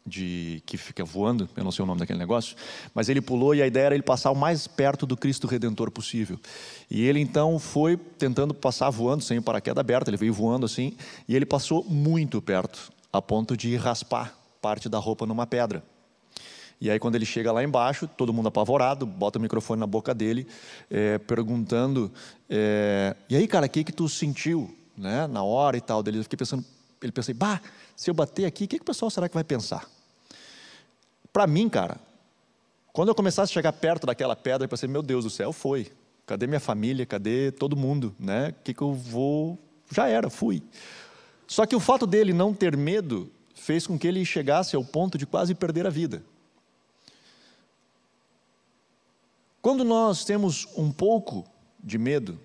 de 0.05 0.61
que 0.65 0.77
fica 0.77 1.03
voando, 1.03 1.49
eu 1.55 1.63
não 1.63 1.71
sei 1.71 1.83
o 1.83 1.85
nome 1.85 1.99
daquele 1.99 2.19
negócio, 2.19 2.55
mas 2.93 3.07
ele 3.07 3.21
pulou 3.21 3.55
e 3.55 3.61
a 3.61 3.67
ideia 3.67 3.85
era 3.85 3.95
ele 3.95 4.03
passar 4.03 4.31
o 4.31 4.35
mais 4.35 4.67
perto 4.67 5.05
do 5.05 5.15
Cristo 5.15 5.47
Redentor 5.47 5.89
possível. 5.91 6.37
E 6.89 7.03
ele 7.03 7.19
então 7.19 7.57
foi 7.57 7.95
tentando 7.95 8.53
passar 8.53 8.89
voando 8.89 9.23
sem 9.23 9.37
o 9.37 9.41
paraquedas 9.41 9.79
aberto, 9.79 10.09
ele 10.09 10.17
veio 10.17 10.33
voando 10.33 10.65
assim, 10.65 10.95
e 11.27 11.35
ele 11.35 11.45
passou 11.45 11.85
muito 11.85 12.41
perto, 12.41 12.91
a 13.11 13.21
ponto 13.21 13.55
de 13.55 13.75
raspar 13.77 14.37
parte 14.61 14.89
da 14.89 14.97
roupa 14.97 15.25
numa 15.25 15.47
pedra. 15.47 15.83
E 16.81 16.89
aí 16.89 16.99
quando 16.99 17.15
ele 17.15 17.25
chega 17.25 17.49
lá 17.51 17.63
embaixo, 17.63 18.05
todo 18.05 18.33
mundo 18.33 18.47
apavorado, 18.47 19.05
bota 19.05 19.39
o 19.39 19.41
microfone 19.41 19.79
na 19.79 19.87
boca 19.87 20.13
dele, 20.13 20.45
é, 20.91 21.17
perguntando, 21.17 22.11
é, 22.49 23.15
e 23.29 23.37
aí 23.37 23.47
cara, 23.47 23.67
o 23.67 23.69
que 23.69 23.85
que 23.85 23.93
tu 23.93 24.09
sentiu, 24.09 24.75
né, 24.97 25.27
na 25.27 25.43
hora 25.43 25.77
e 25.77 25.81
tal? 25.81 26.03
Dele, 26.03 26.17
eu 26.19 26.23
fiquei 26.23 26.35
pensando, 26.35 26.63
ele 27.01 27.11
pensei, 27.11 27.33
bah, 27.33 27.61
se 27.95 28.09
eu 28.09 28.13
bater 28.13 28.45
aqui, 28.45 28.65
o 28.65 28.67
que, 28.67 28.77
que 28.77 28.83
o 28.83 28.85
pessoal 28.85 29.09
será 29.09 29.27
que 29.27 29.35
vai 29.35 29.43
pensar? 29.43 29.89
Para 31.31 31.47
mim, 31.47 31.69
cara, 31.69 31.99
quando 32.91 33.09
eu 33.09 33.15
começasse 33.15 33.51
a 33.51 33.53
chegar 33.53 33.73
perto 33.73 34.05
daquela 34.05 34.35
pedra, 34.35 34.65
eu 34.65 34.69
pensei, 34.69 34.87
meu 34.87 35.01
Deus 35.01 35.23
do 35.23 35.29
céu, 35.29 35.51
foi. 35.51 35.91
Cadê 36.25 36.47
minha 36.47 36.59
família? 36.59 37.05
Cadê 37.05 37.51
todo 37.51 37.75
mundo? 37.75 38.15
Né? 38.19 38.49
O 38.49 38.63
que, 38.63 38.73
que 38.73 38.81
eu 38.81 38.93
vou. 38.93 39.57
Já 39.91 40.07
era, 40.07 40.29
fui. 40.29 40.63
Só 41.47 41.65
que 41.65 41.75
o 41.75 41.79
fato 41.79 42.07
dele 42.07 42.33
não 42.33 42.53
ter 42.53 42.77
medo 42.77 43.31
fez 43.55 43.87
com 43.87 43.97
que 43.97 44.07
ele 44.07 44.23
chegasse 44.25 44.75
ao 44.75 44.83
ponto 44.83 45.17
de 45.17 45.25
quase 45.25 45.55
perder 45.55 45.87
a 45.87 45.89
vida. 45.89 46.23
Quando 49.61 49.83
nós 49.83 50.25
temos 50.25 50.67
um 50.75 50.91
pouco 50.91 51.45
de 51.81 51.97
medo, 51.97 52.39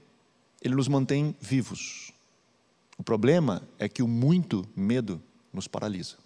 ele 0.63 0.75
nos 0.75 0.89
mantém 0.89 1.35
vivos. 1.41 2.13
O 2.97 3.03
problema 3.03 3.63
é 3.79 3.89
que 3.89 4.03
o 4.03 4.09
muito 4.09 4.65
medo 4.75 5.21
nos 5.59 5.69
paralisa. 5.69 6.17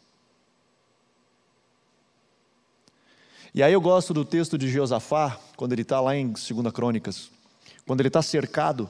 E 3.55 3.63
aí 3.63 3.73
eu 3.73 3.81
gosto 3.81 4.15
do 4.15 4.25
texto 4.25 4.57
de 4.57 4.69
Josafá, 4.69 5.39
quando 5.57 5.73
ele 5.73 5.83
está 5.83 6.01
lá 6.01 6.17
em 6.17 6.29
2 6.29 6.47
Crônicas, 6.73 7.31
quando 7.87 8.01
ele 8.01 8.09
está 8.09 8.23
cercado 8.23 8.89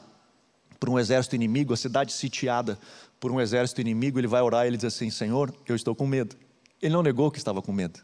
por 0.78 0.88
um 0.88 0.98
exército 0.98 1.34
inimigo, 1.34 1.72
a 1.72 1.76
cidade 1.76 2.12
sitiada 2.12 2.78
por 3.18 3.32
um 3.32 3.40
exército 3.40 3.80
inimigo, 3.80 4.18
ele 4.18 4.26
vai 4.26 4.42
orar 4.42 4.64
e 4.64 4.68
ele 4.68 4.76
diz 4.76 4.86
assim: 4.86 5.10
Senhor, 5.10 5.52
eu 5.66 5.74
estou 5.74 5.94
com 5.94 6.06
medo. 6.06 6.36
Ele 6.80 6.92
não 6.92 7.02
negou 7.02 7.30
que 7.30 7.38
estava 7.38 7.62
com 7.62 7.72
medo. 7.72 8.00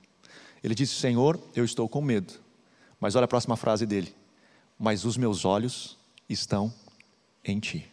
Ele 0.62 0.74
disse: 0.74 0.94
Senhor, 0.94 1.38
eu 1.54 1.64
estou 1.64 1.88
com 1.88 2.00
medo. 2.00 2.32
Mas 3.00 3.14
olha 3.14 3.24
a 3.24 3.28
próxima 3.28 3.56
frase 3.56 3.86
dele: 3.86 4.14
Mas 4.78 5.04
os 5.04 5.16
meus 5.16 5.44
olhos 5.44 5.96
estão 6.28 6.72
em 7.44 7.60
ti. 7.60 7.88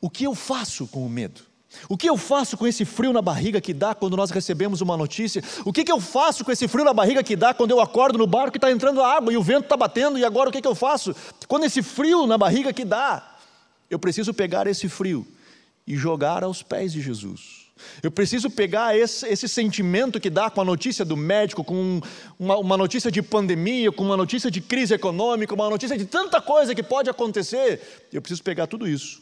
O 0.00 0.10
que 0.10 0.24
eu 0.24 0.34
faço 0.34 0.86
com 0.86 1.04
o 1.04 1.08
medo? 1.08 1.42
O 1.88 1.96
que 1.96 2.08
eu 2.08 2.16
faço 2.16 2.56
com 2.56 2.66
esse 2.66 2.84
frio 2.84 3.12
na 3.12 3.22
barriga 3.22 3.60
que 3.60 3.72
dá 3.72 3.94
quando 3.94 4.16
nós 4.16 4.30
recebemos 4.30 4.80
uma 4.80 4.96
notícia? 4.96 5.42
O 5.64 5.72
que, 5.72 5.84
que 5.84 5.92
eu 5.92 6.00
faço 6.00 6.44
com 6.44 6.52
esse 6.52 6.68
frio 6.68 6.84
na 6.84 6.92
barriga 6.92 7.22
que 7.22 7.36
dá 7.36 7.52
quando 7.54 7.70
eu 7.70 7.80
acordo 7.80 8.18
no 8.18 8.26
barco 8.26 8.56
e 8.56 8.58
está 8.58 8.70
entrando 8.70 9.02
água 9.02 9.32
e 9.32 9.36
o 9.36 9.42
vento 9.42 9.64
está 9.64 9.76
batendo 9.76 10.18
e 10.18 10.24
agora 10.24 10.48
o 10.48 10.52
que, 10.52 10.60
que 10.60 10.68
eu 10.68 10.74
faço? 10.74 11.14
Quando 11.46 11.64
esse 11.64 11.82
frio 11.82 12.26
na 12.26 12.38
barriga 12.38 12.72
que 12.72 12.84
dá, 12.84 13.36
eu 13.90 13.98
preciso 13.98 14.32
pegar 14.32 14.66
esse 14.66 14.88
frio 14.88 15.26
e 15.86 15.96
jogar 15.96 16.42
aos 16.42 16.62
pés 16.62 16.92
de 16.92 17.00
Jesus. 17.00 17.64
Eu 18.02 18.10
preciso 18.10 18.48
pegar 18.48 18.96
esse, 18.96 19.26
esse, 19.26 19.48
sentimento 19.48 20.20
que 20.20 20.30
dá 20.30 20.48
com 20.48 20.60
a 20.60 20.64
notícia 20.64 21.04
do 21.04 21.16
médico, 21.16 21.64
com 21.64 22.00
uma, 22.38 22.56
uma, 22.56 22.76
notícia 22.76 23.10
de 23.10 23.20
pandemia, 23.20 23.90
com 23.90 24.04
uma 24.04 24.16
notícia 24.16 24.50
de 24.50 24.60
crise 24.60 24.94
econômica, 24.94 25.54
uma 25.54 25.68
notícia 25.68 25.96
de 25.96 26.04
tanta 26.04 26.40
coisa 26.40 26.74
que 26.74 26.82
pode 26.82 27.10
acontecer. 27.10 28.06
Eu 28.12 28.22
preciso 28.22 28.42
pegar 28.42 28.66
tudo 28.66 28.88
isso, 28.88 29.20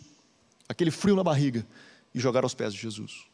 aquele 0.68 0.90
frio 0.90 1.16
na 1.16 1.24
barriga, 1.24 1.66
e 2.14 2.20
jogar 2.20 2.44
aos 2.44 2.54
pés 2.54 2.72
de 2.72 2.80
Jesus. 2.80 3.24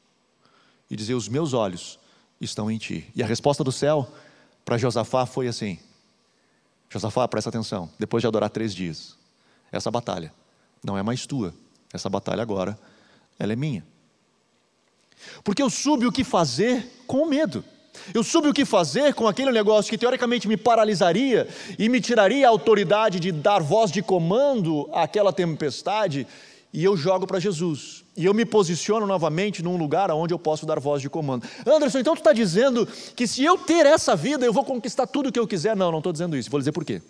E 0.90 0.96
dizer: 0.96 1.14
Os 1.14 1.28
meus 1.28 1.52
olhos 1.52 1.98
estão 2.40 2.70
em 2.70 2.78
ti. 2.78 3.10
E 3.14 3.22
a 3.22 3.26
resposta 3.26 3.64
do 3.64 3.72
céu 3.72 4.10
para 4.64 4.78
Josafá 4.78 5.26
foi 5.26 5.48
assim: 5.48 5.78
Josafá, 6.88 7.26
presta 7.28 7.50
atenção, 7.50 7.90
depois 7.98 8.22
de 8.22 8.26
adorar 8.26 8.50
três 8.50 8.74
dias, 8.74 9.16
essa 9.70 9.90
batalha 9.90 10.32
não 10.82 10.96
é 10.96 11.02
mais 11.02 11.26
tua, 11.26 11.54
essa 11.92 12.08
batalha 12.08 12.42
agora, 12.42 12.78
ela 13.38 13.52
é 13.52 13.56
minha. 13.56 13.84
Porque 15.42 15.62
eu 15.62 15.68
soube 15.68 16.06
o 16.06 16.12
que 16.12 16.24
fazer 16.24 17.02
com 17.06 17.22
o 17.22 17.28
medo. 17.28 17.64
Eu 18.14 18.22
soube 18.22 18.48
o 18.48 18.54
que 18.54 18.64
fazer 18.64 19.12
com 19.14 19.26
aquele 19.26 19.50
negócio 19.50 19.90
que 19.90 19.98
teoricamente 19.98 20.46
me 20.46 20.56
paralisaria 20.56 21.48
e 21.78 21.88
me 21.88 22.00
tiraria 22.00 22.46
a 22.46 22.50
autoridade 22.50 23.18
de 23.18 23.32
dar 23.32 23.60
voz 23.60 23.90
de 23.90 24.02
comando 24.02 24.88
àquela 24.92 25.32
tempestade, 25.32 26.26
e 26.72 26.84
eu 26.84 26.96
jogo 26.96 27.26
para 27.26 27.40
Jesus. 27.40 28.04
E 28.18 28.24
eu 28.24 28.34
me 28.34 28.44
posiciono 28.44 29.06
novamente 29.06 29.62
num 29.62 29.76
lugar 29.76 30.10
onde 30.10 30.34
eu 30.34 30.40
posso 30.40 30.66
dar 30.66 30.80
voz 30.80 31.00
de 31.00 31.08
comando. 31.08 31.46
Anderson, 31.64 32.00
então 32.00 32.16
tu 32.16 32.18
está 32.18 32.32
dizendo 32.32 32.84
que 33.14 33.28
se 33.28 33.44
eu 33.44 33.56
ter 33.56 33.86
essa 33.86 34.16
vida, 34.16 34.44
eu 34.44 34.52
vou 34.52 34.64
conquistar 34.64 35.06
tudo 35.06 35.28
o 35.28 35.32
que 35.32 35.38
eu 35.38 35.46
quiser? 35.46 35.76
Não, 35.76 35.92
não 35.92 35.98
estou 35.98 36.12
dizendo 36.12 36.36
isso. 36.36 36.50
Vou 36.50 36.58
dizer 36.58 36.72
por 36.72 36.84
quê. 36.84 37.00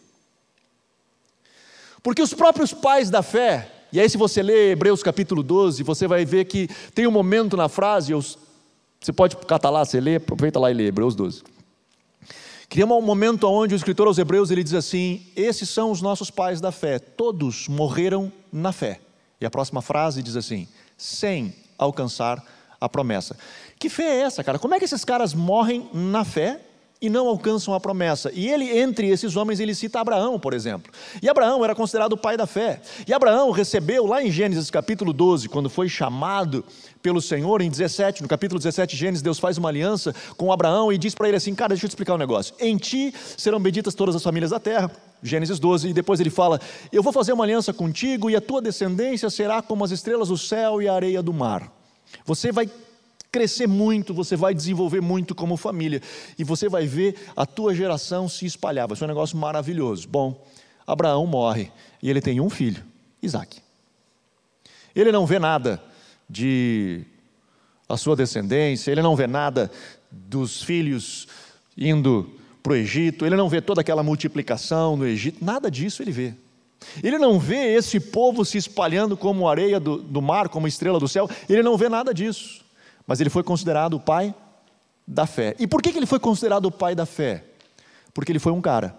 Porque 2.03 2.21
os 2.21 2.35
próprios 2.35 2.75
pais 2.75 3.09
da 3.09 3.23
fé, 3.23 3.73
E 3.91 3.99
aí, 3.99 4.07
se 4.11 4.19
você 4.19 4.43
ler 4.43 4.73
Hebreus 4.73 5.03
capítulo 5.03 5.43
12, 5.43 5.83
você 5.83 6.07
vai 6.07 6.27
ver 6.27 6.45
que 6.45 6.69
tem 6.95 7.07
um 7.07 7.11
momento 7.11 7.57
na 7.57 7.71
frase, 7.71 8.13
eu, 8.13 8.23
você 9.01 9.11
pode 9.11 9.35
catar 9.35 9.71
lá, 9.71 9.87
você 9.87 9.99
lê, 9.99 10.17
aproveita 10.17 10.61
lá 10.61 10.71
e 10.71 10.75
lê 10.75 10.89
Hebreus 10.89 11.15
12. 11.15 11.43
Cria 12.69 12.85
um 12.85 13.01
momento 13.01 13.45
onde 13.49 13.75
o 13.75 13.77
escritor 13.77 14.07
aos 14.07 14.19
Hebreus 14.19 14.51
ele 14.51 14.63
diz 14.63 14.75
assim: 14.75 15.27
Esses 15.35 15.71
são 15.71 15.91
os 15.91 16.03
nossos 16.03 16.31
pais 16.31 16.61
da 16.61 16.71
fé, 16.71 16.99
todos 16.99 17.67
morreram 17.67 18.31
na 18.53 18.73
fé. 18.73 19.01
E 19.41 19.47
a 19.47 19.51
próxima 19.51 19.81
frase 19.81 20.23
diz 20.23 20.37
assim: 20.37 20.69
sem 20.99 21.55
alcançar 21.79 22.45
a 22.81 22.89
promessa. 22.89 23.37
Que 23.79 23.89
fé 23.89 24.03
é 24.03 24.21
essa, 24.23 24.45
cara? 24.45 24.59
Como 24.59 24.75
é 24.75 24.79
que 24.79 24.85
esses 24.85 25.05
caras 25.05 25.33
morrem 25.33 25.89
na 25.95 26.25
fé 26.25 26.61
e 27.01 27.09
não 27.09 27.29
alcançam 27.29 27.73
a 27.75 27.81
promessa. 27.81 28.31
E 28.35 28.49
ele, 28.49 28.79
entre 28.79 29.09
esses 29.09 29.37
homens, 29.37 29.61
ele 29.61 29.75
cita 29.75 30.01
Abraão, 30.01 30.39
por 30.39 30.53
exemplo. 30.53 30.93
E 31.23 31.29
Abraão 31.29 31.65
era 31.65 31.75
considerado 31.75 32.13
o 32.13 32.17
pai 32.17 32.37
da 32.37 32.47
fé. 32.47 32.81
E 33.07 33.13
Abraão 33.13 33.51
recebeu, 33.51 34.07
lá 34.07 34.23
em 34.23 34.31
Gênesis 34.31 34.71
capítulo 34.71 35.13
12, 35.13 35.49
quando 35.49 35.71
foi 35.71 35.89
chamado 35.89 36.65
pelo 37.01 37.23
Senhor, 37.23 37.63
em 37.63 37.71
17, 37.71 38.23
no 38.23 38.29
capítulo 38.29 38.59
17 38.59 38.95
de 38.95 39.01
Gênesis, 39.01 39.23
Deus 39.23 39.39
faz 39.39 39.57
uma 39.57 39.69
aliança 39.69 40.15
com 40.37 40.53
Abraão 40.53 40.93
e 40.93 40.99
diz 40.99 41.15
para 41.15 41.29
ele 41.29 41.37
assim: 41.37 41.55
Cara, 41.55 41.69
deixa 41.69 41.87
eu 41.87 41.89
te 41.89 41.93
explicar 41.93 42.15
um 42.15 42.19
negócio. 42.19 42.55
Em 42.59 42.77
ti 42.77 43.15
serão 43.37 43.61
benditas 43.61 43.95
todas 43.95 44.17
as 44.17 44.23
famílias 44.23 44.51
da 44.51 44.59
terra. 44.59 44.91
Gênesis 45.23 45.59
12, 45.59 45.89
e 45.89 45.93
depois 45.93 46.19
ele 46.21 46.31
fala: 46.31 46.61
Eu 46.93 47.03
vou 47.03 47.13
fazer 47.13 47.33
uma 47.33 47.45
aliança 47.45 47.73
contigo, 47.73 48.29
e 48.29 48.37
a 48.37 48.41
tua 48.41 48.61
descendência 48.61 49.31
será 49.31 49.63
como 49.63 49.85
as 49.85 49.93
estrelas 49.93 50.29
do 50.29 50.39
céu 50.39 50.83
e 50.83 50.89
a 50.89 50.95
areia 50.95 51.23
do 51.23 51.33
mar. 51.33 51.73
Você 52.25 52.51
vai 52.51 52.69
crescer 53.31 53.67
muito, 53.67 54.15
você 54.15 54.37
vai 54.37 54.55
desenvolver 54.55 55.01
muito 55.01 55.35
como 55.35 55.57
família 55.57 56.01
e 56.39 56.45
você 56.45 56.69
vai 56.69 56.87
ver 56.87 57.15
a 57.37 57.45
tua 57.45 57.75
geração 57.75 58.29
se 58.29 58.47
espalhar. 58.47 58.89
Vai 58.89 58.97
ser 58.97 59.05
um 59.05 59.09
negócio 59.09 59.37
maravilhoso. 59.37 60.09
Bom, 60.09 60.45
Abraão 60.87 61.27
morre 61.27 61.71
e 62.03 62.09
ele 62.09 62.21
tem 62.21 62.41
um 62.41 62.49
filho, 62.49 62.83
Isaac. 63.23 63.61
Ele 64.95 65.13
não 65.13 65.27
vê 65.27 65.39
nada 65.39 65.83
de 66.29 67.05
a 67.89 67.97
sua 67.97 68.17
descendência, 68.17 68.91
ele 68.91 69.01
não 69.01 69.17
vê 69.17 69.27
nada 69.27 69.71
dos 70.11 70.63
filhos 70.63 71.27
indo 71.77 72.31
para 72.63 72.73
o 72.73 72.77
Egito, 72.77 73.25
ele 73.25 73.37
não 73.37 73.49
vê 73.49 73.63
toda 73.63 73.81
aquela 73.81 74.03
multiplicação 74.03 74.97
no 74.97 75.07
Egito, 75.07 75.43
nada 75.43 75.71
disso 75.71 76.03
ele 76.03 76.11
vê. 76.11 76.35
Ele 77.03 77.19
não 77.19 77.39
vê 77.39 77.75
esse 77.75 77.99
povo 77.99 78.45
se 78.45 78.59
espalhando 78.59 79.17
como 79.17 79.49
areia 79.49 79.81
do, 79.81 79.99
do 79.99 80.21
mar, 80.21 80.49
como 80.49 80.69
estrela 80.69 81.01
do 81.01 81.09
céu, 81.09 81.29
ele 81.49 81.63
não 81.63 81.77
vê 81.77 81.89
nada 81.89 82.13
disso 82.13 82.68
mas 83.09 83.21
ele 83.23 83.31
foi 83.31 83.43
considerado 83.43 83.95
o 83.95 84.01
pai 84.01 84.35
da 85.07 85.27
fé. 85.27 85.57
E 85.59 85.67
por 85.67 85.81
que 85.81 85.89
ele 85.89 86.05
foi 86.05 86.21
considerado 86.21 86.67
o 86.67 86.71
pai 86.71 86.95
da 86.95 87.07
fé? 87.07 87.43
Porque 88.13 88.31
ele 88.31 88.39
foi 88.39 88.53
um 88.53 88.61
cara, 88.61 88.95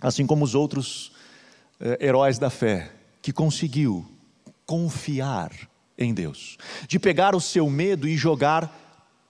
assim 0.00 0.26
como 0.26 0.44
os 0.44 0.56
outros 0.56 1.12
eh, 1.78 1.98
heróis 2.00 2.36
da 2.36 2.50
fé, 2.50 2.90
que 3.22 3.32
conseguiu 3.32 4.04
confiar 4.66 5.52
em 5.96 6.12
Deus, 6.12 6.58
de 6.88 6.98
pegar 6.98 7.36
o 7.36 7.40
seu 7.40 7.70
medo 7.70 8.08
e 8.08 8.16
jogar 8.16 8.76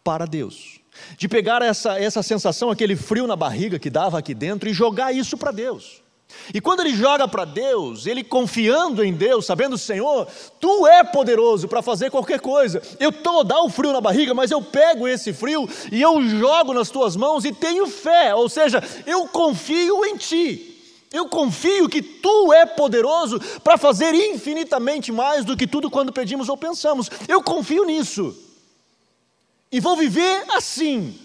para 0.03 0.25
Deus, 0.25 0.81
de 1.19 1.29
pegar 1.29 1.61
essa, 1.61 2.01
essa 2.01 2.23
sensação, 2.23 2.71
aquele 2.71 2.97
frio 2.97 3.27
na 3.27 3.37
barriga 3.37 3.79
que 3.79 3.91
dava 3.91 4.19
aqui 4.19 4.33
dentro 4.33 4.71
e 4.71 4.73
jogar 4.73 5.13
isso 5.13 5.37
para 5.37 5.51
Deus. 5.51 6.03
E 6.53 6.61
quando 6.61 6.81
ele 6.81 6.95
joga 6.95 7.27
para 7.27 7.45
Deus, 7.45 8.07
ele 8.07 8.23
confiando 8.23 9.05
em 9.05 9.13
Deus, 9.13 9.47
sabendo, 9.47 9.77
Senhor, 9.77 10.27
tu 10.61 10.87
é 10.87 11.03
poderoso 11.05 11.69
para 11.69 11.83
fazer 11.83 12.11
qualquer 12.11 12.41
coisa. 12.41 12.83
Eu 12.99 13.11
estou 13.11 13.45
dá 13.45 13.63
um 13.63 13.71
frio 13.71 13.93
na 13.93 14.01
barriga, 14.01 14.35
mas 14.35 14.51
eu 14.51 14.63
pego 14.63 15.09
esse 15.09 15.33
frio 15.33 15.69
e 15.91 16.01
eu 16.01 16.23
jogo 16.23 16.73
nas 16.73 16.91
tuas 16.91 17.17
mãos 17.17 17.45
e 17.45 17.53
tenho 17.53 17.87
fé, 17.87 18.35
ou 18.35 18.49
seja, 18.49 18.83
eu 19.07 19.27
confio 19.29 20.05
em 20.05 20.17
ti. 20.17 20.65
Eu 21.11 21.27
confio 21.27 21.89
que 21.89 22.03
tu 22.03 22.53
é 22.53 22.67
poderoso 22.67 23.41
para 23.65 23.79
fazer 23.79 24.15
infinitamente 24.15 25.11
mais 25.11 25.45
do 25.45 25.57
que 25.57 25.67
tudo 25.67 25.91
quando 25.91 26.13
pedimos 26.13 26.51
ou 26.51 26.57
pensamos. 26.57 27.11
Eu 27.27 27.43
confio 27.43 27.85
nisso. 27.85 28.37
E 29.73 29.81
vou 29.81 29.97
viver 29.97 30.45
assim. 30.51 31.19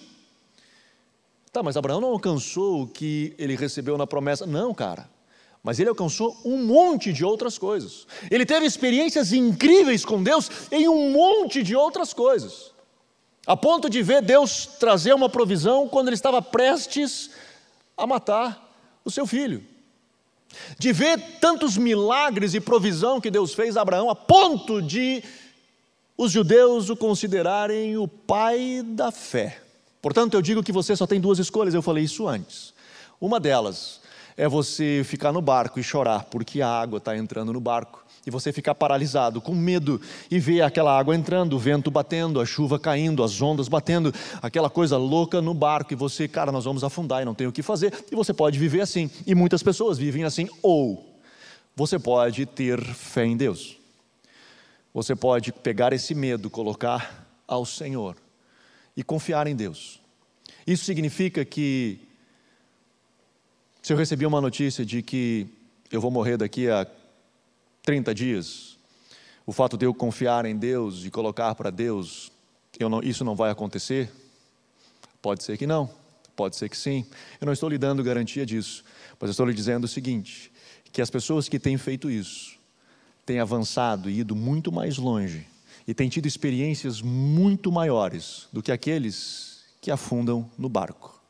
Tá, 1.54 1.62
mas 1.62 1.78
Abraão 1.78 2.02
não 2.02 2.10
alcançou 2.10 2.82
o 2.82 2.88
que 2.88 3.36
ele 3.38 3.56
recebeu 3.56 3.96
na 3.96 4.08
promessa. 4.08 4.44
Não, 4.44 4.74
cara. 4.74 5.08
Mas 5.62 5.80
ele 5.80 5.88
alcançou 5.88 6.36
um 6.44 6.58
monte 6.66 7.14
de 7.14 7.24
outras 7.24 7.60
coisas. 7.60 8.08
Ele 8.32 8.44
teve 8.44 8.66
experiências 8.66 9.32
incríveis 9.32 10.04
com 10.04 10.24
Deus 10.24 10.50
em 10.72 10.90
um 10.90 11.12
monte 11.12 11.62
de 11.62 11.76
outras 11.76 12.12
coisas. 12.12 12.72
A 13.46 13.56
ponto 13.56 13.88
de 13.88 14.02
ver 14.02 14.24
Deus 14.24 14.66
trazer 14.66 15.14
uma 15.14 15.30
provisão 15.30 15.88
quando 15.88 16.08
ele 16.08 16.16
estava 16.16 16.42
prestes 16.42 17.30
a 17.96 18.08
matar 18.08 18.76
o 19.06 19.12
seu 19.12 19.28
filho. 19.28 19.64
De 20.80 20.92
ver 20.92 21.20
tantos 21.40 21.78
milagres 21.78 22.56
e 22.56 22.60
provisão 22.60 23.22
que 23.22 23.30
Deus 23.30 23.54
fez 23.54 23.78
a 23.78 23.82
Abraão, 23.82 24.10
a 24.10 24.16
ponto 24.16 24.82
de 24.82 25.24
os 26.18 26.32
judeus 26.32 26.90
o 26.90 26.98
considerarem 26.98 27.96
o 27.96 28.08
pai 28.08 28.82
da 28.84 29.12
fé. 29.12 29.63
Portanto, 30.04 30.34
eu 30.34 30.42
digo 30.42 30.62
que 30.62 30.74
você 30.74 30.98
só 30.98 31.08
tem 31.08 31.18
duas 31.18 31.40
escolhas, 31.40 31.74
eu 31.74 31.82
falei 31.82 32.04
isso 32.04 32.28
antes. 32.28 32.74
Uma 33.22 33.40
delas 33.40 34.02
é 34.36 34.50
você 34.50 35.02
ficar 35.06 35.32
no 35.32 35.42
barco 35.42 35.80
e 35.80 35.84
chorar 35.84 36.26
porque 36.26 36.62
a 36.62 36.68
água 36.68 36.98
está 36.98 37.16
entrando 37.16 37.54
no 37.54 37.62
barco. 37.62 38.04
E 38.26 38.30
você 38.30 38.52
ficar 38.52 38.76
paralisado, 38.76 39.40
com 39.40 39.56
medo, 39.56 40.02
e 40.30 40.40
ver 40.40 40.62
aquela 40.62 40.98
água 40.98 41.16
entrando, 41.16 41.54
o 41.54 41.60
vento 41.60 41.90
batendo, 41.90 42.42
a 42.42 42.46
chuva 42.46 42.78
caindo, 42.78 43.24
as 43.24 43.42
ondas 43.42 43.70
batendo, 43.70 44.14
aquela 44.42 44.70
coisa 44.70 44.98
louca 44.98 45.42
no 45.42 45.54
barco, 45.54 45.94
e 45.94 45.96
você, 45.96 46.28
cara, 46.28 46.52
nós 46.52 46.66
vamos 46.66 46.84
afundar 46.84 47.22
e 47.22 47.26
não 47.26 47.34
tem 47.34 47.48
o 47.48 47.52
que 47.52 47.62
fazer, 47.62 47.94
e 48.12 48.16
você 48.16 48.34
pode 48.34 48.60
viver 48.60 48.82
assim. 48.82 49.10
E 49.26 49.34
muitas 49.34 49.64
pessoas 49.64 49.98
vivem 49.98 50.24
assim, 50.26 50.50
ou 50.62 51.18
você 51.76 51.98
pode 51.98 52.46
ter 52.46 52.82
fé 52.82 53.26
em 53.26 53.38
Deus. 53.38 53.78
Você 54.94 55.16
pode 55.16 55.52
pegar 55.52 55.92
esse 55.92 56.14
medo, 56.14 56.50
colocar 56.50 57.26
ao 57.46 57.66
Senhor 57.66 58.16
e 58.96 59.04
confiar 59.04 59.48
em 59.48 59.56
Deus. 59.56 60.00
Isso 60.66 60.86
significa 60.86 61.44
que, 61.44 62.00
se 63.82 63.92
eu 63.92 63.98
recebi 63.98 64.26
uma 64.26 64.40
notícia 64.40 64.86
de 64.86 65.02
que 65.02 65.48
eu 65.92 66.00
vou 66.00 66.12
morrer 66.12 66.38
daqui 66.38 66.70
a 66.70 66.88
30 67.84 68.16
dias, 68.16 68.78
o 69.46 69.52
fato 69.52 69.78
de 69.78 69.86
eu 69.86 69.94
confiar 69.94 70.46
em 70.46 70.56
Deus 70.56 71.04
e 71.04 71.12
colocar 71.12 71.54
para 71.56 71.70
Deus, 71.70 72.32
não, 72.80 73.02
isso 73.02 73.26
não 73.26 73.36
vai 73.36 73.52
acontecer? 73.52 74.12
Pode 75.22 75.44
ser 75.44 75.58
que 75.58 75.68
não, 75.68 75.90
pode 76.36 76.56
ser 76.56 76.70
que 76.70 76.78
sim. 76.78 77.06
Eu 77.42 77.46
não 77.46 77.54
estou 77.54 77.70
lhe 77.70 77.78
dando 77.78 78.04
garantia 78.04 78.46
disso, 78.46 78.84
mas 79.20 79.28
eu 79.28 79.32
estou 79.32 79.46
lhe 79.46 79.54
dizendo 79.54 79.84
o 79.84 79.88
seguinte: 79.88 80.52
que 80.92 81.02
as 81.02 81.10
pessoas 81.10 81.50
que 81.50 81.60
têm 81.60 81.78
feito 81.78 82.10
isso 82.10 82.58
têm 83.26 83.40
avançado 83.40 84.10
e 84.10 84.20
ido 84.20 84.36
muito 84.36 84.72
mais 84.72 84.98
longe 84.98 85.53
e 85.88 85.94
tem 85.94 86.10
tido 86.10 86.28
experiências 86.28 87.02
muito 87.02 87.72
maiores 87.72 88.48
do 88.52 88.62
que 88.62 88.72
aqueles 88.72 89.64
que 89.82 89.92
afundam 89.92 90.50
no 90.58 90.70
barco. 90.70 91.22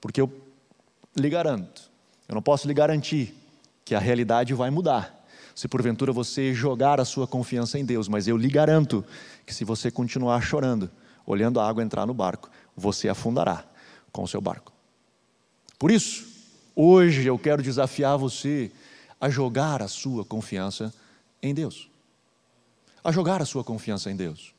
Porque 0.00 0.20
eu 0.20 0.30
lhe 1.16 1.28
garanto, 1.28 1.90
eu 2.28 2.34
não 2.34 2.42
posso 2.42 2.68
lhe 2.68 2.74
garantir 2.74 3.34
que 3.84 3.94
a 3.94 3.98
realidade 3.98 4.54
vai 4.54 4.70
mudar. 4.70 5.26
Se 5.54 5.66
porventura 5.66 6.12
você 6.12 6.54
jogar 6.54 7.00
a 7.00 7.04
sua 7.04 7.26
confiança 7.26 7.78
em 7.78 7.84
Deus, 7.84 8.06
mas 8.06 8.28
eu 8.28 8.36
lhe 8.36 8.48
garanto 8.48 9.04
que 9.44 9.52
se 9.52 9.64
você 9.64 9.90
continuar 9.90 10.40
chorando, 10.40 10.88
olhando 11.26 11.58
a 11.58 11.68
água 11.68 11.82
entrar 11.82 12.06
no 12.06 12.14
barco, 12.14 12.48
você 12.76 13.08
afundará 13.08 13.64
com 14.12 14.22
o 14.22 14.28
seu 14.28 14.40
barco. 14.40 14.72
Por 15.76 15.90
isso, 15.90 16.26
hoje 16.76 17.26
eu 17.26 17.36
quero 17.38 17.62
desafiar 17.62 18.16
você 18.16 18.70
a 19.20 19.28
jogar 19.28 19.82
a 19.82 19.88
sua 19.88 20.24
confiança 20.24 20.94
em 21.42 21.52
Deus 21.52 21.88
a 23.08 23.12
jogar 23.12 23.40
a 23.40 23.46
sua 23.46 23.64
confiança 23.64 24.10
em 24.10 24.16
Deus. 24.16 24.54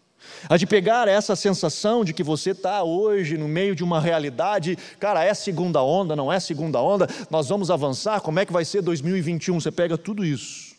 A 0.49 0.57
de 0.57 0.65
pegar 0.65 1.07
essa 1.07 1.35
sensação 1.35 2.03
de 2.03 2.13
que 2.13 2.23
você 2.23 2.49
está 2.49 2.83
hoje 2.83 3.37
no 3.37 3.47
meio 3.47 3.75
de 3.75 3.83
uma 3.83 4.01
realidade, 4.01 4.75
cara, 4.99 5.23
é 5.23 5.33
segunda 5.35 5.83
onda, 5.83 6.15
não 6.15 6.33
é 6.33 6.39
segunda 6.39 6.81
onda, 6.81 7.07
nós 7.29 7.47
vamos 7.47 7.69
avançar, 7.69 8.21
como 8.21 8.39
é 8.39 8.45
que 8.45 8.51
vai 8.51 8.65
ser 8.65 8.81
2021? 8.81 9.59
Você 9.59 9.71
pega 9.71 9.97
tudo 9.97 10.25
isso, 10.25 10.75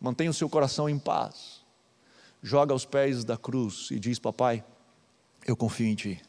mantém 0.00 0.28
o 0.28 0.34
seu 0.34 0.48
coração 0.48 0.88
em 0.88 0.98
paz, 0.98 1.62
joga 2.42 2.72
aos 2.72 2.84
pés 2.84 3.24
da 3.24 3.36
cruz 3.36 3.88
e 3.92 3.98
diz: 3.98 4.18
Papai, 4.18 4.64
eu 5.46 5.56
confio 5.56 5.86
em 5.86 5.94
Ti, 5.94 6.20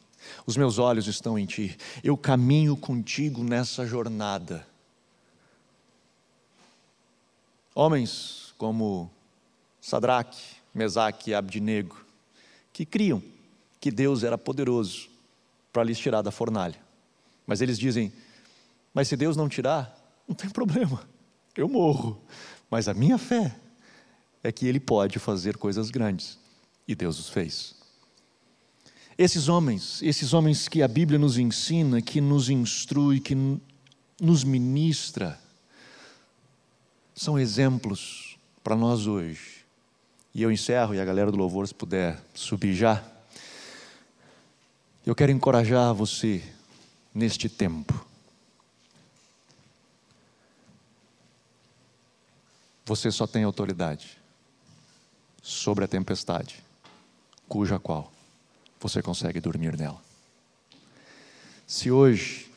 os 0.46 0.56
meus 0.56 0.78
olhos 0.78 1.08
estão 1.08 1.36
em 1.36 1.46
Ti, 1.46 1.76
eu 2.02 2.16
caminho 2.16 2.76
contigo 2.76 3.42
nessa 3.42 3.84
jornada. 3.84 4.64
Homens 7.74 8.54
como 8.56 9.10
Sadraque, 9.80 10.55
Mesaque 10.76 11.30
e 11.30 11.34
Abdinego, 11.34 12.04
que 12.72 12.84
criam 12.84 13.22
que 13.80 13.90
Deus 13.90 14.22
era 14.22 14.36
poderoso 14.36 15.08
para 15.72 15.82
lhes 15.82 15.98
tirar 15.98 16.20
da 16.20 16.30
fornalha. 16.30 16.78
Mas 17.46 17.62
eles 17.62 17.78
dizem: 17.78 18.12
Mas 18.92 19.08
se 19.08 19.16
Deus 19.16 19.36
não 19.36 19.48
tirar, 19.48 19.96
não 20.28 20.34
tem 20.34 20.50
problema, 20.50 21.02
eu 21.56 21.66
morro. 21.66 22.20
Mas 22.70 22.88
a 22.88 22.94
minha 22.94 23.16
fé 23.16 23.56
é 24.42 24.52
que 24.52 24.66
Ele 24.66 24.78
pode 24.78 25.18
fazer 25.18 25.56
coisas 25.56 25.90
grandes. 25.90 26.38
E 26.86 26.94
Deus 26.94 27.18
os 27.18 27.30
fez. 27.30 27.74
Esses 29.16 29.48
homens, 29.48 30.02
esses 30.02 30.34
homens 30.34 30.68
que 30.68 30.82
a 30.82 30.88
Bíblia 30.88 31.18
nos 31.18 31.38
ensina, 31.38 32.02
que 32.02 32.20
nos 32.20 32.50
instrui, 32.50 33.18
que 33.18 33.34
nos 34.20 34.44
ministra, 34.44 35.40
são 37.14 37.38
exemplos 37.38 38.36
para 38.62 38.76
nós 38.76 39.06
hoje. 39.06 39.55
E 40.36 40.42
eu 40.42 40.52
encerro 40.52 40.94
e 40.94 41.00
a 41.00 41.04
galera 41.06 41.32
do 41.32 41.38
louvor 41.38 41.66
se 41.66 41.72
puder 41.72 42.22
subir 42.34 42.74
já. 42.74 43.02
Eu 45.06 45.14
quero 45.14 45.32
encorajar 45.32 45.94
você 45.94 46.44
neste 47.14 47.48
tempo. 47.48 48.04
Você 52.84 53.10
só 53.10 53.26
tem 53.26 53.44
autoridade 53.44 54.18
sobre 55.42 55.86
a 55.86 55.88
tempestade, 55.88 56.62
cuja 57.48 57.78
qual 57.78 58.12
você 58.78 59.00
consegue 59.00 59.40
dormir 59.40 59.74
nela. 59.74 60.02
Se 61.66 61.90
hoje 61.90 62.52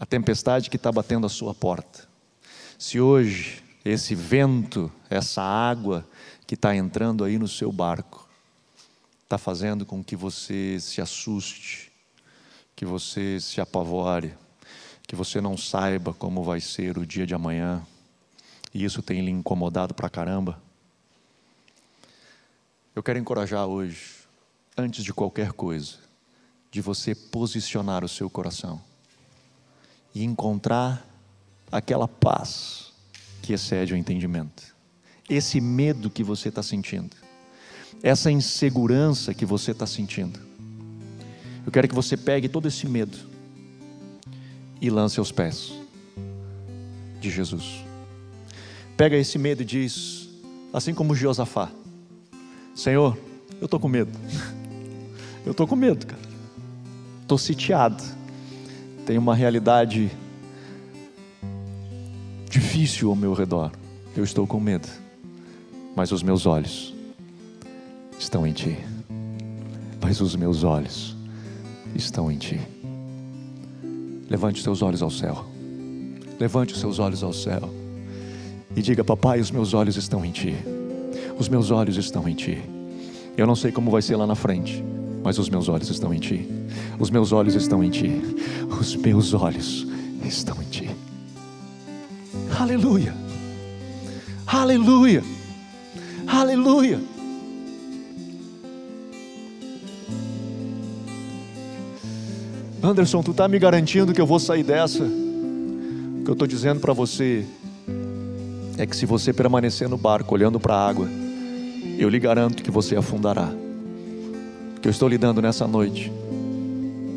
a 0.00 0.06
tempestade 0.06 0.70
que 0.70 0.76
está 0.76 0.90
batendo 0.90 1.26
a 1.26 1.28
sua 1.28 1.54
porta, 1.54 2.08
se 2.78 2.98
hoje 2.98 3.62
esse 3.84 4.14
vento, 4.14 4.90
essa 5.10 5.42
água 5.42 6.06
que 6.52 6.54
está 6.54 6.76
entrando 6.76 7.24
aí 7.24 7.38
no 7.38 7.48
seu 7.48 7.72
barco, 7.72 8.28
está 9.22 9.38
fazendo 9.38 9.86
com 9.86 10.04
que 10.04 10.14
você 10.14 10.78
se 10.78 11.00
assuste, 11.00 11.90
que 12.76 12.84
você 12.84 13.40
se 13.40 13.58
apavore, 13.58 14.34
que 15.08 15.16
você 15.16 15.40
não 15.40 15.56
saiba 15.56 16.12
como 16.12 16.44
vai 16.44 16.60
ser 16.60 16.98
o 16.98 17.06
dia 17.06 17.26
de 17.26 17.34
amanhã, 17.34 17.82
e 18.74 18.84
isso 18.84 19.00
tem 19.00 19.24
lhe 19.24 19.30
incomodado 19.30 19.94
pra 19.94 20.10
caramba. 20.10 20.62
Eu 22.94 23.02
quero 23.02 23.18
encorajar 23.18 23.66
hoje, 23.66 24.16
antes 24.76 25.02
de 25.02 25.14
qualquer 25.14 25.52
coisa, 25.52 26.00
de 26.70 26.82
você 26.82 27.14
posicionar 27.14 28.04
o 28.04 28.08
seu 28.10 28.28
coração 28.28 28.78
e 30.14 30.22
encontrar 30.22 31.02
aquela 31.72 32.06
paz 32.06 32.92
que 33.40 33.54
excede 33.54 33.94
o 33.94 33.96
entendimento. 33.96 34.71
Esse 35.28 35.60
medo 35.60 36.10
que 36.10 36.22
você 36.22 36.48
está 36.48 36.62
sentindo, 36.62 37.16
essa 38.02 38.30
insegurança 38.30 39.32
que 39.32 39.46
você 39.46 39.70
está 39.70 39.86
sentindo. 39.86 40.38
Eu 41.64 41.70
quero 41.70 41.88
que 41.88 41.94
você 41.94 42.16
pegue 42.16 42.48
todo 42.48 42.66
esse 42.66 42.88
medo 42.88 43.16
e 44.80 44.90
lance 44.90 45.18
aos 45.20 45.30
pés 45.30 45.72
de 47.20 47.30
Jesus. 47.30 47.84
Pega 48.96 49.16
esse 49.16 49.38
medo 49.38 49.62
e 49.62 49.64
diz, 49.64 50.28
assim 50.72 50.92
como 50.92 51.14
Josafá: 51.14 51.70
Senhor, 52.74 53.16
eu 53.60 53.66
estou 53.66 53.78
com 53.78 53.88
medo. 53.88 54.10
Eu 55.44 55.50
estou 55.50 55.66
com 55.66 55.74
medo, 55.74 56.06
cara. 56.06 56.22
Estou 57.22 57.36
sitiado. 57.36 58.00
Tem 59.04 59.18
uma 59.18 59.34
realidade 59.34 60.08
difícil 62.48 63.10
ao 63.10 63.16
meu 63.16 63.32
redor. 63.32 63.72
Eu 64.16 64.22
estou 64.22 64.46
com 64.46 64.60
medo. 64.60 64.88
Mas 65.94 66.10
os 66.12 66.22
meus 66.22 66.46
olhos 66.46 66.94
estão 68.18 68.46
em 68.46 68.52
Ti. 68.52 68.78
Mas 70.00 70.20
os 70.20 70.34
meus 70.34 70.64
olhos 70.64 71.14
estão 71.94 72.30
em 72.30 72.38
Ti. 72.38 72.60
Levante 74.28 74.56
os 74.56 74.62
seus 74.62 74.80
olhos 74.82 75.02
ao 75.02 75.10
céu. 75.10 75.44
Levante 76.40 76.72
os 76.72 76.80
seus 76.80 76.98
olhos 76.98 77.22
ao 77.22 77.32
céu. 77.32 77.68
E 78.74 78.80
diga, 78.80 79.04
papai, 79.04 79.40
os 79.40 79.50
meus 79.50 79.74
olhos 79.74 79.96
estão 79.96 80.24
em 80.24 80.30
Ti. 80.30 80.56
Os 81.38 81.48
meus 81.48 81.70
olhos 81.70 81.96
estão 81.96 82.26
em 82.28 82.34
Ti. 82.34 82.62
Eu 83.36 83.46
não 83.46 83.54
sei 83.54 83.70
como 83.70 83.90
vai 83.90 84.02
ser 84.02 84.16
lá 84.16 84.26
na 84.26 84.34
frente, 84.34 84.82
mas 85.22 85.38
os 85.38 85.48
meus 85.48 85.68
olhos 85.68 85.90
estão 85.90 86.12
em 86.12 86.18
Ti. 86.18 86.48
Os 86.98 87.10
meus 87.10 87.32
olhos 87.32 87.54
estão 87.54 87.84
em 87.84 87.90
Ti. 87.90 88.20
Os 88.80 88.96
meus 88.96 89.34
olhos 89.34 89.86
estão 90.24 90.60
em 90.62 90.66
Ti. 90.66 90.90
Aleluia. 92.58 93.14
Aleluia. 94.46 95.22
Aleluia. 96.32 96.98
Anderson, 102.82 103.22
tu 103.22 103.32
está 103.32 103.46
me 103.46 103.58
garantindo 103.58 104.14
que 104.14 104.20
eu 104.20 104.26
vou 104.26 104.38
sair 104.38 104.62
dessa? 104.62 105.04
O 105.04 106.24
que 106.24 106.30
eu 106.30 106.32
estou 106.32 106.48
dizendo 106.48 106.80
para 106.80 106.94
você 106.94 107.44
é 108.78 108.86
que 108.86 108.96
se 108.96 109.04
você 109.04 109.30
permanecer 109.30 109.90
no 109.90 109.98
barco 109.98 110.34
olhando 110.34 110.58
para 110.58 110.74
a 110.74 110.88
água, 110.88 111.06
eu 111.98 112.08
lhe 112.08 112.18
garanto 112.18 112.62
que 112.62 112.70
você 112.70 112.96
afundará. 112.96 113.50
O 114.76 114.80
que 114.80 114.88
eu 114.88 114.90
estou 114.90 115.10
lhe 115.10 115.18
dando 115.18 115.42
nessa 115.42 115.66
noite 115.66 116.10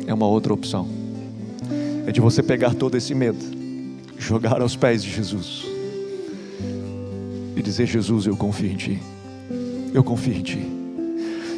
é 0.06 0.12
uma 0.12 0.26
outra 0.26 0.52
opção. 0.52 0.86
É 2.06 2.12
de 2.12 2.20
você 2.20 2.42
pegar 2.42 2.74
todo 2.74 2.98
esse 2.98 3.14
medo, 3.14 3.42
jogar 4.18 4.60
aos 4.60 4.76
pés 4.76 5.02
de 5.02 5.10
Jesus 5.10 5.75
e 7.56 7.62
dizer: 7.62 7.86
Jesus, 7.86 8.26
eu 8.26 8.36
confio 8.36 8.70
em 8.70 8.76
Ti. 8.76 9.02
Eu 9.92 10.04
confio 10.04 10.34
em 10.34 10.42
Ti. 10.42 10.58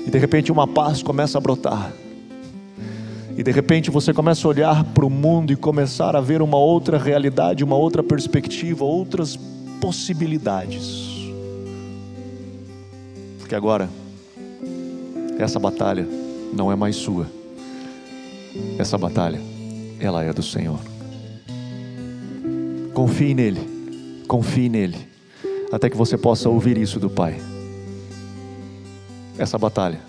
E 0.06 0.10
de 0.10 0.18
repente 0.18 0.52
uma 0.52 0.66
paz 0.66 1.02
começa 1.02 1.36
a 1.36 1.40
brotar. 1.40 1.92
E 3.36 3.42
de 3.42 3.50
repente 3.50 3.90
você 3.90 4.14
começa 4.14 4.46
a 4.46 4.50
olhar 4.50 4.84
para 4.84 5.04
o 5.04 5.10
mundo 5.10 5.52
e 5.52 5.56
começar 5.56 6.16
a 6.16 6.20
ver 6.20 6.40
uma 6.40 6.56
outra 6.56 6.96
realidade, 6.98 7.62
uma 7.62 7.76
outra 7.76 8.02
perspectiva, 8.02 8.84
outras 8.84 9.36
possibilidades. 9.80 11.08
Porque 13.38 13.54
agora, 13.54 13.88
essa 15.38 15.58
batalha 15.58 16.06
não 16.52 16.70
é 16.70 16.76
mais 16.76 16.96
sua. 16.96 17.26
Essa 18.78 18.98
batalha, 18.98 19.40
ela 20.00 20.24
é 20.24 20.32
do 20.32 20.42
Senhor. 20.42 20.80
Confie 22.92 23.34
nele, 23.34 23.60
confie 24.26 24.68
nele, 24.68 25.07
até 25.70 25.90
que 25.90 25.96
você 25.96 26.16
possa 26.16 26.48
ouvir 26.48 26.78
isso 26.78 26.98
do 26.98 27.10
Pai. 27.10 27.40
Essa 29.38 29.58
batalha 29.58 30.00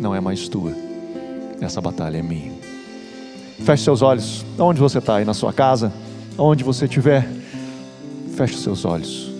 não 0.00 0.14
é 0.14 0.20
mais 0.20 0.48
tua, 0.48 0.72
essa 1.60 1.80
batalha 1.80 2.18
é 2.18 2.22
minha. 2.22 2.52
Feche 3.60 3.84
seus 3.84 4.02
olhos, 4.02 4.44
onde 4.58 4.80
você 4.80 4.98
está, 4.98 5.16
aí 5.16 5.24
na 5.24 5.34
sua 5.34 5.52
casa, 5.52 5.92
onde 6.36 6.64
você 6.64 6.86
estiver, 6.86 7.28
feche 8.36 8.56
seus 8.56 8.84
olhos. 8.84 9.30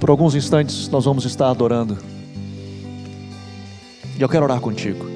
Por 0.00 0.10
alguns 0.10 0.34
instantes 0.34 0.88
nós 0.88 1.04
vamos 1.04 1.24
estar 1.24 1.48
adorando. 1.48 1.96
E 4.18 4.20
eu 4.20 4.28
quero 4.28 4.44
orar 4.44 4.60
contigo. 4.60 5.06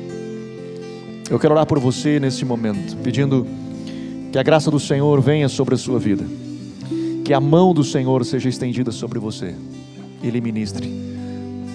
Eu 1.29 1.41
quero 1.41 1.55
orar 1.55 1.67
por 1.67 1.81
você 1.81 2.21
nesse 2.21 2.45
momento, 2.45 2.97
pedindo 2.99 3.47
que 4.31 4.39
a 4.39 4.43
graça 4.43 4.71
do 4.71 4.79
Senhor 4.79 5.21
venha 5.21 5.49
sobre 5.49 5.75
a 5.75 5.79
sua 5.79 5.99
vida. 5.99 6.25
Que 7.27 7.35
a 7.35 7.41
mão 7.41 7.75
do 7.75 7.83
Senhor 7.83 8.25
seja 8.25 8.49
estendida 8.49 8.93
sobre 8.93 9.19
você 9.19 9.53
e 10.23 10.31
lhe 10.31 10.41
ministre 10.41 10.87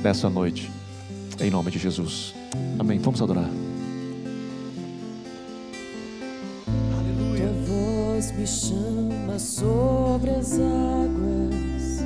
nessa 0.02 0.30
noite. 0.30 0.72
Em 1.42 1.52
nome 1.52 1.70
de 1.70 1.78
Jesus. 1.78 2.34
Amém. 2.80 3.00
Vamos 3.00 3.22
adorar. 3.22 3.50
Tua 6.64 7.52
voz 7.68 8.32
me 8.32 8.48
chama 8.48 9.38
sobre 9.38 10.30
as 10.30 10.54
águas, 10.54 12.02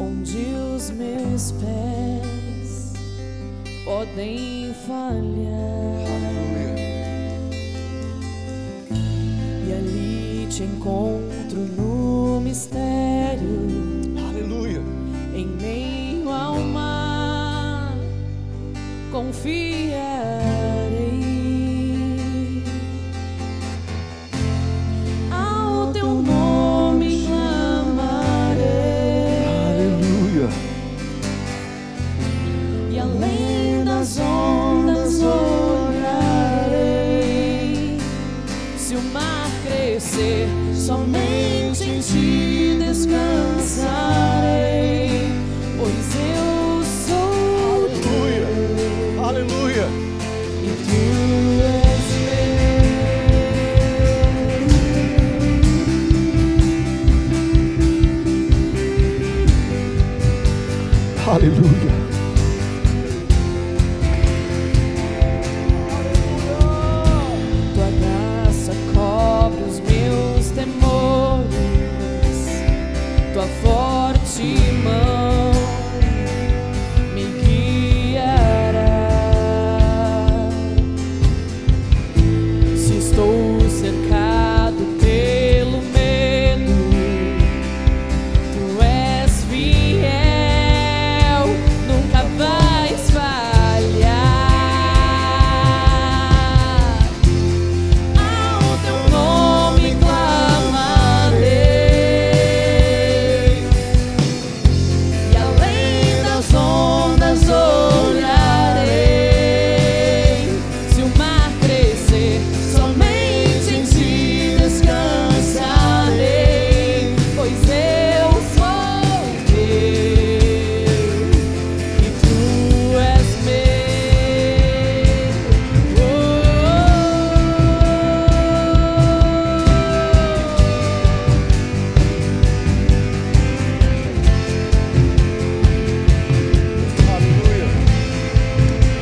onde 0.00 0.38
os 0.74 0.90
meus 0.92 1.52
pés 1.52 2.94
podem 3.84 4.72
falhar. 4.86 5.20
E 9.68 9.72
ali 9.74 10.46
te 10.48 10.62
encontro 10.62 11.58
no 11.76 11.89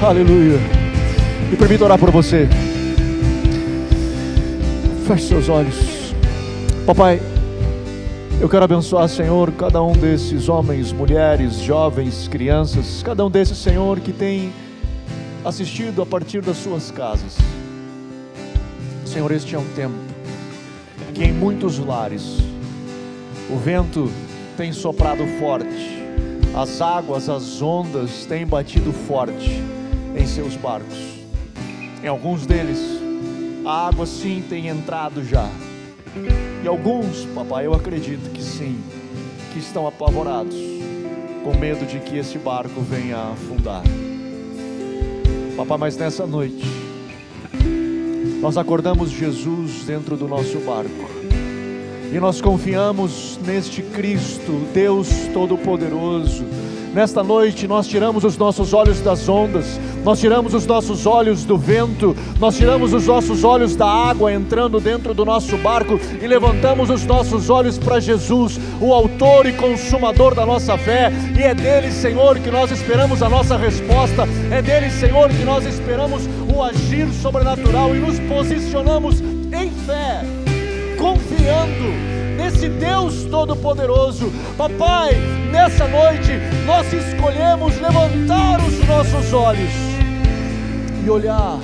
Aleluia. 0.08 0.58
Me 1.50 1.56
permita 1.58 1.84
orar 1.84 1.98
por 1.98 2.10
você. 2.10 2.48
Feche 5.06 5.26
seus 5.26 5.50
olhos. 5.50 6.14
Papai, 6.86 7.20
eu 8.40 8.48
quero 8.48 8.64
abençoar, 8.64 9.06
Senhor, 9.06 9.52
cada 9.52 9.82
um 9.82 9.92
desses 9.92 10.48
homens, 10.48 10.92
mulheres, 10.92 11.56
jovens, 11.56 12.26
crianças, 12.26 13.02
cada 13.02 13.22
um 13.26 13.30
desses, 13.30 13.58
Senhor, 13.58 14.00
que 14.00 14.10
tem 14.10 14.50
assistido 15.44 16.00
a 16.00 16.06
partir 16.06 16.40
das 16.40 16.56
suas 16.56 16.90
casas. 16.90 17.36
Senhor, 19.04 19.30
este 19.30 19.56
é 19.56 19.58
um 19.58 19.68
tempo 19.76 19.98
que 21.12 21.22
em 21.22 21.34
muitos 21.34 21.78
lares 21.78 22.38
o 23.50 23.58
vento 23.58 24.10
tem 24.56 24.72
soprado 24.72 25.26
forte, 25.38 26.02
as 26.56 26.80
águas, 26.80 27.28
as 27.28 27.60
ondas 27.60 28.24
têm 28.24 28.46
batido 28.46 28.90
forte 28.90 29.67
seus 30.38 30.54
barcos. 30.54 30.96
Em 32.00 32.06
alguns 32.06 32.46
deles, 32.46 32.78
a 33.66 33.88
água 33.88 34.06
sim 34.06 34.40
tem 34.48 34.68
entrado 34.68 35.24
já. 35.24 35.50
E 36.62 36.68
alguns, 36.68 37.24
papai, 37.34 37.66
eu 37.66 37.74
acredito 37.74 38.30
que 38.30 38.40
sim, 38.40 38.78
que 39.52 39.58
estão 39.58 39.84
apavorados, 39.84 40.54
com 41.42 41.58
medo 41.58 41.84
de 41.84 41.98
que 41.98 42.16
esse 42.16 42.38
barco 42.38 42.80
venha 42.82 43.16
a 43.16 43.32
afundar. 43.32 43.82
Papai, 45.56 45.76
mas 45.76 45.96
nessa 45.96 46.24
noite, 46.24 46.64
nós 48.40 48.56
acordamos 48.56 49.10
Jesus 49.10 49.82
dentro 49.84 50.16
do 50.16 50.28
nosso 50.28 50.60
barco. 50.60 51.10
E 52.12 52.20
nós 52.20 52.40
confiamos 52.40 53.40
neste 53.44 53.82
Cristo, 53.82 54.52
Deus 54.72 55.08
Todo-Poderoso. 55.34 56.44
Nesta 56.94 57.22
noite 57.22 57.68
nós 57.68 57.86
tiramos 57.86 58.24
os 58.24 58.36
nossos 58.36 58.72
olhos 58.72 59.00
das 59.00 59.28
ondas, 59.28 59.78
nós 60.04 60.18
tiramos 60.18 60.54
os 60.54 60.66
nossos 60.66 61.06
olhos 61.06 61.44
do 61.44 61.56
vento, 61.56 62.16
nós 62.40 62.56
tiramos 62.56 62.92
os 62.92 63.06
nossos 63.06 63.44
olhos 63.44 63.76
da 63.76 63.86
água 63.86 64.32
entrando 64.32 64.80
dentro 64.80 65.12
do 65.12 65.24
nosso 65.24 65.56
barco 65.58 66.00
e 66.20 66.26
levantamos 66.26 66.90
os 66.90 67.04
nossos 67.04 67.50
olhos 67.50 67.78
para 67.78 68.00
Jesus, 68.00 68.58
o 68.80 68.92
Autor 68.92 69.46
e 69.46 69.52
Consumador 69.52 70.34
da 70.34 70.46
nossa 70.46 70.76
fé, 70.78 71.12
e 71.38 71.42
é 71.42 71.54
dele, 71.54 71.92
Senhor, 71.92 72.38
que 72.38 72.50
nós 72.50 72.70
esperamos 72.70 73.22
a 73.22 73.28
nossa 73.28 73.56
resposta, 73.56 74.24
é 74.50 74.62
dele, 74.62 74.90
Senhor, 74.90 75.28
que 75.28 75.44
nós 75.44 75.64
esperamos 75.66 76.22
o 76.54 76.62
agir 76.62 77.08
sobrenatural 77.12 77.94
e 77.94 78.00
nos 78.00 78.18
posicionamos 78.20 79.20
em 79.20 79.70
fé 79.86 80.24
confiando 80.98 82.17
nesse 82.38 82.68
Deus 82.68 83.24
Todo-Poderoso. 83.24 84.32
Papai, 84.56 85.14
nessa 85.50 85.88
noite 85.88 86.38
nós 86.64 86.90
escolhemos 86.92 87.78
levantar 87.80 88.60
os 88.64 88.86
nossos 88.86 89.32
olhos 89.32 89.72
e 91.04 91.10
olhar 91.10 91.58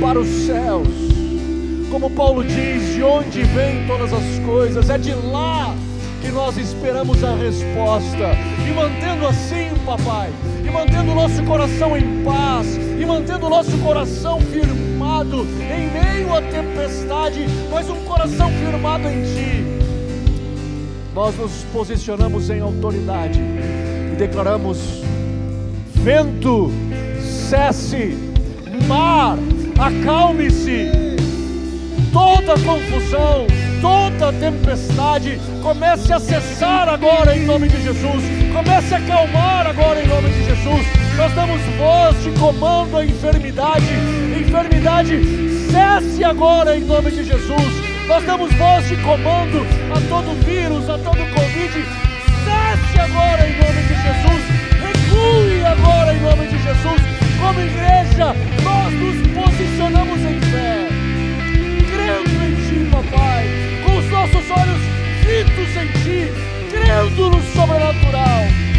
para 0.00 0.18
os 0.18 0.28
céus. 0.28 0.88
Como 1.90 2.10
Paulo 2.10 2.42
diz, 2.42 2.94
de 2.94 3.02
onde 3.04 3.44
vêm 3.44 3.86
todas 3.86 4.12
as 4.12 4.38
coisas? 4.44 4.90
É 4.90 4.98
de 4.98 5.14
lá 5.14 5.72
que 6.20 6.32
nós 6.32 6.56
esperamos 6.56 7.22
a 7.22 7.36
resposta. 7.36 8.34
E 8.66 8.72
mantendo 8.72 9.26
assim, 9.28 9.70
papai, 9.86 10.30
e 10.66 10.70
mantendo 10.70 11.12
o 11.12 11.14
nosso 11.14 11.40
coração 11.44 11.96
em 11.96 12.24
paz, 12.24 12.76
e 12.76 13.06
mantendo 13.06 13.46
o 13.46 13.50
nosso 13.50 13.76
coração 13.78 14.40
em 15.22 15.90
meio 15.92 16.34
à 16.34 16.42
tempestade, 16.42 17.46
mas 17.70 17.88
um 17.88 18.04
coração 18.04 18.50
firmado 18.50 19.06
em 19.08 19.22
Ti. 19.22 19.64
Nós 21.14 21.36
nos 21.36 21.52
posicionamos 21.72 22.50
em 22.50 22.60
autoridade 22.60 23.40
e 24.12 24.16
declaramos: 24.16 24.78
vento, 25.94 26.70
cesse, 27.48 28.18
mar, 28.88 29.38
acalme-se, 29.78 30.90
toda 32.12 32.54
confusão, 32.54 33.46
toda 33.80 34.32
tempestade 34.32 35.38
comece 35.62 36.12
a 36.12 36.18
cessar 36.18 36.88
agora 36.88 37.36
em 37.36 37.46
nome 37.46 37.68
de 37.68 37.80
Jesus. 37.82 38.24
Comece 38.52 38.94
a 38.94 38.98
acalmar 38.98 39.68
agora 39.68 40.02
em 40.02 40.08
nome 40.08 40.28
de 40.30 40.44
Jesus. 40.44 41.03
Nós 41.16 41.32
damos 41.34 41.60
voz 41.76 42.22
de 42.22 42.30
comando 42.38 42.96
à 42.96 43.04
enfermidade. 43.04 43.86
Enfermidade, 44.40 45.20
cesse 45.70 46.24
agora 46.24 46.76
em 46.76 46.84
nome 46.84 47.10
de 47.10 47.24
Jesus. 47.24 47.72
Nós 48.06 48.24
damos 48.24 48.52
voz 48.54 48.88
de 48.88 48.96
comando 48.96 49.66
a 49.94 50.00
todo 50.08 50.34
vírus, 50.44 50.88
a 50.90 50.98
todo 50.98 51.18
Covid. 51.34 51.84
Cesse 52.44 53.00
agora 53.00 53.48
em 53.48 53.56
nome 53.58 53.82
de 53.82 53.94
Jesus. 53.94 54.42
Recue 54.82 55.64
agora 55.64 56.14
em 56.14 56.20
nome 56.20 56.46
de 56.48 56.62
Jesus. 56.62 57.00
Como 57.40 57.60
igreja, 57.60 58.34
nós 58.62 58.92
nos 58.92 59.44
posicionamos 59.44 60.20
em 60.20 60.40
fé 60.40 61.04
crendo 61.94 62.44
em 62.44 62.54
Ti, 62.66 62.90
papai, 62.90 63.48
com 63.84 63.98
os 63.98 64.10
nossos 64.10 64.50
olhos 64.50 64.80
fitos 65.20 65.76
em 65.76 65.86
Ti, 66.02 66.32
crendo 66.70 67.30
no 67.30 67.42
sobrenatural. 67.52 68.73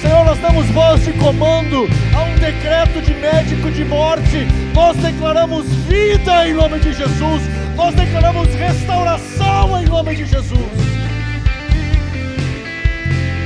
Senhor, 0.00 0.24
nós 0.24 0.38
damos 0.38 0.66
voz 0.66 1.04
de 1.04 1.12
comando 1.14 1.88
a 2.14 2.22
um 2.22 2.34
decreto 2.38 3.02
de 3.02 3.14
médico 3.14 3.70
de 3.70 3.84
morte. 3.84 4.46
Nós 4.72 4.96
declaramos 4.96 5.66
vida 5.86 6.46
em 6.46 6.54
nome 6.54 6.78
de 6.78 6.92
Jesus. 6.92 7.42
Nós 7.74 7.94
declaramos 7.94 8.48
restauração 8.54 9.80
em 9.80 9.86
nome 9.86 10.14
de 10.14 10.24
Jesus. 10.24 10.88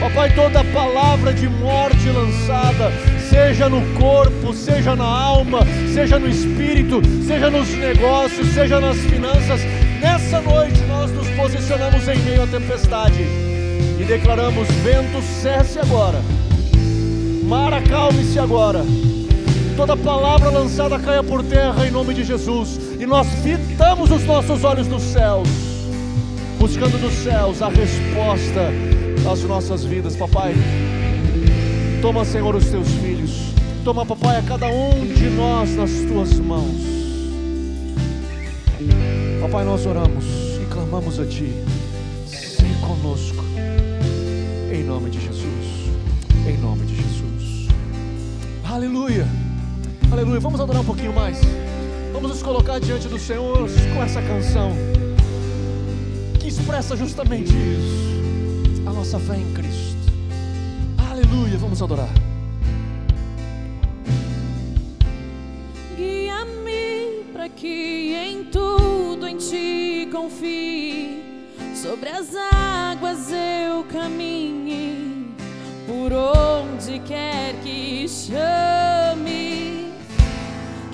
Papai, 0.01 0.35
toda 0.35 0.65
palavra 0.65 1.33
de 1.33 1.49
morte 1.49 2.09
lançada, 2.09 2.91
seja 3.31 3.69
no 3.69 3.81
corpo, 3.99 4.53
seja 4.53 4.97
na 4.97 5.05
alma, 5.05 5.61
seja 5.95 6.19
no 6.19 6.29
espírito, 6.29 7.01
seja 7.25 7.49
nos 7.49 7.69
negócios, 7.69 8.49
seja 8.49 8.81
nas 8.81 8.97
finanças, 8.97 9.61
nessa 10.01 10.41
noite 10.41 10.81
nós 10.89 11.11
nos 11.13 11.29
posicionamos 11.31 12.09
em 12.09 12.19
meio 12.19 12.43
à 12.43 12.47
tempestade 12.49 13.23
e 13.23 14.05
declaramos: 14.05 14.69
vento 14.83 15.23
cesse 15.23 15.79
agora, 15.79 16.21
mar 17.43 17.73
acalme-se 17.73 18.39
agora. 18.39 18.85
Toda 19.77 19.97
palavra 19.97 20.51
lançada 20.51 20.99
caia 20.99 21.23
por 21.23 21.43
terra 21.43 21.87
em 21.87 21.91
nome 21.91 22.15
de 22.15 22.25
Jesus, 22.25 22.79
e 23.01 23.07
nós 23.07 23.27
fitamos 23.43 24.11
os 24.11 24.25
nossos 24.25 24.65
olhos 24.65 24.87
nos 24.87 25.03
céus, 25.03 25.49
buscando 26.59 26.99
nos 26.99 27.13
céus 27.15 27.63
a 27.63 27.69
resposta 27.69 28.71
das 29.25 29.43
nossas 29.45 29.85
vidas, 29.85 30.17
papai. 30.17 30.55
Toma, 32.01 32.25
Senhor, 32.25 32.55
os 32.55 32.67
teus 32.67 32.89
filhos. 32.89 33.53
Toma, 33.85 34.05
papai, 34.05 34.39
a 34.39 34.43
cada 34.43 34.69
um 34.69 35.07
de 35.07 35.31
nós 35.31 35.75
nas 35.77 35.91
tuas 36.09 36.39
mãos. 36.39 36.93
Papai, 39.41 39.65
nós 39.65 39.87
oramos 39.87 40.25
e 40.63 40.67
clamamos 40.67 41.19
a 41.19 41.27
Ti. 41.27 41.53
Se 42.27 42.65
conosco. 42.87 43.45
Em 44.73 44.85
nome 44.85 45.11
de 45.11 45.21
Jesus. 45.21 45.52
Aleluia. 48.73 49.27
Aleluia. 50.11 50.41
Vamos 50.41 50.59
adorar 50.59 50.81
um 50.81 50.85
pouquinho 50.87 51.13
mais. 51.13 51.39
Vamos 52.11 52.31
nos 52.31 52.43
colocar 52.43 52.81
diante 52.81 53.07
do 53.07 53.19
Senhor 53.19 53.69
com 53.95 54.03
essa 54.03 54.23
canção 54.23 54.73
que 56.41 56.49
expressa 56.49 56.97
justamente 56.97 57.51
isso. 57.51 58.89
A 58.89 58.93
nossa 58.95 59.21
fé 59.21 59.37
em 59.37 59.53
Cristo. 59.53 60.11
Aleluia. 61.11 61.59
Vamos 61.59 61.83
adorar. 61.83 62.09
Guia-me 65.95 67.25
para 67.31 67.51
que 67.51 68.15
em 68.15 68.45
tudo 68.45 69.29
em 69.29 69.37
ti 69.37 70.09
confie. 70.11 71.21
Sobre 71.75 72.09
as 72.09 72.35
águas 72.35 73.31
eu 73.31 73.85
caminhe, 73.93 74.62
por 75.93 76.11
onde 76.11 76.99
quer 77.01 77.55
que 77.63 78.09
chame. 78.09 79.93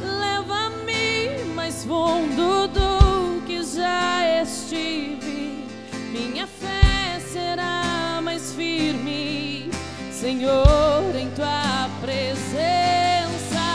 Leva-me 0.02 1.44
mais 1.54 1.84
fundo 1.84 2.66
do 2.66 3.40
que 3.46 3.62
já 3.62 4.42
estive. 4.42 5.64
Minha 6.10 6.48
fé 6.48 7.20
será 7.20 8.20
mais 8.24 8.52
firme, 8.54 9.70
Senhor, 10.10 11.14
em 11.14 11.30
tua 11.30 11.88
presença. 12.00 13.66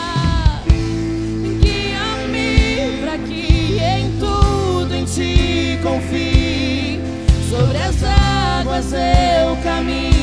Guia-me 1.62 3.00
para 3.00 3.16
que 3.16 3.78
em 3.78 4.18
tudo 4.18 4.94
em 4.94 5.06
ti 5.06 5.78
confie. 5.82 7.00
Sobre 7.48 7.78
as 7.78 8.02
águas 8.02 8.92
eu 8.92 9.56
caminhe, 9.62 10.13